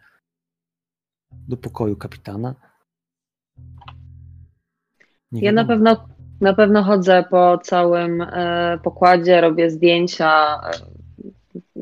Do 1.31 1.57
pokoju 1.57 1.95
kapitana. 1.95 2.55
Nie 5.31 5.41
ja 5.41 5.51
na 5.51 5.65
pewno, 5.65 6.07
na 6.41 6.53
pewno 6.53 6.83
chodzę 6.83 7.23
po 7.29 7.57
całym 7.57 8.21
e, 8.21 8.79
pokładzie, 8.83 9.41
robię 9.41 9.69
zdjęcia, 9.69 10.61
e, 10.63 11.02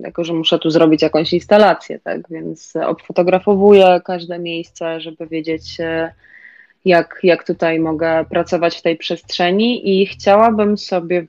jako 0.03 0.23
że 0.23 0.33
muszę 0.33 0.59
tu 0.59 0.69
zrobić 0.69 1.01
jakąś 1.01 1.33
instalację, 1.33 1.99
tak, 1.99 2.29
więc 2.29 2.73
obfotografowuję 2.75 4.01
każde 4.05 4.39
miejsce, 4.39 5.01
żeby 5.01 5.27
wiedzieć, 5.27 5.79
e, 5.79 6.13
jak, 6.85 7.19
jak 7.23 7.47
tutaj 7.47 7.79
mogę 7.79 8.25
pracować 8.29 8.77
w 8.77 8.81
tej 8.81 8.97
przestrzeni 8.97 10.01
i 10.01 10.05
chciałabym 10.05 10.77
sobie 10.77 11.25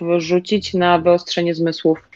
wrzucić 0.00 0.74
na 0.74 0.98
wyostrzenie 0.98 1.54
zmysłów. 1.54 2.08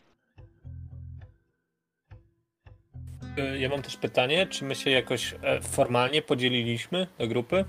E, 3.39 3.59
ja 3.59 3.69
mam 3.69 3.83
też 3.83 3.97
pytanie, 3.97 4.47
czy 4.47 4.65
my 4.65 4.75
się 4.75 4.91
jakoś 4.91 5.35
e, 5.43 5.61
formalnie 5.61 6.23
podzieliliśmy 6.23 7.07
na 7.19 7.27
grupy? 7.27 7.65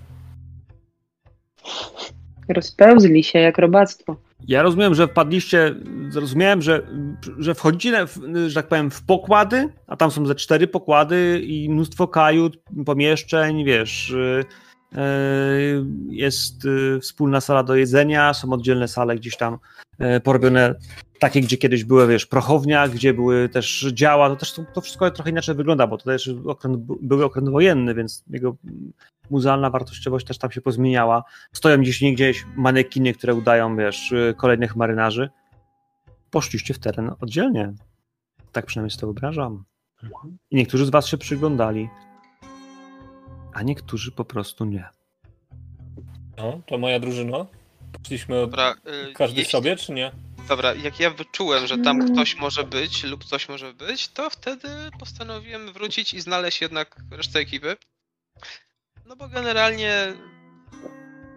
Rozpełzli 2.53 3.23
się 3.23 3.39
jak 3.39 3.57
robactwo. 3.57 4.15
Ja 4.47 4.61
rozumiem, 4.61 4.95
że 4.95 5.07
wpadliście, 5.07 5.75
zrozumiałem, 6.09 6.61
że, 6.61 6.81
że 7.37 7.55
wchodzicie, 7.55 8.05
że 8.47 8.55
tak 8.55 8.67
powiem, 8.67 8.91
w 8.91 9.03
pokłady, 9.03 9.69
a 9.87 9.95
tam 9.95 10.11
są 10.11 10.25
ze 10.25 10.35
cztery 10.35 10.67
pokłady 10.67 11.41
i 11.43 11.69
mnóstwo 11.69 12.07
kajut, 12.07 12.57
pomieszczeń, 12.85 13.65
wiesz, 13.65 14.09
y, 14.09 14.45
y, 14.93 14.97
jest 16.09 16.65
y, 16.65 16.99
wspólna 16.99 17.41
sala 17.41 17.63
do 17.63 17.75
jedzenia, 17.75 18.33
są 18.33 18.53
oddzielne 18.53 18.87
sale 18.87 19.15
gdzieś 19.15 19.37
tam 19.37 19.57
porobione 20.23 20.75
takie, 21.19 21.41
gdzie 21.41 21.57
kiedyś 21.57 21.83
były, 21.83 22.07
wiesz, 22.07 22.25
prochownia, 22.25 22.87
gdzie 22.87 23.13
były 23.13 23.49
też 23.49 23.87
działa, 23.93 24.29
to 24.29 24.35
też 24.35 24.53
to 24.73 24.81
wszystko 24.81 25.11
trochę 25.11 25.29
inaczej 25.29 25.55
wygląda, 25.55 25.87
bo 25.87 25.97
to 25.97 26.03
też 26.03 26.29
okręt, 26.45 26.77
były 27.01 27.25
okręt 27.25 27.49
wojenny, 27.49 27.93
więc 27.93 28.23
jego 28.29 28.55
muzealna 29.31 29.69
wartościowość 29.69 30.25
też 30.25 30.37
tam 30.37 30.51
się 30.51 30.61
pozmieniała. 30.61 31.23
Stoją 31.53 31.77
gdzieś 31.77 32.01
nie 32.01 32.13
gdzieś 32.13 32.45
manekiny, 32.55 33.13
które 33.13 33.33
udają, 33.33 33.77
wiesz, 33.77 34.13
kolejnych 34.37 34.75
marynarzy. 34.75 35.29
Poszliście 36.31 36.73
w 36.73 36.79
teren 36.79 37.11
oddzielnie. 37.21 37.73
Tak 38.51 38.65
przynajmniej 38.65 38.91
sobie 38.91 39.01
to 39.01 39.07
wyobrażam. 39.07 39.63
I 40.51 40.55
niektórzy 40.55 40.85
z 40.85 40.89
was 40.89 41.07
się 41.07 41.17
przyglądali, 41.17 41.89
a 43.53 43.61
niektórzy 43.61 44.11
po 44.11 44.25
prostu 44.25 44.65
nie. 44.65 44.89
No, 46.37 46.61
to 46.65 46.77
moja 46.77 46.99
drużyna. 46.99 47.45
Poszliśmy 47.91 48.35
Dobra, 48.35 48.75
y, 49.09 49.13
każdy 49.13 49.39
jeśli... 49.39 49.51
sobie, 49.51 49.75
czy 49.75 49.91
nie? 49.91 50.11
Dobra, 50.47 50.73
jak 50.73 50.99
ja 50.99 51.09
wyczułem, 51.09 51.67
że 51.67 51.77
tam 51.77 52.13
ktoś 52.13 52.37
może 52.37 52.63
być 52.63 53.03
lub 53.03 53.23
coś 53.25 53.49
może 53.49 53.73
być, 53.73 54.07
to 54.07 54.29
wtedy 54.29 54.69
postanowiłem 54.99 55.73
wrócić 55.73 56.13
i 56.13 56.21
znaleźć 56.21 56.61
jednak 56.61 56.95
resztę 57.11 57.39
ekipy. 57.39 57.77
No 59.11 59.17
bo 59.17 59.27
generalnie 59.27 59.93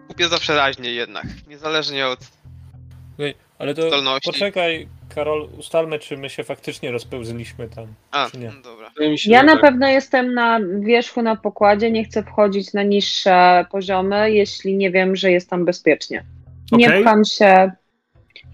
kupię 0.07 0.27
zawsze 0.27 0.55
raźnie 0.55 0.91
jednak, 0.91 1.25
niezależnie 1.47 2.07
od 2.07 2.19
okay, 3.13 3.33
ale 3.59 3.73
to 3.73 3.87
zdolności. 3.87 4.31
poczekaj, 4.31 4.87
Karol, 5.15 5.49
ustalmy, 5.57 5.99
czy 5.99 6.17
my 6.17 6.29
się 6.29 6.43
faktycznie 6.43 6.91
rozpełzliśmy 6.91 7.69
tam, 7.69 7.87
A, 8.11 8.29
czy 8.31 8.37
nie. 8.37 8.47
No 8.47 8.61
dobra. 8.61 8.91
Ja 9.25 9.43
na 9.43 9.51
tak. 9.51 9.61
pewno 9.61 9.87
jestem 9.87 10.33
na 10.33 10.59
wierzchu 10.79 11.21
na 11.21 11.35
pokładzie, 11.35 11.91
nie 11.91 12.03
chcę 12.03 12.23
wchodzić 12.23 12.73
na 12.73 12.83
niższe 12.83 13.65
poziomy, 13.71 14.31
jeśli 14.31 14.75
nie 14.75 14.91
wiem, 14.91 15.15
że 15.15 15.31
jest 15.31 15.49
tam 15.49 15.65
bezpiecznie. 15.65 16.25
Nie 16.71 16.87
okay. 16.87 17.01
pcham 17.01 17.25
się 17.25 17.71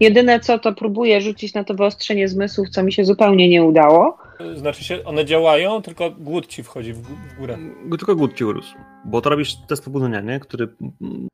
Jedyne 0.00 0.40
co, 0.40 0.58
to 0.58 0.72
próbuję 0.72 1.20
rzucić 1.20 1.54
na 1.54 1.64
to 1.64 1.74
wyostrzenie 1.74 2.28
zmysłów, 2.28 2.68
co 2.70 2.82
mi 2.82 2.92
się 2.92 3.04
zupełnie 3.04 3.48
nie 3.48 3.64
udało. 3.64 4.18
Znaczy 4.54 4.84
się, 4.84 5.04
one 5.04 5.24
działają, 5.24 5.82
tylko 5.82 6.10
głód 6.10 6.46
ci 6.46 6.62
wchodzi 6.62 6.92
w, 6.92 7.02
górę. 7.38 7.58
Tylko 7.98 8.16
głód 8.16 8.34
ci 8.34 8.44
urósł. 8.44 8.74
Bo 9.04 9.20
to 9.20 9.30
robisz 9.30 9.56
test 9.68 9.84
pobudzenia, 9.84 10.20
nie? 10.20 10.40
Który... 10.40 10.68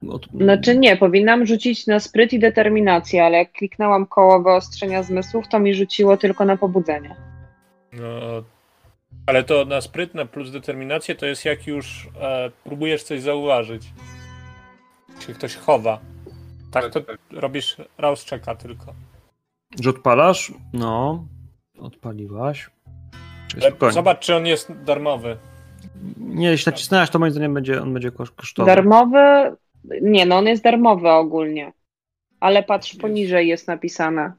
Od... 0.08 0.26
Znaczy 0.26 0.78
nie, 0.78 0.96
powinnam 0.96 1.46
rzucić 1.46 1.86
na 1.86 2.00
spryt 2.00 2.32
i 2.32 2.38
determinację, 2.38 3.24
ale 3.24 3.38
jak 3.38 3.52
kliknęłam 3.52 4.06
koło 4.06 4.42
wyostrzenia 4.42 5.02
zmysłów, 5.02 5.48
to 5.48 5.60
mi 5.60 5.74
rzuciło 5.74 6.16
tylko 6.16 6.44
na 6.44 6.56
pobudzenie. 6.56 7.16
No, 7.92 8.42
Ale 9.26 9.44
to 9.44 9.64
na 9.64 9.80
sprytne 9.80 10.26
plus 10.26 10.50
determinację 10.50 11.14
to 11.14 11.26
jest 11.26 11.44
jak 11.44 11.66
już 11.66 12.08
e, 12.20 12.50
próbujesz 12.64 13.02
coś 13.02 13.20
zauważyć. 13.20 13.82
Czy 15.18 15.34
ktoś 15.34 15.56
chowa. 15.56 16.00
Tak 16.70 16.92
to 16.92 17.00
robisz 17.30 17.76
rouse 17.98 18.24
checka 18.30 18.54
tylko. 18.54 18.94
Że 19.80 19.90
odpalasz? 19.90 20.52
No, 20.72 21.26
odpaliłaś. 21.78 22.70
Zobacz, 23.90 24.18
czy 24.18 24.36
on 24.36 24.46
jest 24.46 24.72
darmowy. 24.72 25.36
Nie, 26.18 26.50
jeśli 26.50 26.72
nacisnęłaś, 26.72 27.10
to 27.10 27.18
moim 27.18 27.32
zdaniem 27.32 27.54
będzie, 27.54 27.82
on 27.82 27.92
będzie 27.92 28.10
kosztował. 28.10 28.66
Darmowy? 28.66 29.56
Nie, 30.02 30.26
no 30.26 30.36
on 30.36 30.46
jest 30.46 30.62
darmowy 30.62 31.10
ogólnie. 31.10 31.72
Ale 32.40 32.62
patrz, 32.62 32.96
poniżej 32.96 33.48
jest 33.48 33.68
napisane. 33.68 34.32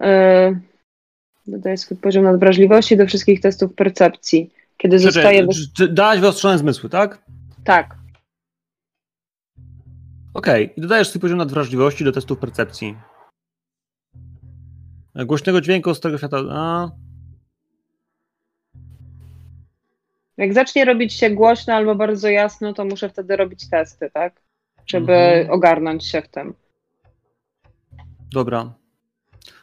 Yy, 0.00 0.60
dodaje 1.46 1.76
swój 1.76 1.96
poziom 1.96 2.24
nadwrażliwości 2.24 2.96
do 2.96 3.06
wszystkich 3.06 3.40
testów 3.40 3.74
percepcji. 3.74 4.50
Kiedy 4.76 4.96
Przecież, 4.96 5.14
zostaje... 5.14 5.46
Dałaś 5.90 6.20
wyostrzone 6.20 6.58
zmysły, 6.58 6.90
tak? 6.90 7.22
Tak. 7.64 7.96
Okej, 10.34 10.64
okay. 10.64 10.74
i 10.76 10.80
dodajesz 10.80 11.08
swój 11.08 11.20
poziom 11.20 11.38
nadwrażliwości 11.38 12.04
do 12.04 12.12
testów 12.12 12.38
percepcji. 12.38 12.96
Głośnego 15.14 15.60
dźwięku 15.60 15.94
z 15.94 16.00
tego 16.00 16.18
świata. 16.18 16.36
A. 16.50 17.03
Jak 20.36 20.54
zacznie 20.54 20.84
robić 20.84 21.12
się 21.12 21.30
głośno 21.30 21.74
albo 21.74 21.94
bardzo 21.94 22.28
jasno, 22.28 22.72
to 22.72 22.84
muszę 22.84 23.08
wtedy 23.08 23.36
robić 23.36 23.68
testy, 23.68 24.10
tak? 24.10 24.40
Żeby 24.86 25.12
mhm. 25.12 25.50
ogarnąć 25.50 26.06
się 26.06 26.22
w 26.22 26.28
tym. 26.28 26.54
Dobra. 28.32 28.74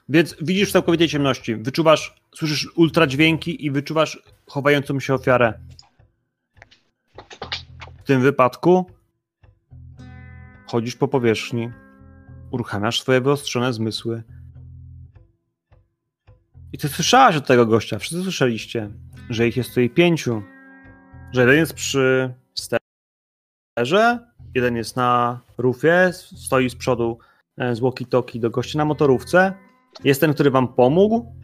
Więc 0.09 0.35
widzisz 0.41 0.69
w 0.69 0.71
całkowitej 0.71 1.07
ciemności. 1.07 1.55
Wyczuwasz, 1.55 2.15
słyszysz 2.35 2.67
ultradźwięki 2.75 3.65
i 3.65 3.71
wyczuwasz 3.71 4.23
chowającą 4.47 4.99
się 4.99 5.13
ofiarę. 5.13 5.53
W 7.97 8.03
tym 8.03 8.21
wypadku 8.21 8.85
chodzisz 10.65 10.95
po 10.95 11.07
powierzchni, 11.07 11.71
uruchamiasz 12.51 13.01
swoje 13.01 13.21
wyostrzone 13.21 13.73
zmysły. 13.73 14.23
I 16.73 16.77
ty 16.77 16.89
słyszałaś 16.89 17.35
od 17.35 17.47
tego 17.47 17.65
gościa, 17.65 17.99
wszyscy 17.99 18.23
słyszeliście, 18.23 18.89
że 19.29 19.47
ich 19.47 19.57
jest 19.57 19.69
tutaj 19.69 19.89
pięciu. 19.89 20.43
Że 21.33 21.41
jeden 21.41 21.55
jest 21.55 21.73
przy 21.73 22.33
sterze, 22.53 24.27
jeden 24.55 24.75
jest 24.75 24.95
na 24.95 25.39
rufie, 25.57 26.09
stoi 26.13 26.69
z 26.69 26.75
przodu 26.75 27.17
e, 27.57 27.75
z 27.75 27.79
walkie-talkie 27.79 28.39
do 28.39 28.49
gościa 28.49 28.77
na 28.77 28.85
motorówce. 28.85 29.53
Jest 30.03 30.21
ten, 30.21 30.33
który 30.33 30.51
wam 30.51 30.67
pomógł, 30.67 31.35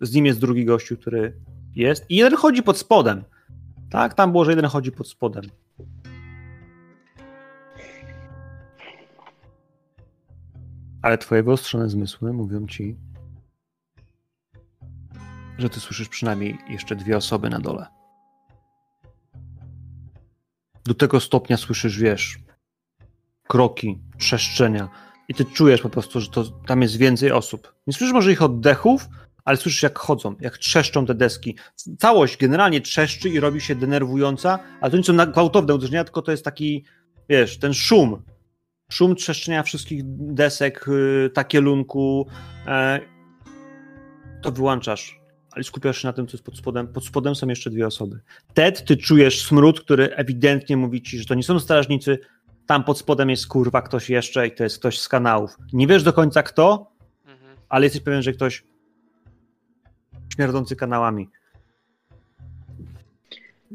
z 0.00 0.14
nim 0.14 0.26
jest 0.26 0.40
drugi 0.40 0.64
gościu, 0.64 0.96
który 0.96 1.36
jest 1.74 2.10
i 2.10 2.16
jeden 2.16 2.38
chodzi 2.38 2.62
pod 2.62 2.78
spodem. 2.78 3.24
Tak, 3.90 4.14
tam 4.14 4.32
było, 4.32 4.44
że 4.44 4.50
jeden 4.50 4.66
chodzi 4.66 4.92
pod 4.92 5.08
spodem. 5.08 5.44
Ale 11.02 11.18
twoje 11.18 11.42
wyostrzone 11.42 11.88
zmysły 11.88 12.32
mówią 12.32 12.66
ci, 12.66 12.96
że 15.58 15.70
ty 15.70 15.80
słyszysz 15.80 16.08
przynajmniej 16.08 16.58
jeszcze 16.68 16.96
dwie 16.96 17.16
osoby 17.16 17.50
na 17.50 17.58
dole. 17.58 17.99
Do 20.84 20.94
tego 20.94 21.20
stopnia 21.20 21.56
słyszysz, 21.56 21.98
wiesz, 21.98 22.38
kroki, 23.48 23.98
trzeszczenia 24.18 24.88
i 25.28 25.34
ty 25.34 25.44
czujesz 25.44 25.80
po 25.80 25.90
prostu, 25.90 26.20
że 26.20 26.30
to, 26.30 26.44
tam 26.44 26.82
jest 26.82 26.96
więcej 26.96 27.32
osób. 27.32 27.74
Nie 27.86 27.92
słyszysz 27.92 28.12
może 28.12 28.32
ich 28.32 28.42
oddechów, 28.42 29.08
ale 29.44 29.56
słyszysz 29.56 29.82
jak 29.82 29.98
chodzą, 29.98 30.36
jak 30.40 30.58
trzeszczą 30.58 31.06
te 31.06 31.14
deski. 31.14 31.56
Całość 31.98 32.36
generalnie 32.36 32.80
trzeszczy 32.80 33.28
i 33.28 33.40
robi 33.40 33.60
się 33.60 33.74
denerwująca, 33.74 34.58
ale 34.80 34.90
to 34.90 34.96
nie 34.96 35.04
są 35.04 35.16
gwałtowne 35.16 35.74
uderzenia, 35.74 36.04
tylko 36.04 36.22
to 36.22 36.30
jest 36.30 36.44
taki, 36.44 36.84
wiesz, 37.28 37.58
ten 37.58 37.74
szum. 37.74 38.22
Szum 38.92 39.16
trzeszczenia 39.16 39.62
wszystkich 39.62 40.02
desek, 40.06 40.84
yy, 40.88 41.30
takielunku. 41.34 42.26
Yy, 42.66 44.42
to 44.42 44.52
wyłączasz 44.52 45.19
ale 45.52 45.64
skupiasz 45.64 46.02
się 46.02 46.08
na 46.08 46.12
tym, 46.12 46.26
co 46.26 46.32
jest 46.32 46.44
pod 46.44 46.56
spodem. 46.56 46.88
Pod 46.88 47.04
spodem 47.04 47.34
są 47.34 47.48
jeszcze 47.48 47.70
dwie 47.70 47.86
osoby. 47.86 48.20
Ted, 48.54 48.84
ty 48.84 48.96
czujesz 48.96 49.44
smród, 49.46 49.80
który 49.80 50.14
ewidentnie 50.14 50.76
mówi 50.76 51.02
ci, 51.02 51.18
że 51.18 51.24
to 51.24 51.34
nie 51.34 51.42
są 51.42 51.60
strażnicy, 51.60 52.18
tam 52.66 52.84
pod 52.84 52.98
spodem 52.98 53.30
jest 53.30 53.46
kurwa 53.46 53.82
ktoś 53.82 54.10
jeszcze 54.10 54.46
i 54.46 54.52
to 54.52 54.64
jest 54.64 54.78
ktoś 54.78 55.00
z 55.00 55.08
kanałów. 55.08 55.56
Nie 55.72 55.86
wiesz 55.86 56.02
do 56.02 56.12
końca 56.12 56.42
kto, 56.42 56.92
mhm. 57.26 57.56
ale 57.68 57.86
jesteś 57.86 58.02
pewien, 58.02 58.22
że 58.22 58.32
ktoś 58.32 58.64
śmierdzący 60.34 60.76
kanałami. 60.76 61.28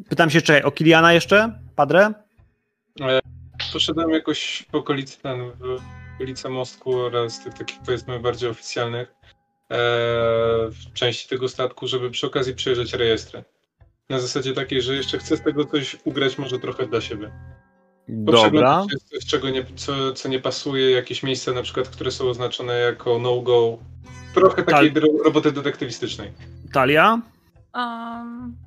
Pytam 0.10 0.30
się, 0.30 0.42
czy 0.42 0.64
o 0.64 0.72
Kiliana 0.72 1.14
jeszcze, 1.14 1.60
Padre? 1.76 2.14
E, 3.02 3.20
poszedłem 3.74 4.10
jakoś 4.10 4.66
w 4.72 4.76
okolicy, 4.76 5.22
ten, 5.22 5.52
w 5.52 5.82
okolice 6.16 6.50
mostku 6.50 7.00
oraz 7.00 7.40
tych 7.44 7.54
takich 7.54 7.80
powiedzmy 7.86 8.20
bardziej 8.20 8.50
oficjalnych. 8.50 9.16
E, 9.72 9.78
w 10.70 10.94
części 10.94 11.30
tego 11.30 11.48
statku, 11.48 11.88
żeby 11.88 12.12
przy 12.12 12.28
okazji 12.28 12.56
przejrzeć 12.56 12.94
rejestry. 12.94 13.44
Na 14.10 14.20
zasadzie 14.20 14.54
takiej, 14.54 14.82
że 14.82 14.96
jeszcze 14.96 15.18
chcę 15.18 15.38
z 15.38 15.42
tego 15.42 15.66
coś 15.66 15.98
ugrać 16.04 16.38
może 16.38 16.60
trochę 16.60 16.88
dla 16.88 17.02
siebie. 17.02 17.32
Dobra. 18.08 18.86
Coś, 19.12 19.26
czego 19.26 19.50
nie, 19.50 19.66
co, 19.76 20.14
co 20.14 20.30
nie 20.30 20.40
pasuje, 20.40 20.92
jakieś 20.92 21.24
miejsca 21.24 21.52
na 21.52 21.62
przykład, 21.62 21.90
które 21.90 22.12
są 22.12 22.30
oznaczone 22.30 22.80
jako 22.80 23.20
no-go. 23.20 23.78
Trochę 24.34 24.64
takiej 24.64 24.94
Tal 24.94 25.04
roboty 25.26 25.52
detektywistycznej. 25.52 26.32
Talia? 26.74 27.22
Um, 27.76 28.58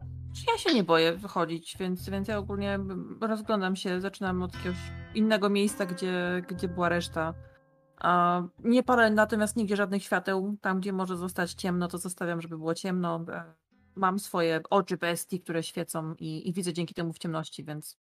ja 0.52 0.58
się 0.58 0.74
nie 0.74 0.84
boję 0.84 1.12
wychodzić, 1.12 1.76
więc, 1.80 2.08
więc 2.10 2.28
ja 2.28 2.38
ogólnie 2.38 2.78
rozglądam 3.20 3.76
się, 3.76 4.00
zaczynam 4.00 4.42
od 4.42 4.54
jakiegoś 4.54 4.78
innego 5.14 5.48
miejsca, 5.50 5.86
gdzie, 5.86 6.42
gdzie 6.48 6.68
była 6.68 6.88
reszta. 6.88 7.34
Nie 8.58 8.82
palę 8.82 9.10
natomiast 9.10 9.56
nigdzie 9.56 9.76
żadnych 9.76 10.04
świateł. 10.04 10.56
Tam, 10.60 10.80
gdzie 10.80 10.92
może 10.92 11.16
zostać 11.16 11.52
ciemno, 11.52 11.88
to 11.88 11.98
zostawiam, 11.98 12.40
żeby 12.40 12.58
było 12.58 12.74
ciemno. 12.74 13.24
E, 13.32 13.54
mam 13.94 14.18
swoje 14.18 14.60
oczy 14.70 14.96
bestii, 14.96 15.40
które 15.40 15.62
świecą 15.62 16.14
i, 16.18 16.48
i 16.48 16.52
widzę 16.52 16.72
dzięki 16.72 16.94
temu 16.94 17.12
w 17.12 17.18
ciemności, 17.18 17.64
więc 17.64 17.98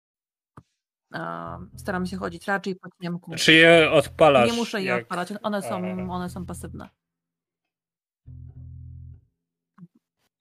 staram 1.77 2.05
się 2.05 2.17
chodzić 2.17 2.47
raczej 2.47 2.75
po 2.75 2.89
ciemku. 3.01 3.35
Czy 3.35 3.53
je 3.53 3.91
odpalasz? 3.91 4.51
Nie 4.51 4.57
muszę 4.57 4.81
je 4.81 4.87
jak... 4.87 5.03
odpalać, 5.03 5.33
one 5.43 5.61
są, 5.61 5.81
one 6.11 6.29
są 6.29 6.45
pasywne. 6.45 6.89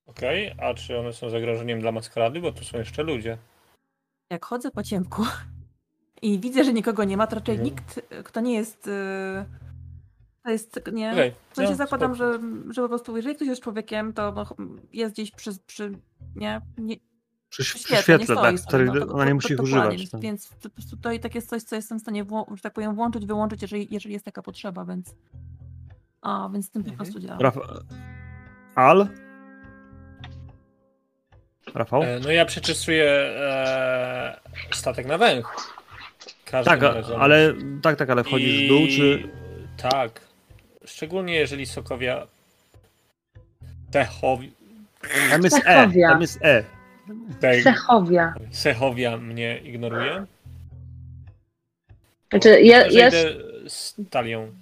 Okej, 0.07 0.53
okay. 0.53 0.67
a 0.67 0.75
czy 0.75 0.99
one 0.99 1.13
są 1.13 1.31
zagrożeniem 1.31 1.81
dla 1.81 1.93
maskarady? 1.93 2.41
Bo 2.41 2.53
tu 2.53 2.65
są 2.65 2.79
jeszcze 2.79 3.03
ludzie. 3.03 3.39
Jak 4.31 4.45
chodzę 4.45 4.71
po 4.71 4.83
ciemku, 4.83 5.23
i 6.25 6.39
widzę, 6.39 6.65
że 6.65 6.73
nikogo 6.73 7.05
nie 7.05 7.17
ma, 7.17 7.27
to 7.27 7.37
raczej 7.37 7.55
mhm. 7.55 7.71
nikt, 7.71 8.01
kto 8.25 8.41
nie 8.41 8.55
jest. 8.55 8.87
Y, 8.87 8.91
to 10.45 10.51
jest, 10.51 10.81
nie. 10.93 11.13
Okay. 11.13 11.33
W 11.51 11.57
sensie 11.57 11.71
no, 11.71 11.77
zakładam, 11.77 12.15
że, 12.15 12.39
że 12.71 12.83
po 12.83 12.89
prostu, 12.89 13.17
jeżeli 13.17 13.37
ktoś 13.37 13.49
jest 13.49 13.63
człowiekiem, 13.63 14.13
to 14.13 14.47
jest 14.93 15.15
gdzieś 15.15 15.31
przy. 15.31 15.51
przy 15.67 15.99
nie, 16.37 16.61
nie, 16.79 16.97
przy, 17.49 17.63
przy 17.63 17.79
świetle, 17.79 18.03
świetle 18.03 18.37
tak, 18.37 18.59
sobie, 18.59 18.85
no, 18.85 19.15
ona 19.15 19.25
nie 19.25 19.35
musi 19.35 19.53
ich 19.53 19.61
używać. 19.61 19.97
Więc, 19.99 20.11
tak. 20.11 20.21
więc 20.21 20.49
po 20.49 20.71
prostu 20.71 20.97
to 20.97 21.13
i 21.13 21.21
tak 21.21 21.35
jest 21.35 21.49
coś, 21.49 21.63
co 21.63 21.77
jestem 21.77 21.99
w 21.99 22.03
stanie, 22.03 22.25
że 22.55 22.63
tak 22.63 22.73
powiem, 22.73 22.95
włączyć, 22.95 23.27
wyłączyć, 23.27 23.63
jeżeli, 23.63 23.89
jeżeli 23.91 24.13
jest 24.13 24.25
taka 24.25 24.43
potrzeba, 24.43 24.85
więc. 24.85 25.15
A, 26.23 26.49
więc 26.53 26.71
tym 26.71 26.81
mhm. 26.81 26.99
po 26.99 27.05
prostu 27.05 27.21
działa. 27.21 27.39
Raf 27.39 27.59
Al? 28.75 29.09
Rafał? 31.75 32.03
E, 32.03 32.21
no 32.21 32.31
ja 32.31 32.45
przeczystuję 32.45 33.11
e, 33.11 34.41
statek 34.71 35.07
na 35.07 35.19
węch. 35.19 35.84
Tak, 36.51 36.83
ale 37.19 37.55
tak, 37.83 37.97
tak, 37.97 38.11
ale 38.11 38.25
wchodzisz 38.25 38.61
I... 38.61 38.67
w 38.67 38.69
dół, 38.69 38.87
czy. 38.87 39.29
Tak. 39.77 40.21
Szczególnie 40.85 41.35
jeżeli 41.35 41.67
Sokowia. 41.67 42.27
Techowi. 43.91 44.53
Tam 45.31 45.43
jest 45.43 45.61
E. 45.67 45.91
Tam 46.09 46.21
jest 46.21 46.39
E. 46.43 46.65
Sechowia. 47.63 48.35
Sechowia 48.51 49.17
mnie 49.17 49.59
ignoruje. 49.59 50.27
Znaczy, 52.31 52.61
ja, 52.61 52.87
ja... 52.87 53.11
z 53.67 53.95
talią. 54.11 54.53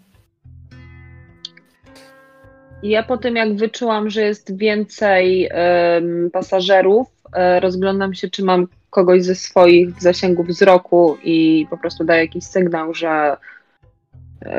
Ja 2.82 3.02
po 3.02 3.16
tym, 3.16 3.36
jak 3.36 3.56
wyczułam, 3.56 4.10
że 4.10 4.22
jest 4.22 4.56
więcej 4.58 5.50
um, 5.94 6.30
pasażerów, 6.32 7.08
um, 7.24 7.62
rozglądam 7.62 8.14
się, 8.14 8.30
czy 8.30 8.44
mam 8.44 8.68
kogoś 8.92 9.24
ze 9.24 9.34
swoich 9.34 9.96
w 9.96 10.02
zasięgu 10.02 10.44
wzroku 10.44 11.16
i 11.22 11.66
po 11.70 11.78
prostu 11.78 12.04
daje 12.04 12.20
jakiś 12.20 12.44
sygnał, 12.44 12.94
że, 12.94 13.36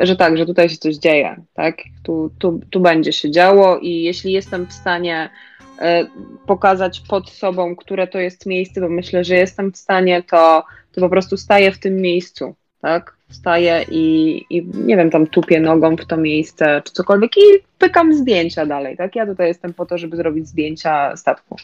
że 0.02 0.16
tak, 0.16 0.38
że 0.38 0.46
tutaj 0.46 0.68
się 0.68 0.76
coś 0.76 0.96
dzieje, 0.96 1.36
tak? 1.54 1.76
Tu, 2.02 2.30
tu, 2.38 2.60
tu 2.70 2.80
będzie 2.80 3.12
się 3.12 3.30
działo 3.30 3.78
i 3.78 4.02
jeśli 4.02 4.32
jestem 4.32 4.66
w 4.66 4.72
stanie 4.72 5.30
e, 5.80 6.06
pokazać 6.46 7.00
pod 7.00 7.30
sobą, 7.30 7.76
które 7.76 8.06
to 8.06 8.18
jest 8.18 8.46
miejsce, 8.46 8.80
bo 8.80 8.88
myślę, 8.88 9.24
że 9.24 9.34
jestem 9.34 9.72
w 9.72 9.76
stanie, 9.76 10.22
to, 10.22 10.64
to 10.92 11.00
po 11.00 11.08
prostu 11.08 11.36
staję 11.36 11.72
w 11.72 11.78
tym 11.78 11.96
miejscu, 11.96 12.54
tak? 12.82 13.16
Wstaję 13.30 13.84
i, 13.90 14.36
i 14.50 14.66
nie 14.74 14.96
wiem, 14.96 15.10
tam 15.10 15.26
tupię 15.26 15.60
nogą 15.60 15.96
w 15.96 16.06
to 16.06 16.16
miejsce, 16.16 16.82
czy 16.84 16.92
cokolwiek 16.92 17.36
i 17.36 17.62
pykam 17.78 18.14
zdjęcia 18.14 18.66
dalej, 18.66 18.96
tak? 18.96 19.16
Ja 19.16 19.26
tutaj 19.26 19.48
jestem 19.48 19.74
po 19.74 19.86
to, 19.86 19.98
żeby 19.98 20.16
zrobić 20.16 20.48
zdjęcia 20.48 21.16
statku. 21.16 21.56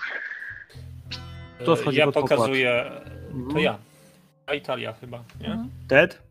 Kto 1.63 1.77
wchodzi 1.77 1.99
ja 1.99 2.05
pod 2.05 2.15
pokład? 2.15 2.31
pokazuję. 2.39 2.91
To 3.31 3.35
Mhm. 3.37 3.59
ja. 3.65 3.79
A 4.47 4.55
Italia 4.55 4.93
chyba, 4.93 5.25
nie? 5.41 5.47
Mhm. 5.47 5.71
Ted? 5.89 6.23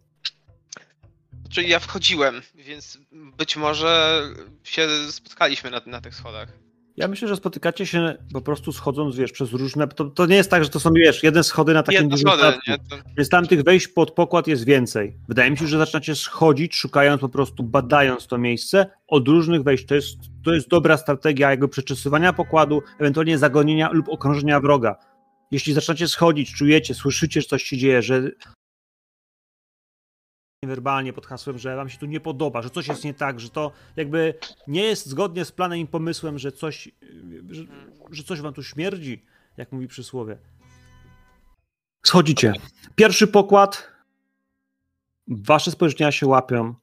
Czyli 1.50 1.70
ja 1.70 1.80
wchodziłem, 1.80 2.42
więc 2.56 2.98
być 3.38 3.58
może 3.58 4.22
się 4.64 4.88
spotkaliśmy 5.10 5.70
na, 5.72 5.82
na 5.86 6.02
tych 6.02 6.16
schodach. 6.16 6.50
Ja 6.98 7.08
myślę, 7.08 7.28
że 7.28 7.36
spotykacie 7.36 7.86
się 7.86 8.18
po 8.34 8.42
prostu 8.42 8.72
schodząc, 8.72 9.16
wiesz, 9.16 9.32
przez 9.32 9.52
różne... 9.54 9.88
To, 9.88 10.06
to 10.06 10.26
nie 10.26 10.36
jest 10.36 10.50
tak, 10.52 10.64
że 10.64 10.70
to 10.70 10.80
są, 10.80 10.90
wiesz, 10.94 11.24
jedne 11.24 11.44
schody 11.44 11.74
na 11.74 11.84
takim 11.84 12.10
dużym 12.10 12.28
schody, 12.28 12.44
statku. 12.44 12.62
nie? 12.72 12.78
To, 12.78 12.96
Więc 13.18 13.30
tam 13.30 13.48
tych 13.48 13.64
wejść 13.64 13.88
pod 13.88 14.12
pokład 14.12 14.48
jest 14.48 14.66
więcej. 14.66 15.18
Wydaje 15.28 15.52
mi 15.52 15.58
się, 15.58 15.68
że 15.68 15.78
zaczynacie 15.78 16.16
schodzić, 16.16 16.76
szukając 16.76 17.22
po 17.22 17.30
prostu, 17.30 17.64
badając 17.64 18.28
to 18.28 18.38
miejsce 18.38 18.86
od 19.08 19.28
różnych 19.28 19.64
wejść. 19.64 19.86
To 19.86 19.96
jest, 19.96 20.18
to 20.46 20.54
jest 20.54 20.70
dobra 20.70 20.98
strategia 20.98 21.50
jakby 21.50 21.68
przeczesywania 21.68 22.34
pokładu, 22.34 22.82
ewentualnie 23.00 23.38
zagonienia 23.38 23.90
lub 23.92 24.10
okrążenia 24.10 24.60
wroga. 24.60 24.96
Jeśli 25.52 25.74
zaczynacie 25.74 26.08
schodzić, 26.08 26.54
czujecie, 26.54 26.94
słyszycie, 26.94 27.42
że 27.42 27.48
coś 27.48 27.64
się 27.64 27.78
dzieje, 27.78 28.02
że 28.02 28.32
werbalnie 30.66 31.14
pod 31.14 31.26
hasłem, 31.26 31.58
że 31.58 31.76
wam 31.76 31.90
się 31.90 31.98
tu 31.98 32.06
nie 32.06 32.20
podoba, 32.20 32.62
że 32.62 32.70
coś 32.70 32.88
jest 32.88 33.04
nie 33.04 33.14
tak, 33.14 33.40
że 33.40 33.50
to 33.50 33.72
jakby 33.96 34.34
nie 34.68 34.84
jest 34.84 35.06
zgodnie 35.06 35.46
z 35.46 35.52
planem 35.52 35.80
i 35.80 35.88
pomysłem, 35.88 36.40
że 36.40 36.52
coś, 36.52 36.90
że, 37.50 37.64
że 38.12 38.24
coś 38.24 38.42
wam 38.42 38.54
tu 38.54 38.64
śmierdzi, 38.64 39.26
jak 39.58 39.72
mówi 39.72 39.88
przysłowie. 39.88 40.38
Schodzicie. 42.06 42.54
Pierwszy 42.96 43.28
pokład. 43.28 43.92
Wasze 45.28 45.72
spojrzenia 45.72 46.12
się 46.12 46.28
łapią. 46.28 46.76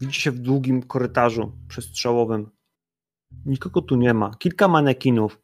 Widzicie 0.00 0.20
się 0.20 0.30
w 0.30 0.38
długim 0.38 0.82
korytarzu 0.82 1.52
przestrzałowym. 1.68 2.50
Nikogo 3.46 3.82
tu 3.82 3.96
nie 3.96 4.14
ma. 4.14 4.34
Kilka 4.34 4.68
manekinów. 4.68 5.40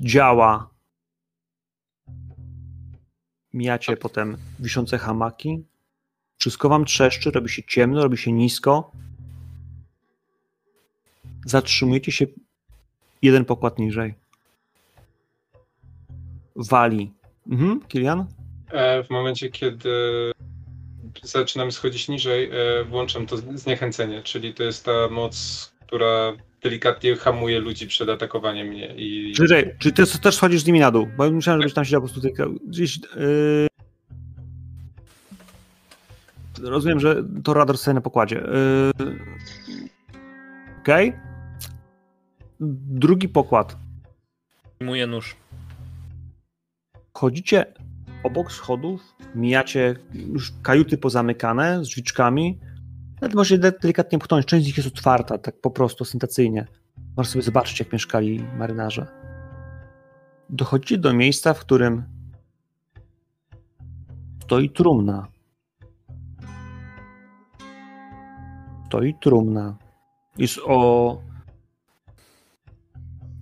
Działa. 0.00 0.70
Mijacie 3.52 3.96
potem 3.96 4.36
wiszące 4.58 4.98
hamaki. 4.98 5.64
Wszystko 6.38 6.68
wam 6.68 6.84
trzeszczy, 6.84 7.30
robi 7.30 7.48
się 7.48 7.62
ciemno, 7.62 8.02
robi 8.02 8.18
się 8.18 8.32
nisko. 8.32 8.92
Zatrzymujecie 11.46 12.12
się 12.12 12.26
jeden 13.22 13.44
pokład 13.44 13.78
niżej. 13.78 14.14
Wali. 16.56 17.12
Mhm, 17.50 17.80
Kilian? 17.88 18.26
E, 18.70 19.04
w 19.04 19.10
momencie, 19.10 19.50
kiedy 19.50 19.90
zaczynamy 21.22 21.72
schodzić 21.72 22.08
niżej, 22.08 22.50
e, 22.52 22.84
włączam 22.84 23.26
to 23.26 23.36
zniechęcenie, 23.36 24.22
czyli 24.22 24.54
to 24.54 24.62
jest 24.62 24.84
ta 24.84 25.08
moc, 25.10 25.72
która 25.90 26.32
delikatnie 26.62 27.16
hamuje 27.16 27.60
ludzi 27.60 27.86
przed 27.86 28.08
atakowaniem 28.08 28.66
mnie 28.66 28.94
i 28.96 29.32
Czy, 29.36 29.74
czy 29.78 29.92
ty 29.92 30.18
też 30.20 30.36
schodzisz 30.36 30.62
z 30.62 30.66
nimi 30.66 30.80
na 30.80 30.90
dół? 30.90 31.08
Bo 31.16 31.30
myślałem, 31.30 31.62
żebyś 31.62 31.74
tam 31.74 31.84
siedział 31.84 32.02
po 32.02 32.08
prostu 32.08 32.28
gdzieś. 32.66 32.98
Yy... 32.98 33.66
Rozumiem, 36.62 37.00
że 37.00 37.24
to 37.44 37.54
radar 37.54 37.78
sobie 37.78 37.94
na 37.94 38.00
pokładzie. 38.00 38.36
Yy... 38.36 39.18
Okej. 40.80 41.12
Drugi 42.90 43.28
pokład. 43.28 43.76
Przyjmuję 44.74 45.06
nóż. 45.06 45.36
Chodzicie 47.14 47.66
obok 48.22 48.52
schodów, 48.52 49.14
mijacie 49.34 49.96
już 50.14 50.52
kajuty 50.62 50.98
pozamykane 50.98 51.84
z 51.84 51.88
drzwiczkami. 51.88 52.58
Nawet 53.20 53.34
możecie 53.34 53.58
de- 53.58 53.72
delikatnie 53.72 54.18
pchnąć. 54.18 54.46
Część 54.46 54.64
z 54.64 54.66
nich 54.66 54.76
jest 54.76 54.88
otwarta, 54.88 55.38
tak 55.38 55.60
po 55.60 55.70
prostu, 55.70 56.02
ostentacyjnie. 56.02 56.66
Możesz 57.16 57.32
sobie 57.32 57.42
zobaczyć, 57.42 57.80
jak 57.80 57.92
mieszkali 57.92 58.44
marynarze. 58.58 59.06
Dochodzicie 60.50 60.98
do 60.98 61.12
miejsca, 61.12 61.54
w 61.54 61.60
którym 61.60 62.04
stoi 64.42 64.70
trumna. 64.70 65.26
Stoi 68.86 69.14
trumna. 69.22 69.76
Jest 70.38 70.58
o... 70.66 71.22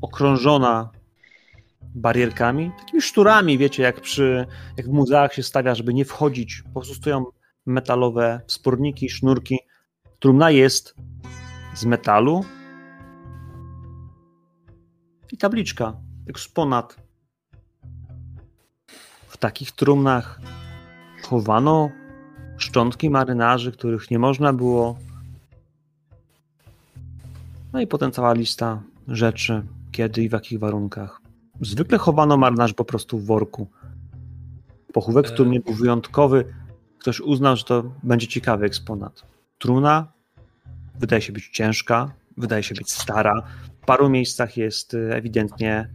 okrążona 0.00 0.90
barierkami, 1.94 2.70
takimi 2.78 3.02
szturami, 3.02 3.58
wiecie, 3.58 3.82
jak 3.82 4.00
przy, 4.00 4.46
jak 4.76 4.86
w 4.86 4.92
muzeach 4.92 5.34
się 5.34 5.42
stawia, 5.42 5.74
żeby 5.74 5.94
nie 5.94 6.04
wchodzić. 6.04 6.62
Po 6.62 6.70
prostu 6.80 6.94
stoją 6.94 7.24
metalowe 7.66 8.40
wsporniki, 8.46 9.10
sznurki. 9.10 9.58
Trumna 10.20 10.50
jest 10.50 10.94
z 11.74 11.84
metalu 11.84 12.44
i 15.32 15.36
tabliczka, 15.36 15.96
eksponat. 16.28 16.96
W 19.28 19.36
takich 19.36 19.72
trumnach 19.72 20.40
chowano 21.22 21.90
szczątki 22.56 23.10
marynarzy, 23.10 23.72
których 23.72 24.10
nie 24.10 24.18
można 24.18 24.52
było. 24.52 24.98
No 27.72 27.80
i 27.80 27.86
potem 27.86 28.12
cała 28.12 28.32
lista 28.32 28.82
rzeczy, 29.08 29.62
kiedy 29.92 30.22
i 30.22 30.28
w 30.28 30.32
jakich 30.32 30.58
warunkach. 30.58 31.20
Zwykle 31.60 31.98
chowano 31.98 32.36
marynarzy 32.36 32.74
po 32.74 32.84
prostu 32.84 33.18
w 33.18 33.26
worku. 33.26 33.66
Pochówek 34.92 35.28
w 35.28 35.30
E. 35.30 35.34
trumnie 35.34 35.60
był 35.60 35.74
wyjątkowy. 35.74 36.54
Ktoś 36.98 37.20
uznał, 37.20 37.56
że 37.56 37.64
to 37.64 37.82
będzie 38.02 38.26
ciekawy 38.26 38.66
eksponat. 38.66 39.37
Trumna 39.58 40.12
wydaje 40.94 41.22
się 41.22 41.32
być 41.32 41.48
ciężka, 41.48 42.12
wydaje 42.36 42.62
się 42.62 42.74
być 42.74 42.92
stara. 42.92 43.42
W 43.82 43.86
paru 43.86 44.08
miejscach 44.08 44.56
jest 44.56 44.94
y, 44.94 45.14
ewidentnie 45.14 45.90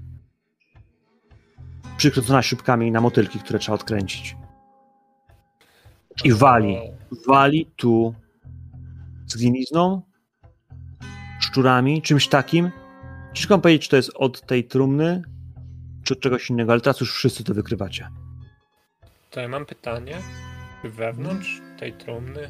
przykręcona 1.97 2.41
śrubkami 2.41 2.91
na 2.91 3.01
motylki, 3.01 3.39
które 3.39 3.59
trzeba 3.59 3.75
odkręcić. 3.75 4.35
I 6.23 6.33
wali. 6.33 6.77
Wali 7.27 7.71
tu 7.75 8.15
zgnilizną, 9.27 10.01
szczurami, 11.39 12.01
czymś 12.01 12.27
takim. 12.27 12.71
Ciężko 13.33 13.59
powiedzieć, 13.59 13.83
czy 13.83 13.89
to 13.89 13.95
jest 13.95 14.11
od 14.15 14.41
tej 14.41 14.63
trumny, 14.63 15.23
czy 16.03 16.13
od 16.13 16.19
czegoś 16.19 16.49
innego, 16.49 16.71
ale 16.71 16.81
teraz 16.81 16.99
już 16.99 17.13
wszyscy 17.13 17.43
to 17.43 17.53
wykrywacie. 17.53 18.09
To 19.29 19.39
ja 19.39 19.47
mam 19.47 19.65
pytanie. 19.65 20.17
Czy 20.81 20.89
wewnątrz 20.89 21.61
tej 21.79 21.93
trumny 21.93 22.49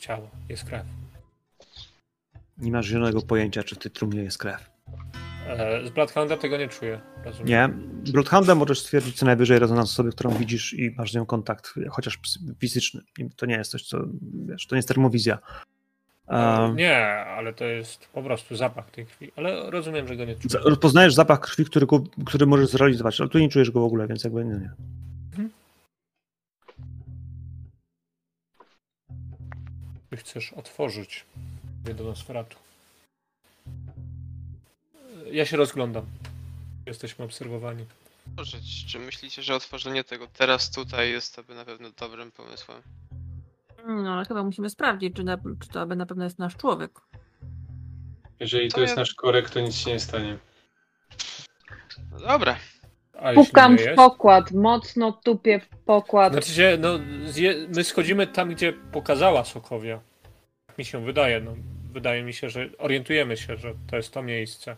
ciało, 0.00 0.30
jest 0.48 0.64
krew? 0.64 0.86
Nie 2.58 2.70
masz 2.72 2.86
zielonego 2.86 3.22
pojęcia, 3.22 3.62
czy 3.62 3.74
w 3.74 3.78
tej 3.78 3.90
trumnie 3.90 4.22
jest 4.22 4.38
krew. 4.38 4.70
E, 5.46 5.86
z 5.86 5.90
Bloodhounda 5.90 6.36
tego 6.36 6.56
nie 6.56 6.68
czuję. 6.68 7.00
Rozumiem. 7.24 7.48
Nie. 7.48 7.68
Bloodhoundem 8.12 8.58
możesz 8.58 8.80
stwierdzić 8.80 9.16
co 9.16 9.26
najwyżej 9.26 9.58
rezonans 9.58 9.90
osoby, 9.90 10.10
którą 10.12 10.30
widzisz 10.30 10.72
i 10.74 10.90
masz 10.98 11.12
z 11.12 11.14
nią 11.14 11.26
kontakt, 11.26 11.74
chociaż 11.90 12.18
fizyczny. 12.60 13.00
To 13.36 13.46
nie 13.46 13.54
jest 13.56 13.70
coś, 13.70 13.82
co, 13.82 13.98
wiesz, 14.46 14.66
to 14.66 14.74
nie 14.74 14.78
jest 14.78 14.88
termowizja. 14.88 15.38
Um, 16.28 16.76
Nie, 16.76 17.06
ale 17.06 17.52
to 17.52 17.64
jest 17.64 18.08
po 18.12 18.22
prostu 18.22 18.56
zapach 18.56 18.90
tej 18.90 19.06
krwi. 19.06 19.32
Ale 19.36 19.70
rozumiem, 19.70 20.08
że 20.08 20.16
go 20.16 20.24
nie 20.24 20.34
czuję. 20.34 20.48
za- 20.50 20.58
Rozpoznajesz 20.58 21.14
zapach 21.14 21.40
krwi, 21.40 21.64
który, 21.64 21.86
który 22.26 22.46
możesz 22.46 22.68
zrealizować, 22.68 23.20
ale 23.20 23.28
tu 23.30 23.38
nie 23.38 23.48
czujesz 23.48 23.70
go 23.70 23.80
w 23.80 23.84
ogóle, 23.84 24.06
więc 24.06 24.24
jakby 24.24 24.44
nie. 24.44 24.54
nie. 24.54 24.70
Ty 30.10 30.16
chcesz 30.16 30.52
otworzyć 30.52 31.24
do 31.96 32.04
Nosferatu. 32.04 32.56
Ja 35.32 35.46
się 35.46 35.56
rozglądam. 35.56 36.06
Jesteśmy 36.86 37.24
obserwowani. 37.24 37.84
Otworzyć. 38.30 38.86
Czy 38.86 38.98
myślicie, 38.98 39.42
że 39.42 39.54
otworzenie 39.54 40.04
tego 40.04 40.26
teraz 40.26 40.70
tutaj 40.70 41.10
jest 41.10 41.38
aby 41.38 41.54
na 41.54 41.64
pewno 41.64 41.90
dobrym 41.90 42.30
pomysłem? 42.32 42.82
No 43.86 44.12
ale 44.14 44.24
chyba 44.24 44.42
musimy 44.42 44.70
sprawdzić, 44.70 45.16
czy, 45.16 45.24
na, 45.24 45.36
czy 45.36 45.68
to 45.72 45.80
aby 45.80 45.96
na 45.96 46.06
pewno 46.06 46.24
jest 46.24 46.38
nasz 46.38 46.56
człowiek. 46.56 47.00
jeżeli 48.40 48.68
To 48.68 48.74
to 48.74 48.80
jest 48.80 48.90
ja- 48.96 49.00
nasz 49.00 49.14
korek, 49.14 49.50
to 49.50 49.60
nic 49.60 49.74
się 49.76 49.90
nie 49.90 50.00
stanie. 50.00 50.38
No 52.12 52.18
dobra. 52.20 52.56
Pukam 53.34 53.76
nie 53.76 53.92
w 53.92 53.96
pokład, 53.96 54.52
mocno 54.52 55.12
tupię 55.12 55.60
w 55.60 55.68
pokład. 55.68 56.32
Znaczy 56.32 56.52
się, 56.52 56.78
no, 56.80 56.98
zje, 57.26 57.54
my 57.74 57.84
schodzimy 57.84 58.26
tam, 58.26 58.50
gdzie 58.50 58.72
pokazała 58.72 59.44
Sokowia. 59.44 60.00
Tak 60.66 60.78
mi 60.78 60.84
się 60.84 61.04
wydaje. 61.04 61.40
No, 61.40 61.54
wydaje 61.92 62.22
mi 62.22 62.32
się, 62.32 62.50
że 62.50 62.68
orientujemy 62.78 63.36
się, 63.36 63.56
że 63.56 63.74
to 63.90 63.96
jest 63.96 64.12
to 64.12 64.22
miejsce. 64.22 64.76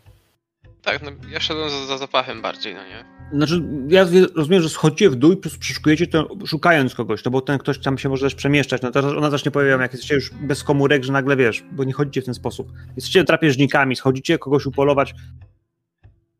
Tak, 0.82 1.02
no 1.02 1.10
ja 1.30 1.40
szedłem 1.40 1.70
za, 1.70 1.86
za 1.86 1.98
zapachem 1.98 2.42
bardziej, 2.42 2.74
no 2.74 2.80
nie? 2.84 3.04
Znaczy, 3.32 3.62
ja 3.88 4.06
rozumiem, 4.34 4.62
że 4.62 4.68
schodzicie 4.68 5.10
w 5.10 5.14
dół 5.14 5.32
i 5.32 5.36
przeszukujecie 5.36 6.06
to 6.06 6.28
szukając 6.46 6.94
kogoś, 6.94 7.24
no 7.24 7.30
bo 7.30 7.40
ten 7.40 7.58
ktoś 7.58 7.78
tam 7.78 7.98
się 7.98 8.08
może 8.08 8.26
też 8.26 8.34
przemieszczać. 8.34 8.82
No 8.82 8.90
teraz 8.90 9.12
ona 9.12 9.30
zacznie 9.30 9.50
powiem, 9.50 9.80
jak 9.80 9.92
jesteście 9.92 10.14
już 10.14 10.30
bez 10.34 10.64
komórek, 10.64 11.04
że 11.04 11.12
nagle 11.12 11.36
wiesz, 11.36 11.64
bo 11.72 11.84
nie 11.84 11.92
chodzicie 11.92 12.22
w 12.22 12.24
ten 12.24 12.34
sposób. 12.34 12.72
Jesteście 12.96 13.24
drapieżnikami, 13.24 13.96
schodzicie 13.96 14.38
kogoś 14.38 14.66
upolować 14.66 15.14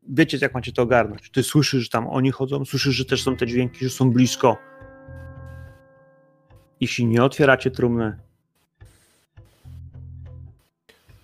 wiecie, 0.09 0.37
jak 0.41 0.53
macie 0.53 0.71
to 0.71 0.81
ogarnąć. 0.81 1.29
Ty 1.29 1.43
słyszysz, 1.43 1.83
że 1.83 1.89
tam 1.89 2.07
oni 2.07 2.31
chodzą, 2.31 2.65
słyszysz, 2.65 2.95
że 2.95 3.05
też 3.05 3.23
są 3.23 3.35
te 3.37 3.47
dźwięki, 3.47 3.85
że 3.85 3.89
są 3.89 4.11
blisko. 4.11 4.57
Jeśli 6.79 7.05
nie 7.05 7.23
otwieracie 7.23 7.71
trumny. 7.71 8.17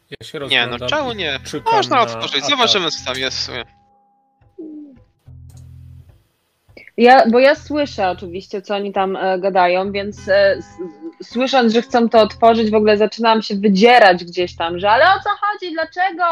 Ja 0.09 0.27
się 0.27 0.39
nie, 0.39 0.67
no 0.67 0.87
czemu 0.87 1.13
nie? 1.13 1.39
Można 1.71 2.01
otworzyć, 2.01 2.45
zobaczymy 2.45 2.91
co 2.91 3.05
tam 3.05 3.17
jest 3.17 3.37
w 3.37 3.41
sumie. 3.41 3.63
Ja, 6.97 7.29
bo 7.29 7.39
ja 7.39 7.55
słyszę 7.55 8.09
oczywiście, 8.09 8.61
co 8.61 8.75
oni 8.75 8.93
tam 8.93 9.15
e, 9.15 9.39
gadają, 9.39 9.91
więc 9.91 10.29
e, 10.29 10.51
s, 10.51 10.65
słysząc, 11.23 11.73
że 11.73 11.81
chcą 11.81 12.09
to 12.09 12.21
otworzyć, 12.21 12.71
w 12.71 12.75
ogóle 12.75 12.97
zaczynam 12.97 13.41
się 13.41 13.55
wydzierać 13.55 14.25
gdzieś 14.25 14.55
tam, 14.55 14.79
że 14.79 14.91
ale 14.91 15.05
o 15.05 15.19
co 15.23 15.29
chodzi, 15.29 15.73
dlaczego? 15.73 16.23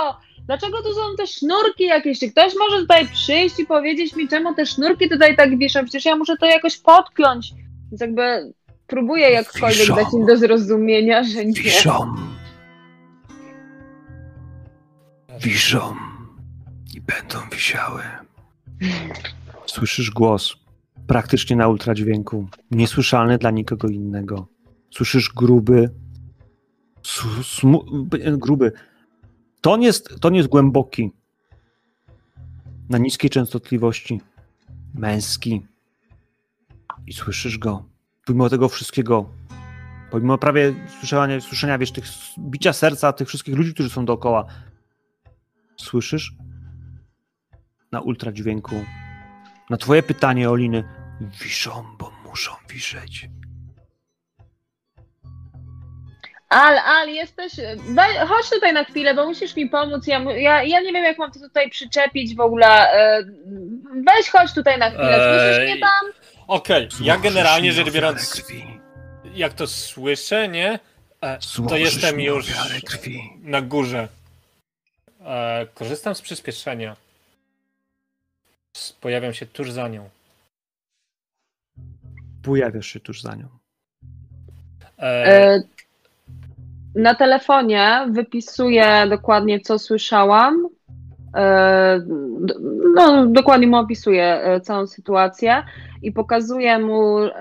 Dlaczego 0.48 0.84
tu 0.84 0.94
są 0.94 1.16
te 1.18 1.28
sznurki 1.28 1.84
jakieś? 1.84 2.20
Czy 2.20 2.32
ktoś 2.32 2.54
może 2.60 2.82
tutaj 2.82 3.08
przyjść 3.08 3.60
i 3.60 3.66
powiedzieć 3.66 4.16
mi, 4.16 4.28
czemu 4.28 4.56
te 4.56 4.66
sznurki 4.66 5.10
tutaj 5.10 5.36
tak 5.36 5.58
wiszą? 5.58 5.84
Przecież 5.84 6.06
ja 6.06 6.16
muszę 6.16 6.38
to 6.38 6.46
jakoś 6.46 6.78
podpiąć. 6.78 7.54
Więc 7.92 8.02
jakby 8.02 8.54
próbuję 8.88 9.30
jakkolwiek 9.32 9.80
Wiszą. 9.80 9.96
dać 9.96 10.14
im 10.14 10.26
do 10.26 10.38
zrozumienia, 10.38 11.24
że 11.24 11.46
nie. 11.46 11.54
Wiszą. 11.54 12.16
Wiszą. 15.42 15.96
I 16.96 17.02
będą 17.02 17.50
wisiały. 17.52 18.02
Słyszysz 19.66 20.12
głos. 20.12 20.56
Praktycznie 21.08 21.56
na 21.56 21.68
ultradźwięku. 21.68 22.48
Niesłyszalny 22.72 23.38
dla 23.38 23.52
nikogo 23.52 23.88
innego. 23.88 24.48
Słyszysz 24.92 25.30
gruby. 25.34 25.90
Su, 27.04 27.44
smu, 27.44 27.86
gruby. 28.38 28.72
Ton 29.68 29.82
jest, 29.82 30.20
ton 30.20 30.36
jest 30.36 30.50
głęboki. 30.50 31.12
Na 32.90 32.98
niskiej 32.98 33.30
częstotliwości. 33.30 34.22
Męski. 34.94 35.66
I 37.08 37.14
słyszysz 37.14 37.58
go. 37.58 37.86
Pomimo 38.26 38.50
tego 38.50 38.70
wszystkiego, 38.70 39.30
pomimo 40.12 40.38
prawie 40.38 40.74
słyszenia, 41.00 41.42
słyszenia 41.42 41.78
wiesz, 41.78 41.92
tych 41.92 42.06
bicia 42.40 42.74
serca 42.74 43.14
tych 43.14 43.28
wszystkich 43.28 43.56
ludzi, 43.56 43.74
którzy 43.74 43.90
są 43.90 44.06
dookoła, 44.06 44.46
słyszysz 45.78 46.36
na 47.92 48.02
ultradźwięku, 48.02 48.76
na 49.70 49.78
twoje 49.78 50.04
pytanie, 50.04 50.50
Oliny, 50.50 50.84
wiszą, 51.42 51.84
bo 52.00 52.12
muszą 52.26 52.52
wiszeć. 52.70 53.30
Al, 56.50 56.78
Al, 56.78 57.10
jesteś. 57.10 57.54
we- 57.78 58.26
Chodź 58.28 58.50
tutaj 58.50 58.74
na 58.74 58.84
chwilę, 58.84 59.14
bo 59.14 59.26
musisz 59.26 59.56
mi 59.56 59.70
pomóc. 59.70 60.08
Ja, 60.08 60.20
ja, 60.32 60.64
ja 60.64 60.82
nie 60.82 60.94
wiem, 60.94 61.04
jak 61.04 61.18
mam 61.18 61.32
to 61.32 61.40
tutaj 61.40 61.70
przyczepić 61.70 62.36
w 62.36 62.40
ogóle. 62.40 62.68
E, 62.68 63.24
Weź 64.06 64.30
chodź 64.30 64.54
tutaj 64.54 64.78
na 64.80 64.90
chwilę. 64.90 65.14
Słyszysz 65.16 65.60
Ej, 65.60 65.72
mnie 65.72 65.80
tam? 65.82 66.12
Okej, 66.48 66.84
ja 66.84 66.90
Złożysz 67.14 67.22
generalnie 67.22 67.74
rzecz 67.74 67.92
biorąc, 67.92 68.44
jak 69.34 69.54
to 69.54 69.68
słyszę, 69.68 70.48
nie? 70.48 70.80
E, 71.22 71.40
to 71.70 71.78
jestem 71.78 72.20
już 72.20 72.46
na 73.42 73.62
górze. 73.62 74.08
E, 75.26 75.68
korzystam 75.74 76.16
z 76.16 76.22
przyspieszenia. 76.22 76.96
Pojawiam 79.02 79.34
się 79.34 79.46
tuż 79.46 79.72
za 79.72 79.88
nią. 79.88 80.10
Pojawiasz 82.44 82.88
się 82.88 83.00
tuż 83.00 83.22
za 83.22 83.36
nią. 83.36 83.48
E, 85.00 85.04
E, 85.26 85.62
Na 86.98 87.16
telefonie 87.16 88.06
wypisuję 88.10 89.08
dokładnie, 89.10 89.60
co 89.60 89.80
słyszałam. 89.80 90.68
E, 91.36 92.02
No, 92.96 93.28
dokładnie 93.28 93.68
mu 93.68 93.78
opisuję 93.78 94.24
e, 94.24 94.62
całą 94.62 94.88
sytuację 94.88 95.64
i 96.02 96.12
pokazuję 96.12 96.80
mu, 96.80 97.20
e, 97.20 97.32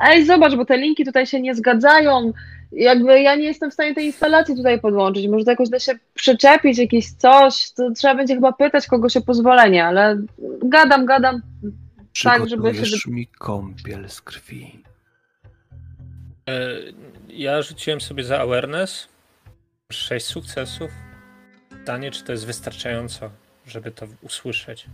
ej, 0.00 0.24
zobacz, 0.24 0.56
bo 0.56 0.64
te 0.64 0.76
linki 0.76 1.04
tutaj 1.04 1.26
się 1.26 1.40
nie 1.40 1.54
zgadzają. 1.54 2.32
Jakby 2.72 3.20
ja 3.20 3.34
nie 3.34 3.44
jestem 3.44 3.70
w 3.70 3.74
stanie 3.74 3.94
tej 3.94 4.06
instalacji 4.06 4.56
tutaj 4.56 4.80
podłączyć. 4.80 5.28
Może 5.28 5.44
to 5.44 5.50
jakoś 5.50 5.68
da 5.68 5.78
się 5.78 5.92
przyczepić, 6.14 6.78
jakieś 6.78 7.12
coś. 7.12 7.72
To 7.72 7.90
trzeba 7.90 8.14
będzie 8.14 8.34
chyba 8.34 8.52
pytać 8.52 8.86
kogoś 8.86 9.16
o 9.16 9.20
pozwolenie, 9.20 9.84
ale 9.84 10.16
gadam, 10.64 11.06
gadam. 11.06 11.42
Tak, 12.24 12.48
żeby 12.48 12.74
się 12.74 13.10
mi 13.10 13.26
kąpiel 13.26 14.08
z 14.08 14.20
krwi. 14.20 14.82
E, 16.52 16.76
ja 17.28 17.62
rzuciłem 17.62 18.00
sobie 18.00 18.24
za 18.24 18.40
awareness. 18.40 19.08
Sześć 19.92 20.26
sukcesów. 20.26 20.90
Pytanie, 21.70 22.10
czy 22.10 22.24
to 22.24 22.32
jest 22.32 22.46
wystarczająco, 22.46 23.30
żeby 23.66 23.90
to 23.90 24.06
usłyszeć. 24.22 24.86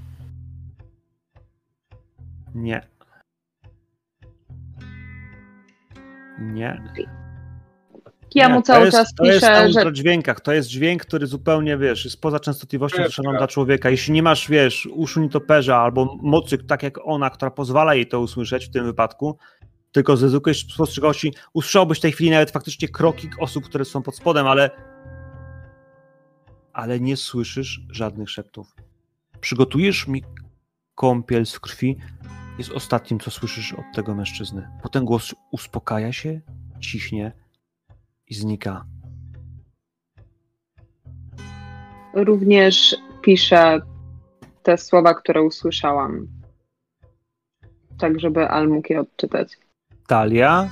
Nie. 2.55 2.82
Nie. 6.39 6.82
Ja 8.35 8.48
Nie, 8.48 8.55
mu 8.55 8.60
to 8.60 8.66
cały 8.66 8.85
jest, 8.85 8.97
czas 8.97 9.14
To 9.14 9.24
jest 9.24 9.43
na 9.43 9.48
piszę, 9.48 9.60
że 9.62 9.66
ultradźwiękach. 9.66 10.40
To 10.40 10.52
jest 10.52 10.68
dźwięk, 10.68 11.02
który 11.02 11.26
zupełnie, 11.26 11.76
wiesz, 11.78 12.05
jest 12.05 12.20
poza 12.20 12.40
częstotliwością 12.40 12.97
To 12.97 13.02
jest 13.02 13.10
doszoną 13.10 13.30
prawda. 13.30 13.39
dla 13.47 13.52
człowieka. 13.52 13.90
Jeśli 13.90 14.12
nie 14.12 14.22
masz, 14.22 14.48
wiesz, 14.48 14.89
uszu 14.93 15.20
nietoperza 15.20 15.76
albo 15.76 16.16
mocy, 16.22 16.59
tak 16.59 16.82
jak 16.82 16.98
ona, 17.05 17.30
która 17.30 17.51
pozwala 17.51 17.94
jej 17.94 18.06
to 18.06 18.20
usłyszeć 18.20 18.66
w 18.66 18.70
tym 18.70 18.85
wypadku, 18.85 19.39
tylko 19.93 20.16
zwykłej 20.16 20.55
spostrzegawczości, 20.55 21.35
usłyszałbyś 21.52 21.98
w 21.98 22.02
tej 22.02 22.12
chwili 22.12 22.31
nawet 22.31 22.51
faktycznie 22.51 22.89
kroki 22.89 23.28
osób, 23.40 23.65
które 23.65 23.85
są 23.85 24.02
pod 24.02 24.16
spodem, 24.16 24.47
ale 24.47 24.70
ale 26.73 27.01
nie 27.01 27.16
słyszysz 27.16 27.81
żadnych 27.90 28.31
szeptów. 28.31 28.77
Przygotujesz 29.40 30.09
mi 30.09 30.24
kąpiel 30.94 31.47
z 31.47 31.60
krwi, 31.60 31.97
jest 32.59 32.70
ostatnim, 32.70 33.20
co 33.20 33.31
słyszysz 33.31 33.73
od 33.73 33.85
tego 33.94 34.15
mężczyzny. 34.15 34.69
Potem 34.82 35.05
głos 35.05 35.35
uspokaja 35.51 36.12
się, 36.12 36.40
cichnie 36.81 37.32
i 38.27 38.35
znika. 38.35 38.85
również 42.24 42.97
piszę 43.23 43.81
te 44.62 44.78
słowa, 44.78 45.15
które 45.15 45.43
usłyszałam. 45.43 46.27
Tak, 47.98 48.20
żeby 48.20 48.48
Al 48.48 48.69
mógł 48.69 48.93
je 48.93 49.01
odczytać. 49.01 49.68
Talia, 50.09 50.68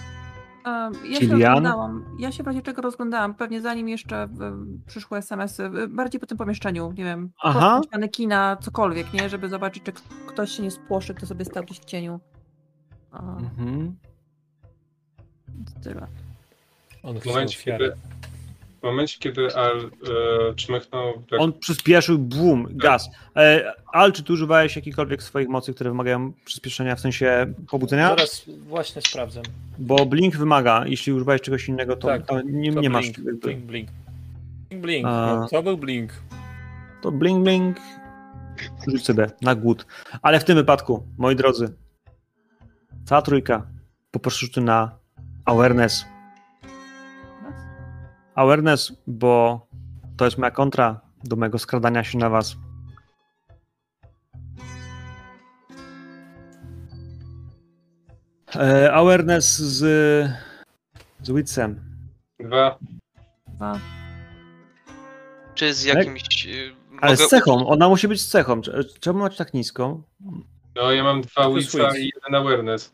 ja 0.64 0.90
się 1.14 1.20
Kilian? 1.20 1.30
rozglądałam. 1.52 2.04
Ja 2.18 2.32
się 2.32 2.42
w 2.42 2.46
razie 2.46 2.62
czego 2.62 2.82
rozglądałam. 2.82 3.34
Pewnie 3.34 3.60
zanim 3.60 3.88
jeszcze 3.88 4.28
przyszły 4.86 5.18
SMS-y. 5.18 5.62
y, 5.64 5.88
Bardziej 5.88 6.20
po 6.20 6.26
tym 6.26 6.38
pomieszczeniu, 6.38 6.92
nie 6.92 7.04
wiem. 7.04 7.30
Aha. 7.42 7.80
pod 7.82 7.92
manekina, 7.92 8.56
cokolwiek, 8.60 9.12
nie? 9.12 9.28
Żeby 9.28 9.48
zobaczyć, 9.48 9.82
czy 9.82 9.92
ktoś 10.26 10.50
się 10.50 10.62
nie 10.62 10.70
spłoszy, 10.70 11.14
kto 11.14 11.26
sobie 11.26 11.44
stał 11.44 11.64
gdzieś 11.64 11.80
w 11.80 11.84
cieniu. 11.84 12.20
Mhm. 13.12 13.96
tyle. 15.82 16.06
On 17.02 17.16
W 17.16 17.20
chce 17.20 17.28
momencie, 17.28 17.58
ofiarę. 17.58 17.78
kiedy, 17.88 18.00
w 18.22 18.25
momencie, 18.86 19.18
kiedy 19.18 19.54
Al 19.54 19.78
e, 20.50 20.54
czmychnął, 20.54 21.22
tak, 21.30 21.40
on 21.40 21.52
przyspieszył, 21.52 22.18
boom, 22.18 22.66
gaz. 22.70 23.10
E, 23.36 23.72
Al, 23.92 24.12
czy 24.12 24.22
ty 24.22 24.32
używałeś 24.32 24.76
jakichkolwiek 24.76 25.22
swoich 25.22 25.48
mocy, 25.48 25.74
które 25.74 25.90
wymagają 25.90 26.32
przyspieszenia 26.44 26.96
w 26.96 27.00
sensie 27.00 27.54
pobudzenia? 27.70 28.08
Zaraz 28.08 28.44
właśnie 28.68 29.02
sprawdzam. 29.02 29.44
Bo 29.78 30.06
Blink 30.06 30.36
wymaga, 30.36 30.84
jeśli 30.86 31.12
używałeś 31.12 31.40
czegoś 31.40 31.68
innego, 31.68 31.96
to, 31.96 32.08
Tak, 32.08 32.26
to 32.26 32.42
nie, 32.42 32.72
To 32.72 32.80
nie 32.80 32.90
masz. 32.90 33.04
blink, 33.10 33.18
jakby- 33.18 33.40
blink, 33.40 33.64
blink. 33.64 33.88
Blink, 34.68 34.82
blink. 34.82 35.06
A. 35.06 35.36
No, 35.40 35.48
to 35.48 35.62
był 35.62 35.76
blink. 35.76 36.12
To 37.02 37.12
Blink 37.12 37.44
Blink 37.44 37.76
rzuć 38.88 39.04
sobie 39.04 39.26
na 39.42 39.54
głód. 39.54 39.86
Ale 40.22 40.40
w 40.40 40.44
tym 40.44 40.56
wypadku, 40.56 41.02
moi 41.18 41.36
drodzy, 41.36 41.74
cała 43.04 43.22
trójka 43.22 43.66
poproszę 44.10 44.46
rzuty 44.46 44.60
na 44.60 44.98
awareness. 45.44 46.04
Awareness, 48.36 48.92
bo 49.06 49.60
to 50.16 50.24
jest 50.24 50.38
moja 50.38 50.50
kontra 50.50 51.00
do 51.24 51.36
mojego 51.36 51.58
skradania 51.58 52.04
się 52.04 52.18
na 52.18 52.30
was. 52.30 52.56
E, 58.56 58.92
awareness 58.92 59.58
z, 59.58 59.78
z 61.22 61.30
Witsem. 61.30 61.80
dwa, 62.40 62.78
Dwa. 63.48 63.80
Czy 65.54 65.74
z 65.74 65.84
jakimś. 65.84 66.46
y, 66.46 66.72
Ale 67.00 67.12
mogę 67.12 67.26
z 67.26 67.28
cechą, 67.28 67.66
ona 67.68 67.88
musi 67.88 68.08
być 68.08 68.20
z 68.22 68.28
cechą. 68.28 68.60
Cze- 68.62 68.84
Czemu 69.00 69.18
macie 69.18 69.36
tak 69.36 69.54
nisko? 69.54 70.00
no 70.74 70.92
ja 70.92 71.04
mam 71.04 71.20
dwa 71.22 71.50
Witsa 71.50 71.78
Wits. 71.78 71.98
i 71.98 72.10
jeden 72.14 72.34
awareness. 72.34 72.92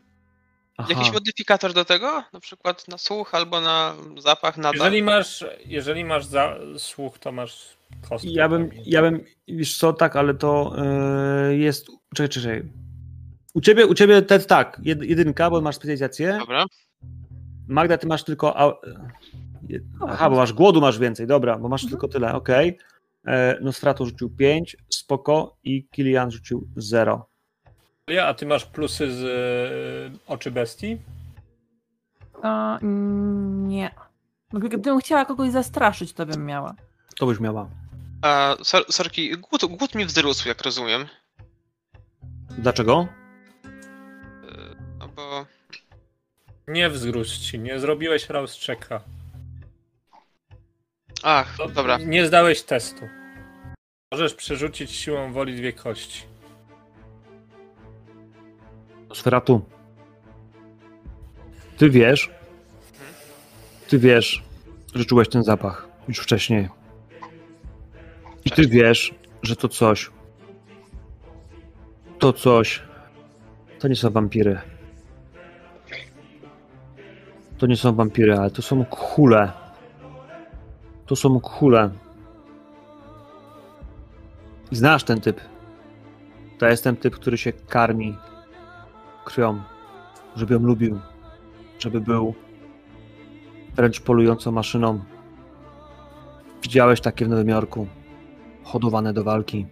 Aha. 0.77 0.89
Jakiś 0.89 1.13
modyfikator 1.13 1.73
do 1.73 1.85
tego? 1.85 2.23
Na 2.33 2.39
przykład 2.39 2.87
na 2.87 2.97
słuch 2.97 3.35
albo 3.35 3.61
na 3.61 3.95
zapach, 4.17 4.57
na 4.57 4.71
Jeżeli 4.73 5.03
masz, 5.03 5.45
jeżeli 5.65 6.05
masz 6.05 6.25
za, 6.25 6.55
słuch, 6.77 7.19
to 7.19 7.31
masz 7.31 7.77
kostkę. 8.09 8.31
Ja 8.31 8.49
bym, 8.49 8.69
ja 8.85 9.01
bym, 9.01 9.23
wiesz 9.47 9.77
co, 9.77 9.93
tak, 9.93 10.15
ale 10.15 10.33
to 10.33 10.75
yy, 11.49 11.57
jest, 11.57 11.87
czekaj, 12.15 12.29
czekaj. 12.29 12.63
U 13.53 13.61
ciebie, 13.61 13.85
u 13.85 13.93
ciebie 13.93 14.21
te, 14.21 14.39
tak, 14.39 14.81
jed, 14.83 15.03
jedynka, 15.03 15.49
bo 15.49 15.61
masz 15.61 15.75
specjalizację. 15.75 16.37
Dobra. 16.39 16.65
Magda, 17.67 17.97
ty 17.97 18.07
masz 18.07 18.23
tylko, 18.23 18.57
a, 18.57 18.73
aha, 20.07 20.29
bo 20.29 20.35
masz 20.35 20.53
głodu 20.53 20.81
masz 20.81 20.99
więcej, 20.99 21.27
dobra, 21.27 21.57
bo 21.57 21.69
masz 21.69 21.85
tylko 21.85 22.07
tyle, 22.07 22.33
okej. 22.33 22.77
Okay. 23.23 23.57
Nosferatu 23.61 24.05
rzucił 24.05 24.29
5, 24.29 24.77
spoko 24.89 25.57
i 25.63 25.87
Kilian 25.87 26.31
rzucił 26.31 26.67
0. 26.75 27.32
Ja, 28.07 28.27
a 28.27 28.33
ty 28.33 28.45
masz 28.45 28.65
plusy 28.65 29.11
z 29.11 29.21
y, 29.23 30.19
oczy 30.27 30.51
bestii? 30.51 30.97
A, 32.41 32.79
nie. 32.81 33.91
No, 34.53 34.59
Gdybym 34.59 34.99
chciała 34.99 35.25
kogoś 35.25 35.51
zastraszyć, 35.51 36.13
to 36.13 36.25
bym 36.25 36.45
miała. 36.45 36.75
To 37.17 37.25
byś 37.25 37.39
miała. 37.39 37.69
A, 38.21 38.55
sor, 38.63 38.85
sorki, 38.89 39.37
głód, 39.37 39.65
głód 39.65 39.95
mi 39.95 40.05
wzrósł, 40.05 40.47
jak 40.47 40.61
rozumiem. 40.61 41.05
Dlaczego? 42.49 43.07
Nie 46.67 46.89
wzrósł 46.89 47.41
ci, 47.41 47.59
nie 47.59 47.79
zrobiłeś 47.79 48.27
checka. 48.65 49.01
Ach, 51.23 51.57
dobra. 51.73 51.97
Nie 51.97 52.25
zdałeś 52.25 52.61
testu. 52.61 53.07
Możesz 54.11 54.33
przerzucić 54.33 54.91
siłą 54.91 55.33
woli 55.33 55.55
dwie 55.55 55.73
kości. 55.73 56.32
Sferatu. 59.13 59.61
Ty 61.77 61.89
wiesz, 61.89 62.31
ty 63.87 63.99
wiesz, 63.99 64.43
że 64.95 65.05
czułeś 65.05 65.29
ten 65.29 65.43
zapach 65.43 65.87
już 66.07 66.19
wcześniej. 66.19 66.69
I 68.45 68.51
ty 68.51 68.67
wiesz, 68.67 69.15
że 69.43 69.55
to 69.55 69.69
coś, 69.69 70.11
to 72.19 72.33
coś, 72.33 72.83
to 73.79 73.87
nie 73.87 73.95
są 73.95 74.09
wampiry. 74.09 74.61
To 77.57 77.67
nie 77.67 77.77
są 77.77 77.95
wampiry, 77.95 78.37
ale 78.37 78.51
to 78.51 78.61
są 78.61 78.85
kule. 78.85 79.51
To 81.05 81.15
są 81.15 81.39
kule. 81.39 81.89
Znasz 84.71 85.03
ten 85.03 85.21
typ. 85.21 85.41
To 86.59 86.67
jest 86.67 86.83
ten 86.83 86.95
typ, 86.95 87.15
który 87.15 87.37
się 87.37 87.53
karmi 87.53 88.17
krwią, 89.23 89.61
żeby 90.35 90.53
ją 90.53 90.59
lubił, 90.59 90.99
żeby 91.79 92.01
był 92.01 92.33
wręcz 93.75 94.01
polującą 94.01 94.51
maszyną. 94.51 94.99
Widziałeś 96.63 97.01
takie 97.01 97.25
w 97.25 97.29
Nowym 97.29 97.49
Jorku, 97.49 97.87
hodowane 98.63 99.13
do 99.13 99.23
walki. 99.23 99.65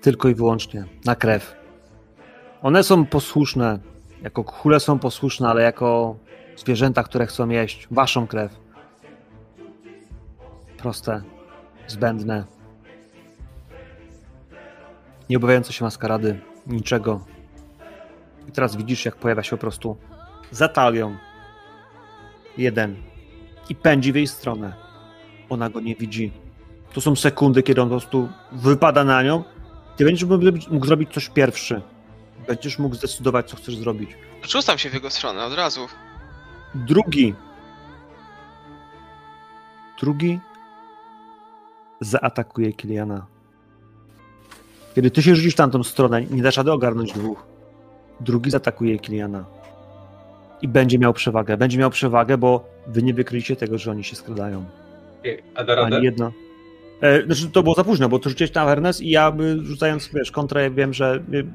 Tylko 0.00 0.28
i 0.28 0.34
wyłącznie 0.34 0.84
na 1.04 1.16
krew. 1.16 1.56
One 2.62 2.82
są 2.82 3.06
posłuszne, 3.06 3.78
jako 4.22 4.44
kule 4.44 4.80
są 4.80 4.98
posłuszne, 4.98 5.48
ale 5.48 5.62
jako 5.62 6.16
zwierzęta, 6.56 7.02
które 7.02 7.26
chcą 7.26 7.48
jeść 7.48 7.88
waszą 7.90 8.26
krew. 8.26 8.56
Proste, 10.76 11.22
zbędne. 11.86 12.44
Nie 15.30 15.36
obawiające 15.36 15.72
się 15.72 15.84
maskarady, 15.84 16.40
niczego. 16.66 17.20
I 18.48 18.52
teraz 18.52 18.76
widzisz, 18.76 19.04
jak 19.04 19.16
pojawia 19.16 19.42
się 19.42 19.50
po 19.50 19.60
prostu 19.60 19.96
za 20.50 20.68
talią 20.68 21.16
jeden 22.58 22.96
i 23.68 23.74
pędzi 23.74 24.12
w 24.12 24.16
jej 24.16 24.26
stronę. 24.26 24.72
Ona 25.48 25.70
go 25.70 25.80
nie 25.80 25.94
widzi. 25.94 26.32
To 26.92 27.00
są 27.00 27.16
sekundy, 27.16 27.62
kiedy 27.62 27.82
on 27.82 27.88
po 27.88 27.94
prostu 27.94 28.28
wypada 28.52 29.04
na 29.04 29.22
nią. 29.22 29.44
Ty 29.96 30.04
będziesz 30.04 30.28
mógł 30.70 30.86
zrobić 30.86 31.12
coś 31.12 31.28
pierwszy. 31.28 31.82
Będziesz 32.46 32.78
mógł 32.78 32.94
zdecydować, 32.94 33.50
co 33.50 33.56
chcesz 33.56 33.76
zrobić. 33.76 34.10
Rzucam 34.42 34.78
się 34.78 34.90
w 34.90 34.94
jego 34.94 35.10
stronę 35.10 35.44
od 35.44 35.54
razu. 35.54 35.86
Drugi. 36.74 37.34
Drugi 40.00 40.40
zaatakuje 42.00 42.72
Kiliana. 42.72 43.26
Kiedy 44.94 45.10
ty 45.10 45.22
się 45.22 45.36
rzucisz 45.36 45.52
w 45.52 45.56
tamtą 45.56 45.82
stronę, 45.82 46.24
nie 46.24 46.42
dasz 46.42 46.56
rady 46.56 46.72
ogarnąć 46.72 47.12
dwóch. 47.12 47.51
Drugi 48.20 48.50
zaatakuje 48.50 48.98
Kiliana. 48.98 49.44
I 50.62 50.68
będzie 50.68 50.98
miał 50.98 51.12
przewagę. 51.12 51.56
Będzie 51.56 51.78
miał 51.78 51.90
przewagę, 51.90 52.38
bo 52.38 52.64
wy 52.86 53.02
nie 53.02 53.14
wykryliście 53.14 53.56
tego, 53.56 53.78
że 53.78 53.90
oni 53.90 54.04
się 54.04 54.16
skradają. 54.16 54.64
A 55.54 55.64
da 55.64 55.74
radę? 55.74 55.96
Ani 55.96 56.04
jedno. 56.04 56.32
E, 57.00 57.22
znaczy, 57.26 57.50
to 57.50 57.62
było 57.62 57.74
za 57.74 57.84
późno, 57.84 58.08
bo 58.08 58.18
to 58.18 58.28
rzuciłeś 58.28 58.54
na 58.54 58.62
awareness 58.62 59.00
i 59.00 59.10
ja 59.10 59.30
by 59.30 59.58
rzucając, 59.62 60.10
wiesz, 60.14 60.30
kontrę, 60.30 60.70
wiem, 60.70 60.94
że 60.94 61.22
y, 61.34 61.46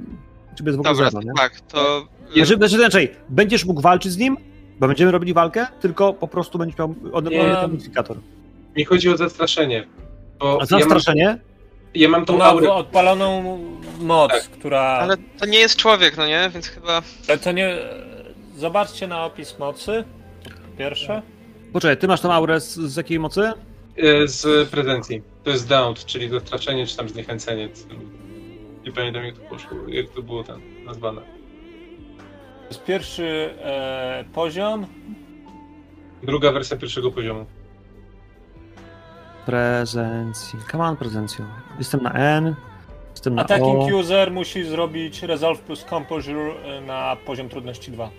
ciebie 0.57 0.71
jest 0.71 0.77
w 0.77 0.79
ogóle 0.79 0.93
Dobra, 0.93 1.09
zero, 1.09 1.33
tak, 1.37 1.61
to... 1.61 2.07
Znaczy, 2.33 2.55
znaczy 2.55 2.75
inaczej, 2.75 3.11
będziesz 3.29 3.65
mógł 3.65 3.81
walczyć 3.81 4.11
z 4.11 4.17
nim, 4.17 4.37
bo 4.79 4.87
będziemy 4.87 5.11
robili 5.11 5.33
walkę, 5.33 5.67
tylko 5.79 6.13
po 6.13 6.27
prostu 6.27 6.57
będziesz 6.57 6.79
miał 6.79 6.95
Nie. 7.23 7.55
ten 7.55 7.71
modyfikator. 7.71 8.17
Mi 8.77 8.85
chodzi 8.85 9.09
o 9.09 9.17
zastraszenie. 9.17 9.87
Bo 10.39 10.61
A 10.61 10.65
zastraszenie? 10.65 11.23
Ja 11.23 11.31
mam, 11.31 11.39
ja 11.97 12.09
mam 12.09 12.25
tą 12.25 12.41
aurę. 12.43 12.73
odpaloną 12.73 13.57
moc, 13.99 14.31
Tak. 14.31 14.43
która... 14.43 14.79
Ale 14.81 15.17
to 15.39 15.45
nie 15.45 15.59
jest 15.59 15.75
człowiek, 15.75 16.17
no 16.17 16.27
nie? 16.27 16.49
Więc 16.53 16.67
chyba... 16.67 17.01
Ale 17.29 17.37
to 17.37 17.51
nie... 17.51 17.77
Zobaczcie 18.57 19.07
na 19.07 19.25
opis 19.25 19.59
mocy. 19.59 20.03
Pierwsze. 20.77 21.21
Poczekaj, 21.73 21.97
ty 21.97 22.07
masz 22.07 22.21
tą 22.21 22.33
aurę 22.33 22.59
z, 22.61 22.75
z 22.75 22.95
jakiej 22.95 23.19
mocy? 23.19 23.51
e, 23.97 24.27
z 24.27 24.69
prezencji. 24.69 25.21
To 25.43 25.49
jest 25.49 25.67
downed, 25.67 26.05
czyli 26.05 26.29
zastraszenie, 26.29 26.87
czy 26.87 26.97
tam 26.97 27.09
zniechęcenie. 27.09 27.69
Nie 28.85 28.91
pamiętam 28.91 29.23
jak 29.23 29.35
to 29.35 29.41
poszło, 29.49 29.77
jak 29.87 30.09
to 30.09 30.21
było 30.21 30.43
tam 30.43 30.61
nazwane. 30.85 31.21
To 31.21 32.67
jest 32.69 32.83
pierwszy 32.83 33.53
e, 33.61 34.25
poziom. 34.33 34.87
Druga 36.23 36.51
wersja 36.51 36.77
pierwszego 36.77 37.11
poziomu. 37.11 37.45
Prezencji. 39.47 40.59
Come 40.71 40.83
on, 40.83 40.97
prezencjo. 40.97 41.45
Jestem 41.77 42.03
na 42.03 42.11
N, 42.13 42.55
jestem 43.11 43.35
na 43.35 43.41
Attacking 43.41 43.93
O. 43.93 43.97
user 43.97 44.31
musi 44.31 44.63
zrobić 44.63 45.23
Resolve 45.23 45.61
plus 45.63 45.83
Composure 45.85 46.51
e, 46.77 46.81
na 46.81 47.15
poziom 47.25 47.49
trudności 47.49 47.91
2. 47.91 48.09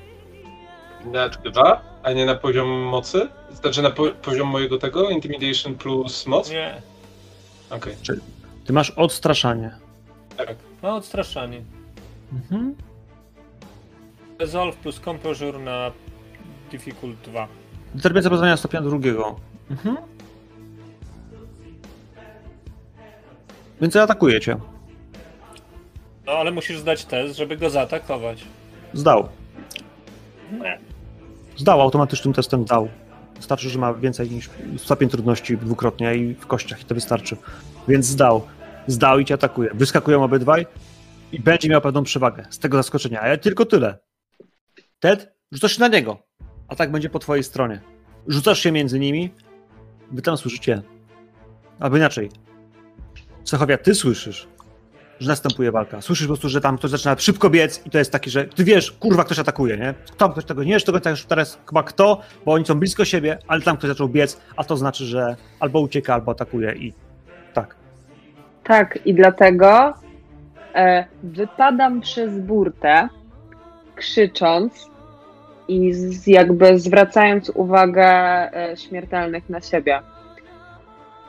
Na 1.04 1.28
dwa, 1.28 1.80
a 2.02 2.12
nie 2.12 2.26
na 2.26 2.34
poziom 2.34 2.68
mocy? 2.68 3.28
Znaczy 3.50 3.82
na 3.82 3.90
po 3.90 4.02
poziom 4.22 4.48
mojego 4.48 4.78
tego? 4.78 5.10
Intimidation 5.10 5.74
plus 5.74 6.26
moc? 6.26 6.50
Nie. 6.50 6.82
Okej, 7.70 7.94
Ty 8.66 8.72
masz 8.72 8.90
odstraszanie. 8.90 9.70
tak. 10.36 10.56
No, 10.82 10.94
odstraszanie. 10.96 11.62
Mhm. 12.32 12.74
Resolve 14.38 14.76
plus 14.76 15.00
Composure 15.00 15.58
na 15.58 15.90
Difficult 16.70 17.16
2. 17.24 17.48
Determinacja 17.94 18.30
poznania 18.30 18.56
stopnia 18.56 18.80
drugiego. 18.80 19.36
Mhm. 19.70 19.96
Więc 23.80 23.96
atakuje 23.96 24.40
cię. 24.40 24.56
No, 26.26 26.32
ale 26.32 26.50
musisz 26.50 26.78
zdać 26.78 27.04
test, 27.04 27.36
żeby 27.36 27.56
go 27.56 27.70
zaatakować. 27.70 28.44
Zdał. 28.92 29.28
Zdał, 31.56 31.80
automatycznym 31.80 32.34
testem 32.34 32.64
zdał. 32.64 32.88
Wystarczy, 33.36 33.70
że 33.70 33.78
ma 33.78 33.94
więcej 33.94 34.30
niż 34.30 34.50
stopień 34.76 35.08
trudności 35.08 35.56
dwukrotnie 35.56 36.14
i 36.14 36.34
w 36.34 36.46
kościach 36.46 36.82
i 36.82 36.84
to 36.84 36.94
wystarczy. 36.94 37.36
Więc 37.88 38.06
zdał. 38.06 38.46
Zdał 38.86 39.18
i 39.18 39.24
cię 39.24 39.34
atakuje. 39.34 39.70
Wyskakują 39.74 40.24
obydwaj 40.24 40.66
i 41.32 41.40
będzie 41.40 41.68
miał 41.68 41.80
pewną 41.80 42.02
przewagę 42.02 42.46
z 42.50 42.58
tego 42.58 42.76
zaskoczenia, 42.76 43.20
ale 43.20 43.38
tylko 43.38 43.66
tyle. 43.66 43.98
Ted, 45.00 45.32
rzucasz 45.52 45.72
się 45.72 45.80
na 45.80 45.88
niego. 45.88 46.18
Atak 46.68 46.90
będzie 46.90 47.10
po 47.10 47.18
twojej 47.18 47.44
stronie. 47.44 47.80
Rzucasz 48.26 48.58
się 48.58 48.72
między 48.72 48.98
nimi. 48.98 49.30
Wy 50.10 50.22
tam 50.22 50.36
słyszycie. 50.36 50.82
Albo 51.80 51.96
inaczej. 51.96 52.30
Sechowia, 53.48 53.78
ty 53.78 53.94
słyszysz, 53.94 54.48
że 55.20 55.28
następuje 55.28 55.72
walka. 55.72 56.00
Słyszysz 56.00 56.26
po 56.26 56.30
prostu, 56.30 56.48
że 56.48 56.60
tam 56.60 56.78
ktoś 56.78 56.90
zaczyna 56.90 57.16
szybko 57.18 57.50
biec 57.50 57.86
i 57.86 57.90
to 57.90 57.98
jest 57.98 58.12
taki, 58.12 58.30
że 58.30 58.44
ty 58.44 58.64
wiesz, 58.64 58.92
kurwa, 58.92 59.24
ktoś 59.24 59.38
atakuje, 59.38 59.76
nie? 59.76 59.94
Tam 60.18 60.32
ktoś 60.32 60.44
tego 60.44 60.64
nie 60.64 60.72
wiesz, 60.72 60.84
końca 60.84 61.10
już 61.10 61.24
teraz 61.24 61.58
chyba 61.68 61.82
kto, 61.82 62.20
bo 62.44 62.52
oni 62.52 62.66
są 62.66 62.74
blisko 62.74 63.04
siebie, 63.04 63.38
ale 63.46 63.60
tam 63.60 63.76
ktoś 63.76 63.88
zaczął 63.88 64.08
biec, 64.08 64.40
a 64.56 64.64
to 64.64 64.76
znaczy, 64.76 65.04
że 65.04 65.36
albo 65.60 65.80
ucieka, 65.80 66.14
albo 66.14 66.32
atakuje 66.32 66.72
i 66.72 66.92
tak. 67.54 67.74
Tak, 68.64 68.98
i 69.04 69.14
dlatego 69.14 69.94
e, 70.74 71.04
wypadam 71.22 72.00
przez 72.00 72.38
burtę, 72.38 73.08
krzycząc 73.94 74.90
i 75.68 75.92
z, 75.92 76.26
jakby 76.26 76.78
zwracając 76.78 77.50
uwagę 77.54 78.06
e, 78.06 78.76
śmiertelnych 78.76 79.48
na 79.48 79.60
siebie. 79.60 80.00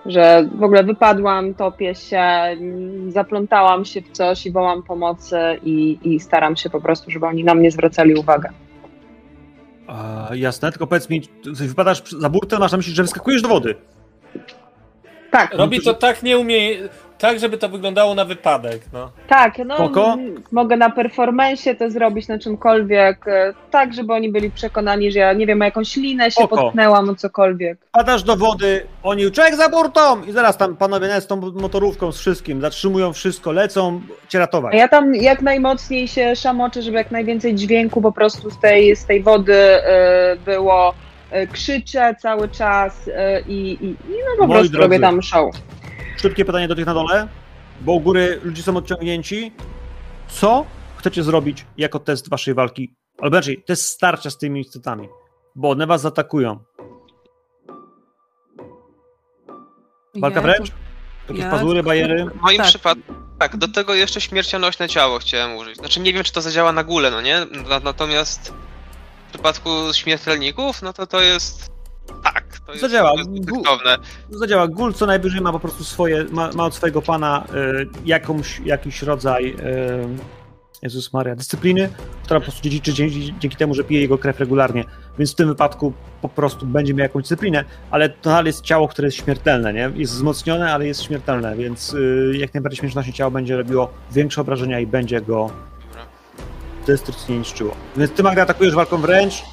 Że 0.09 0.49
w 0.55 0.63
ogóle 0.63 0.83
wypadłam, 0.83 1.53
topię 1.53 1.95
się, 1.95 2.23
zaplątałam 3.07 3.85
się 3.85 4.01
w 4.01 4.11
coś 4.11 4.45
i 4.45 4.51
wołam 4.51 4.83
pomocy 4.83 5.39
i, 5.63 5.99
i 6.03 6.19
staram 6.19 6.55
się 6.55 6.69
po 6.69 6.81
prostu, 6.81 7.11
żeby 7.11 7.25
oni 7.25 7.43
na 7.43 7.55
mnie 7.55 7.71
zwracali 7.71 8.15
uwagę. 8.15 8.49
A, 9.87 10.29
jasne, 10.33 10.71
tylko 10.71 10.87
powiedz 10.87 11.09
mi, 11.09 11.21
ty 11.21 11.51
wypadasz 11.67 12.03
za 12.11 12.29
burtę, 12.29 12.59
masz 12.59 12.71
na 12.71 12.77
myśli, 12.77 12.93
że 12.93 13.03
wyskakujesz 13.03 13.41
do 13.41 13.47
wody. 13.47 13.75
Tak, 15.31 15.53
Robi 15.53 15.81
to 15.81 15.93
tak 15.93 16.23
nie 16.23 16.37
umie... 16.37 16.77
Tak, 17.19 17.39
żeby 17.39 17.57
to 17.57 17.69
wyglądało 17.69 18.15
na 18.15 18.25
wypadek, 18.25 18.81
no. 18.93 19.11
Tak, 19.27 19.57
no 19.65 19.75
Spoko. 19.75 20.17
mogę 20.51 20.77
na 20.77 20.89
performensie 20.89 21.75
to 21.75 21.89
zrobić 21.89 22.27
na 22.27 22.39
czymkolwiek, 22.39 23.27
e, 23.27 23.53
tak 23.71 23.93
żeby 23.93 24.13
oni 24.13 24.29
byli 24.31 24.51
przekonani, 24.51 25.11
że 25.11 25.19
ja 25.19 25.33
nie 25.33 25.45
wiem, 25.47 25.59
jakąś 25.59 25.95
linę 25.95 26.25
się 26.25 26.31
Spoko. 26.31 26.55
potknęłam, 26.57 27.09
o 27.09 27.15
cokolwiek. 27.15 27.77
Padasz 27.91 28.23
do 28.23 28.35
wody, 28.37 28.85
oni 29.03 29.31
czek 29.31 29.55
za 29.55 29.69
burtą 29.69 30.23
i 30.23 30.31
zaraz 30.31 30.57
tam 30.57 30.75
panowie 30.75 31.21
z 31.21 31.27
tą 31.27 31.35
motorówką, 31.35 32.11
z 32.11 32.19
wszystkim, 32.19 32.61
zatrzymują 32.61 33.13
wszystko, 33.13 33.51
lecą 33.51 34.01
cię 34.29 34.39
ratować. 34.39 34.73
A 34.73 34.77
ja 34.77 34.87
tam 34.87 35.15
jak 35.15 35.41
najmocniej 35.41 36.07
się 36.07 36.35
szamoczę, 36.35 36.81
żeby 36.81 36.97
jak 36.97 37.11
najwięcej 37.11 37.55
dźwięku 37.55 38.01
po 38.01 38.11
prostu 38.11 38.51
z 38.51 38.59
tej, 38.59 38.95
z 38.95 39.05
tej 39.05 39.23
wody 39.23 39.55
e, 39.55 40.35
było. 40.45 40.93
E, 41.31 41.47
krzyczę 41.47 42.15
cały 42.19 42.49
czas 42.49 43.09
i, 43.47 43.53
i, 43.81 43.85
i 43.85 43.95
no 44.09 44.35
po 44.39 44.47
Moi 44.47 44.55
prostu 44.55 44.71
drodzy. 44.71 44.83
robię 44.83 44.99
tam 44.99 45.21
show. 45.21 45.55
Szybkie 46.21 46.45
pytanie 46.45 46.67
do 46.67 46.75
tych 46.75 46.85
na 46.85 46.93
dole, 46.93 47.27
bo 47.81 47.93
u 47.93 47.99
góry 47.99 48.39
ludzie 48.43 48.63
są 48.63 48.77
odciągnięci. 48.77 49.51
Co 50.27 50.65
chcecie 50.97 51.23
zrobić 51.23 51.65
jako 51.77 51.99
test 51.99 52.29
waszej 52.29 52.53
walki 52.53 52.95
Albo 53.21 53.35
inaczej, 53.37 53.63
to 53.67 53.73
jest 53.73 53.85
starcia 53.85 54.29
z 54.29 54.37
tymi 54.37 54.61
istotami, 54.61 55.09
bo 55.55 55.69
one 55.69 55.87
was 55.87 56.01
zaatakują. 56.01 56.59
Walka 60.15 60.41
wręcz? 60.41 60.71
Jakieś 61.29 61.43
ja- 61.43 61.51
pazury, 61.51 61.83
bajery? 61.83 62.25
W 62.25 62.41
moim 62.41 62.57
Tak. 62.57 62.67
przypadku, 62.67 63.13
tak, 63.39 63.57
do 63.57 63.67
tego 63.67 63.93
jeszcze 63.93 64.21
śmiercionośne 64.21 64.89
ciało 64.89 65.19
chciałem 65.19 65.55
użyć. 65.57 65.77
Znaczy 65.77 65.99
nie 65.99 66.13
wiem, 66.13 66.23
czy 66.23 66.31
to 66.33 66.41
zadziała 66.41 66.71
na 66.71 66.83
gule, 66.83 67.11
no 67.11 67.21
nie? 67.21 67.45
Na- 67.69 67.79
Natomiast 67.79 68.53
w 69.27 69.31
przypadku 69.31 69.69
śmiertelników, 69.93 70.81
no 70.81 70.93
to 70.93 71.07
to 71.07 71.21
jest... 71.21 71.71
Tak, 72.23 72.48
to 72.69 72.73
jest, 72.73 72.81
Zadziała. 72.81 73.11
to 73.11 73.17
jest 73.17 73.49
efektowne. 73.49 73.97
Zadziała. 74.29 74.67
Gul 74.67 74.93
co 74.93 75.05
najwyżej 75.05 75.41
ma 75.41 75.51
po 75.51 75.59
prostu 75.59 75.83
swoje, 75.83 76.23
ma, 76.31 76.51
ma 76.51 76.65
od 76.65 76.75
swojego 76.75 77.01
pana 77.01 77.45
y, 77.81 77.87
jakąś, 78.05 78.59
jakiś 78.65 79.01
rodzaj 79.01 79.49
y, 79.49 79.55
Jezus 80.81 81.13
Maria, 81.13 81.35
dyscypliny, 81.35 81.89
która 82.23 82.39
po 82.39 82.43
prostu 82.43 82.61
dziedziczy 82.61 82.93
dzięki, 82.93 83.33
dzięki 83.39 83.57
temu, 83.57 83.73
że 83.73 83.83
pije 83.83 84.01
jego 84.01 84.17
krew 84.17 84.39
regularnie. 84.39 84.83
Więc 85.17 85.31
w 85.31 85.35
tym 85.35 85.47
wypadku 85.47 85.93
po 86.21 86.29
prostu 86.29 86.65
będzie 86.65 86.93
miał 86.93 87.03
jakąś 87.03 87.23
dyscyplinę, 87.23 87.65
ale 87.91 88.09
to 88.09 88.29
nadal 88.29 88.45
jest 88.45 88.61
ciało, 88.61 88.87
które 88.87 89.07
jest 89.07 89.17
śmiertelne, 89.17 89.73
nie? 89.73 89.91
Jest 89.95 90.13
wzmocnione, 90.13 90.73
ale 90.73 90.87
jest 90.87 91.03
śmiertelne, 91.03 91.55
więc 91.55 91.93
y, 91.93 92.33
jak 92.37 92.53
najbardziej 92.53 92.79
śmiertelne 92.79 93.13
ciało 93.13 93.31
będzie 93.31 93.57
robiło 93.57 93.93
większe 94.11 94.41
obrażenia 94.41 94.79
i 94.79 94.87
będzie 94.87 95.21
go 95.21 95.51
destrukcyjnie 96.87 97.39
niszczyło. 97.39 97.75
Więc 97.97 98.11
ty 98.11 98.23
Magda 98.23 98.41
atakujesz 98.41 98.75
walką 98.75 98.97
wręcz. 98.97 99.43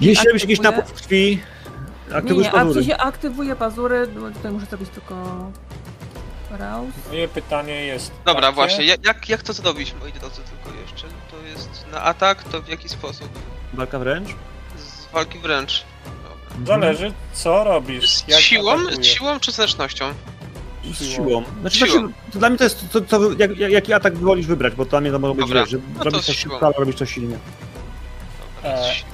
Jeśli 0.00 0.26
robisz 0.28 0.42
jakiś 0.42 0.60
napływ 0.60 0.92
krwi, 0.92 1.40
aktywujesz 2.14 2.46
nie, 2.46 2.52
a 2.52 2.56
w 2.56 2.56
pazury. 2.64 4.06
bo 4.06 4.30
tutaj 4.30 4.52
muszę 4.52 4.66
zrobić 4.66 4.88
tylko 4.90 5.14
Raus. 6.50 6.90
Moje 7.08 7.28
pytanie 7.28 7.84
jest. 7.84 8.12
Dobra, 8.24 8.42
takie, 8.42 8.54
właśnie, 8.54 8.84
jak, 8.84 9.06
jak, 9.06 9.28
jak 9.28 9.42
to 9.42 9.52
zrobić, 9.52 9.94
moi 10.00 10.12
drodzy, 10.12 10.40
tylko 10.42 10.80
jeszcze? 10.80 11.06
To 11.30 11.36
jest 11.46 11.84
na 11.92 12.02
atak, 12.02 12.44
to 12.44 12.62
w 12.62 12.68
jaki 12.68 12.88
sposób? 12.88 13.28
Walka 13.74 13.98
wręcz? 13.98 14.28
Z 14.78 15.12
walki 15.12 15.38
wręcz. 15.38 15.84
Dobra. 16.58 16.74
Zależy, 16.80 17.12
co 17.32 17.64
robisz. 17.64 18.10
Z 18.10 18.28
jak 18.28 18.40
siłą, 18.40 18.72
atakujesz. 18.72 19.06
siłą 19.08 19.40
czy 19.40 19.52
zręcznością? 19.52 20.04
Z 20.94 21.04
siłą. 21.14 21.44
Znaczy, 21.60 21.76
Siłą. 21.78 21.88
Znaczy, 22.00 22.12
to 22.32 22.38
dla 22.38 22.48
mnie 22.48 22.58
to 22.58 22.64
jest, 22.64 22.90
to, 22.92 23.00
to, 23.00 23.20
jak, 23.38 23.56
jak- 23.58 23.72
jaki 23.72 23.92
atak 23.92 24.18
wolisz 24.18 24.46
wybrać, 24.46 24.74
bo 24.74 24.84
dla 24.84 25.00
mnie 25.00 25.10
to 25.10 25.18
może 25.18 25.34
być, 25.34 25.46
Dobra, 25.46 25.60
wiesz, 25.60 25.70
że 25.70 25.78
no 25.78 25.98
to 25.98 26.04
robisz 26.04 26.22
z 26.22 26.26
coś 26.26 26.36
siłą. 26.38 26.52
szybko, 26.54 26.66
albo 26.66 26.78
robisz 26.80 26.96
coś 26.96 27.14
silnie. 27.14 27.38
Dobra, 28.62 28.76
z 28.82 28.86
E, 28.86 28.94
siłą. 28.94 29.08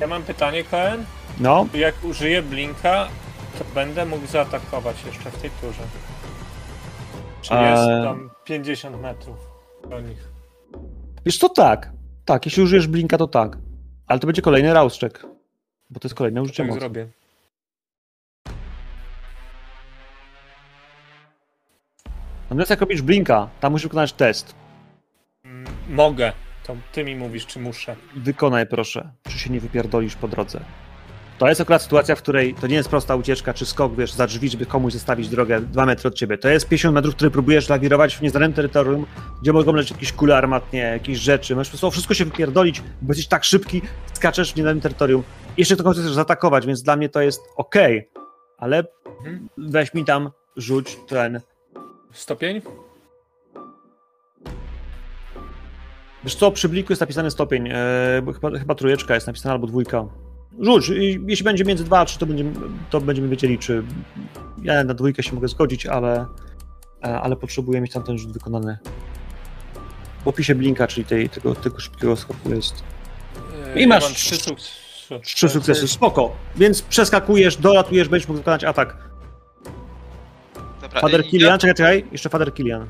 Ja 0.00 0.06
mam 0.06 0.22
pytanie, 0.22 0.64
Koen. 0.64 1.04
No, 1.40 1.66
Jak 1.74 2.04
użyję 2.04 2.42
blinka, 2.42 3.08
to 3.58 3.64
będę 3.74 4.06
mógł 4.06 4.26
zaatakować 4.26 5.04
jeszcze 5.06 5.30
w 5.30 5.40
tej 5.42 5.50
turze. 5.50 5.82
Czy 7.42 7.54
Eee. 7.54 7.70
jest 7.70 7.82
tam 8.04 8.30
50 8.44 9.00
metrów 9.02 9.36
do 9.90 10.00
nich? 10.00 10.28
wiesz 11.26 11.38
co, 11.38 11.48
tak. 11.48 11.92
Tak, 12.24 12.46
jeśli 12.46 12.62
użyjesz 12.62 12.86
blinka, 12.86 13.18
to 13.18 13.26
tak. 13.26 13.58
Ale 14.06 14.20
to 14.20 14.26
będzie 14.26 14.42
kolejny 14.42 14.74
rauszczek. 14.74 15.26
Bo 15.90 16.00
to 16.00 16.08
jest 16.08 16.14
kolejne 16.16 16.42
użycie 16.42 16.56
Tak 16.62 16.66
mocy. 16.68 16.80
zrobię. 16.80 17.08
Natomiast 22.44 22.70
jak 22.70 22.80
robisz 22.80 23.02
blinka, 23.02 23.48
tam 23.60 23.72
musisz 23.72 23.84
wykonać 23.86 24.12
test. 24.12 24.54
Mm, 25.44 25.66
Mogę. 25.88 26.32
To 26.66 26.76
ty 26.92 27.04
mi 27.04 27.16
mówisz, 27.16 27.46
czy 27.46 27.60
muszę. 27.60 27.96
Wykonaj 28.16 28.66
proszę, 28.66 29.10
czy 29.28 29.38
się 29.38 29.50
nie 29.50 29.60
wypierdolisz 29.60 30.14
po 30.16 30.28
drodze. 30.28 30.60
To 31.38 31.48
jest 31.48 31.60
akurat 31.60 31.82
sytuacja, 31.82 32.16
w 32.16 32.22
której 32.22 32.54
to 32.54 32.66
nie 32.66 32.74
jest 32.74 32.88
prosta 32.88 33.16
ucieczka 33.16 33.54
czy 33.54 33.66
skok, 33.66 33.96
wiesz, 33.96 34.12
za 34.12 34.26
drzwi, 34.26 34.48
żeby 34.48 34.66
komuś 34.66 34.92
zostawić 34.92 35.28
drogę 35.28 35.60
dwa 35.60 35.86
metry 35.86 36.08
od 36.08 36.14
ciebie. 36.14 36.38
To 36.38 36.48
jest 36.48 36.68
50 36.68 36.94
metrów, 36.94 37.14
które 37.14 37.30
próbujesz 37.30 37.68
lawirować 37.68 38.16
w 38.16 38.22
nieznanym 38.22 38.52
terytorium, 38.52 39.06
gdzie 39.42 39.52
mogą 39.52 39.72
leżeć 39.72 39.90
jakieś 39.90 40.12
kule 40.12 40.36
armatnie, 40.36 40.78
jakieś 40.78 41.18
rzeczy. 41.18 41.56
Możesz 41.56 41.68
po 41.68 41.72
prostu 41.72 41.90
wszystko 41.90 42.14
się 42.14 42.24
wypierdolić, 42.24 42.80
bo 43.02 43.08
jesteś 43.10 43.26
tak 43.26 43.44
szybki, 43.44 43.82
skaczesz 44.12 44.52
w 44.52 44.56
nieznanym 44.56 44.80
terytorium. 44.80 45.22
Jeszcze 45.56 45.76
tylko 45.76 45.90
chcesz 45.92 46.12
zaatakować, 46.12 46.66
więc 46.66 46.82
dla 46.82 46.96
mnie 46.96 47.08
to 47.08 47.20
jest 47.20 47.40
ok, 47.56 47.74
ale 48.58 48.84
Mhm. 49.18 49.48
weź 49.58 49.94
mi 49.94 50.04
tam, 50.04 50.30
rzuć 50.56 50.96
ten. 51.08 51.40
Stopień? 52.12 52.60
Wiesz 56.24 56.34
co, 56.34 56.50
przy 56.50 56.68
bliku 56.68 56.92
jest 56.92 57.00
napisany 57.00 57.30
stopień, 57.30 57.68
e, 57.68 57.74
chyba, 58.34 58.58
chyba 58.58 58.74
trójeczka 58.74 59.14
jest 59.14 59.26
napisana 59.26 59.52
albo 59.52 59.66
dwójka. 59.66 60.04
Rzuć, 60.60 60.88
jeśli 61.26 61.44
będzie 61.44 61.64
między 61.64 61.84
dwa 61.84 61.98
a 61.98 62.04
trzy, 62.04 62.18
to 62.18 62.26
będziemy, 62.26 62.52
to 62.90 63.00
będziemy 63.00 63.28
wiedzieli, 63.28 63.58
czy 63.58 63.82
ja 64.62 64.84
na 64.84 64.94
dwójkę 64.94 65.22
się 65.22 65.34
mogę 65.34 65.48
zgodzić, 65.48 65.86
ale, 65.86 66.26
e, 67.04 67.20
ale 67.20 67.36
potrzebuję 67.36 67.80
mieć 67.80 67.92
tam 67.92 68.02
ten 68.02 68.18
rzut 68.18 68.32
wykonany. 68.32 68.78
W 70.24 70.28
opisie 70.28 70.54
Blinka, 70.54 70.86
czyli 70.86 71.04
tej, 71.06 71.28
tego, 71.28 71.54
tego 71.54 71.80
szybkiego 71.80 72.16
skoku 72.16 72.54
jest 72.54 72.84
Yy, 73.74 73.80
I 73.80 73.82
ja 73.82 73.88
masz 73.88 74.12
trzy 74.12 74.36
sukcesy. 74.36 75.20
trzy 75.22 75.48
sukcesy, 75.48 75.88
spoko. 75.88 76.36
Więc 76.56 76.82
przeskakujesz, 76.82 77.56
dolatujesz, 77.56 78.08
będziesz 78.08 78.28
mógł 78.28 78.38
wykonać 78.38 78.64
atak. 78.64 78.96
Dobra, 80.82 81.00
Fader 81.00 81.24
Kilian, 81.24 81.58
czekaj, 81.58 81.74
czekaj, 81.74 82.06
jeszcze 82.12 82.28
Fader 82.28 82.54
Kilian. 82.54 82.88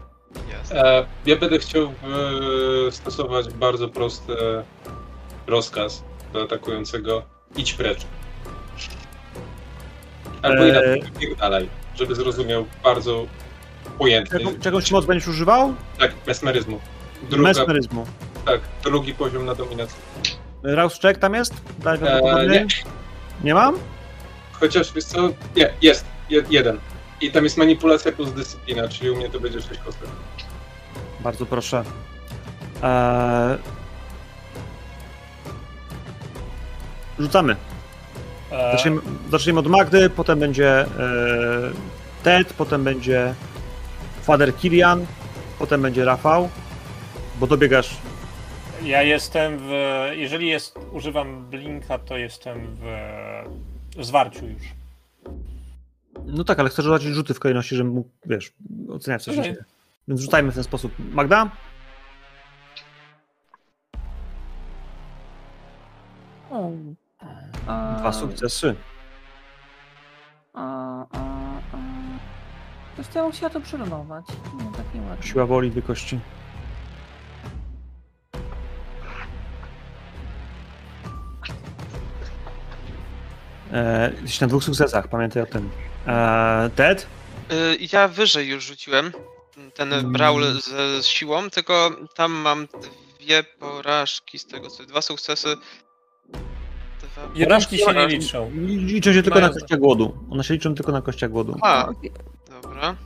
E, 0.70 1.06
ja 1.26 1.36
będę 1.36 1.58
chciał 1.58 1.82
e, 1.82 2.92
stosować 2.92 3.48
bardzo 3.54 3.88
prosty 3.88 4.32
rozkaz 5.46 6.04
do 6.32 6.42
atakującego. 6.42 7.22
Idź 7.56 7.72
precz. 7.74 8.00
Albo 10.42 10.62
Eee. 10.64 10.70
inaczej, 10.70 11.02
dalej, 11.38 11.68
żeby 11.94 12.14
zrozumiał 12.14 12.66
bardzo 12.84 13.26
pojętnie. 13.98 14.38
Czego, 14.38 14.50
czegoś 14.60 14.90
moc 14.90 15.04
będziesz 15.06 15.28
używał? 15.28 15.74
Tak, 15.98 16.12
mesmeryzmu. 16.26 16.80
Druga, 17.30 17.42
Mesmeryzmu. 17.42 18.06
tak, 18.46 18.60
drugi 18.84 19.14
poziom 19.14 19.46
na 19.46 19.54
dominację. 19.54 19.96
Rauszczek 20.62 21.18
tam 21.18 21.34
jest? 21.34 21.54
Daj 21.78 21.94
Eee, 21.94 22.00
prawdopodobnie? 22.00 22.48
nie. 22.60 22.66
nie 23.44 23.54
mam? 23.54 23.74
Chociaż 24.52 24.92
wiesz 24.92 25.04
co? 25.04 25.28
Nie, 25.56 25.72
jest. 25.82 26.04
Je, 26.30 26.42
jeden. 26.50 26.78
I 27.20 27.30
tam 27.30 27.44
jest 27.44 27.56
manipulacja 27.56 28.12
plus 28.12 28.32
dyscyplina, 28.32 28.88
czyli 28.88 29.10
u 29.10 29.16
mnie 29.16 29.28
to 29.30 29.40
będzie 29.40 29.60
6 29.60 29.80
kostek. 29.84 30.08
Bardzo 31.24 31.46
proszę. 31.46 31.84
Eee... 32.82 33.58
Rzucamy. 37.18 37.56
E, 38.52 38.72
Zaczniemy, 38.72 39.00
zaczniemy 39.30 39.58
od 39.60 39.66
Magdy, 39.66 40.10
potem 40.10 40.38
będzie 40.38 40.80
e, 40.80 40.86
Ted, 42.22 42.52
potem 42.52 42.84
będzie 42.84 43.34
Father 44.22 44.56
Kilian, 44.56 45.06
potem 45.58 45.82
będzie 45.82 46.04
Rafał, 46.04 46.48
bo 47.40 47.46
dobiegasz. 47.46 47.96
ja 48.82 49.02
jestem 49.02 49.58
w. 49.58 49.70
Jeżeli 50.16 50.46
jest, 50.48 50.78
używam 50.92 51.44
blinka, 51.50 51.98
to 51.98 52.16
jestem 52.16 52.76
w, 52.80 52.84
w 53.96 54.04
zwarciu 54.04 54.46
już. 54.46 54.62
No 56.26 56.44
tak, 56.44 56.58
ale 56.58 56.68
chcę 56.68 56.82
rzucać 56.82 57.02
rzuty 57.02 57.34
w 57.34 57.40
kolejności, 57.40 57.76
żebym 57.76 57.92
mógł, 57.92 58.10
wiesz, 58.26 58.52
oceniać 58.90 59.24
co 59.24 59.32
się 59.32 59.40
Okej. 59.40 59.52
dzieje. 59.52 59.64
Więc 60.08 60.20
rzucajmy 60.20 60.50
w 60.52 60.54
ten 60.54 60.64
sposób. 60.64 60.92
Magda? 60.98 61.50
Dwa 67.98 68.12
sukcesy. 68.12 68.74
A, 70.54 70.62
a, 71.12 71.18
a. 71.72 71.78
Coś 72.96 73.08
to 73.08 73.18
ja 73.18 73.22
bym 73.24 73.32
chciała 73.32 73.50
to 73.50 73.60
przerolować. 73.60 74.24
Nie, 74.28 74.64
tak 74.76 74.94
nie 74.94 75.00
ładnie. 75.02 75.26
Siła 75.26 75.46
woli, 75.46 75.70
dwie 75.70 75.82
kości. 75.82 76.18
E, 83.72 84.10
jesteś 84.22 84.40
na 84.40 84.46
dwóch 84.46 84.64
sukcesach, 84.64 85.08
pamiętaj 85.08 85.42
o 85.42 85.46
tym. 85.46 85.70
E, 86.06 86.70
Ted? 86.76 87.06
Y, 87.52 87.76
Ja 87.92 88.08
wyżej 88.08 88.48
już 88.48 88.64
rzuciłem 88.64 89.12
ten 89.74 89.92
Mm. 89.92 90.12
brawl 90.12 90.44
ze 90.44 91.02
z 91.02 91.06
siłą, 91.06 91.50
tylko 91.50 91.90
tam 92.14 92.32
mam 92.32 92.66
dwie 93.20 93.42
porażki 93.44 94.38
z 94.38 94.46
tego 94.46 94.70
co 94.70 94.84
dwa 94.84 95.02
sukcesy. 95.02 95.56
Dwa... 97.02 97.22
Jedynki 97.34 97.78
się 97.78 97.86
nie 97.86 97.92
porażki. 97.94 98.18
liczą. 98.18 98.50
Liczą 98.66 99.12
się 99.12 99.22
tylko 99.22 99.40
na 99.40 99.48
kościach 99.48 99.78
głodu. 99.78 100.16
One 100.30 100.44
się 100.44 100.54
liczą 100.54 100.74
tylko 100.74 100.92
na 100.92 101.02
kościach 101.02 101.30
głodu. 101.30 101.56
A, 101.62 101.88
dobra. 102.62 102.96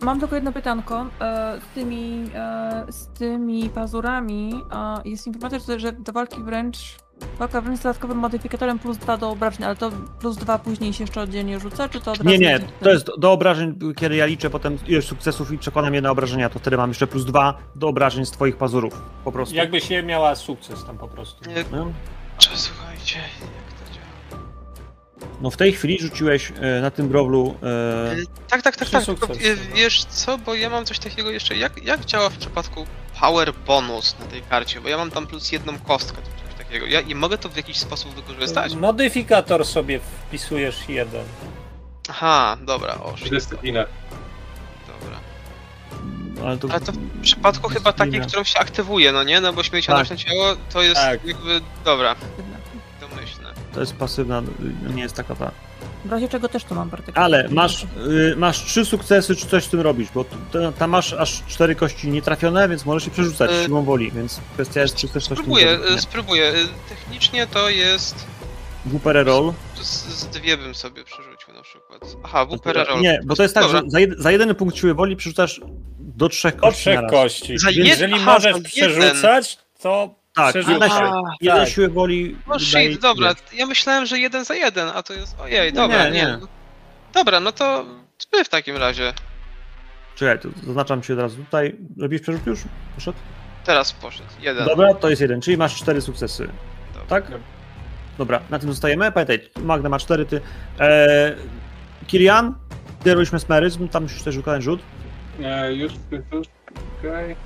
Mam 0.00 0.20
tylko 0.20 0.34
jedno 0.34 0.52
pytanko. 0.52 1.06
E, 1.20 1.60
Z 1.60 1.74
tymi, 1.74 2.30
e, 2.34 2.84
z 2.88 3.06
tymi 3.18 3.68
pazurami 3.70 4.54
jest 5.04 5.26
informacja, 5.26 5.58
że- 5.58 5.80
że 5.80 5.92
do 5.92 6.12
walki 6.12 6.42
wręcz 6.42 6.78
walka 7.38 7.60
wręcz 7.60 7.80
z 7.80 7.82
dodatkowym 7.82 8.18
modyfikatorem 8.18 8.78
plus 8.78 8.96
2 8.98 9.16
do 9.16 9.30
obrażeń, 9.30 9.64
ale 9.64 9.76
to 9.76 9.90
plus 10.20 10.36
2 10.36 10.58
później 10.58 10.92
się 10.92 11.04
jeszcze 11.04 11.20
oddzielnie 11.20 11.60
rzuca, 11.60 11.88
czy 11.88 12.00
to 12.00 12.12
od 12.12 12.18
razu 12.18 12.30
Nie, 12.30 12.38
nie, 12.38 12.60
to 12.82 12.90
jest 12.90 13.06
do 13.18 13.32
obrażeń, 13.32 13.78
kiedy 13.96 14.16
ja 14.16 14.26
liczę 14.26 14.50
potem 14.50 14.78
ilość 14.86 15.08
sukcesów 15.08 15.52
i 15.52 15.58
przekonam 15.58 15.94
je 15.94 16.00
na 16.00 16.10
obrażenia, 16.10 16.48
to 16.48 16.58
wtedy 16.58 16.76
mam 16.76 16.90
jeszcze 16.90 17.06
plus 17.06 17.24
dwa 17.24 17.54
do 17.74 17.88
obrażeń 17.88 18.26
z 18.26 18.30
twoich 18.30 18.56
pazurów. 18.56 19.02
Po 19.24 19.32
prostu. 19.32 19.54
Jakbyś 19.54 19.90
je 19.90 20.02
miała 20.02 20.34
sukces 20.34 20.84
tam 20.84 20.98
po 20.98 21.08
prostu. 21.08 21.50
Nie, 21.50 21.64
No. 21.72 21.92
czy, 22.38 22.50
słuchajcie, 22.54 23.18
jak 23.18 23.88
to 23.88 23.94
działa? 23.94 24.42
No 25.40 25.50
w 25.50 25.56
tej 25.56 25.72
chwili 25.72 25.98
rzuciłeś 26.00 26.52
e, 26.60 26.80
na 26.80 26.90
tym 26.90 27.08
browlu. 27.08 27.54
E, 27.62 27.92
Y, 28.18 28.26
Tak, 28.48 28.62
tak, 28.62 28.76
tak, 28.76 28.88
tak. 28.90 29.04
Tylko, 29.04 29.32
y, 29.32 29.36
no. 29.70 29.76
wiesz 29.76 30.04
co, 30.04 30.38
bo 30.38 30.54
ja 30.54 30.70
mam 30.70 30.84
coś 30.84 30.98
takiego 30.98 31.30
jeszcze. 31.30 31.56
Jak, 31.56 31.84
jak 31.84 32.04
działa 32.04 32.28
w 32.28 32.36
przypadku 32.38 32.86
power 33.20 33.52
bonus 33.66 34.16
na 34.20 34.26
tej 34.26 34.42
karcie, 34.42 34.80
bo 34.80 34.88
ja 34.88 34.96
mam 34.96 35.10
tam 35.10 35.26
plus 35.26 35.52
jedną 35.52 35.78
kostkę, 35.78 36.16
coś 36.22 36.41
takiego. 36.72 36.86
Ja, 36.86 37.00
I 37.00 37.14
mogę 37.14 37.38
to 37.38 37.48
w 37.48 37.56
jakiś 37.56 37.76
sposób 37.78 38.14
wykorzystać? 38.14 38.74
Modyfikator 38.74 39.64
sobie 39.66 40.00
wpisujesz 40.00 40.88
jeden. 40.88 41.24
Aha, 42.10 42.56
dobra, 42.62 42.94
o, 42.94 43.16
shit, 43.16 43.30
Dyscyplina. 43.30 43.84
dobra. 44.86 45.18
Ale 46.46 46.58
to, 46.58 46.68
Ale 46.70 46.80
to 46.80 46.92
w 46.92 47.20
przypadku 47.22 47.68
chyba 47.68 47.92
takiej, 47.92 48.20
którą 48.20 48.44
się 48.44 48.58
aktywuje, 48.58 49.12
no 49.12 49.22
nie? 49.22 49.40
No 49.40 49.52
bo 49.52 49.62
śmiercionośne 49.62 50.16
ciało 50.16 50.44
to 50.72 50.82
jest 50.82 51.00
Tak. 51.00 51.24
jakby, 51.24 51.60
dobra. 51.84 52.16
To 53.74 53.80
jest 53.80 53.96
pasywna, 53.96 54.42
nie 54.94 55.02
jest 55.02 55.14
taka 55.14 55.34
ta. 55.34 55.50
W 56.04 56.10
razie 56.10 56.28
czego 56.28 56.48
też 56.48 56.64
to 56.64 56.74
mam 56.74 56.88
Bartek. 56.90 57.18
Ale 57.18 57.48
masz, 57.48 57.82
y, 57.82 58.34
masz 58.36 58.64
trzy 58.64 58.84
sukcesy, 58.84 59.36
czy 59.36 59.46
coś 59.46 59.64
z 59.64 59.68
tym 59.68 59.80
robisz, 59.80 60.08
bo 60.14 60.24
tam 60.78 60.90
masz 60.90 61.12
aż 61.12 61.42
cztery 61.48 61.74
kości 61.74 62.08
nietrafione, 62.10 62.68
więc 62.68 62.84
możesz 62.86 63.04
się 63.04 63.10
przerzucać 63.10 63.50
Y- 63.50 63.64
siłą 63.64 63.82
woli, 63.84 64.10
więc 64.12 64.40
kwestia 64.54 64.80
jest, 64.80 64.96
czy 64.96 65.08
chcesz 65.08 65.22
coś 65.24 65.24
z 65.24 65.26
tym 65.28 65.36
Spróbuję, 65.36 65.78
y, 65.96 66.00
spróbuję. 66.00 66.52
Y, 66.54 66.68
Technicznie 66.88 67.46
to 67.46 67.68
jest... 67.70 68.14
WPR 68.86 69.26
roll. 69.26 69.52
Z, 69.82 69.86
z 70.04 70.26
dwie 70.28 70.56
bym 70.56 70.74
sobie 70.74 71.04
przerzucił 71.04 71.54
na 71.54 71.62
przykład. 71.62 72.00
Aha, 72.24 72.46
WPR 72.46 72.86
roll. 72.88 73.00
Nie, 73.00 73.20
bo 73.24 73.36
to 73.36 73.42
jest 73.42 73.54
tak, 73.54 73.64
Dobra. 73.64 73.80
że 73.84 73.90
za, 73.90 74.00
jed, 74.00 74.18
za 74.18 74.30
jeden 74.32 74.54
punkt 74.54 74.76
siły 74.76 74.94
woli 74.94 75.16
przerzucasz 75.16 75.60
do 75.98 76.28
trzech 76.28 76.54
O 76.54 76.60
kości 76.60 76.80
trzech 76.80 76.94
naraz. 76.94 77.10
kości. 77.10 77.58
Za 77.58 77.66
Więc 77.70 77.78
jed- 77.80 77.84
jeżeli 77.90 78.14
aha, 78.14 78.24
możesz 78.32 78.42
za 78.42 78.48
jeden. 78.48 78.62
przerzucać, 78.64 79.58
to 79.82 80.14
Tak, 80.34 80.54
jedna, 80.54 80.86
A, 80.86 81.22
jeden 81.40 81.64
tak. 81.64 81.68
siły 81.68 81.88
woli 81.88 82.36
No 82.46 82.58
shit, 82.58 83.00
dobra, 83.00 83.34
ja 83.52 83.66
myślałem, 83.66 84.06
że 84.06 84.18
jeden 84.18 84.44
za 84.44 84.54
jeden, 84.54 84.88
a 84.94 85.02
to 85.02 85.12
jest... 85.14 85.40
Ojej, 85.40 85.72
No 85.72 85.80
dobra, 85.82 86.04
nie, 86.04 86.10
nie. 86.10 86.22
nie. 86.26 86.38
Dobra, 87.14 87.40
no 87.40 87.52
to 87.52 87.84
zby 88.18 88.44
w 88.44 88.48
takim 88.48 88.76
razie. 88.76 89.12
Czekaj, 90.14 90.38
to 90.38 90.48
zaznaczam 90.66 91.02
ci 91.02 91.12
od 91.12 91.18
razu 91.18 91.36
tutaj. 91.36 91.76
Robisz 91.98 92.20
przerzut 92.20 92.46
już? 92.46 92.60
Poszedł? 92.94 93.18
Teraz 93.64 93.92
poszedł. 93.92 94.28
Jeden. 94.40 94.66
Dobra, 94.66 94.94
to 94.94 95.10
jest 95.10 95.22
jeden, 95.22 95.40
czyli 95.40 95.56
masz 95.56 95.76
cztery 95.76 96.00
sukcesy. 96.00 96.48
Dobra. 96.94 97.06
Tak? 97.08 97.24
Dobra, 98.18 98.40
na 98.50 98.58
tym 98.58 98.68
zostajemy. 98.68 99.12
Pamiętaj, 99.12 99.40
Magda 99.62 99.88
ma 99.88 99.98
cztery, 99.98 100.26
ty. 100.26 100.40
Eee, 100.80 101.36
Kirian, 102.06 102.54
ty 103.04 103.14
robisz 103.14 103.32
mesmeryzm, 103.32 103.88
tam 103.88 104.02
musisz 104.02 104.22
też 104.22 104.36
wykonać 104.36 104.62
rzut. 104.62 104.80
E, 105.42 105.72
już, 105.74 105.92
już, 106.32 106.46
okej. 107.00 107.36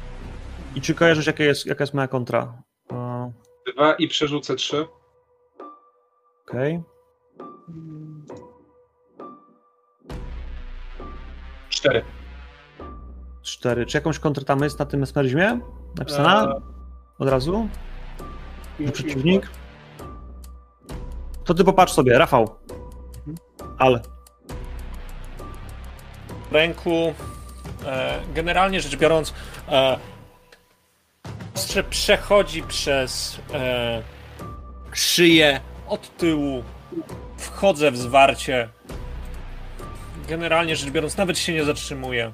I 0.74 0.80
czy 0.80 0.94
kojarzysz, 0.94 1.26
jaka 1.26 1.44
jest, 1.44 1.66
jaka 1.66 1.82
jest 1.84 1.94
moja 1.94 2.08
kontra? 2.08 2.62
Eee, 2.90 3.32
Dwa 3.74 3.94
i 3.94 4.08
przerzucę 4.08 4.56
trzy. 4.56 4.86
Okej. 6.48 6.82
Cztery. 11.68 12.04
Cztery. 13.42 13.86
Czy 13.86 13.96
jakąś 13.98 14.18
kontrę 14.18 14.44
tam 14.44 14.60
jest 14.62 14.78
na 14.78 14.84
tym 14.86 15.00
mesmeryzmie? 15.00 15.60
Napisana? 15.98 16.44
E, 16.44 16.60
Od 17.18 17.28
razu? 17.28 17.68
już- 18.78 18.92
Przeciwnik? 18.92 19.50
To 21.44 21.54
ty 21.54 21.64
popatrz 21.64 21.92
sobie, 21.92 22.18
Rafał. 22.18 22.56
Ale. 23.78 24.00
w 26.50 26.52
ręku. 26.52 27.14
E, 27.86 28.20
generalnie 28.34 28.80
rzecz 28.80 28.96
biorąc, 28.96 29.34
e, 29.68 29.98
ostrze 31.56 31.84
przechodzi 31.84 32.62
przez 32.62 33.38
e, 33.54 34.02
szyję 34.92 35.60
od 35.88 36.16
tyłu. 36.16 36.64
Wchodzę 37.38 37.90
w 37.90 37.96
zwarcie. 37.96 38.68
Generalnie 40.28 40.76
rzecz 40.76 40.90
biorąc, 40.90 41.16
nawet 41.16 41.38
się 41.38 41.52
nie 41.52 41.64
zatrzymuję. 41.64 42.32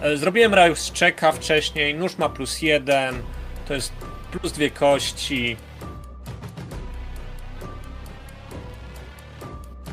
E, 0.00 0.16
zrobiłem 0.16 0.54
Rajus 0.54 0.92
czeka 0.92 1.32
wcześniej. 1.32 1.94
Nóż 1.94 2.18
ma 2.18 2.28
plus 2.28 2.62
jeden. 2.62 3.22
To 3.68 3.74
jest 3.74 3.92
plus 4.30 4.52
dwie 4.52 4.70
kości. 4.70 5.56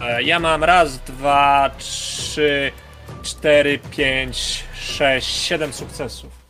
E, 0.02 0.24
Ja 0.24 0.40
mam 0.40 0.64
raz, 0.64 1.00
dwa, 1.00 1.72
trzy, 1.78 2.72
cztery, 3.24 3.80
pięć, 3.92 4.64
sześć, 4.80 5.28
siedem 5.28 5.74
sukcesów. 5.74 6.44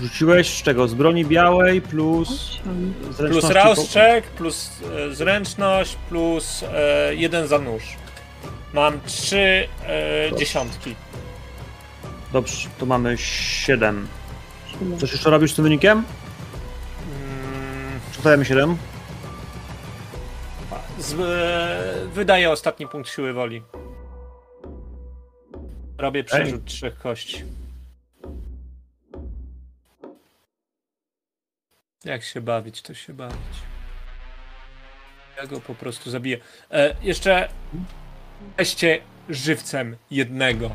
Rzuciłeś 0.00 0.58
z 0.58 0.62
czego? 0.62 0.88
Z 0.88 0.94
broni 0.94 1.24
białej 1.24 1.82
plus. 1.82 2.58
Plus 3.16 3.44
Rauszczek, 3.50 4.24
plus 4.26 4.70
e, 5.10 5.14
zręczność, 5.14 5.96
plus 6.08 6.62
e, 6.62 7.14
jeden 7.14 7.46
za 7.46 7.58
nóż. 7.58 7.82
Mam 8.72 9.00
trzy 9.00 9.68
e, 9.86 10.30
dziesiątki. 10.38 10.94
Dobrze, 12.32 12.68
to 12.78 12.86
mamy 12.86 13.18
7. 13.18 14.08
Coś 14.98 15.12
jeszcze 15.12 15.30
robisz 15.30 15.52
z 15.52 15.54
tym 15.54 15.62
wynikiem? 15.62 15.98
Mm, 15.98 18.00
Czy 18.12 18.22
dajemy 18.22 18.44
7? 18.44 18.76
z, 20.98 21.12
e, 21.20 22.06
wydaję 22.14 22.50
ostatni 22.50 22.86
punkt 22.88 23.10
siły 23.10 23.32
woli. 23.32 23.62
Robię 25.98 26.24
przerzut 26.24 26.64
trzech 26.64 26.98
kości. 26.98 27.44
Jak 32.04 32.22
się 32.22 32.40
bawić, 32.40 32.82
to 32.82 32.94
się 32.94 33.14
bawić. 33.14 33.36
Ja 35.36 35.46
go 35.46 35.60
po 35.60 35.74
prostu 35.74 36.10
zabiję. 36.10 36.38
E, 36.70 36.94
jeszcze 37.02 37.48
weźcie 38.56 39.00
żywcem 39.28 39.96
jednego. 40.10 40.70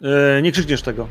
Yy, 0.00 0.42
nie 0.42 0.52
krzykniesz 0.52 0.82
tego. 0.82 1.08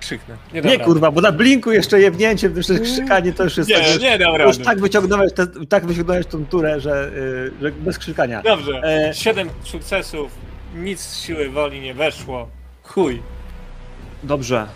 Krzyknę. 0.00 0.36
Nie 0.52 0.60
rady. 0.60 0.78
kurwa, 0.78 1.10
bo 1.10 1.20
na 1.20 1.32
blinku 1.32 1.72
jeszcze 1.72 2.00
jebnięcie, 2.00 2.50
przecież 2.50 2.80
krzykanie 2.80 3.32
to 3.32 3.44
już 3.44 3.56
jest 3.56 3.70
tak, 3.70 3.82
Nie, 3.82 3.88
że 3.88 3.98
nie 3.98 4.18
dam 4.18 4.40
już 4.40 4.58
tak 4.58 4.80
wyciągnąłeś, 4.80 5.32
te, 5.32 5.46
tak 5.68 5.86
wyciągnąłeś 5.86 6.26
tą 6.26 6.46
turę, 6.46 6.80
że, 6.80 7.10
yy, 7.14 7.52
że 7.60 7.72
bez 7.72 7.98
krzykania. 7.98 8.42
Dobrze. 8.42 8.82
E, 8.84 9.14
Siedem 9.14 9.50
sukcesów. 9.64 10.32
Nic 10.74 11.00
z 11.00 11.22
siły 11.22 11.50
woli 11.50 11.80
nie 11.80 11.94
weszło. 11.94 12.48
Chuj. 12.82 13.22
Dobrze, 14.22 14.66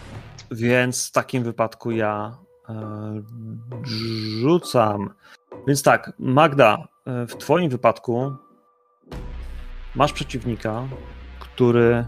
więc 0.52 1.08
w 1.08 1.12
takim 1.12 1.42
wypadku 1.42 1.90
ja 1.90 2.36
e, 2.68 3.22
rzucam. 4.40 5.14
Więc 5.66 5.82
tak, 5.82 6.12
Magda, 6.18 6.88
e, 7.06 7.26
w 7.26 7.36
twoim 7.36 7.70
wypadku 7.70 8.32
masz 9.94 10.12
przeciwnika, 10.12 10.82
który 11.40 12.06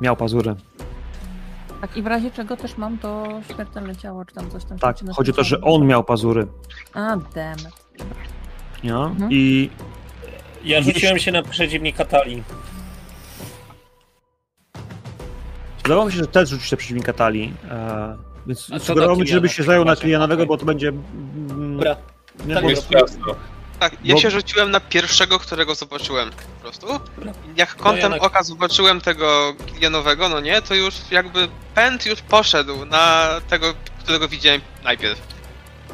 miał 0.00 0.16
pazury. 0.16 0.54
Tak, 1.80 1.96
i 1.96 2.02
w 2.02 2.06
razie 2.06 2.30
czego 2.30 2.56
też 2.56 2.76
mam 2.76 2.98
to 2.98 3.28
śmiertelne 3.54 3.96
ciało, 3.96 4.24
czy 4.24 4.34
tam 4.34 4.50
coś 4.50 4.64
tam. 4.64 4.78
Tak, 4.78 4.96
chodzi 5.16 5.30
o 5.30 5.34
to, 5.34 5.44
że 5.44 5.60
on 5.60 5.86
miał 5.86 6.04
pazury. 6.04 6.46
A, 6.94 7.16
damn 7.34 7.58
it. 7.58 8.04
Nie? 8.84 8.94
Mhm. 8.94 9.32
I 9.32 9.70
Ja 10.64 10.82
rzuciłem 10.82 11.18
się 11.18 11.32
na 11.32 11.42
przeciwnika 11.42 12.04
talii. 12.04 12.42
Wydawało 15.90 16.06
mi 16.06 16.12
się, 16.12 16.18
że 16.18 16.26
też 16.26 16.48
rzucisz 16.48 16.70
te 16.70 16.76
przeciwnika 16.76 17.12
talii. 17.12 17.54
E, 17.70 18.16
więc 18.46 18.68
mi 19.18 19.26
się, 19.28 19.32
żebyś 19.34 19.56
się 19.56 19.62
zajął 19.62 19.84
na 19.84 19.96
Kilianowego, 19.96 20.46
bo 20.46 20.56
to 20.56 20.64
będzie... 20.64 20.88
mm, 20.88 21.76
Dobra. 21.76 21.96
Nie, 22.46 22.54
Tak 22.54 22.64
bo- 22.64 22.70
Jest 22.70 22.90
jasno. 22.90 23.24
Tak, 23.80 23.96
ja 24.04 24.14
Bo- 24.14 24.20
się 24.20 24.30
rzuciłem 24.30 24.70
na 24.70 24.80
pierwszego, 24.80 25.38
którego 25.38 25.74
zobaczyłem 25.74 26.30
po 26.30 26.62
prostu. 26.62 26.86
Jak 27.56 27.76
kątem 27.76 28.10
No 28.10 28.16
ja 28.16 28.20
na- 28.22 28.26
oka 28.26 28.42
zobaczyłem 28.42 29.00
tego 29.00 29.54
Kilianowego, 29.66 30.28
no 30.28 30.40
nie, 30.40 30.62
to 30.62 30.74
już 30.74 30.94
jakby 31.10 31.48
pęd 31.74 32.06
już 32.06 32.22
poszedł 32.22 32.84
na 32.84 33.28
tego, 33.48 33.74
którego 33.98 34.28
widziałem 34.28 34.60
najpierw. 34.84 35.20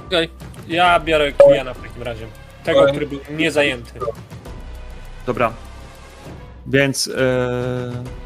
Okej. 0.07 0.31
Ja 0.69 1.01
biorę 1.01 1.33
Kiliana 1.33 1.75
w 1.75 1.83
takim 1.83 2.03
razie. 2.03 2.27
Tego, 2.65 2.81
Oj. 2.81 2.91
który 2.91 3.07
był 3.07 3.21
niezajęty. 3.31 4.01
Dobra. 5.27 5.53
Więc 6.67 7.09
e... 7.09 8.26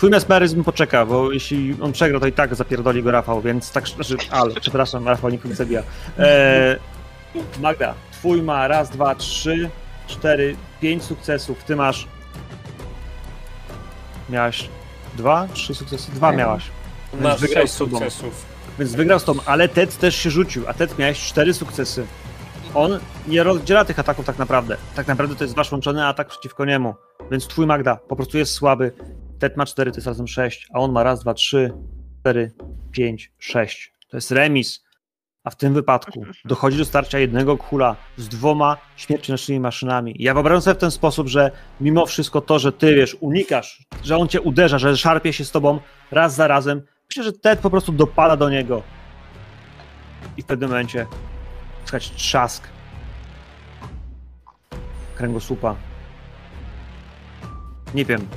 twój 0.00 0.10
mesmeryzm 0.10 0.64
poczeka, 0.64 1.06
bo 1.06 1.32
jeśli 1.32 1.76
on 1.80 1.92
przegra, 1.92 2.20
to 2.20 2.26
i 2.26 2.32
tak 2.32 2.54
zapierdoli 2.54 3.02
go 3.02 3.10
Rafał, 3.10 3.40
więc 3.40 3.72
tak, 3.72 3.88
znaczy, 3.88 4.16
ale, 4.30 4.54
przepraszam, 4.60 5.08
Rafał 5.08 5.30
nikogo 5.30 5.48
nie 5.48 5.54
zabija. 5.54 5.82
E... 6.18 6.76
Magda, 7.60 7.94
twój 8.12 8.42
ma 8.42 8.68
raz, 8.68 8.90
dwa, 8.90 9.14
trzy, 9.14 9.70
cztery, 10.06 10.56
pięć 10.80 11.02
sukcesów, 11.02 11.64
ty 11.64 11.76
masz... 11.76 12.08
Miałaś 14.30 14.68
dwa, 15.16 15.48
trzy 15.52 15.74
sukcesy? 15.74 16.12
Dwa 16.12 16.28
Tak. 16.28 16.36
miałaś. 16.36 16.64
Masz 17.20 17.40
wygrał 17.40 17.62
sześć 17.62 17.74
sukcesów. 17.74 18.46
Więc 18.78 18.94
wygrał 18.94 19.18
z 19.18 19.24
tą, 19.24 19.34
ale 19.46 19.68
Ted 19.68 19.98
też 19.98 20.16
się 20.16 20.30
rzucił, 20.30 20.64
a 20.68 20.74
Ted 20.74 20.98
miałeś 20.98 21.20
cztery 21.20 21.54
sukcesy. 21.54 22.06
On 22.74 22.98
nie 23.28 23.42
rozdziela 23.42 23.84
tych 23.84 23.98
ataków 23.98 24.26
tak 24.26 24.38
naprawdę. 24.38 24.76
Tak 24.94 25.06
naprawdę 25.06 25.36
to 25.36 25.44
jest 25.44 25.56
wasz 25.56 25.72
łączony 25.72 26.06
atak 26.06 26.28
przeciwko 26.28 26.64
niemu. 26.64 26.94
Więc 27.30 27.46
twój 27.46 27.66
Magda 27.66 27.96
po 27.96 28.16
prostu 28.16 28.38
jest 28.38 28.52
słaby. 28.52 28.92
Ted 29.40 29.56
ma 29.56 29.66
cztery, 29.66 29.90
to 29.90 29.96
jest 29.96 30.06
razem 30.06 30.28
sześć, 30.28 30.68
a 30.74 30.78
on 30.78 30.92
ma 30.92 31.02
raz, 31.02 31.20
dwa, 31.20 31.34
trzy, 31.34 31.72
cztery, 32.20 32.52
pięć, 32.92 33.32
sześć. 33.38 33.92
To 34.08 34.16
jest 34.16 34.30
remis. 34.30 34.84
A 35.44 35.50
w 35.50 35.56
tym 35.56 35.74
wypadku 35.74 36.24
dochodzi 36.44 36.78
do 36.78 36.84
starcia 36.84 37.18
jednego 37.18 37.56
kula 37.56 37.96
z 38.16 38.28
dwoma 38.28 38.76
śmiercionośnymi 38.96 39.60
maszynami. 39.60 40.16
Ja 40.18 40.34
wyobrażam 40.34 40.62
sobie 40.62 40.74
w 40.74 40.78
ten 40.78 40.90
sposób, 40.90 41.28
że 41.28 41.50
mimo 41.80 42.06
wszystko 42.06 42.40
to, 42.40 42.58
że 42.58 42.72
ty 42.72 42.94
wiesz, 42.94 43.16
unikasz, 43.20 43.86
że 44.02 44.16
on 44.16 44.28
cię 44.28 44.40
uderza, 44.40 44.78
że 44.78 44.96
szarpie 44.96 45.32
się 45.32 45.44
z 45.44 45.50
tobą 45.50 45.80
raz 46.10 46.34
za 46.34 46.48
razem, 46.48 46.82
myślę, 47.10 47.24
że 47.24 47.32
Ted 47.32 47.60
po 47.60 47.70
prostu 47.70 47.92
dopada 47.92 48.36
do 48.36 48.50
niego. 48.50 48.82
I 50.36 50.42
w 50.42 50.46
pewnym 50.46 50.70
momencie 50.70 51.06
słychać 51.84 52.10
trzask 52.10 52.68
kręgosłupa. 55.14 55.76
Nie 57.94 58.04
wiem, 58.04 58.28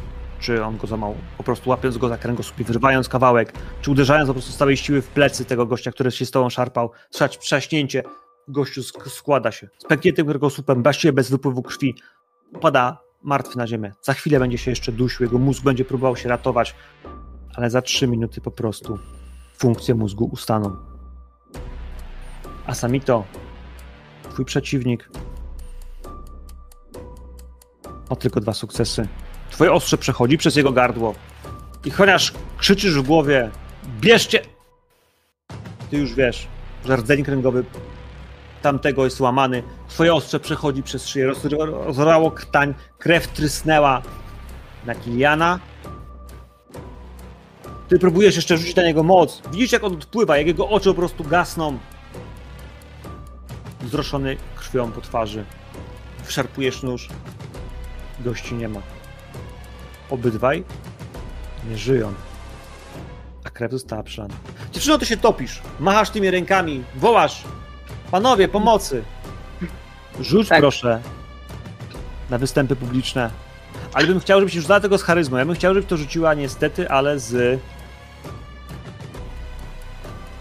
czy 0.44 0.64
on 0.64 0.78
go 0.78 0.88
zamał, 0.88 1.16
po 1.38 1.44
prostu 1.44 1.70
łapiąc 1.70 1.98
go 1.98 2.10
za 2.10 2.18
kręgosłup 2.18 2.60
i 2.60 2.64
wyrywając 2.64 3.10
kawałek, 3.10 3.54
czy 3.82 3.92
uderzając 3.92 4.28
po 4.28 4.34
prostu 4.34 4.52
z 4.52 4.58
całej 4.58 4.78
siły 4.78 5.02
w 5.02 5.08
plecy 5.08 5.46
tego 5.46 5.66
gościa, 5.66 5.92
który 5.92 6.12
się 6.12 6.26
z 6.26 6.32
tobą 6.32 6.50
szarpał, 6.50 6.92
słychać 7.12 7.38
przaśnięcie, 7.38 8.04
gościu 8.48 8.82
sk- 8.82 9.10
składa 9.10 9.52
się 9.52 9.70
z 9.78 9.84
pękniętym 9.86 10.28
kręgosłupem, 10.28 10.84
właściwie 10.84 11.14
bez 11.14 11.30
wypływu 11.30 11.62
krwi, 11.64 11.96
upada 12.56 12.98
martwy 13.22 13.58
na 13.58 13.68
ziemię. 13.68 13.92
Za 14.02 14.14
chwilę 14.14 14.40
będzie 14.40 14.58
się 14.58 14.72
jeszcze 14.72 14.92
dusił, 14.92 15.26
jego 15.26 15.38
mózg 15.38 15.64
będzie 15.64 15.86
próbował 15.86 16.16
się 16.16 16.30
ratować, 16.30 16.76
ale 17.56 17.70
za 17.70 17.82
trzy 17.82 18.08
minuty 18.08 18.42
po 18.42 18.52
prostu 18.52 19.00
funkcje 19.58 19.96
mózgu 19.96 20.26
ustaną. 20.26 20.76
A 22.66 22.74
Samito, 22.74 23.24
twój 24.30 24.46
przeciwnik, 24.46 25.10
ma 28.10 28.16
tylko 28.16 28.40
dwa 28.40 28.54
sukcesy. 28.54 29.08
Twoje 29.54 29.72
ostrze 29.72 29.98
przechodzi 29.98 30.38
przez 30.38 30.56
jego 30.56 30.72
gardło 30.72 31.16
i 31.86 31.92
chociaż 31.92 32.34
krzyczysz 32.58 32.94
w 32.94 33.02
głowie, 33.02 33.52
bierzcie! 34.00 34.42
Ty 35.90 35.98
już 35.98 36.14
wiesz, 36.14 36.48
że 36.86 36.96
rdzeń 36.96 37.24
kręgowy 37.24 37.66
tamtego 38.62 39.04
jest 39.06 39.20
łamany. 39.20 39.64
Twoje 39.88 40.14
ostrze 40.14 40.40
przechodzi 40.40 40.84
przez 40.84 41.08
szyję, 41.08 41.26
roz- 41.28 41.44
rozorwało 41.86 42.32
krtań, 42.32 42.74
krew 43.00 43.28
trysnęła 43.28 44.02
na 44.86 44.96
Kiliana. 44.96 45.60
Ty 47.90 48.00
próbujesz 48.00 48.36
jeszcze 48.36 48.58
rzucić 48.58 48.76
na 48.76 48.84
niego 48.84 49.04
moc. 49.04 49.42
Widzisz, 49.52 49.72
jak 49.72 49.84
on 49.84 49.94
odpływa, 49.94 50.38
jak 50.38 50.48
jego 50.48 50.70
oczy 50.70 50.90
po 50.90 50.96
prostu 50.96 51.24
gasną. 51.24 51.78
Wzroszony 53.82 54.38
krwią 54.56 54.92
po 54.92 55.02
twarzy. 55.02 55.46
Wszarpujesz 56.24 56.84
nóż. 56.84 57.10
Gości 58.20 58.56
nie 58.56 58.70
ma. 58.70 58.82
Obydwaj 60.14 60.64
nie 61.70 61.78
żyją. 61.78 62.14
A 63.44 63.50
krew 63.50 63.72
została 63.72 64.04
przelana. 64.04 64.34
Dziewczyno, 64.72 64.98
ty 64.98 65.06
się 65.06 65.18
topisz. 65.18 65.62
Machasz 65.80 66.10
tymi 66.10 66.32
rękami. 66.32 66.84
Wołasz. 66.96 67.44
Panowie, 68.12 68.48
pomocy. 68.48 69.04
Rzuć 70.20 70.50
Tak. 70.50 70.60
proszę 70.60 71.02
na 72.30 72.38
występy 72.38 72.76
publiczne. 72.76 73.30
Ale 73.94 74.08
bym 74.08 74.20
chciał, 74.20 74.40
żebyś 74.40 74.54
rzucała 74.54 74.80
tego 74.80 74.98
z 74.98 75.04
charyzmą. 75.04 75.38
Ja 75.38 75.46
bym 75.46 75.56
chciał, 75.56 75.74
żebyś 75.74 75.90
to 75.90 75.98
rzuciła 75.98 76.34
niestety, 76.34 76.90
ale 76.90 77.20
z 77.20 77.60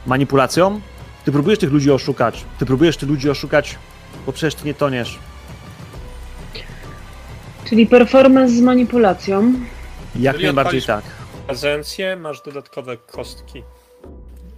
manipulacją. 0.06 0.80
Ty 1.24 1.32
próbujesz 1.32 1.58
tych 1.58 1.72
ludzi 1.72 1.90
oszukać. 1.90 2.44
Ty 2.58 2.66
próbujesz 2.66 2.96
tych 2.96 3.08
ludzi 3.08 3.30
oszukać, 3.30 3.78
bo 4.26 4.32
przecież 4.32 4.54
ty 4.54 4.66
nie 4.66 4.74
toniesz. 4.74 5.18
Czyli 7.72 7.86
performance 7.86 8.52
z 8.54 8.60
manipulacją. 8.60 9.52
Jak 10.16 10.34
Czyli 10.34 10.44
najbardziej 10.44 10.82
tak. 10.82 11.04
Prezencję, 11.46 12.16
masz 12.16 12.42
dodatkowe 12.42 12.96
kostki. 12.96 13.62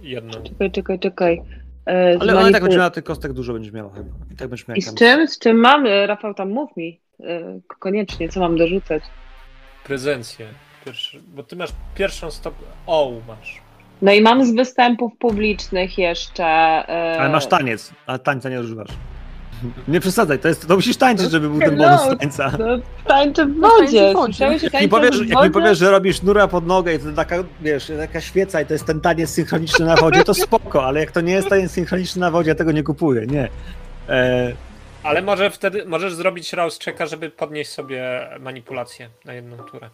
Jedną. 0.01 0.31
Czekaj, 0.43 0.71
czekaj, 0.71 0.99
czekaj. 0.99 1.41
E, 1.87 2.17
Ale 2.19 2.37
ona 2.39 2.49
i 2.49 2.51
tak 2.51 2.61
będzie 2.63 2.77
miała 2.77 2.89
tych 2.89 3.03
kostek 3.03 3.33
dużo 3.33 3.53
będziesz 3.53 3.73
miała 3.73 3.93
chyba. 3.93 4.09
I 4.31 4.35
tak 4.35 4.47
będziesz 4.47 4.67
miała 4.67 4.77
I 4.77 4.83
tam- 4.83 4.91
z 4.93 4.95
czym? 4.99 5.27
Z 5.27 5.39
czym 5.39 5.57
mam? 5.57 5.85
E, 5.87 6.07
Rafał, 6.07 6.33
tam 6.33 6.49
mów 6.51 6.77
mi. 6.77 6.99
E, 7.23 7.59
Koniecznie, 7.79 8.29
co 8.29 8.39
mam 8.39 8.57
dorzucać? 8.57 9.03
Prezencję. 9.83 10.47
Pierwszy, 10.85 11.21
bo 11.35 11.43
ty 11.43 11.55
masz 11.55 11.69
pierwszą 11.95 12.31
stop. 12.31 12.53
O, 12.87 13.11
masz. 13.27 13.61
No 14.01 14.11
i 14.13 14.21
mam 14.21 14.45
z 14.45 14.55
występów 14.55 15.11
publicznych 15.19 15.97
jeszcze. 15.97 16.43
e, 16.43 17.19
Ale 17.19 17.29
masz 17.29 17.47
taniec, 17.47 17.91
a 18.07 18.17
tańca 18.17 18.49
nie 18.49 18.59
używasz. 18.59 18.89
Nie 19.87 19.99
przesadzaj, 19.99 20.39
to, 20.39 20.47
jest, 20.47 20.67
to 20.67 20.75
musisz 20.75 20.97
tańczyć, 20.97 21.31
żeby 21.31 21.49
był 21.49 21.59
ten 21.59 21.69
Hello. 21.77 21.97
bonus 21.97 22.19
tańca. 22.19 22.51
No, 22.59 22.65
tańczę 23.07 23.45
w 23.45 23.57
No, 23.57 23.69
tańczy 23.69 23.85
wodzie. 24.13 24.13
Słyszałeś, 24.25 24.63
Jak 24.63 24.81
mi, 24.81 24.89
powiesz, 24.89 25.19
jak 25.27 25.43
mi 25.43 25.51
powiesz, 25.51 25.77
że 25.77 25.91
robisz 25.91 26.21
nura 26.21 26.47
pod 26.47 26.67
nogę 26.67 26.93
i 26.93 26.99
to 26.99 27.11
taka, 27.15 27.35
wiesz, 27.61 27.91
taka 27.99 28.21
świeca 28.21 28.61
i 28.61 28.65
to 28.65 28.73
jest 28.73 28.85
ten 28.85 29.01
taniec 29.01 29.29
synchroniczny 29.29 29.85
na 29.85 29.95
wodzie, 29.95 30.23
to 30.23 30.33
spoko, 30.33 30.85
ale 30.85 30.99
jak 30.99 31.11
to 31.11 31.21
nie 31.21 31.33
jest 31.33 31.49
taniec 31.49 31.71
synchroniczny 31.71 32.21
na 32.21 32.31
wodzie, 32.31 32.49
ja 32.49 32.55
tego 32.55 32.71
nie 32.71 32.83
kupuję, 32.83 33.27
nie. 33.27 33.49
E, 34.09 34.51
Ale 35.03 35.21
może 35.21 35.49
wtedy 35.51 35.85
możesz 35.85 36.13
zrobić 36.13 36.53
rouse 36.53 36.79
checka, 36.85 37.05
żeby 37.05 37.29
podnieść 37.29 37.71
sobie 37.71 38.29
manipulację 38.39 39.09
na 39.25 39.33
jedną 39.33 39.57
turę. 39.57 39.89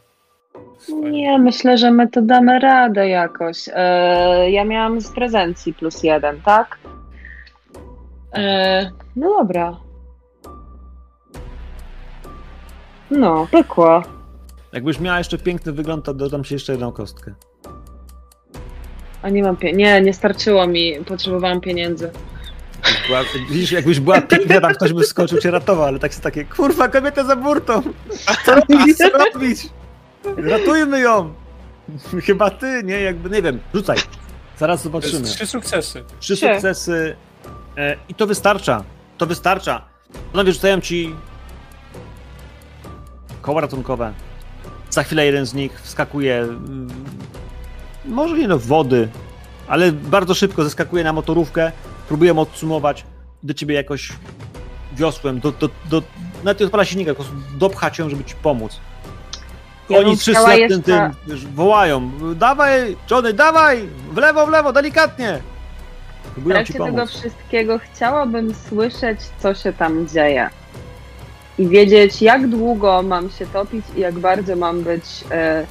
Nie, 0.90 1.40
myślę, 1.40 1.78
że 1.78 1.92
my 1.92 2.08
to 2.08 2.22
damy 2.22 2.60
radę 2.60 3.10
jakoś. 3.10 3.58
E, 3.74 4.52
ja 4.52 4.66
miałam 4.66 5.02
z 5.02 5.12
prezencji 5.12 5.74
plus 5.74 6.04
jeden, 6.04 6.42
tak? 6.42 6.78
E, 8.36 8.92
no 9.16 9.30
dobra. 9.40 9.78
No, 13.12 13.48
pykło. 13.52 14.04
jakbyś 14.74 15.00
miała 15.00 15.18
jeszcze 15.18 15.38
piękny 15.38 15.72
wygląd, 15.72 16.06
to 16.06 16.14
dodam 16.14 16.44
ci 16.44 16.54
jeszcze 16.54 16.72
jedną 16.72 16.92
kostkę. 16.92 17.34
A 19.22 19.30
nie 19.30 19.44
mam 19.44 19.56
pie- 19.56 19.74
Nie, 19.76 20.02
nie 20.02 20.14
starczyło 20.14 20.68
mi. 20.68 20.94
Potrzebowałam 21.06 21.62
pieniędzy. 21.62 22.12
Była, 23.08 23.20
widzisz, 23.50 23.72
jakbyś 23.72 24.00
była 24.00 24.22
piękna, 24.22 24.62
tam 24.62 24.74
ktoś 24.74 24.94
by 24.94 25.04
skoczył 25.04 25.40
cię 25.40 25.52
ratował, 25.52 25.86
ale 25.86 26.00
tak 26.00 26.12
jest 26.12 26.24
takie, 26.24 26.46
kurwa, 26.46 26.88
kobieta 26.88 27.24
za 27.24 27.36
burtą! 27.36 27.82
Co 28.46 28.56
robić? 29.18 29.70
Ratujmy 30.38 31.00
ją! 31.00 31.34
Chyba 32.26 32.50
ty, 32.50 32.82
nie? 32.84 33.02
Jakby, 33.02 33.30
nie 33.30 33.42
wiem, 33.42 33.60
rzucaj. 33.74 33.98
Zaraz 34.58 34.84
zobaczymy. 34.84 35.22
trzy 35.26 35.48
sukcesy. 35.48 36.04
Trzy 36.20 36.36
Trzy. 36.36 36.48
sukcesy 36.54 37.16
e, 37.78 37.98
i 38.10 38.14
to 38.14 38.28
wystarcza. 38.28 38.84
To 39.18 39.26
wystarcza. 39.26 39.82
Panowie 40.32 40.54
rzucają 40.54 40.82
ci 40.82 41.16
koła 43.42 43.62
ratunkowe. 43.62 44.14
Za 44.90 45.04
chwilę 45.04 45.26
jeden 45.26 45.46
z 45.46 45.54
nich 45.54 45.82
wskakuje, 45.82 46.36
mm, 46.42 46.88
może 48.06 48.38
nie 48.38 48.48
do 48.48 48.60
wody, 48.60 49.10
ale 49.68 49.92
bardzo 49.92 50.34
szybko 50.34 50.64
zeskakuje 50.64 51.04
na 51.04 51.14
motorówkę, 51.14 51.72
próbuje 52.08 52.40
odsumować 52.40 53.06
do 53.44 53.54
ciebie 53.54 53.76
jakoś 53.76 54.12
wiosłem, 54.94 55.40
do, 55.40 55.52
do, 55.52 55.70
do, 55.90 56.02
nawet 56.44 56.60
nie 56.60 56.66
odpala 56.66 56.86
silnika, 56.86 57.12
po 57.12 57.16
prostu 57.16 57.36
dopchać 57.58 58.00
ją, 58.00 58.10
żeby 58.10 58.24
ci 58.24 58.36
pomóc. 58.36 58.80
Ja 59.90 60.00
Oni 60.00 60.18
wszyscy 60.18 60.82
tym, 60.84 61.12
wiesz, 61.28 61.46
wołają, 61.46 62.12
dawaj, 62.36 62.98
Johnny, 63.12 63.34
dawaj, 63.34 63.88
w 64.12 64.18
lewo, 64.18 64.48
w 64.48 64.50
lewo, 64.50 64.74
delikatnie. 64.74 65.42
W 66.24 66.34
Próbują 66.34 66.56
ci 66.56 66.74
trakcie 66.74 66.74
tego 66.74 66.86
pomóc. 66.98 67.10
wszystkiego 67.12 67.80
chciałabym 67.80 68.54
słyszeć, 68.70 69.20
co 69.40 69.54
się 69.54 69.74
tam 69.74 70.08
dzieje. 70.08 70.50
I 71.60 71.68
wiedzieć, 71.68 72.22
jak 72.22 72.48
długo 72.48 73.02
mam 73.04 73.30
się 73.30 73.46
topić 73.48 73.86
i 73.98 74.00
jak 74.00 74.20
bardzo 74.20 74.56
mam 74.56 74.84
być 74.84 75.04
e, 75.32 75.66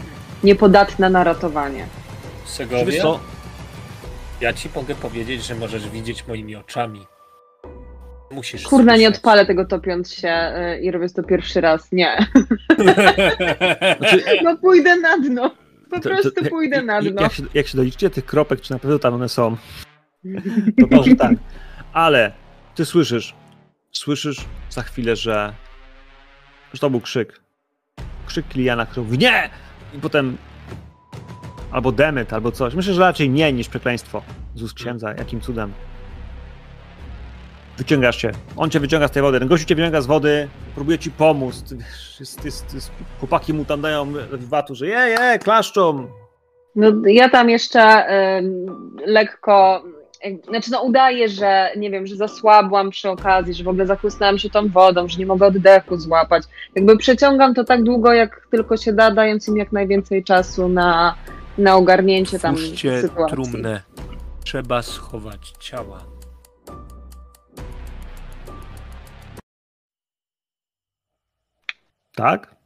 niepodatna 0.44 1.08
na 1.10 1.24
ratowanie. 1.24 1.86
Wiesz 2.42 2.50
Segovia, 2.50 3.02
co? 3.02 3.20
ja 4.40 4.52
ci 4.52 4.68
mogę 4.76 4.94
powiedzieć, 4.94 5.44
że 5.46 5.54
możesz 5.54 5.88
widzieć 5.88 6.26
moimi 6.26 6.56
oczami. 6.56 7.06
Musisz 8.30 8.62
Kurna, 8.68 8.92
nie 8.92 8.98
słyszeć. 8.98 9.16
odpalę 9.16 9.46
tego 9.46 9.64
topiąc 9.64 10.12
się 10.14 10.28
e, 10.28 10.80
i 10.80 10.90
robię 10.90 11.08
to 11.08 11.22
pierwszy 11.22 11.60
raz. 11.60 11.92
Nie. 11.92 12.16
Znaczy, 13.98 14.24
No 14.44 14.56
pójdę 14.56 14.96
na 14.96 15.18
dno. 15.18 15.50
Po 15.90 15.96
to- 15.96 16.02
to- 16.02 16.08
prostu 16.08 16.40
jak- 16.40 16.50
pójdę 16.50 16.82
na 16.82 16.94
jak- 16.94 17.12
dno. 17.12 17.22
Jak 17.22 17.32
się, 17.32 17.42
jak 17.54 17.66
się 17.66 17.76
doliczycie 17.76 18.10
tych 18.10 18.24
kropek, 18.26 18.60
czy 18.60 18.72
na 18.72 18.78
pewno 18.78 18.98
tam 18.98 19.14
one 19.14 19.28
są, 19.28 19.56
to 20.80 20.96
może 20.96 21.16
tak. 21.16 21.32
Ale 21.92 22.32
ty 22.74 22.84
słyszysz, 22.84 23.34
słyszysz 23.92 24.44
za 24.70 24.82
chwilę, 24.82 25.16
że, 25.16 25.52
że 26.72 26.80
to 26.80 26.90
był 26.90 27.00
krzyk. 27.00 27.40
Krzyk 28.26 28.48
Kiliana, 28.48 28.86
który 28.86 29.06
mówi 29.06 29.18
nie! 29.18 29.50
I 29.94 29.98
potem 29.98 30.36
albo 31.72 31.92
demet, 31.92 32.32
albo 32.32 32.52
coś. 32.52 32.74
Myślę, 32.74 32.94
że 32.94 33.00
raczej 33.00 33.30
nie 33.30 33.52
niż 33.52 33.68
przekleństwo 33.68 34.22
z 34.54 34.62
ust 34.62 34.74
księdza. 34.74 35.12
Jakim 35.12 35.40
cudem. 35.40 35.72
Wyciągasz 37.78 38.16
się. 38.16 38.32
On 38.56 38.70
cię 38.70 38.80
wyciąga 38.80 39.08
z 39.08 39.10
tej 39.10 39.22
wody. 39.22 39.38
Ten 39.38 39.48
gościu 39.48 39.66
cię 39.66 39.74
wyciąga 39.74 40.00
z 40.00 40.06
wody, 40.06 40.48
próbuje 40.74 40.98
ci 40.98 41.10
pomóc. 41.10 41.64
Jest, 42.20 42.44
jest, 42.44 42.74
jest, 42.74 42.90
chłopaki 43.18 43.54
mu 43.54 43.64
tam 43.64 43.80
dają 43.80 44.12
watu, 44.30 44.74
że 44.74 44.86
je, 44.86 44.98
je, 44.98 45.38
klaszczą. 45.38 46.06
No, 46.76 46.92
ja 47.06 47.28
tam 47.28 47.50
jeszcze 47.50 47.80
em, 47.80 48.66
lekko, 49.06 49.84
znaczy 50.48 50.70
no 50.70 50.82
udaję, 50.82 51.28
że 51.28 51.70
nie 51.76 51.90
wiem, 51.90 52.06
że 52.06 52.16
zasłabłam 52.16 52.90
przy 52.90 53.10
okazji, 53.10 53.54
że 53.54 53.64
w 53.64 53.68
ogóle 53.68 53.86
zachłysnęłam 53.86 54.38
się 54.38 54.50
tą 54.50 54.68
wodą, 54.68 55.08
że 55.08 55.18
nie 55.18 55.26
mogę 55.26 55.46
oddechu 55.46 55.96
złapać. 55.96 56.42
Jakby 56.74 56.96
przeciągam 56.96 57.54
to 57.54 57.64
tak 57.64 57.82
długo, 57.82 58.12
jak 58.12 58.46
tylko 58.50 58.76
się 58.76 58.92
da, 58.92 59.10
dając 59.10 59.48
im 59.48 59.56
jak 59.56 59.72
najwięcej 59.72 60.24
czasu 60.24 60.68
na, 60.68 61.14
na 61.58 61.76
ogarnięcie 61.76 62.38
tam 62.38 62.54
Puszcie 62.54 63.00
sytuacji. 63.00 63.36
trumnę. 63.36 63.82
Trzeba 64.44 64.82
schować 64.82 65.52
ciała. 65.60 66.04
Tak? 72.14 72.56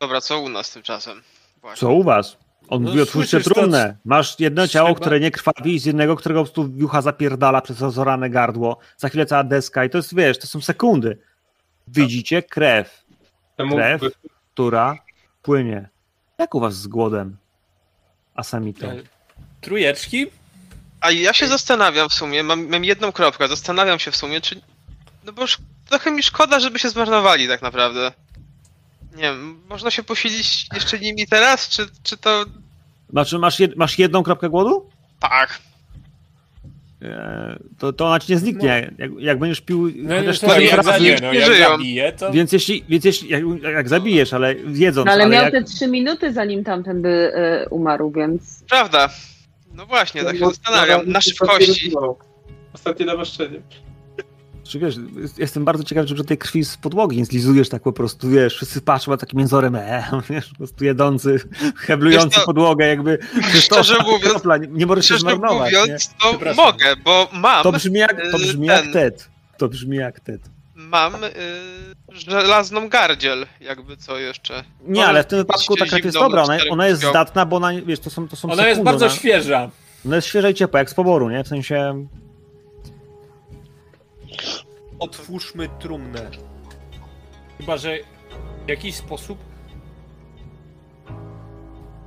Dobra, 0.00 0.20
co 0.20 0.40
u 0.40 0.48
nas 0.48 0.72
tymczasem? 0.72 1.22
Właśnie. 1.60 1.80
Co 1.80 1.92
u 1.92 2.02
was? 2.02 2.43
On 2.68 2.82
no, 2.82 2.88
mówi, 2.88 3.02
otwórzcie 3.02 3.40
trumnę. 3.40 3.96
Masz 4.04 4.40
jedno 4.40 4.68
ciało, 4.68 4.88
Trzeba... 4.88 5.00
które 5.00 5.20
nie 5.20 5.30
krwawi, 5.30 5.78
z 5.78 5.84
jednego, 5.84 6.16
którego 6.16 6.40
po 6.40 6.44
prostu 6.44 6.72
wiucha 6.72 7.02
zapierdala 7.02 7.60
przez 7.60 7.80
rozorane 7.80 8.30
gardło. 8.30 8.78
Za 8.96 9.08
chwilę 9.08 9.26
cała 9.26 9.44
deska 9.44 9.84
i 9.84 9.90
to 9.90 9.98
jest, 9.98 10.14
wiesz, 10.16 10.38
to 10.38 10.46
są 10.46 10.60
sekundy. 10.60 11.18
Widzicie 11.88 12.42
krew. 12.42 13.04
Krew, 13.56 14.02
która 14.54 14.98
płynie. 15.42 15.88
Jak 16.38 16.54
u 16.54 16.60
was 16.60 16.74
z 16.74 16.86
głodem? 16.86 17.36
Asamito. 18.34 18.86
E, 18.86 18.96
trujeczki? 19.60 20.26
A 21.00 21.10
ja 21.10 21.32
się 21.32 21.46
zastanawiam 21.46 22.08
w 22.08 22.14
sumie, 22.14 22.42
mam, 22.42 22.68
mam 22.68 22.84
jedną 22.84 23.12
kropkę, 23.12 23.48
zastanawiam 23.48 23.98
się 23.98 24.10
w 24.10 24.16
sumie, 24.16 24.40
czy... 24.40 24.60
No 25.24 25.32
bo 25.32 25.42
już 25.42 25.58
trochę 25.88 26.10
mi 26.10 26.22
szkoda, 26.22 26.60
żeby 26.60 26.78
się 26.78 26.90
zmarnowali 26.90 27.48
tak 27.48 27.62
naprawdę. 27.62 28.12
Nie 29.14 29.22
wiem, 29.22 29.60
można 29.68 29.90
się 29.90 30.02
posilić 30.02 30.66
jeszcze 30.74 30.98
nimi 30.98 31.26
teraz, 31.26 31.68
czy, 31.68 31.86
czy 32.02 32.16
to... 32.16 32.44
Znaczy 33.10 33.38
masz, 33.38 33.60
jed, 33.60 33.76
masz 33.76 33.98
jedną 33.98 34.22
kropkę 34.22 34.48
głodu? 34.48 34.90
Tak. 35.20 35.58
E, 37.02 37.58
to, 37.78 37.92
to 37.92 38.06
ona 38.06 38.20
ci 38.20 38.32
nie 38.32 38.38
zniknie. 38.38 38.92
No. 38.98 39.04
Jak, 39.04 39.12
jak 39.18 39.38
będziesz 39.38 39.60
pił 39.60 39.92
no, 39.96 40.14
chociaż 40.18 40.40
to, 40.40 40.60
jak, 40.60 40.72
razy, 40.76 40.90
zabije, 40.90 41.18
no, 41.22 41.32
jak 41.32 41.58
zabiję, 41.58 42.12
to... 42.12 42.32
Więc 42.32 42.52
jeśli, 42.52 42.84
więc 42.88 43.04
jeśli 43.04 43.28
jak, 43.28 43.42
jak 43.62 43.88
zabijesz, 43.88 44.32
ale 44.32 44.54
wiedząc... 44.54 45.06
No, 45.06 45.12
ale, 45.12 45.22
ale 45.22 45.32
miał 45.32 45.44
jak... 45.44 45.52
te 45.52 45.62
trzy 45.62 45.86
minuty 45.86 46.32
zanim 46.32 46.64
tamten 46.64 47.02
by 47.02 47.32
y, 47.66 47.68
umarł, 47.68 48.10
więc... 48.10 48.64
Prawda. 48.68 49.10
No 49.74 49.86
właśnie, 49.86 50.24
tak 50.24 50.38
się 50.38 50.46
zastanawiam. 50.46 51.08
Na 51.08 51.20
szybkości. 51.20 51.92
Ostatnie 52.74 53.06
namaszczenie. 53.06 53.60
Czy 54.64 54.78
wiesz, 54.78 54.94
jestem 55.38 55.64
bardzo 55.64 55.84
ciekaw, 55.84 56.06
że 56.06 56.24
tej 56.24 56.38
krwi 56.38 56.64
z 56.64 56.76
podłogi 56.76 57.16
nie 57.16 57.24
zlizujesz 57.24 57.68
tak 57.68 57.82
po 57.82 57.92
prostu, 57.92 58.28
wiesz, 58.28 58.56
wszyscy 58.56 58.80
patrzą 58.80 59.10
na 59.10 59.16
takim 59.16 59.44
wzorem, 59.44 59.76
e, 59.76 60.04
wiesz, 60.30 60.48
po 60.48 60.56
prostu 60.56 60.84
jedący, 60.84 61.40
heblujący 61.86 62.40
to, 62.40 62.46
podłogę, 62.46 62.86
jakby 62.86 63.18
szczerze 63.60 63.96
to, 63.96 64.02
mówiąc, 64.10 64.32
kropla, 64.32 64.56
nie, 64.56 64.66
nie 64.66 64.86
możesz 64.86 65.08
się 65.08 65.18
zmarnować. 65.18 65.72
mówiąc, 65.72 66.10
nie? 66.10 66.32
to 66.40 66.54
mogę, 66.54 66.96
bo 67.04 67.28
mam... 67.32 67.62
To 67.62 67.72
brzmi 67.72 67.98
jak, 67.98 68.22
to 68.32 68.38
brzmi 68.38 68.68
ten, 68.68 68.84
jak 68.84 68.92
Ted. 68.92 69.28
To 69.58 69.68
brzmi 69.68 69.96
jak 69.96 70.20
Ted. 70.20 70.40
Mam 70.74 71.24
y, 71.24 71.30
żelazną 72.12 72.88
gardziel, 72.88 73.46
jakby 73.60 73.96
co 73.96 74.18
jeszcze. 74.18 74.64
Nie, 74.86 75.06
ale 75.06 75.22
w 75.22 75.26
tym 75.26 75.38
wypadku 75.38 75.76
ta 75.76 75.86
krew 75.86 76.04
jest 76.04 76.16
dobra, 76.16 76.42
ona, 76.42 76.58
ona 76.70 76.86
jest 76.86 77.02
zdatna, 77.02 77.46
bo 77.46 77.56
ona, 77.56 77.72
wiesz, 77.86 78.00
to 78.00 78.10
są, 78.10 78.28
to 78.28 78.36
są 78.36 78.48
Ona 78.48 78.56
sekundy, 78.56 78.68
jest 78.68 78.82
bardzo 78.82 79.06
ona, 79.06 79.14
świeża. 79.14 79.70
Ona 80.06 80.16
jest 80.16 80.28
świeża 80.28 80.48
i 80.48 80.54
ciepła, 80.54 80.78
jak 80.78 80.90
z 80.90 80.94
poboru, 80.94 81.30
nie? 81.30 81.44
W 81.44 81.48
sensie 81.48 82.06
Otwórzmy 84.98 85.68
trumnę. 85.78 86.30
Chyba, 87.58 87.76
że 87.76 87.98
w 88.66 88.68
jakiś 88.68 88.94
sposób 88.94 89.38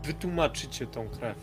wytłumaczycie 0.04 0.88
tą 0.88 1.10
krew. 1.10 1.38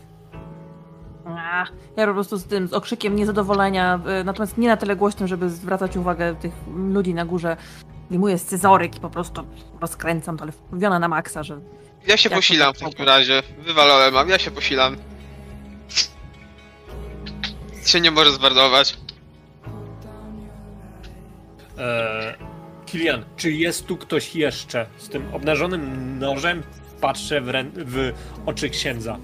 Ja 1.97 2.07
po 2.07 2.15
prostu 2.15 2.37
z 2.37 2.45
tym, 2.45 2.69
z 2.69 2.73
okrzykiem 2.73 3.17
niezadowolenia, 3.17 4.01
y, 4.21 4.25
natomiast 4.25 4.59
nie 4.59 4.69
na 4.69 4.77
tyle 4.77 4.97
głośnym, 4.97 5.29
żeby 5.29 5.51
zwracać 5.51 5.97
uwagę 5.97 6.35
tych 6.35 6.53
ludzi 6.77 7.15
na 7.15 7.25
górze. 7.25 7.57
Wyjmuję 8.11 8.39
scyzoryk 8.39 8.97
i 8.97 9.01
po 9.01 9.11
prostu 9.11 9.47
rozkręcam 9.81 10.37
to, 10.37 10.43
ale 10.43 10.53
wkurzona 10.53 10.99
na 10.99 11.09
maksa, 11.09 11.43
że... 11.43 11.61
Ja 12.07 12.17
się 12.17 12.31
posilam 12.31 12.75
w 12.75 12.79
takim 12.79 13.07
razie. 13.07 13.43
Wywalałem 13.59 14.15
mam, 14.15 14.29
ja 14.29 14.39
się 14.39 14.51
posilam. 14.51 14.97
się 17.87 18.01
nie 18.01 18.11
może 18.11 18.33
zwardować. 18.33 18.97
Eee, 21.79 22.35
Kilian, 22.87 23.25
czy 23.37 23.53
jest 23.53 23.87
tu 23.87 23.97
ktoś 23.97 24.37
jeszcze 24.37 24.87
z 24.99 25.09
tym 25.09 25.35
obnażonym 25.35 26.19
nożem? 26.19 26.63
Patrzę 27.01 27.41
w, 27.41 27.53
w 27.77 28.13
oczy 28.47 28.71
księdza. 28.71 29.19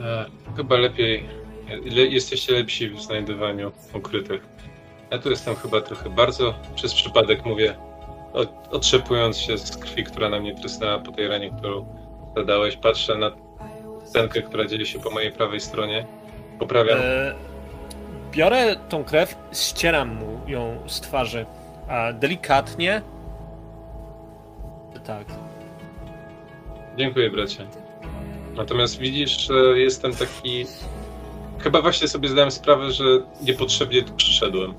E, 0.00 0.24
chyba 0.56 0.76
lepiej. 0.76 1.28
Le 1.84 2.02
jesteście 2.02 2.52
lepsi 2.52 2.88
w 2.88 3.02
znajdowaniu 3.02 3.72
ukrytych. 3.94 4.42
Ja 5.10 5.18
tu 5.18 5.30
jestem 5.30 5.56
chyba 5.56 5.80
trochę 5.80 6.10
bardzo 6.10 6.54
przez 6.74 6.94
przypadek 6.94 7.44
mówię, 7.46 7.74
otrzepując 8.70 9.38
się 9.38 9.58
z 9.58 9.76
krwi, 9.76 10.04
która 10.04 10.28
na 10.28 10.40
mnie 10.40 10.54
trysnęła 10.54 10.98
po 10.98 11.12
tej 11.12 11.28
ranie, 11.28 11.50
którą 11.58 11.86
zadałeś. 12.36 12.76
Patrzę 12.76 13.18
na 13.18 13.30
scenkę, 14.04 14.42
która 14.42 14.66
dzieje 14.66 14.86
się 14.86 14.98
po 15.00 15.10
mojej 15.10 15.32
prawej 15.32 15.60
stronie. 15.60 16.06
Poprawiam. 16.58 16.98
E, 17.02 17.34
biorę 18.32 18.76
tą 18.88 19.04
krew, 19.04 19.36
ścieram 19.52 20.14
mu 20.14 20.40
ją 20.46 20.78
z 20.86 21.00
twarzy. 21.00 21.46
A 21.88 22.12
delikatnie. 22.12 23.02
Tak. 25.04 25.26
Dziękuję, 26.96 27.30
bracie. 27.30 27.66
Natomiast 28.54 28.98
widzisz, 28.98 29.46
że 29.46 29.54
jestem 29.78 30.14
taki. 30.14 30.64
Chyba 31.58 31.82
właśnie 31.82 32.08
sobie 32.08 32.28
zdałem 32.28 32.50
sprawę, 32.50 32.90
że 32.90 33.04
niepotrzebnie 33.42 34.02
tu 34.02 34.14
przyszedłem. 34.14 34.74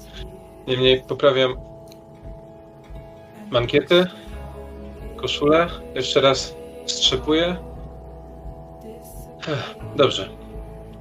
Niemniej 0.67 1.03
poprawiam 1.07 1.55
mankietę, 3.51 4.07
koszulę, 5.15 5.67
jeszcze 5.95 6.21
raz 6.21 6.55
strzepuję. 6.85 7.55
Dobrze, 9.95 10.29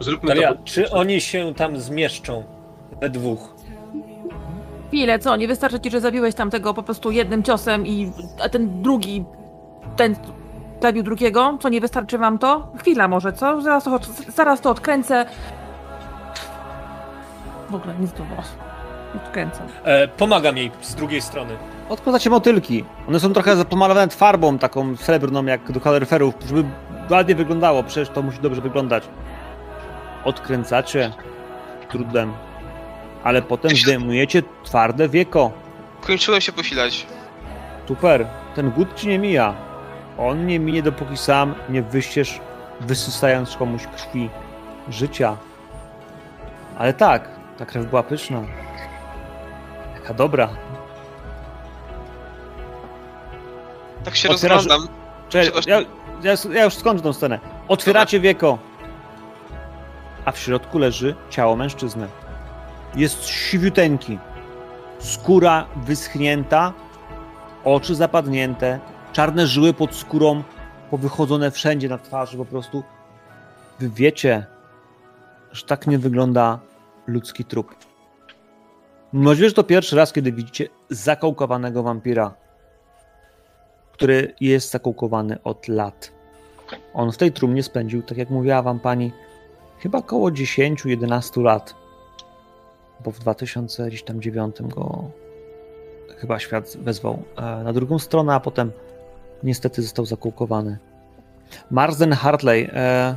Zróbmy 0.03 0.29
Daria, 0.29 0.55
to. 0.55 0.61
czy 0.65 0.91
oni 0.91 1.21
się 1.21 1.55
tam 1.55 1.81
zmieszczą? 1.81 2.45
We 3.01 3.11
dwóch. 3.11 3.55
Chwilę, 4.89 5.19
co? 5.19 5.37
Nie 5.37 5.49
wystarczy 5.49 5.81
ci, 5.81 5.91
że 5.91 6.01
zabiłeś 6.01 6.35
tamtego 6.35 6.75
po 6.75 6.83
prostu 6.83 7.11
jednym 7.11 7.43
ciosem 7.43 7.87
i 7.87 8.13
a 8.45 8.49
ten 8.49 8.83
drugi, 8.83 9.25
ten 9.97 10.17
zabił 10.83 11.03
drugiego? 11.03 11.59
Co, 11.61 11.69
nie 11.69 11.81
wystarczy 11.81 12.19
wam 12.19 12.39
to? 12.39 12.69
Chwila 12.79 13.09
może, 13.09 13.33
co? 13.33 13.61
Zaraz 13.63 13.85
to, 13.85 14.01
zaraz 14.29 14.61
to 14.61 14.71
odkręcę. 14.71 15.27
W 17.71 17.75
ogóle 17.75 17.95
nic 18.01 18.13
tu 18.13 18.23
Odkręcę. 19.17 19.63
E, 19.85 20.09
pomagam 20.09 20.57
jej 20.57 20.71
z 20.83 20.95
drugiej 20.95 21.23
strony. 21.23 21.57
Odkładacie 21.89 22.31
motylki. 22.31 22.85
One 23.09 23.21
są 23.21 23.33
trochę 23.33 23.65
pomalowane 23.65 24.09
farbą 24.13 24.59
taką 24.59 24.97
srebrną, 24.97 25.45
jak 25.45 25.73
do 25.73 25.81
kaloryferów, 25.81 26.35
żeby 26.49 26.65
ładnie 27.11 27.35
wyglądało. 27.35 27.83
Przecież 27.83 28.09
to 28.09 28.23
musi 28.23 28.39
dobrze 28.41 28.61
wyglądać 28.61 29.05
odkręcacie 30.25 31.13
trudem, 31.89 32.33
ale 33.25 33.43
potem 33.43 33.77
zdejmujecie 33.77 34.43
twarde 34.65 35.09
wieko. 35.09 35.51
Kończyłem 36.01 36.41
się 36.41 36.53
posilać. 36.53 37.07
Super, 37.89 38.27
ten 38.55 38.71
głód 38.71 38.89
ci 38.95 39.09
nie 39.09 39.19
mija. 39.19 39.55
On 40.19 40.47
nie 40.47 40.59
minie, 40.59 40.83
dopóki 40.83 41.17
sam 41.17 41.55
nie 41.69 41.83
wyściesz, 41.83 42.41
wysysając 42.81 43.57
komuś 43.57 43.83
krwi 43.87 44.31
życia. 44.89 45.37
Ale 46.79 46.95
tak, 46.95 47.29
ta 47.59 47.67
krew 47.67 47.87
była 47.87 48.03
pyszna. 48.03 48.43
Jaka 49.95 50.15
dobra. 50.15 50.49
Tak 54.05 54.17
się 54.17 54.29
Otwierasz... 54.29 54.57
rozglądam. 54.57 54.89
Cześć, 55.29 55.51
ja, 55.67 55.81
ja, 56.23 56.35
ja, 56.53 56.65
już 56.65 56.75
skończę 56.75 57.03
tą 57.03 57.13
scenę. 57.13 57.41
Otwieracie 57.69 58.21
wieko 58.21 58.59
a 60.25 60.33
w 60.33 60.39
środku 60.39 60.79
leży 60.79 61.15
ciało 61.31 61.57
mężczyzny. 61.57 62.09
Jest 62.97 63.27
siwiuteńki, 63.27 64.19
skóra 64.99 65.67
wyschnięta, 65.77 66.73
oczy 67.65 67.95
zapadnięte, 67.95 68.81
czarne 69.13 69.47
żyły 69.47 69.75
pod 69.75 69.95
skórą 69.95 70.43
powychodzone 70.91 71.51
wszędzie 71.51 71.89
na 71.89 71.99
twarzy 71.99 72.37
po 72.37 72.45
prostu. 72.45 72.83
Wy 73.81 73.89
wiecie, 73.89 74.47
że 75.53 75.67
tak 75.67 75.87
nie 75.87 75.99
wygląda 75.99 76.59
ludzki 77.07 77.45
trup. 77.45 77.77
Możliwe, 79.13 79.49
że 79.49 79.55
to 79.55 79.65
pierwszy 79.65 79.97
raz, 79.97 80.13
kiedy 80.13 80.33
widzicie 80.33 80.69
zakołkowanego 80.91 81.83
wampira, 81.83 82.35
który 83.93 84.35
jest 84.41 84.71
zakołkowany 84.71 85.43
od 85.43 85.69
lat. 85.69 86.13
On 86.95 87.13
w 87.13 87.17
tej 87.17 87.33
trumnie 87.33 87.63
spędził, 87.63 88.03
tak 88.03 88.19
jak 88.19 88.31
mówiła 88.31 88.63
wam 88.63 88.81
pani, 88.81 89.13
chyba 89.83 89.99
około 89.99 90.31
10-11 90.31 91.43
lat, 91.43 91.75
bo 93.05 93.11
w 93.11 93.19
2009 93.19 94.57
go 94.63 95.11
chyba 96.19 96.39
świat 96.39 96.77
wezwał 96.77 97.23
e, 97.37 97.43
na 97.43 97.73
drugą 97.73 97.99
stronę, 97.99 98.35
a 98.35 98.41
potem 98.41 98.73
niestety 99.43 99.83
został 99.83 100.07
zakółkowany. 100.07 100.79
Marsden 101.71 102.13
Hartley, 102.13 102.71
e, 102.73 103.17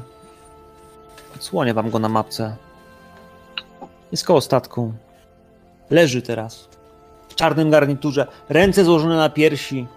odsłonię 1.35 1.73
wam 1.73 1.89
go 1.89 1.99
na 1.99 2.09
mapce. 2.09 2.55
Jest 4.11 4.25
koło 4.25 4.41
statku. 4.41 4.93
Leży 5.89 6.21
teraz 6.21 6.69
w 7.29 7.35
czarnym 7.35 7.71
garniturze, 7.71 8.27
ręce 8.49 8.83
złożone 8.83 9.15
na 9.15 9.29
piersi. 9.29 9.87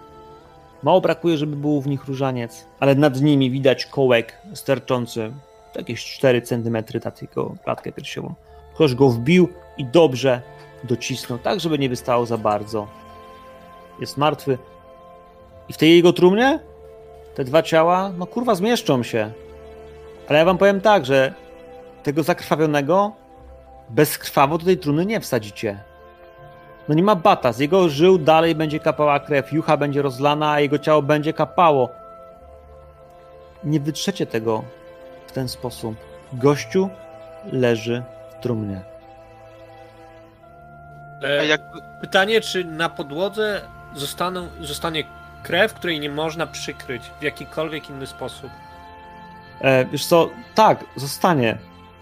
Mało 0.83 1.01
brakuje, 1.01 1.37
żeby 1.37 1.55
był 1.55 1.81
w 1.81 1.87
nich 1.87 2.05
różaniec, 2.05 2.65
ale 2.79 2.95
nad 2.95 3.21
nimi 3.21 3.51
widać 3.51 3.85
kołek 3.85 4.37
sterczący 4.53 5.31
jakieś 5.75 6.05
4 6.05 6.41
cm 6.41 6.77
na 7.05 7.11
tylko 7.11 7.55
klatkę 7.63 7.91
piersiową. 7.91 8.33
Ktoś 8.73 8.95
go 8.95 9.09
wbił 9.09 9.49
i 9.77 9.85
dobrze 9.85 10.41
docisnął, 10.83 11.39
tak 11.39 11.59
żeby 11.59 11.79
nie 11.79 11.89
wystało 11.89 12.25
za 12.25 12.37
bardzo. 12.37 12.87
Jest 13.99 14.17
martwy. 14.17 14.57
I 15.69 15.73
w 15.73 15.77
tej 15.77 15.95
jego 15.95 16.13
trumnie 16.13 16.59
te 17.35 17.43
dwa 17.43 17.63
ciała, 17.63 18.11
no 18.17 18.25
kurwa, 18.25 18.55
zmieszczą 18.55 19.03
się. 19.03 19.31
Ale 20.27 20.39
ja 20.39 20.45
wam 20.45 20.57
powiem 20.57 20.81
tak, 20.81 21.05
że 21.05 21.33
tego 22.03 22.23
zakrwawionego 22.23 23.11
bezkrwawo 23.89 24.57
do 24.57 24.65
tej 24.65 24.77
trumny 24.77 25.05
nie 25.05 25.19
wsadzicie. 25.19 25.79
No 26.87 26.95
nie 26.95 27.03
ma 27.03 27.15
bata, 27.15 27.53
z 27.53 27.59
jego 27.59 27.89
żył 27.89 28.17
dalej 28.17 28.55
będzie 28.55 28.79
kapała 28.79 29.19
krew, 29.19 29.53
jucha 29.53 29.77
będzie 29.77 30.01
rozlana, 30.01 30.51
a 30.51 30.59
jego 30.59 30.79
ciało 30.79 31.01
będzie 31.01 31.33
kapało. 31.33 31.89
Nie 33.63 33.79
wytrzecie 33.79 34.25
tego 34.25 34.63
w 35.29 35.31
ten 35.31 35.49
sposób. 35.49 35.95
Gościu 36.33 36.89
leży 37.51 38.03
w 38.31 38.43
trumnie. 38.43 38.81
E, 41.23 41.45
jak... 41.47 41.61
Pytanie, 42.01 42.41
czy 42.41 42.65
na 42.65 42.89
podłodze 42.89 43.61
zostaną, 43.95 44.47
zostanie 44.61 45.03
krew, 45.43 45.73
której 45.73 45.99
nie 45.99 46.09
można 46.09 46.47
przykryć 46.47 47.03
w 47.19 47.23
jakikolwiek 47.23 47.89
inny 47.89 48.07
sposób? 48.07 48.49
E, 49.61 49.85
wiesz 49.85 50.05
co, 50.05 50.29
tak, 50.55 50.85
zostanie. 50.95 51.57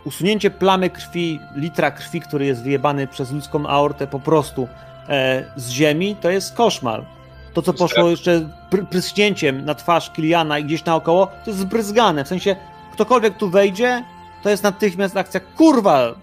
Usunięcie 0.06 0.52
plamy 0.52 0.90
krwi, 0.90 1.40
litra 1.56 1.91
krwi, 1.91 2.22
który 2.22 2.45
jest 2.45 2.64
wyjebany 2.64 3.08
przez 3.08 3.32
ludzką 3.32 3.68
aortę 3.68 4.08
po 4.08 4.20
prostu 4.20 4.68
e, 5.10 5.44
z 5.56 5.70
ziemi, 5.70 6.16
to 6.22 6.30
jest 6.30 6.56
koszmar. 6.56 7.06
To, 7.54 7.62
co 7.62 7.74
poszło 7.74 8.10
jeszcze 8.10 8.49
pr 8.70 8.88
prysknięciem 8.90 9.66
na 9.66 9.76
twarz 9.76 10.12
Kiliana 10.12 10.60
i 10.60 10.64
gdzieś 10.64 10.86
naokoło, 10.86 11.28
to 11.28 11.49
jest 11.49 11.60
zbryzgane. 11.60 12.24
W 12.24 12.28
sensie, 12.28 12.56
ktokolwiek 12.98 13.38
tu 13.38 13.49
wejdzie, 13.49 14.03
to 14.44 14.49
jest 14.49 14.64
natychmiast 14.64 15.18
akcja, 15.18 15.40
kurwa, 15.40 16.15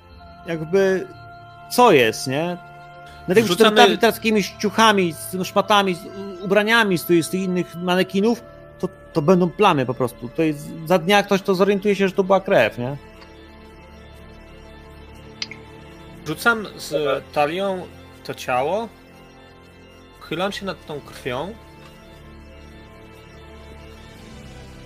jakby, 0.46 1.06
co 1.70 1.92
jest, 1.92 2.26
nie? 2.26 2.56
Dlatego, 3.26 3.46
że 3.46 3.55
Wrzucamy- 3.55 3.98
teraz, 3.98 4.14
takimi 4.14 4.44
ciuchami, 4.59 5.12
z 5.12 5.46
szmatami, 5.46 5.94
z 5.94 5.98
ubraniami 6.42 6.98
z, 6.98 7.05
tych- 7.05 7.24
z 7.24 7.28
tych 7.30 7.40
innych 7.40 7.74
manekinów, 7.76 8.42
to, 8.78 8.88
to 9.12 9.22
będą 9.22 9.51
plamy 9.51 9.86
po 9.86 9.94
prostu. 9.94 10.28
To 10.28 10.42
jest, 10.42 10.68
za 10.86 10.98
dnia 10.98 11.22
ktoś 11.22 11.42
to 11.42 11.55
zorientuje 11.55 11.94
się, 11.96 12.09
że 12.09 12.14
to 12.14 12.24
była 12.24 12.40
krew, 12.40 12.78
nie? 12.78 12.96
Rzucam 16.26 16.66
z 16.76 16.94
talią 17.32 17.86
to 18.24 18.34
ciało, 18.34 18.88
chylam 20.20 20.52
się 20.52 20.66
nad 20.66 20.86
tą 20.86 21.01
krwią, 21.01 21.52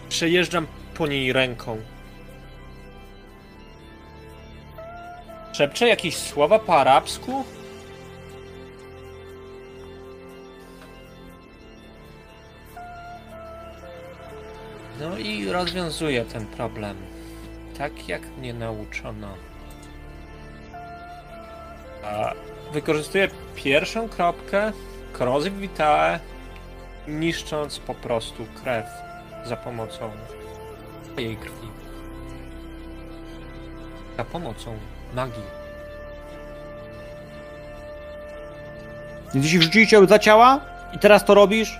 przejeżdżam 0.08 0.66
po 0.98 1.06
niej 1.06 1.32
ręką. 1.32 1.78
Szepczę 5.52 5.88
jakieś 5.88 6.16
słowa 6.16 6.58
po 6.58 6.80
arabsku? 6.80 7.44
No 15.00 15.18
i 15.18 15.48
rozwiązuję 15.48 16.24
ten 16.24 16.46
problem. 16.46 16.96
Tak 17.78 18.08
jak 18.08 18.22
mnie 18.38 18.54
nauczono. 18.54 19.34
A 22.04 22.32
wykorzystuję 22.72 23.28
pierwszą 23.54 24.08
kropkę 24.08 24.72
Corrosive 25.18 25.58
Vitae, 25.58 26.20
niszcząc 27.08 27.78
po 27.78 27.94
prostu 27.94 28.46
krew 28.62 28.86
za 29.44 29.56
pomocą 29.56 30.10
jej 31.18 31.36
krwi. 31.36 31.68
Za 34.16 34.24
pomocą 34.24 34.76
magii. 35.14 35.42
Więc 39.34 39.44
jeśli 39.46 39.58
wrzuciliście 39.58 40.06
za 40.06 40.18
ciała 40.18 40.60
i 40.94 40.98
teraz 40.98 41.24
to 41.24 41.34
robisz, 41.34 41.78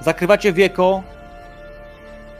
zakrywacie 0.00 0.52
wieko 0.52 1.02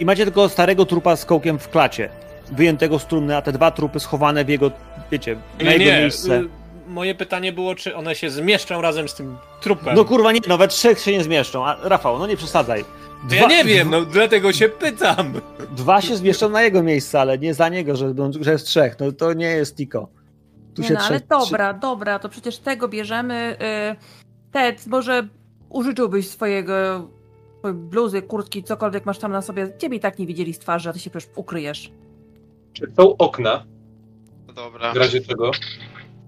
i 0.00 0.04
macie 0.04 0.24
tylko 0.24 0.48
starego 0.48 0.86
trupa 0.86 1.16
z 1.16 1.24
kołkiem 1.24 1.58
w 1.58 1.68
klacie, 1.68 2.08
wyjętego 2.52 2.98
z 2.98 3.06
trumny, 3.06 3.36
a 3.36 3.42
te 3.42 3.52
dwa 3.52 3.70
trupy 3.70 4.00
schowane 4.00 4.44
w 4.44 4.48
jego, 4.48 4.70
wiecie, 5.10 5.36
na 5.58 5.64
Nie, 5.64 5.72
jego 5.76 5.84
nie, 5.92 5.98
miejsce. 6.00 6.40
y, 6.40 6.48
moje 6.86 7.14
pytanie 7.14 7.52
było, 7.52 7.74
czy 7.74 7.96
one 7.96 8.14
się 8.14 8.30
zmieszczą 8.30 8.80
razem 8.80 9.08
z 9.08 9.14
tym 9.14 9.36
trupem. 9.60 9.96
No 9.96 10.04
kurwa, 10.04 10.32
nie, 10.32 10.40
no 10.48 10.58
we 10.58 10.68
trzech 10.68 11.00
się 11.00 11.12
nie 11.12 11.24
zmieszczą. 11.24 11.66
A, 11.66 11.76
Rafał, 11.82 12.18
no 12.18 12.26
nie 12.26 12.36
przesadzaj. 12.36 12.84
To 13.28 13.34
ja 13.34 13.46
nie 13.48 13.64
wiem, 13.64 13.90
no 13.90 14.04
dlatego 14.04 14.52
się 14.52 14.68
pytam. 14.68 15.32
Dwa 15.76 16.00
się 16.00 16.16
zmieszczą 16.16 16.48
na 16.48 16.62
jego 16.62 16.82
miejsce, 16.82 17.20
ale 17.20 17.38
nie 17.38 17.54
za 17.54 17.68
niego, 17.68 17.96
że, 17.96 18.14
że 18.40 18.52
jest 18.52 18.66
trzech. 18.66 18.96
No 19.00 19.12
to 19.12 19.32
nie 19.32 19.46
jest 19.46 19.76
Tiko. 19.76 20.08
Tu 20.74 20.82
Nie 20.82 20.88
się 20.88 20.94
no, 20.94 21.00
ale 21.00 21.20
dobra, 21.20 21.74
dobra, 21.74 22.18
to 22.18 22.28
przecież 22.28 22.58
tego 22.58 22.88
bierzemy. 22.88 23.56
Y, 23.92 24.52
Ted, 24.52 24.86
może 24.86 25.28
użyczyłbyś 25.68 26.28
swojego 26.28 27.08
bluzy, 27.74 28.22
kurtki, 28.22 28.62
cokolwiek 28.62 29.06
masz 29.06 29.18
tam 29.18 29.32
na 29.32 29.42
sobie. 29.42 29.72
Ciebie 29.78 29.96
i 29.96 30.00
tak 30.00 30.18
nie 30.18 30.26
widzieli 30.26 30.54
z 30.54 30.58
twarzy, 30.58 30.90
a 30.90 30.92
ty 30.92 30.98
się 30.98 31.10
przecież 31.10 31.30
ukryjesz. 31.36 31.92
Czy 32.72 32.92
są 32.96 33.16
okna 33.16 33.64
No 34.46 34.52
dobra. 34.52 34.92
w 34.92 34.96
razie 34.96 35.20
czego? 35.20 35.50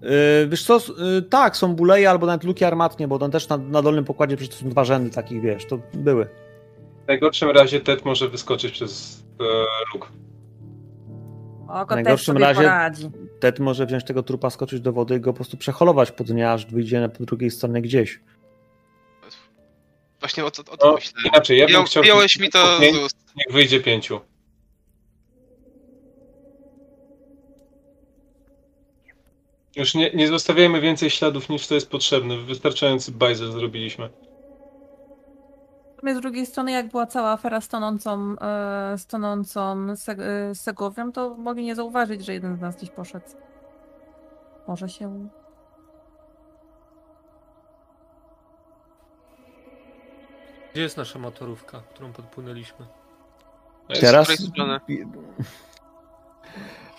Yy, 0.03 0.11
wiesz 0.49 0.65
co, 0.65 0.81
yy, 0.99 1.23
tak, 1.23 1.57
są 1.57 1.75
buleje 1.75 2.11
albo 2.11 2.27
nawet 2.27 2.45
luki 2.45 2.65
armatnie, 2.65 3.09
bo 3.09 3.19
tam 3.19 3.31
też 3.31 3.49
na, 3.49 3.57
na 3.57 3.83
dolnym 3.83 4.05
pokładzie 4.05 4.37
przecież 4.37 4.57
są 4.57 4.69
dwa 4.69 4.85
rzędy 4.85 5.11
takich, 5.11 5.41
wiesz, 5.41 5.67
to 5.67 5.79
były. 5.95 6.29
W 7.05 7.07
najgorszym 7.09 7.51
razie 7.51 7.81
Ted 7.81 8.05
może 8.05 8.29
wyskoczyć 8.29 8.73
przez 8.73 9.23
e, 9.41 9.45
luk. 9.95 10.09
Oko 11.69 11.87
W 11.87 11.97
najgorszym 11.97 12.37
razie- 12.37 12.61
poradzi. 12.63 13.11
Ted 13.41 13.59
może 13.59 13.87
wziąć 13.87 14.05
tego 14.05 14.23
trupa, 14.23 14.51
skoczyć 14.51 14.81
do 14.81 14.93
wody 14.93 15.17
i 15.17 15.21
go 15.21 15.33
po 15.33 15.37
prostu 15.37 15.57
przeholować 15.57 16.11
po 16.11 16.25
dnia, 16.25 16.53
aż 16.53 16.67
wyjdzie 16.67 17.01
na 17.01 17.09
po 17.09 17.25
drugiej 17.25 17.51
stronie 17.51 17.83
gdzieś. 17.83 18.21
Właśnie 20.21 20.45
o 20.45 20.51
to, 20.51 20.63
o 20.73 20.77
to 20.77 20.87
No, 20.87 20.95
myślałem. 20.95 21.27
inaczej, 21.27 21.59
ja 21.59 21.67
bym 21.67 21.85
chciał... 21.85 22.03
Mi 22.41 22.51
to 22.51 22.79
Pięć- 22.81 22.95
z 22.97 22.99
ust. 23.05 23.17
Niech 23.37 23.55
wyjdzie 23.55 23.81
pięciu. 23.81 24.21
Już 29.77 29.95
nie, 29.95 30.11
nie 30.15 30.29
zostawiajmy 30.29 30.81
więcej 30.81 31.11
śladów 31.11 31.49
niż 31.49 31.67
to 31.67 31.75
jest 31.75 31.91
potrzebne. 31.91 32.39
Wystarczający 32.39 33.13
bajzel 33.13 33.53
zrobiliśmy. 33.53 34.11
Natomiast 36.05 36.19
z 36.21 36.23
drugiej 36.23 36.47
strony, 36.47 36.73
jak 36.73 36.89
była 36.89 37.07
cała 37.07 37.31
afera 37.33 37.61
z 37.61 37.69
tonącą, 37.69 38.37
e, 38.41 38.99
z 38.99 39.07
tonącą 39.07 39.87
seg- 39.87 40.21
e, 40.51 40.55
Segowią, 40.55 41.13
to 41.13 41.35
mogli 41.35 41.65
nie 41.65 41.75
zauważyć, 41.75 42.25
że 42.25 42.33
jeden 42.33 42.57
z 42.57 42.61
nas 42.61 42.77
gdzieś 42.77 42.91
poszedł. 42.91 43.27
Może 44.69 44.89
się... 44.89 45.29
Gdzie 50.73 50.83
jest 50.83 50.97
nasza 50.97 51.19
motorówka, 51.19 51.81
którą 51.95 52.13
podpłynęliśmy? 52.13 52.87
Jest- 53.89 54.01
Teraz, 54.01 54.29
strony? 54.29 54.81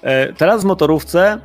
E, 0.01 0.33
teraz 0.33 0.61
w 0.61 0.65
motorówce 0.65 1.39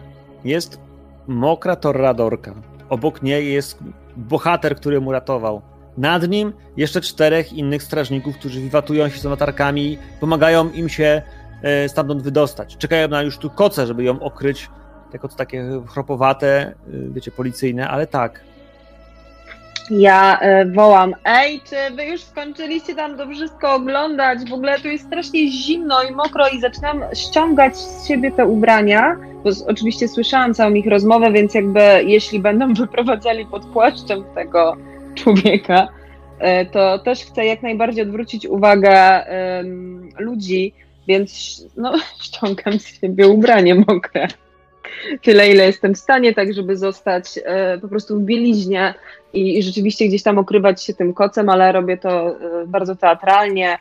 jest 0.45 0.81
mokra 1.27 1.77
torradorka. 1.77 2.55
Obok 2.89 3.23
niej 3.23 3.53
jest 3.53 3.79
bohater, 4.17 4.77
który 4.77 5.01
mu 5.01 5.13
ratował. 5.13 5.63
Nad 5.99 6.29
nim 6.29 6.53
jeszcze 6.77 7.01
czterech 7.01 7.53
innych 7.53 7.83
strażników, 7.83 8.39
którzy 8.39 8.61
wiwatują 8.61 9.09
się 9.09 9.19
z 9.19 9.25
latarkami, 9.25 9.99
pomagają 10.21 10.71
im 10.71 10.89
się 10.89 11.23
e, 11.63 11.89
stamtąd 11.89 12.23
wydostać. 12.23 12.77
Czekają 12.77 13.09
na 13.09 13.23
już 13.23 13.39
tu 13.39 13.51
koce, 13.51 13.87
żeby 13.87 14.05
ją 14.05 14.21
okryć, 14.21 14.71
jako 15.13 15.29
to 15.29 15.37
takie 15.37 15.65
chropowate, 15.87 16.47
e, 16.49 16.75
wiecie, 16.89 17.31
policyjne, 17.31 17.89
ale 17.89 18.07
tak. 18.07 18.41
Ja 19.91 20.39
e, 20.41 20.67
wołam, 20.67 21.15
ej, 21.25 21.61
czy 21.61 21.97
wy 21.97 22.05
już 22.05 22.23
skończyliście 22.23 22.95
tam 22.95 23.17
to 23.17 23.27
wszystko 23.27 23.75
oglądać? 23.75 24.51
W 24.51 24.53
ogóle 24.53 24.81
tu 24.81 24.89
jest 24.89 25.07
strasznie 25.07 25.51
zimno 25.51 26.03
i 26.03 26.13
mokro 26.13 26.49
i 26.49 26.61
zaczynam 26.61 27.05
ściągać 27.15 27.77
z 27.77 28.09
siebie 28.09 28.33
te 28.33 28.47
ubrania, 28.47 29.17
bo 29.45 29.51
oczywiście 29.67 30.09
słyszałam 30.09 30.55
całą 30.55 30.75
ich 30.75 30.87
rozmowę, 30.87 31.33
więc 31.33 31.55
jakby 31.55 31.81
jeśli 32.05 32.41
będą 32.41 32.75
wyprowadzali 32.75 33.47
pod 33.47 33.67
płaszczem 33.67 34.25
tego 34.35 34.77
człowieka, 35.15 35.89
e, 36.39 36.67
to 36.67 36.99
też 36.99 37.25
chcę 37.25 37.45
jak 37.47 37.63
najbardziej 37.63 38.03
odwrócić 38.03 38.47
uwagę 38.47 39.25
ludzi, 40.19 40.73
więc 41.09 41.61
no, 41.77 41.93
ściągam 42.23 42.79
z 42.79 43.01
siebie 43.01 43.29
ubranie 43.29 43.75
mokre. 43.75 44.29
Tyle, 45.23 45.51
ile 45.51 45.67
jestem 45.67 45.95
w 45.95 45.99
stanie, 45.99 46.35
tak 46.35 46.55
żeby 46.55 46.77
zostać 46.77 47.39
e, 47.45 47.79
po 47.79 47.89
prostu 47.89 48.19
w 48.19 48.23
bieliźnie 48.23 48.95
i, 49.33 49.63
rzeczywiście 49.63 50.09
gdzieś 50.09 50.23
tam 50.23 50.39
okrywać 50.39 50.83
się 50.85 50.95
tym 50.95 51.15
kocem, 51.15 51.49
ale 51.49 51.73
robię 51.73 51.97
to 51.97 52.29
e, 52.29 52.67
bardzo 52.67 52.97
teatralnie. 52.97 53.79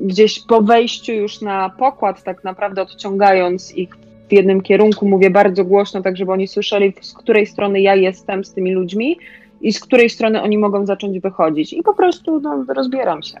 Gdzieś 0.00 0.46
po 0.46 0.62
wejściu 0.62 1.12
już 1.12 1.40
na 1.40 1.70
pokład, 1.70 2.22
tak 2.22 2.44
naprawdę 2.44 2.82
odciągając 2.82 3.74
ich 3.74 3.96
w 4.28 4.32
jednym 4.32 4.60
kierunku, 4.60 5.08
mówię 5.08 5.30
bardzo 5.30 5.64
głośno, 5.64 6.02
tak 6.02 6.16
żeby 6.16 6.32
oni 6.32 6.48
słyszeli, 6.48 6.94
z 7.00 7.12
której 7.12 7.46
strony 7.46 7.80
ja 7.80 7.94
jestem 7.94 8.44
z 8.44 8.54
tymi 8.54 8.72
ludźmi 8.72 9.18
i 9.60 9.72
z 9.72 9.80
której 9.80 10.10
strony 10.10 10.42
oni 10.42 10.58
mogą 10.58 10.86
zacząć 10.86 11.20
wychodzić. 11.20 11.72
I 11.72 11.82
po 11.82 11.94
prostu 11.94 12.40
no, 12.40 12.64
rozbieram 12.68 13.22
się. 13.22 13.40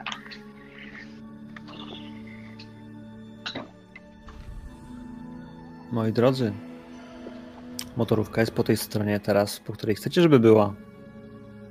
Moi 5.92 6.12
drodzy, 6.12 6.52
motorówka 7.96 8.40
jest 8.40 8.52
po 8.52 8.64
tej 8.64 8.76
stronie 8.76 9.20
teraz, 9.20 9.60
po 9.60 9.72
której 9.72 9.96
chcecie, 9.96 10.22
żeby 10.22 10.40
była. 10.40 10.74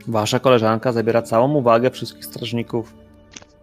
Wasza 0.08 0.40
koleżanka 0.40 0.92
zabiera 0.92 1.22
całą 1.22 1.54
uwagę 1.54 1.92
wszystkich 1.92 2.26
strażników. 2.26 2.96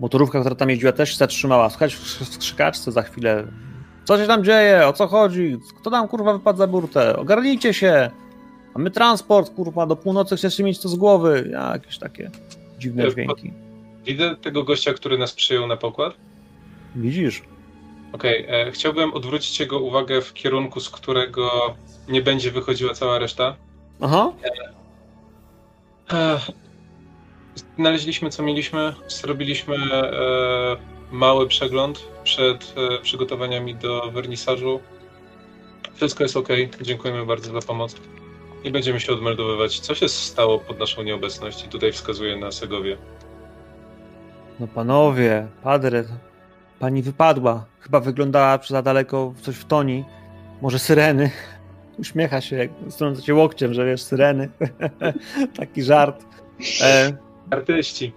Motorówka, 0.00 0.40
która 0.40 0.54
tam 0.54 0.70
jeździła, 0.70 0.92
też 0.92 1.10
się 1.10 1.16
zatrzymała. 1.16 1.70
Słuchajcie 1.70 1.96
w 1.96 2.28
skrzykaczce 2.34 2.92
za 2.92 3.02
chwilę. 3.02 3.46
Co 4.04 4.18
się 4.18 4.26
tam 4.26 4.44
dzieje? 4.44 4.86
O 4.86 4.92
co 4.92 5.06
chodzi? 5.06 5.58
Kto 5.80 5.90
tam 5.90 6.08
kurwa 6.08 6.32
wypadł 6.32 6.58
za 6.58 6.66
burtę? 6.66 7.16
Ogarnijcie 7.16 7.74
się! 7.74 8.10
Mamy 8.74 8.90
transport, 8.90 9.54
kurwa, 9.54 9.86
do 9.86 9.96
północy 9.96 10.36
chcesz 10.36 10.58
mieć 10.58 10.78
to 10.78 10.88
z 10.88 10.96
głowy. 10.96 11.50
Jakieś 11.72 11.98
takie 11.98 12.30
dziwne 12.78 13.10
dźwięki. 13.10 13.52
Widzę 14.04 14.36
tego 14.36 14.64
gościa, 14.64 14.92
który 14.92 15.18
nas 15.18 15.32
przyjął 15.32 15.66
na 15.66 15.76
pokład. 15.76 16.14
Widzisz? 16.96 17.42
Okej, 18.12 18.44
okay, 18.44 18.56
e, 18.56 18.72
chciałbym 18.72 19.14
odwrócić 19.14 19.60
jego 19.60 19.80
uwagę 19.80 20.20
w 20.22 20.32
kierunku, 20.32 20.80
z 20.80 20.90
którego 20.90 21.74
nie 22.08 22.22
będzie 22.22 22.50
wychodziła 22.50 22.94
cała 22.94 23.18
reszta. 23.18 23.56
Aha. 24.00 24.32
E, 26.12 26.40
znaleźliśmy 27.78 28.30
co 28.30 28.42
mieliśmy, 28.42 28.94
zrobiliśmy 29.08 29.76
e, 29.76 30.76
mały 31.12 31.48
przegląd 31.48 32.06
przed 32.24 32.74
e, 32.76 32.98
przygotowaniami 32.98 33.74
do 33.74 34.10
wernisażu. 34.10 34.80
Wszystko 35.94 36.24
jest 36.24 36.36
ok, 36.36 36.48
dziękujemy 36.80 37.26
bardzo 37.26 37.52
za 37.52 37.66
pomoc. 37.66 37.96
I 38.64 38.70
będziemy 38.70 39.00
się 39.00 39.12
odmeldowywać. 39.12 39.80
Co 39.80 39.94
się 39.94 40.08
stało 40.08 40.58
pod 40.58 40.78
naszą 40.78 41.02
nieobecność? 41.02 41.64
I 41.64 41.68
tutaj 41.68 41.92
wskazuje 41.92 42.36
na 42.36 42.52
Segowie. 42.52 42.96
No 44.60 44.66
panowie, 44.66 45.46
padre, 45.62 46.04
pani 46.78 47.02
wypadła. 47.02 47.66
Chyba 47.80 48.00
wyglądała 48.00 48.58
za 48.68 48.82
daleko 48.82 49.34
coś 49.42 49.56
w 49.56 49.64
toni. 49.64 50.04
Może 50.62 50.78
syreny. 50.78 51.30
Uśmiecha 51.98 52.40
się, 52.40 52.56
jak 52.56 52.70
strąca 52.88 53.22
cię 53.22 53.34
łokciem, 53.34 53.74
że 53.74 53.86
wiesz, 53.86 54.02
syreny. 54.02 54.48
Taki 55.58 55.82
żart. 55.82 56.24
E... 56.82 57.12
Artyści. 57.50 58.12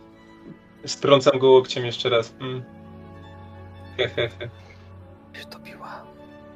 Strącam 0.86 1.40
go 1.40 1.50
łokciem 1.50 1.86
jeszcze 1.86 2.10
raz. 2.10 2.36
Mm. 2.42 2.64
Hehehe. 3.98 4.50
Się 5.34 5.46
topiła. 5.46 6.04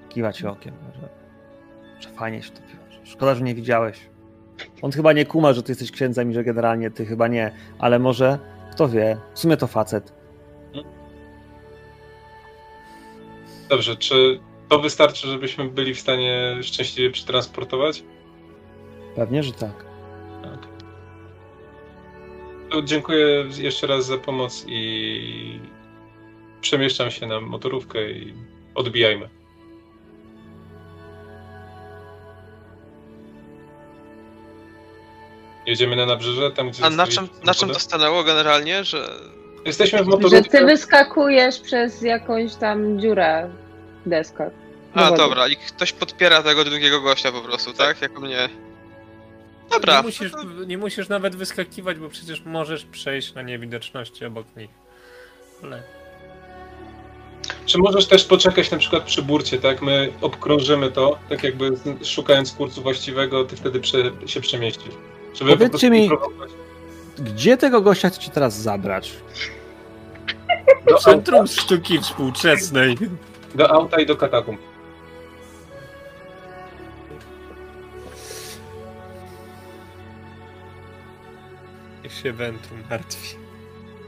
Kiwa 0.09 0.33
ci 0.33 0.47
okiem, 0.47 0.73
że, 1.01 1.09
że 1.99 2.15
fajnie 2.15 2.43
się 2.43 2.51
topiła. 2.51 2.88
Szkoda, 3.09 3.35
że 3.35 3.41
nie 3.41 3.55
widziałeś. 3.55 3.99
On 4.81 4.91
chyba 4.91 5.13
nie 5.13 5.25
kuma, 5.25 5.53
że 5.53 5.63
ty 5.63 5.71
jesteś 5.71 5.91
księdzem 5.91 6.31
i 6.31 6.33
że 6.33 6.43
generalnie 6.43 6.91
ty 6.91 7.05
chyba 7.05 7.27
nie, 7.27 7.51
ale 7.79 7.99
może, 7.99 8.39
kto 8.71 8.87
wie, 8.87 9.17
w 9.33 9.39
sumie 9.39 9.57
to 9.57 9.67
facet. 9.67 10.13
Dobrze, 13.69 13.95
czy 13.95 14.39
to 14.69 14.79
wystarczy, 14.79 15.27
żebyśmy 15.27 15.69
byli 15.69 15.93
w 15.93 15.99
stanie 15.99 16.57
szczęśliwie 16.61 17.11
przetransportować? 17.11 18.03
Pewnie, 19.15 19.43
że 19.43 19.51
tak. 19.51 19.85
tak. 20.43 20.67
Dziękuję 22.83 23.45
jeszcze 23.57 23.87
raz 23.87 24.05
za 24.05 24.17
pomoc 24.17 24.65
i 24.67 25.59
przemieszczam 26.61 27.11
się 27.11 27.27
na 27.27 27.41
motorówkę 27.41 28.11
i 28.11 28.33
odbijajmy. 28.75 29.38
Jedziemy 35.69 35.95
na 35.95 36.05
nabrzeże, 36.05 36.51
tam 36.51 36.69
gdzie... 36.69 36.85
A 36.85 36.89
na 36.89 37.07
czym, 37.07 37.27
na 37.43 37.53
czym 37.53 37.69
to 37.69 37.79
stanęło 37.79 38.23
generalnie, 38.23 38.83
że... 38.83 39.09
Jesteśmy 39.65 40.03
w 40.03 40.07
motorówce... 40.07 40.37
Że 40.37 40.43
ty 40.43 40.65
wyskakujesz 40.65 41.59
przez 41.59 42.01
jakąś 42.01 42.55
tam 42.55 42.99
dziurę 42.99 43.49
w 44.05 44.09
deskach. 44.09 44.51
A, 44.93 45.11
dobra, 45.11 45.47
i 45.47 45.55
ktoś 45.55 45.93
podpiera 45.93 46.43
tego 46.43 46.63
drugiego 46.63 47.01
gościa 47.01 47.31
po 47.31 47.41
prostu, 47.41 47.73
tak? 47.73 47.87
tak? 47.87 48.01
Jako 48.01 48.21
mnie... 48.21 48.49
Dobra. 49.71 49.97
Nie 49.97 50.03
musisz, 50.03 50.31
nie 50.67 50.77
musisz 50.77 51.09
nawet 51.09 51.35
wyskakiwać, 51.35 51.97
bo 51.97 52.09
przecież 52.09 52.45
możesz 52.45 52.85
przejść 52.85 53.33
na 53.33 53.41
niewidoczności 53.41 54.25
obok 54.25 54.45
nich. 54.57 54.69
Ale... 55.63 55.83
Czy 57.65 57.77
możesz 57.77 58.07
też 58.07 58.23
poczekać 58.23 58.71
na 58.71 58.77
przykład 58.77 59.03
przy 59.03 59.21
burcie, 59.21 59.57
tak? 59.57 59.81
My 59.81 60.13
obkrążymy 60.21 60.91
to, 60.91 61.19
tak 61.29 61.43
jakby 61.43 61.71
szukając 62.03 62.51
kursu 62.51 62.81
właściwego, 62.81 63.45
ty 63.45 63.55
wtedy 63.55 63.79
prze, 63.79 64.11
się 64.25 64.41
przemieścisz. 64.41 64.93
Żeby 65.39 65.51
Powiedzcie 65.51 65.89
mi, 65.89 66.09
gdzie 67.17 67.57
tego 67.57 67.81
gościa 67.81 68.09
chcecie 68.09 68.31
teraz 68.31 68.61
zabrać? 68.61 69.13
Do 70.87 70.97
Centrum 70.97 71.39
auta. 71.39 71.53
Sztuki 71.53 71.99
Współczesnej. 71.99 72.97
Do 73.55 73.71
auta 73.71 73.99
i 73.99 74.05
do 74.05 74.15
katakumb. 74.15 74.59
Niech 82.03 82.13
się 82.13 82.33
Ventrum 82.33 82.83
martwi. 82.89 83.35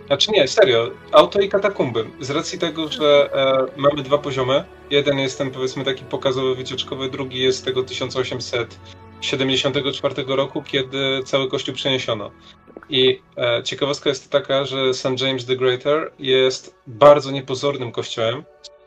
Znaczy 0.07 0.31
nie, 0.31 0.47
serio, 0.47 0.91
auto 1.11 1.39
i 1.39 1.49
katakumby. 1.49 2.05
Z 2.19 2.29
racji 2.29 2.59
tego, 2.59 2.87
że 2.87 3.29
e, 3.33 3.81
mamy 3.81 4.03
dwa 4.03 4.17
poziomy. 4.17 4.63
Jeden 4.89 5.19
jest 5.19 5.37
ten 5.37 5.51
powiedzmy 5.51 5.83
taki 5.83 6.03
pokazowy, 6.05 6.55
wycieczkowy, 6.55 7.09
drugi 7.09 7.39
jest 7.39 7.65
tego 7.65 7.83
1800 7.83 8.77
74 9.21 10.23
roku, 10.27 10.61
kiedy 10.61 11.23
cały 11.25 11.49
kościół 11.49 11.75
przeniesiono. 11.75 12.31
I 12.89 13.21
e, 13.37 13.63
ciekawostka 13.63 14.09
jest 14.09 14.29
taka, 14.29 14.65
że 14.65 14.93
St. 14.93 15.21
James 15.21 15.45
the 15.45 15.55
Greater 15.55 16.11
jest 16.19 16.75
bardzo 16.87 17.31
niepozornym 17.31 17.91
kościołem 17.91 18.43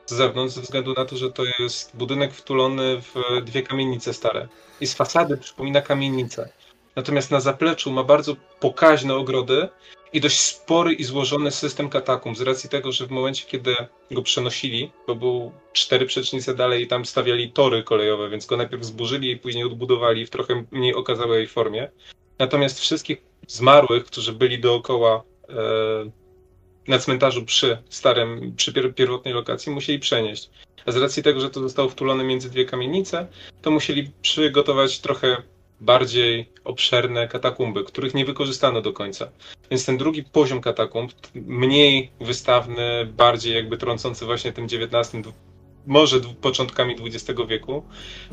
z 0.06 0.15
zewnątrz, 0.15 0.55
ze 0.55 0.61
względu 0.61 0.94
na 0.94 1.05
to, 1.05 1.16
że 1.16 1.32
to 1.32 1.43
jest 1.59 1.97
budynek 1.97 2.35
wtulony 2.35 3.01
w 3.01 3.44
dwie 3.44 3.62
kamienice 3.62 4.15
stare. 4.15 4.48
I 4.81 4.86
z 4.86 4.94
fasady 4.94 5.36
przypomina 5.36 5.82
kamienicę. 5.82 6.48
Natomiast 6.97 7.31
na 7.31 7.41
zapleczu 7.41 7.93
ma 7.93 8.05
bardzo 8.05 8.37
pokaźne 8.61 9.15
ogrody 9.15 9.69
i 10.12 10.21
dość 10.21 10.41
spory 10.41 10.93
i 10.93 11.05
złożony 11.05 11.51
system 11.51 11.89
katakumb, 11.89 12.39
z 12.39 12.41
racji 12.41 12.71
tego, 12.71 12.93
że 12.93 13.07
w 13.07 13.11
momencie, 13.11 13.45
kiedy 13.47 13.77
go 14.11 14.23
przenosili, 14.23 14.91
bo 15.07 15.15
był 15.15 15.53
cztery 15.73 16.07
przecznice 16.07 16.55
dalej 16.55 16.83
i 16.83 16.87
tam 16.87 17.05
stawiali 17.05 17.53
tory 17.53 17.83
kolejowe, 17.83 18.31
więc 18.31 18.47
go 18.47 18.57
najpierw 18.57 18.85
zburzyli 18.85 19.31
i 19.31 19.37
później 19.37 19.65
odbudowali 19.65 20.27
w 20.27 20.31
trochę 20.31 20.65
mniej 20.71 20.95
okazałej 20.95 21.49
formie. 21.49 21.91
Natomiast 22.39 22.81
wszystkich 22.81 23.23
zmarłych, 23.47 24.05
którzy 24.05 24.33
byli 24.33 24.59
dookoła 24.59 25.23
e, 25.49 25.55
na 26.89 26.99
cmentarzu 26.99 27.45
przy 27.45 27.79
starym, 27.89 28.55
przy 28.57 28.73
pierwotnej 28.73 29.35
lokacji, 29.35 29.73
musieli 29.73 29.99
przenieść. 29.99 30.51
A 30.87 30.93
z 30.93 30.97
racji 30.97 31.23
tego, 31.23 31.41
że 31.41 31.51
to 31.51 31.61
zostało 31.61 31.89
wtulone 31.89 32.25
między 32.25 32.51
dwie 32.51 32.65
kamienice, 32.65 33.27
to 33.62 33.71
musieli 33.71 34.11
przygotować 34.23 34.99
trochę 34.99 35.43
bardziej 35.80 36.52
obszerne 36.64 37.28
katakumby, 37.28 37.84
których 37.84 38.14
nie 38.14 38.24
wykorzystano 38.24 38.82
do 38.82 38.92
końca. 38.92 39.28
Więc 39.70 39.86
ten 39.86 39.98
drugi 39.98 40.22
poziom 40.22 40.60
katakumb, 40.60 41.12
mniej 41.34 42.10
wystawny, 42.20 43.06
bardziej 43.16 43.55
jakby 43.55 43.76
trącący 43.76 44.24
właśnie 44.24 44.52
tym 44.52 44.64
XIX, 44.64 45.26
może 45.86 46.20
początkami 46.20 46.96
XX 47.01 47.40
wieku, 47.48 47.84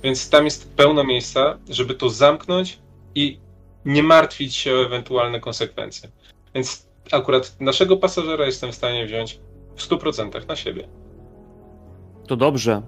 więc 0.04 0.30
tam 0.30 0.46
jest 0.46 0.76
pełno 0.76 1.04
miejsca, 1.04 1.58
żeby 1.70 1.96
to 1.96 2.10
zamknąć 2.10 2.80
i 3.16 3.40
nie 3.86 4.04
martwić 4.04 4.56
się 4.56 4.74
o 4.74 4.86
ewentualne 4.86 5.40
konsekwencje. 5.40 6.10
Więc 6.56 6.88
akurat 7.12 7.56
naszego 7.60 7.98
pasażera 7.98 8.46
jestem 8.46 8.72
w 8.72 8.76
stanie 8.76 9.06
wziąć 9.06 9.40
w 9.76 9.90
100% 9.90 10.48
na 10.48 10.56
siebie. 10.56 10.88
To 12.28 12.36
dobrze. 12.36 12.82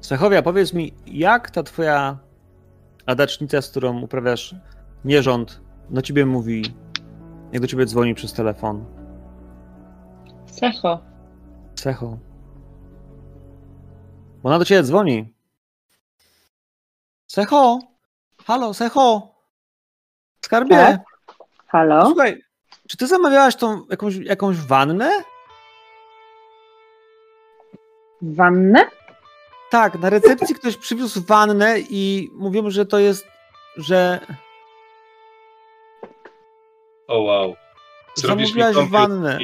Sechowia, 0.00 0.42
powiedz 0.42 0.72
mi, 0.72 0.92
jak 1.06 1.50
ta 1.50 1.62
twoja 1.62 2.18
adacznica, 3.06 3.62
z 3.62 3.70
którą 3.70 4.00
uprawiasz 4.00 4.54
nierząd, 5.04 5.60
do 5.90 6.02
ciebie 6.02 6.26
mówi, 6.26 6.62
jak 7.52 7.62
do 7.62 7.68
ciebie 7.68 7.86
dzwoni 7.86 8.14
przez 8.14 8.32
telefon. 8.32 8.84
Secho. 10.46 11.00
Secho. 11.74 12.18
Bo 14.42 14.48
ona 14.48 14.58
do 14.58 14.64
ciebie 14.64 14.82
dzwoni. 14.82 15.34
Secho! 17.26 17.78
Halo, 18.44 18.74
Secho! 18.74 19.34
Skarbie! 20.40 20.76
Tak? 20.76 21.00
Halo? 21.66 22.06
Słuchaj, 22.06 22.42
czy 22.88 22.96
ty 22.96 23.06
zamawiałaś 23.06 23.56
tą 23.56 23.86
jakąś, 23.90 24.16
jakąś 24.16 24.56
wannę? 24.56 25.10
Wannę? 28.22 28.84
Tak, 29.72 29.98
na 29.98 30.10
recepcji 30.10 30.54
ktoś 30.54 30.76
przywiózł 30.76 31.22
wannę 31.22 31.76
i 31.90 32.30
mówią, 32.34 32.70
że 32.70 32.86
to 32.86 32.98
jest, 32.98 33.26
że... 33.76 34.20
O 37.08 37.22
wow. 37.22 37.54
Zrobisz 38.14 38.54
mi 38.54 38.62
kąpiel 38.62 38.88
wannę. 38.88 39.38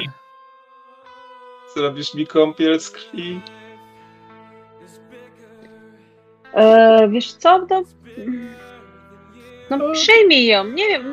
Zrobisz 1.75 2.13
mi 2.13 2.27
kąpiel 2.27 2.79
z 2.79 2.91
krwi. 2.91 3.41
E, 6.53 7.07
wiesz 7.09 7.33
co, 7.33 7.65
to... 7.69 7.81
No 9.69 9.91
przyjmij 9.93 10.45
ją, 10.45 10.63
nie 10.63 10.87
wiem, 10.87 11.05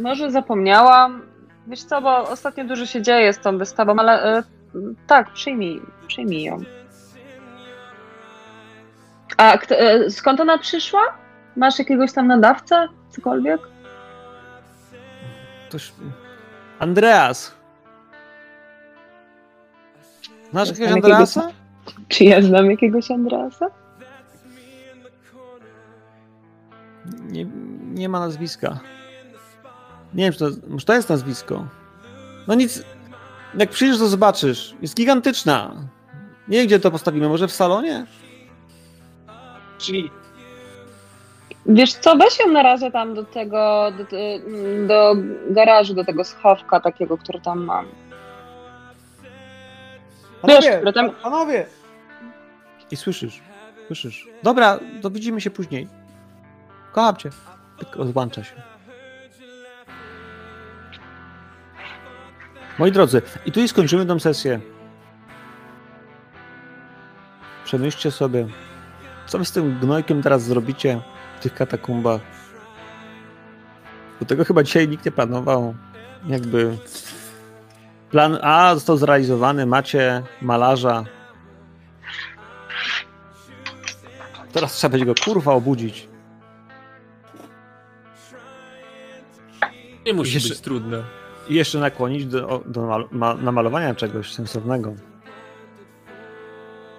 może 0.00 0.30
zapomniałam. 0.30 1.22
Wiesz 1.66 1.84
co, 1.84 2.02
bo 2.02 2.28
ostatnio 2.28 2.64
dużo 2.64 2.86
się 2.86 3.02
dzieje 3.02 3.32
z 3.32 3.38
tą 3.38 3.58
wystawą, 3.58 3.96
ale 3.98 4.38
e, 4.38 4.42
tak, 5.06 5.32
przyjmij, 5.32 5.82
przyjmij 6.06 6.42
ją. 6.42 6.79
A 9.40 9.58
kto, 9.58 9.74
e, 9.74 10.10
skąd 10.10 10.40
ona 10.40 10.58
przyszła? 10.58 11.00
Masz 11.56 11.78
jakiegoś 11.78 12.12
tam 12.12 12.26
nadawcę? 12.26 12.88
Cokolwiek? 13.10 13.60
Ktoś... 15.68 15.92
Andreas! 16.78 17.54
Znasz 20.50 20.68
jakiegoś 20.68 20.88
tam 20.88 20.96
jakiegoś- 20.96 21.12
Andreasa? 21.12 21.48
Czy 22.08 22.24
ja 22.24 22.42
znam 22.42 22.70
jakiegoś 22.70 23.10
Andreasa? 23.10 23.66
Nie, 27.30 27.44
nie 27.94 28.08
ma 28.08 28.20
nazwiska. 28.20 28.78
Nie 30.14 30.24
wiem, 30.24 30.32
czy 30.32 30.38
to, 30.38 30.48
może 30.68 30.86
to 30.86 30.94
jest 30.94 31.08
nazwisko. 31.08 31.66
No 32.48 32.54
nic, 32.54 32.82
jak 33.54 33.70
przyjdziesz, 33.70 33.98
to 33.98 34.08
zobaczysz. 34.08 34.74
Jest 34.82 34.94
gigantyczna. 34.94 35.74
Nie 36.48 36.58
wiem, 36.58 36.66
gdzie 36.66 36.80
to 36.80 36.90
postawimy. 36.90 37.28
Może 37.28 37.48
w 37.48 37.52
salonie? 37.52 38.06
Czyli 39.80 40.10
Wiesz 41.66 41.92
co, 41.92 42.16
weź 42.16 42.38
ją 42.38 42.48
na 42.48 42.62
razie 42.62 42.90
tam 42.90 43.14
do 43.14 43.24
tego, 43.24 43.92
do, 44.00 44.06
do 44.86 45.14
garażu, 45.50 45.94
do 45.94 46.04
tego 46.04 46.24
schowka 46.24 46.80
takiego, 46.80 47.18
który 47.18 47.40
tam 47.40 47.64
mam. 47.64 47.86
Wiesz, 50.48 50.66
które 50.76 50.92
tam... 50.92 51.10
panowie! 51.10 51.66
I 52.90 52.96
słyszysz, 52.96 53.40
słyszysz. 53.86 54.28
Dobra, 54.42 54.78
to 55.02 55.10
widzimy 55.10 55.40
się 55.40 55.50
później. 55.50 55.88
Kocham 56.92 57.16
cię. 57.16 57.30
Odłącza 57.98 58.44
się. 58.44 58.62
Moi 62.78 62.92
drodzy, 62.92 63.22
i 63.46 63.52
tu 63.52 63.60
i 63.60 63.68
skończymy 63.68 64.06
tę 64.06 64.20
sesję. 64.20 64.60
Przemyślcie 67.64 68.10
sobie, 68.10 68.46
co 69.30 69.38
wy 69.38 69.44
z 69.44 69.52
tym 69.52 69.78
gnojkiem 69.78 70.22
teraz 70.22 70.42
zrobicie 70.42 71.00
w 71.38 71.42
tych 71.42 71.54
katakumbach. 71.54 72.20
Bo 74.20 74.26
tego 74.26 74.44
chyba 74.44 74.62
dzisiaj 74.62 74.88
nikt 74.88 75.04
nie 75.04 75.12
planował. 75.12 75.74
Jakby 76.26 76.76
plan 78.10 78.38
A 78.42 78.74
został 78.74 78.96
zrealizowany, 78.96 79.66
macie 79.66 80.22
malarza. 80.42 81.04
Teraz 84.52 84.72
trzeba 84.72 84.92
będzie 84.92 85.06
go 85.06 85.14
kurwa 85.24 85.52
obudzić. 85.52 86.08
Nie 90.06 90.14
musi 90.14 90.34
Jeszcze- 90.34 90.48
być 90.48 90.60
trudne. 90.60 91.02
I 91.48 91.54
jeszcze 91.54 91.78
nakłonić 91.78 92.26
do, 92.26 92.62
do 92.66 92.86
mal- 92.86 93.08
ma, 93.12 93.34
namalowania 93.34 93.94
czegoś 93.94 94.32
sensownego. 94.32 94.94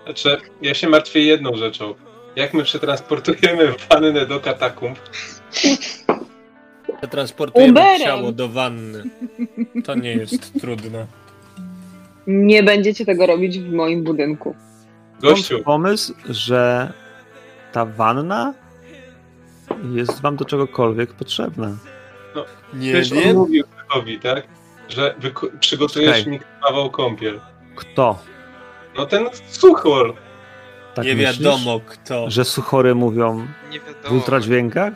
Znaczy, 0.05 0.37
ja 0.61 0.73
się 0.73 0.89
martwię 0.89 1.19
jedną 1.19 1.55
rzeczą. 1.55 1.95
Jak 2.35 2.53
my 2.53 2.63
przetransportujemy 2.63 3.73
wannę 3.89 4.25
do 4.25 4.39
katakumb? 4.39 4.99
Transportujemy 7.11 7.71
Uberem. 7.71 8.01
ciało 8.01 8.31
do 8.31 8.49
wanny. 8.49 9.03
To 9.85 9.95
nie 9.95 10.13
jest 10.13 10.61
trudne. 10.61 11.05
Nie 12.27 12.63
będziecie 12.63 13.05
tego 13.05 13.25
robić 13.25 13.59
w 13.59 13.71
moim 13.73 14.03
budynku. 14.03 14.55
Gościu, 15.21 15.53
Mam 15.55 15.63
pomysł, 15.63 16.13
że 16.29 16.93
ta 17.71 17.85
wanna 17.85 18.53
jest 19.93 20.21
wam 20.21 20.35
do 20.35 20.45
czegokolwiek 20.45 21.13
potrzebna. 21.13 21.77
Nie 22.73 22.93
wiesz, 22.93 23.11
on 23.11 23.17
wiem. 23.17 23.35
mówił 23.35 23.63
Tychowi, 23.87 24.19
tak? 24.19 24.43
Że 24.89 25.15
przygotujesz 25.59 26.17
Czekaj. 26.17 26.31
mi 26.31 26.39
krwawą 26.39 26.89
kąpiel. 26.89 27.39
Kto? 27.75 28.19
No 28.97 29.05
ten 29.05 29.25
suchor. 29.49 30.13
Tak 30.93 31.05
nie 31.05 31.15
myślisz? 31.15 31.39
wiadomo 31.39 31.79
kto. 31.79 32.29
Że 32.29 32.45
suchory 32.45 32.95
mówią 32.95 33.47
Nie 33.69 33.79
w 33.79 34.11
ultradźwiękach? 34.11 34.93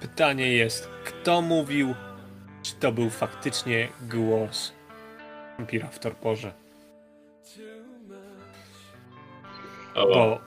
Pytanie 0.00 0.52
jest, 0.52 0.88
kto 1.04 1.42
mówił, 1.42 1.94
czy 2.62 2.74
to 2.74 2.92
był 2.92 3.10
faktycznie 3.10 3.88
głos 4.02 4.72
wampira 5.58 5.88
w 5.88 5.98
torporze? 5.98 6.52
O, 9.94 10.06
Bo 10.06 10.40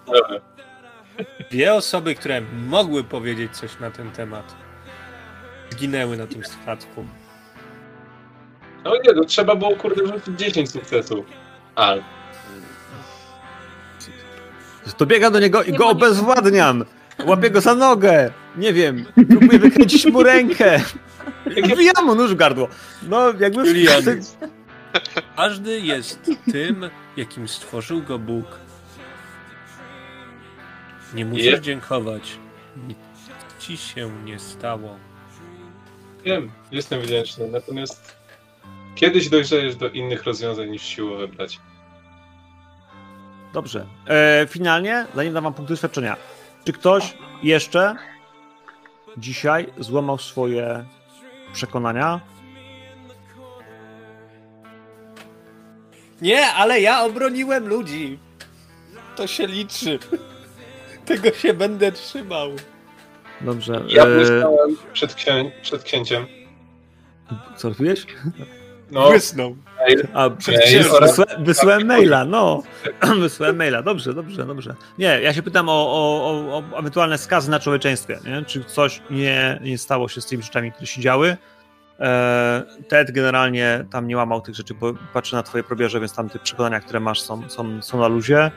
dwie 1.52 1.74
osoby, 1.74 2.16
które 2.16 2.42
mogły 2.42 3.04
powiedzieć 3.04 3.58
coś 3.58 3.80
na 3.80 3.92
ten 3.92 4.12
temat, 4.12 4.56
zginęły 5.70 6.18
na 6.18 6.28
tym 6.28 6.44
statku. 6.46 7.06
No 8.84 8.94
nie, 9.04 9.14
to 9.14 9.26
trzeba 9.26 9.56
było 9.56 9.76
kurde 9.76 10.08
rzucić 10.08 10.40
10 10.40 10.72
sukcesów. 10.72 11.26
Ale. 11.76 12.04
To 14.98 15.06
biega 15.06 15.32
do 15.32 15.40
niego 15.40 15.64
i 15.64 15.74
go 15.74 15.88
obezwładniam. 15.88 16.86
Łapię 17.26 17.50
go 17.50 17.62
za 17.62 17.76
nogę. 17.76 18.32
Nie 18.58 18.74
wiem. 18.74 19.06
Próbuję 19.30 19.60
wykręcić 19.60 20.06
mu 20.06 20.24
rękę. 20.24 20.82
Wbijam 21.46 22.06
mu 22.06 22.16
nóż 22.16 22.34
w 22.34 22.36
gardło. 22.36 22.68
No, 23.04 23.34
jakby... 23.40 23.68
Julian. 23.68 24.04
Każdy 25.36 25.80
jest 25.80 26.32
tym, 26.52 26.90
jakim 27.18 27.48
stworzył 27.48 28.04
go 28.04 28.20
Bóg. 28.20 28.46
Nie 31.14 31.26
musisz 31.26 31.60
dziękować. 31.60 32.38
Nic 32.88 32.98
ci 33.60 33.78
się 33.78 34.12
nie 34.26 34.40
stało. 34.40 34.98
Wiem, 36.26 36.52
jestem 36.72 37.02
wdzięczny. 37.02 37.48
Natomiast 37.48 38.16
kiedyś 38.96 39.30
dojrzejesz 39.30 39.76
do 39.76 39.90
innych 39.90 40.24
rozwiązań 40.24 40.70
niż 40.70 40.84
siłowe 40.84 41.28
brać. 41.28 41.60
Dobrze. 43.54 43.86
E, 44.08 44.48
finalnie, 44.50 45.06
zanim 45.16 45.34
dam 45.34 45.44
wam 45.44 45.54
punkt 45.54 45.72
doświadczenia. 45.72 46.18
Czy 46.66 46.74
ktoś 46.74 47.18
jeszcze 47.44 47.96
dzisiaj 49.18 49.68
złamał 49.80 50.18
swoje 50.18 50.86
przekonania? 51.54 52.20
Nie, 56.22 56.48
ale 56.48 56.82
ja 56.82 57.04
obroniłem 57.04 57.68
ludzi. 57.68 58.20
To 59.16 59.28
się 59.28 59.48
liczy. 59.48 60.00
Tego 61.06 61.32
się 61.34 61.54
będę 61.54 61.92
trzymał. 61.92 62.50
Dobrze. 63.42 63.82
Ja 63.88 64.04
E, 64.04 64.08
myślałem 64.08 64.78
przed, 64.94 65.14
księ- 65.16 65.52
przed 65.62 65.84
księciem. 65.84 66.28
co 67.58 67.70
robiłeś? 67.70 68.06
No, 68.92 69.08
Błysnął. 69.10 69.56
A, 70.14 70.30
przecież 70.30 70.88
wysłałem, 71.02 71.44
wysłałem 71.44 71.86
maila, 71.88 72.26
no. 72.26 72.64
wysłałem 73.20 73.56
maila, 73.56 73.82
dobrze, 73.82 74.14
dobrze, 74.14 74.46
dobrze. 74.46 74.76
Nie, 74.98 75.22
ja 75.22 75.34
się 75.34 75.44
pytam 75.44 75.70
o, 75.70 75.74
o, 75.74 76.28
o, 76.52 76.64
o 76.74 76.80
ewentualne 76.80 77.18
skazy 77.18 77.52
na 77.52 77.60
człowieczeństwie, 77.60 78.20
nie? 78.26 78.46
Czy 78.46 78.64
coś 78.64 79.02
nie, 79.10 79.60
nie 79.64 79.78
stało 79.78 80.08
się 80.08 80.22
z 80.22 80.26
tymi 80.26 80.44
rzeczami, 80.44 80.72
które 80.72 80.88
się 80.88 81.02
działy. 81.02 81.38
E, 82.00 82.64
Ted 82.88 83.12
generalnie 83.12 83.86
tam 83.92 84.08
nie 84.08 84.18
łamał 84.18 84.42
tych 84.42 84.56
rzeczy, 84.56 84.74
bo 84.74 84.94
patrzy 85.14 85.36
na 85.36 85.44
twoje 85.44 85.64
probierze, 85.64 86.00
więc 86.00 86.16
tam 86.16 86.30
te 86.30 86.40
przekonania, 86.40 86.80
które 86.80 87.00
masz 87.00 87.22
są, 87.22 87.50
są, 87.50 87.82
są 87.82 88.00
na 88.00 88.08
luzie. 88.08 88.52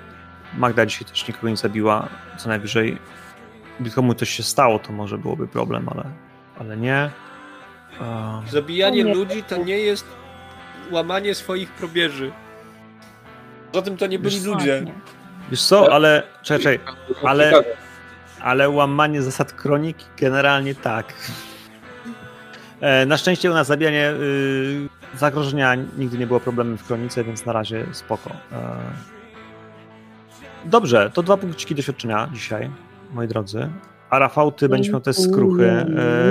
Magda 0.56 0.86
dzisiaj 0.86 1.08
też 1.08 1.28
nikogo 1.28 1.48
nie 1.48 1.56
zabiła, 1.56 2.08
co 2.38 2.48
najwyżej 2.48 2.98
gdyby 3.80 3.94
komuś 3.94 4.16
coś 4.16 4.30
się 4.30 4.42
stało, 4.42 4.78
to 4.78 4.92
może 4.92 5.18
byłoby 5.18 5.48
problem, 5.48 5.88
ale, 5.88 6.04
ale 6.58 6.76
nie. 6.76 7.10
E, 8.00 8.42
Zabijanie 8.50 9.02
O 9.02 9.06
nie. 9.06 9.14
ludzi 9.14 9.42
to 9.42 9.56
nie 9.56 9.78
jest 9.78 10.04
łamanie 10.90 11.34
swoich 11.34 11.70
probierzy. 11.70 12.32
Poza 13.72 13.82
tym 13.84 13.96
to 13.96 14.06
nie 14.06 14.18
byli 14.18 14.40
ludzie. 14.44 14.74
Ładnie. 14.74 14.92
Wiesz 15.50 15.62
co, 15.62 15.92
ale 15.92 16.22
czekaj, 16.42 16.78
czekaj, 16.78 16.94
ale- 17.24 17.48
Zgadza. 17.48 17.68
ale 18.42 18.68
łamanie 18.70 19.22
zasad 19.22 19.52
kroniki 19.52 20.04
generalnie 20.18 20.74
tak. 20.74 21.14
E, 22.80 23.06
Na 23.06 23.16
szczęście 23.16 23.50
u 23.50 23.54
nas 23.54 23.66
zabijanie 23.66 24.10
y, 24.10 24.88
zagrożenia 25.18 25.74
nigdy 25.74 26.18
nie 26.18 26.26
było 26.26 26.40
problemem 26.40 26.78
w 26.78 26.86
kronice, 26.86 27.24
więc 27.24 27.46
na 27.46 27.52
razie 27.52 27.86
spoko. 27.92 28.30
E, 28.52 28.76
Dobrze, 30.64 31.10
to 31.14 31.22
dwa 31.22 31.36
punkciki 31.36 31.74
doświadczenia 31.74 32.28
dzisiaj, 32.32 32.70
moi 33.12 33.28
drodzy. 33.28 33.70
A 34.10 34.18
Rafał, 34.18 34.52
ty 34.52 34.68
będziesz 34.68 34.92
miał 34.92 35.00
test 35.00 35.30
skruchy 35.30 35.70
e, 35.70 35.86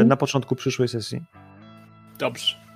na 0.05 0.15
początku 0.17 0.55
przyszłej 0.55 0.87
sesji. 0.87 1.21
Dobrze. 2.19 2.55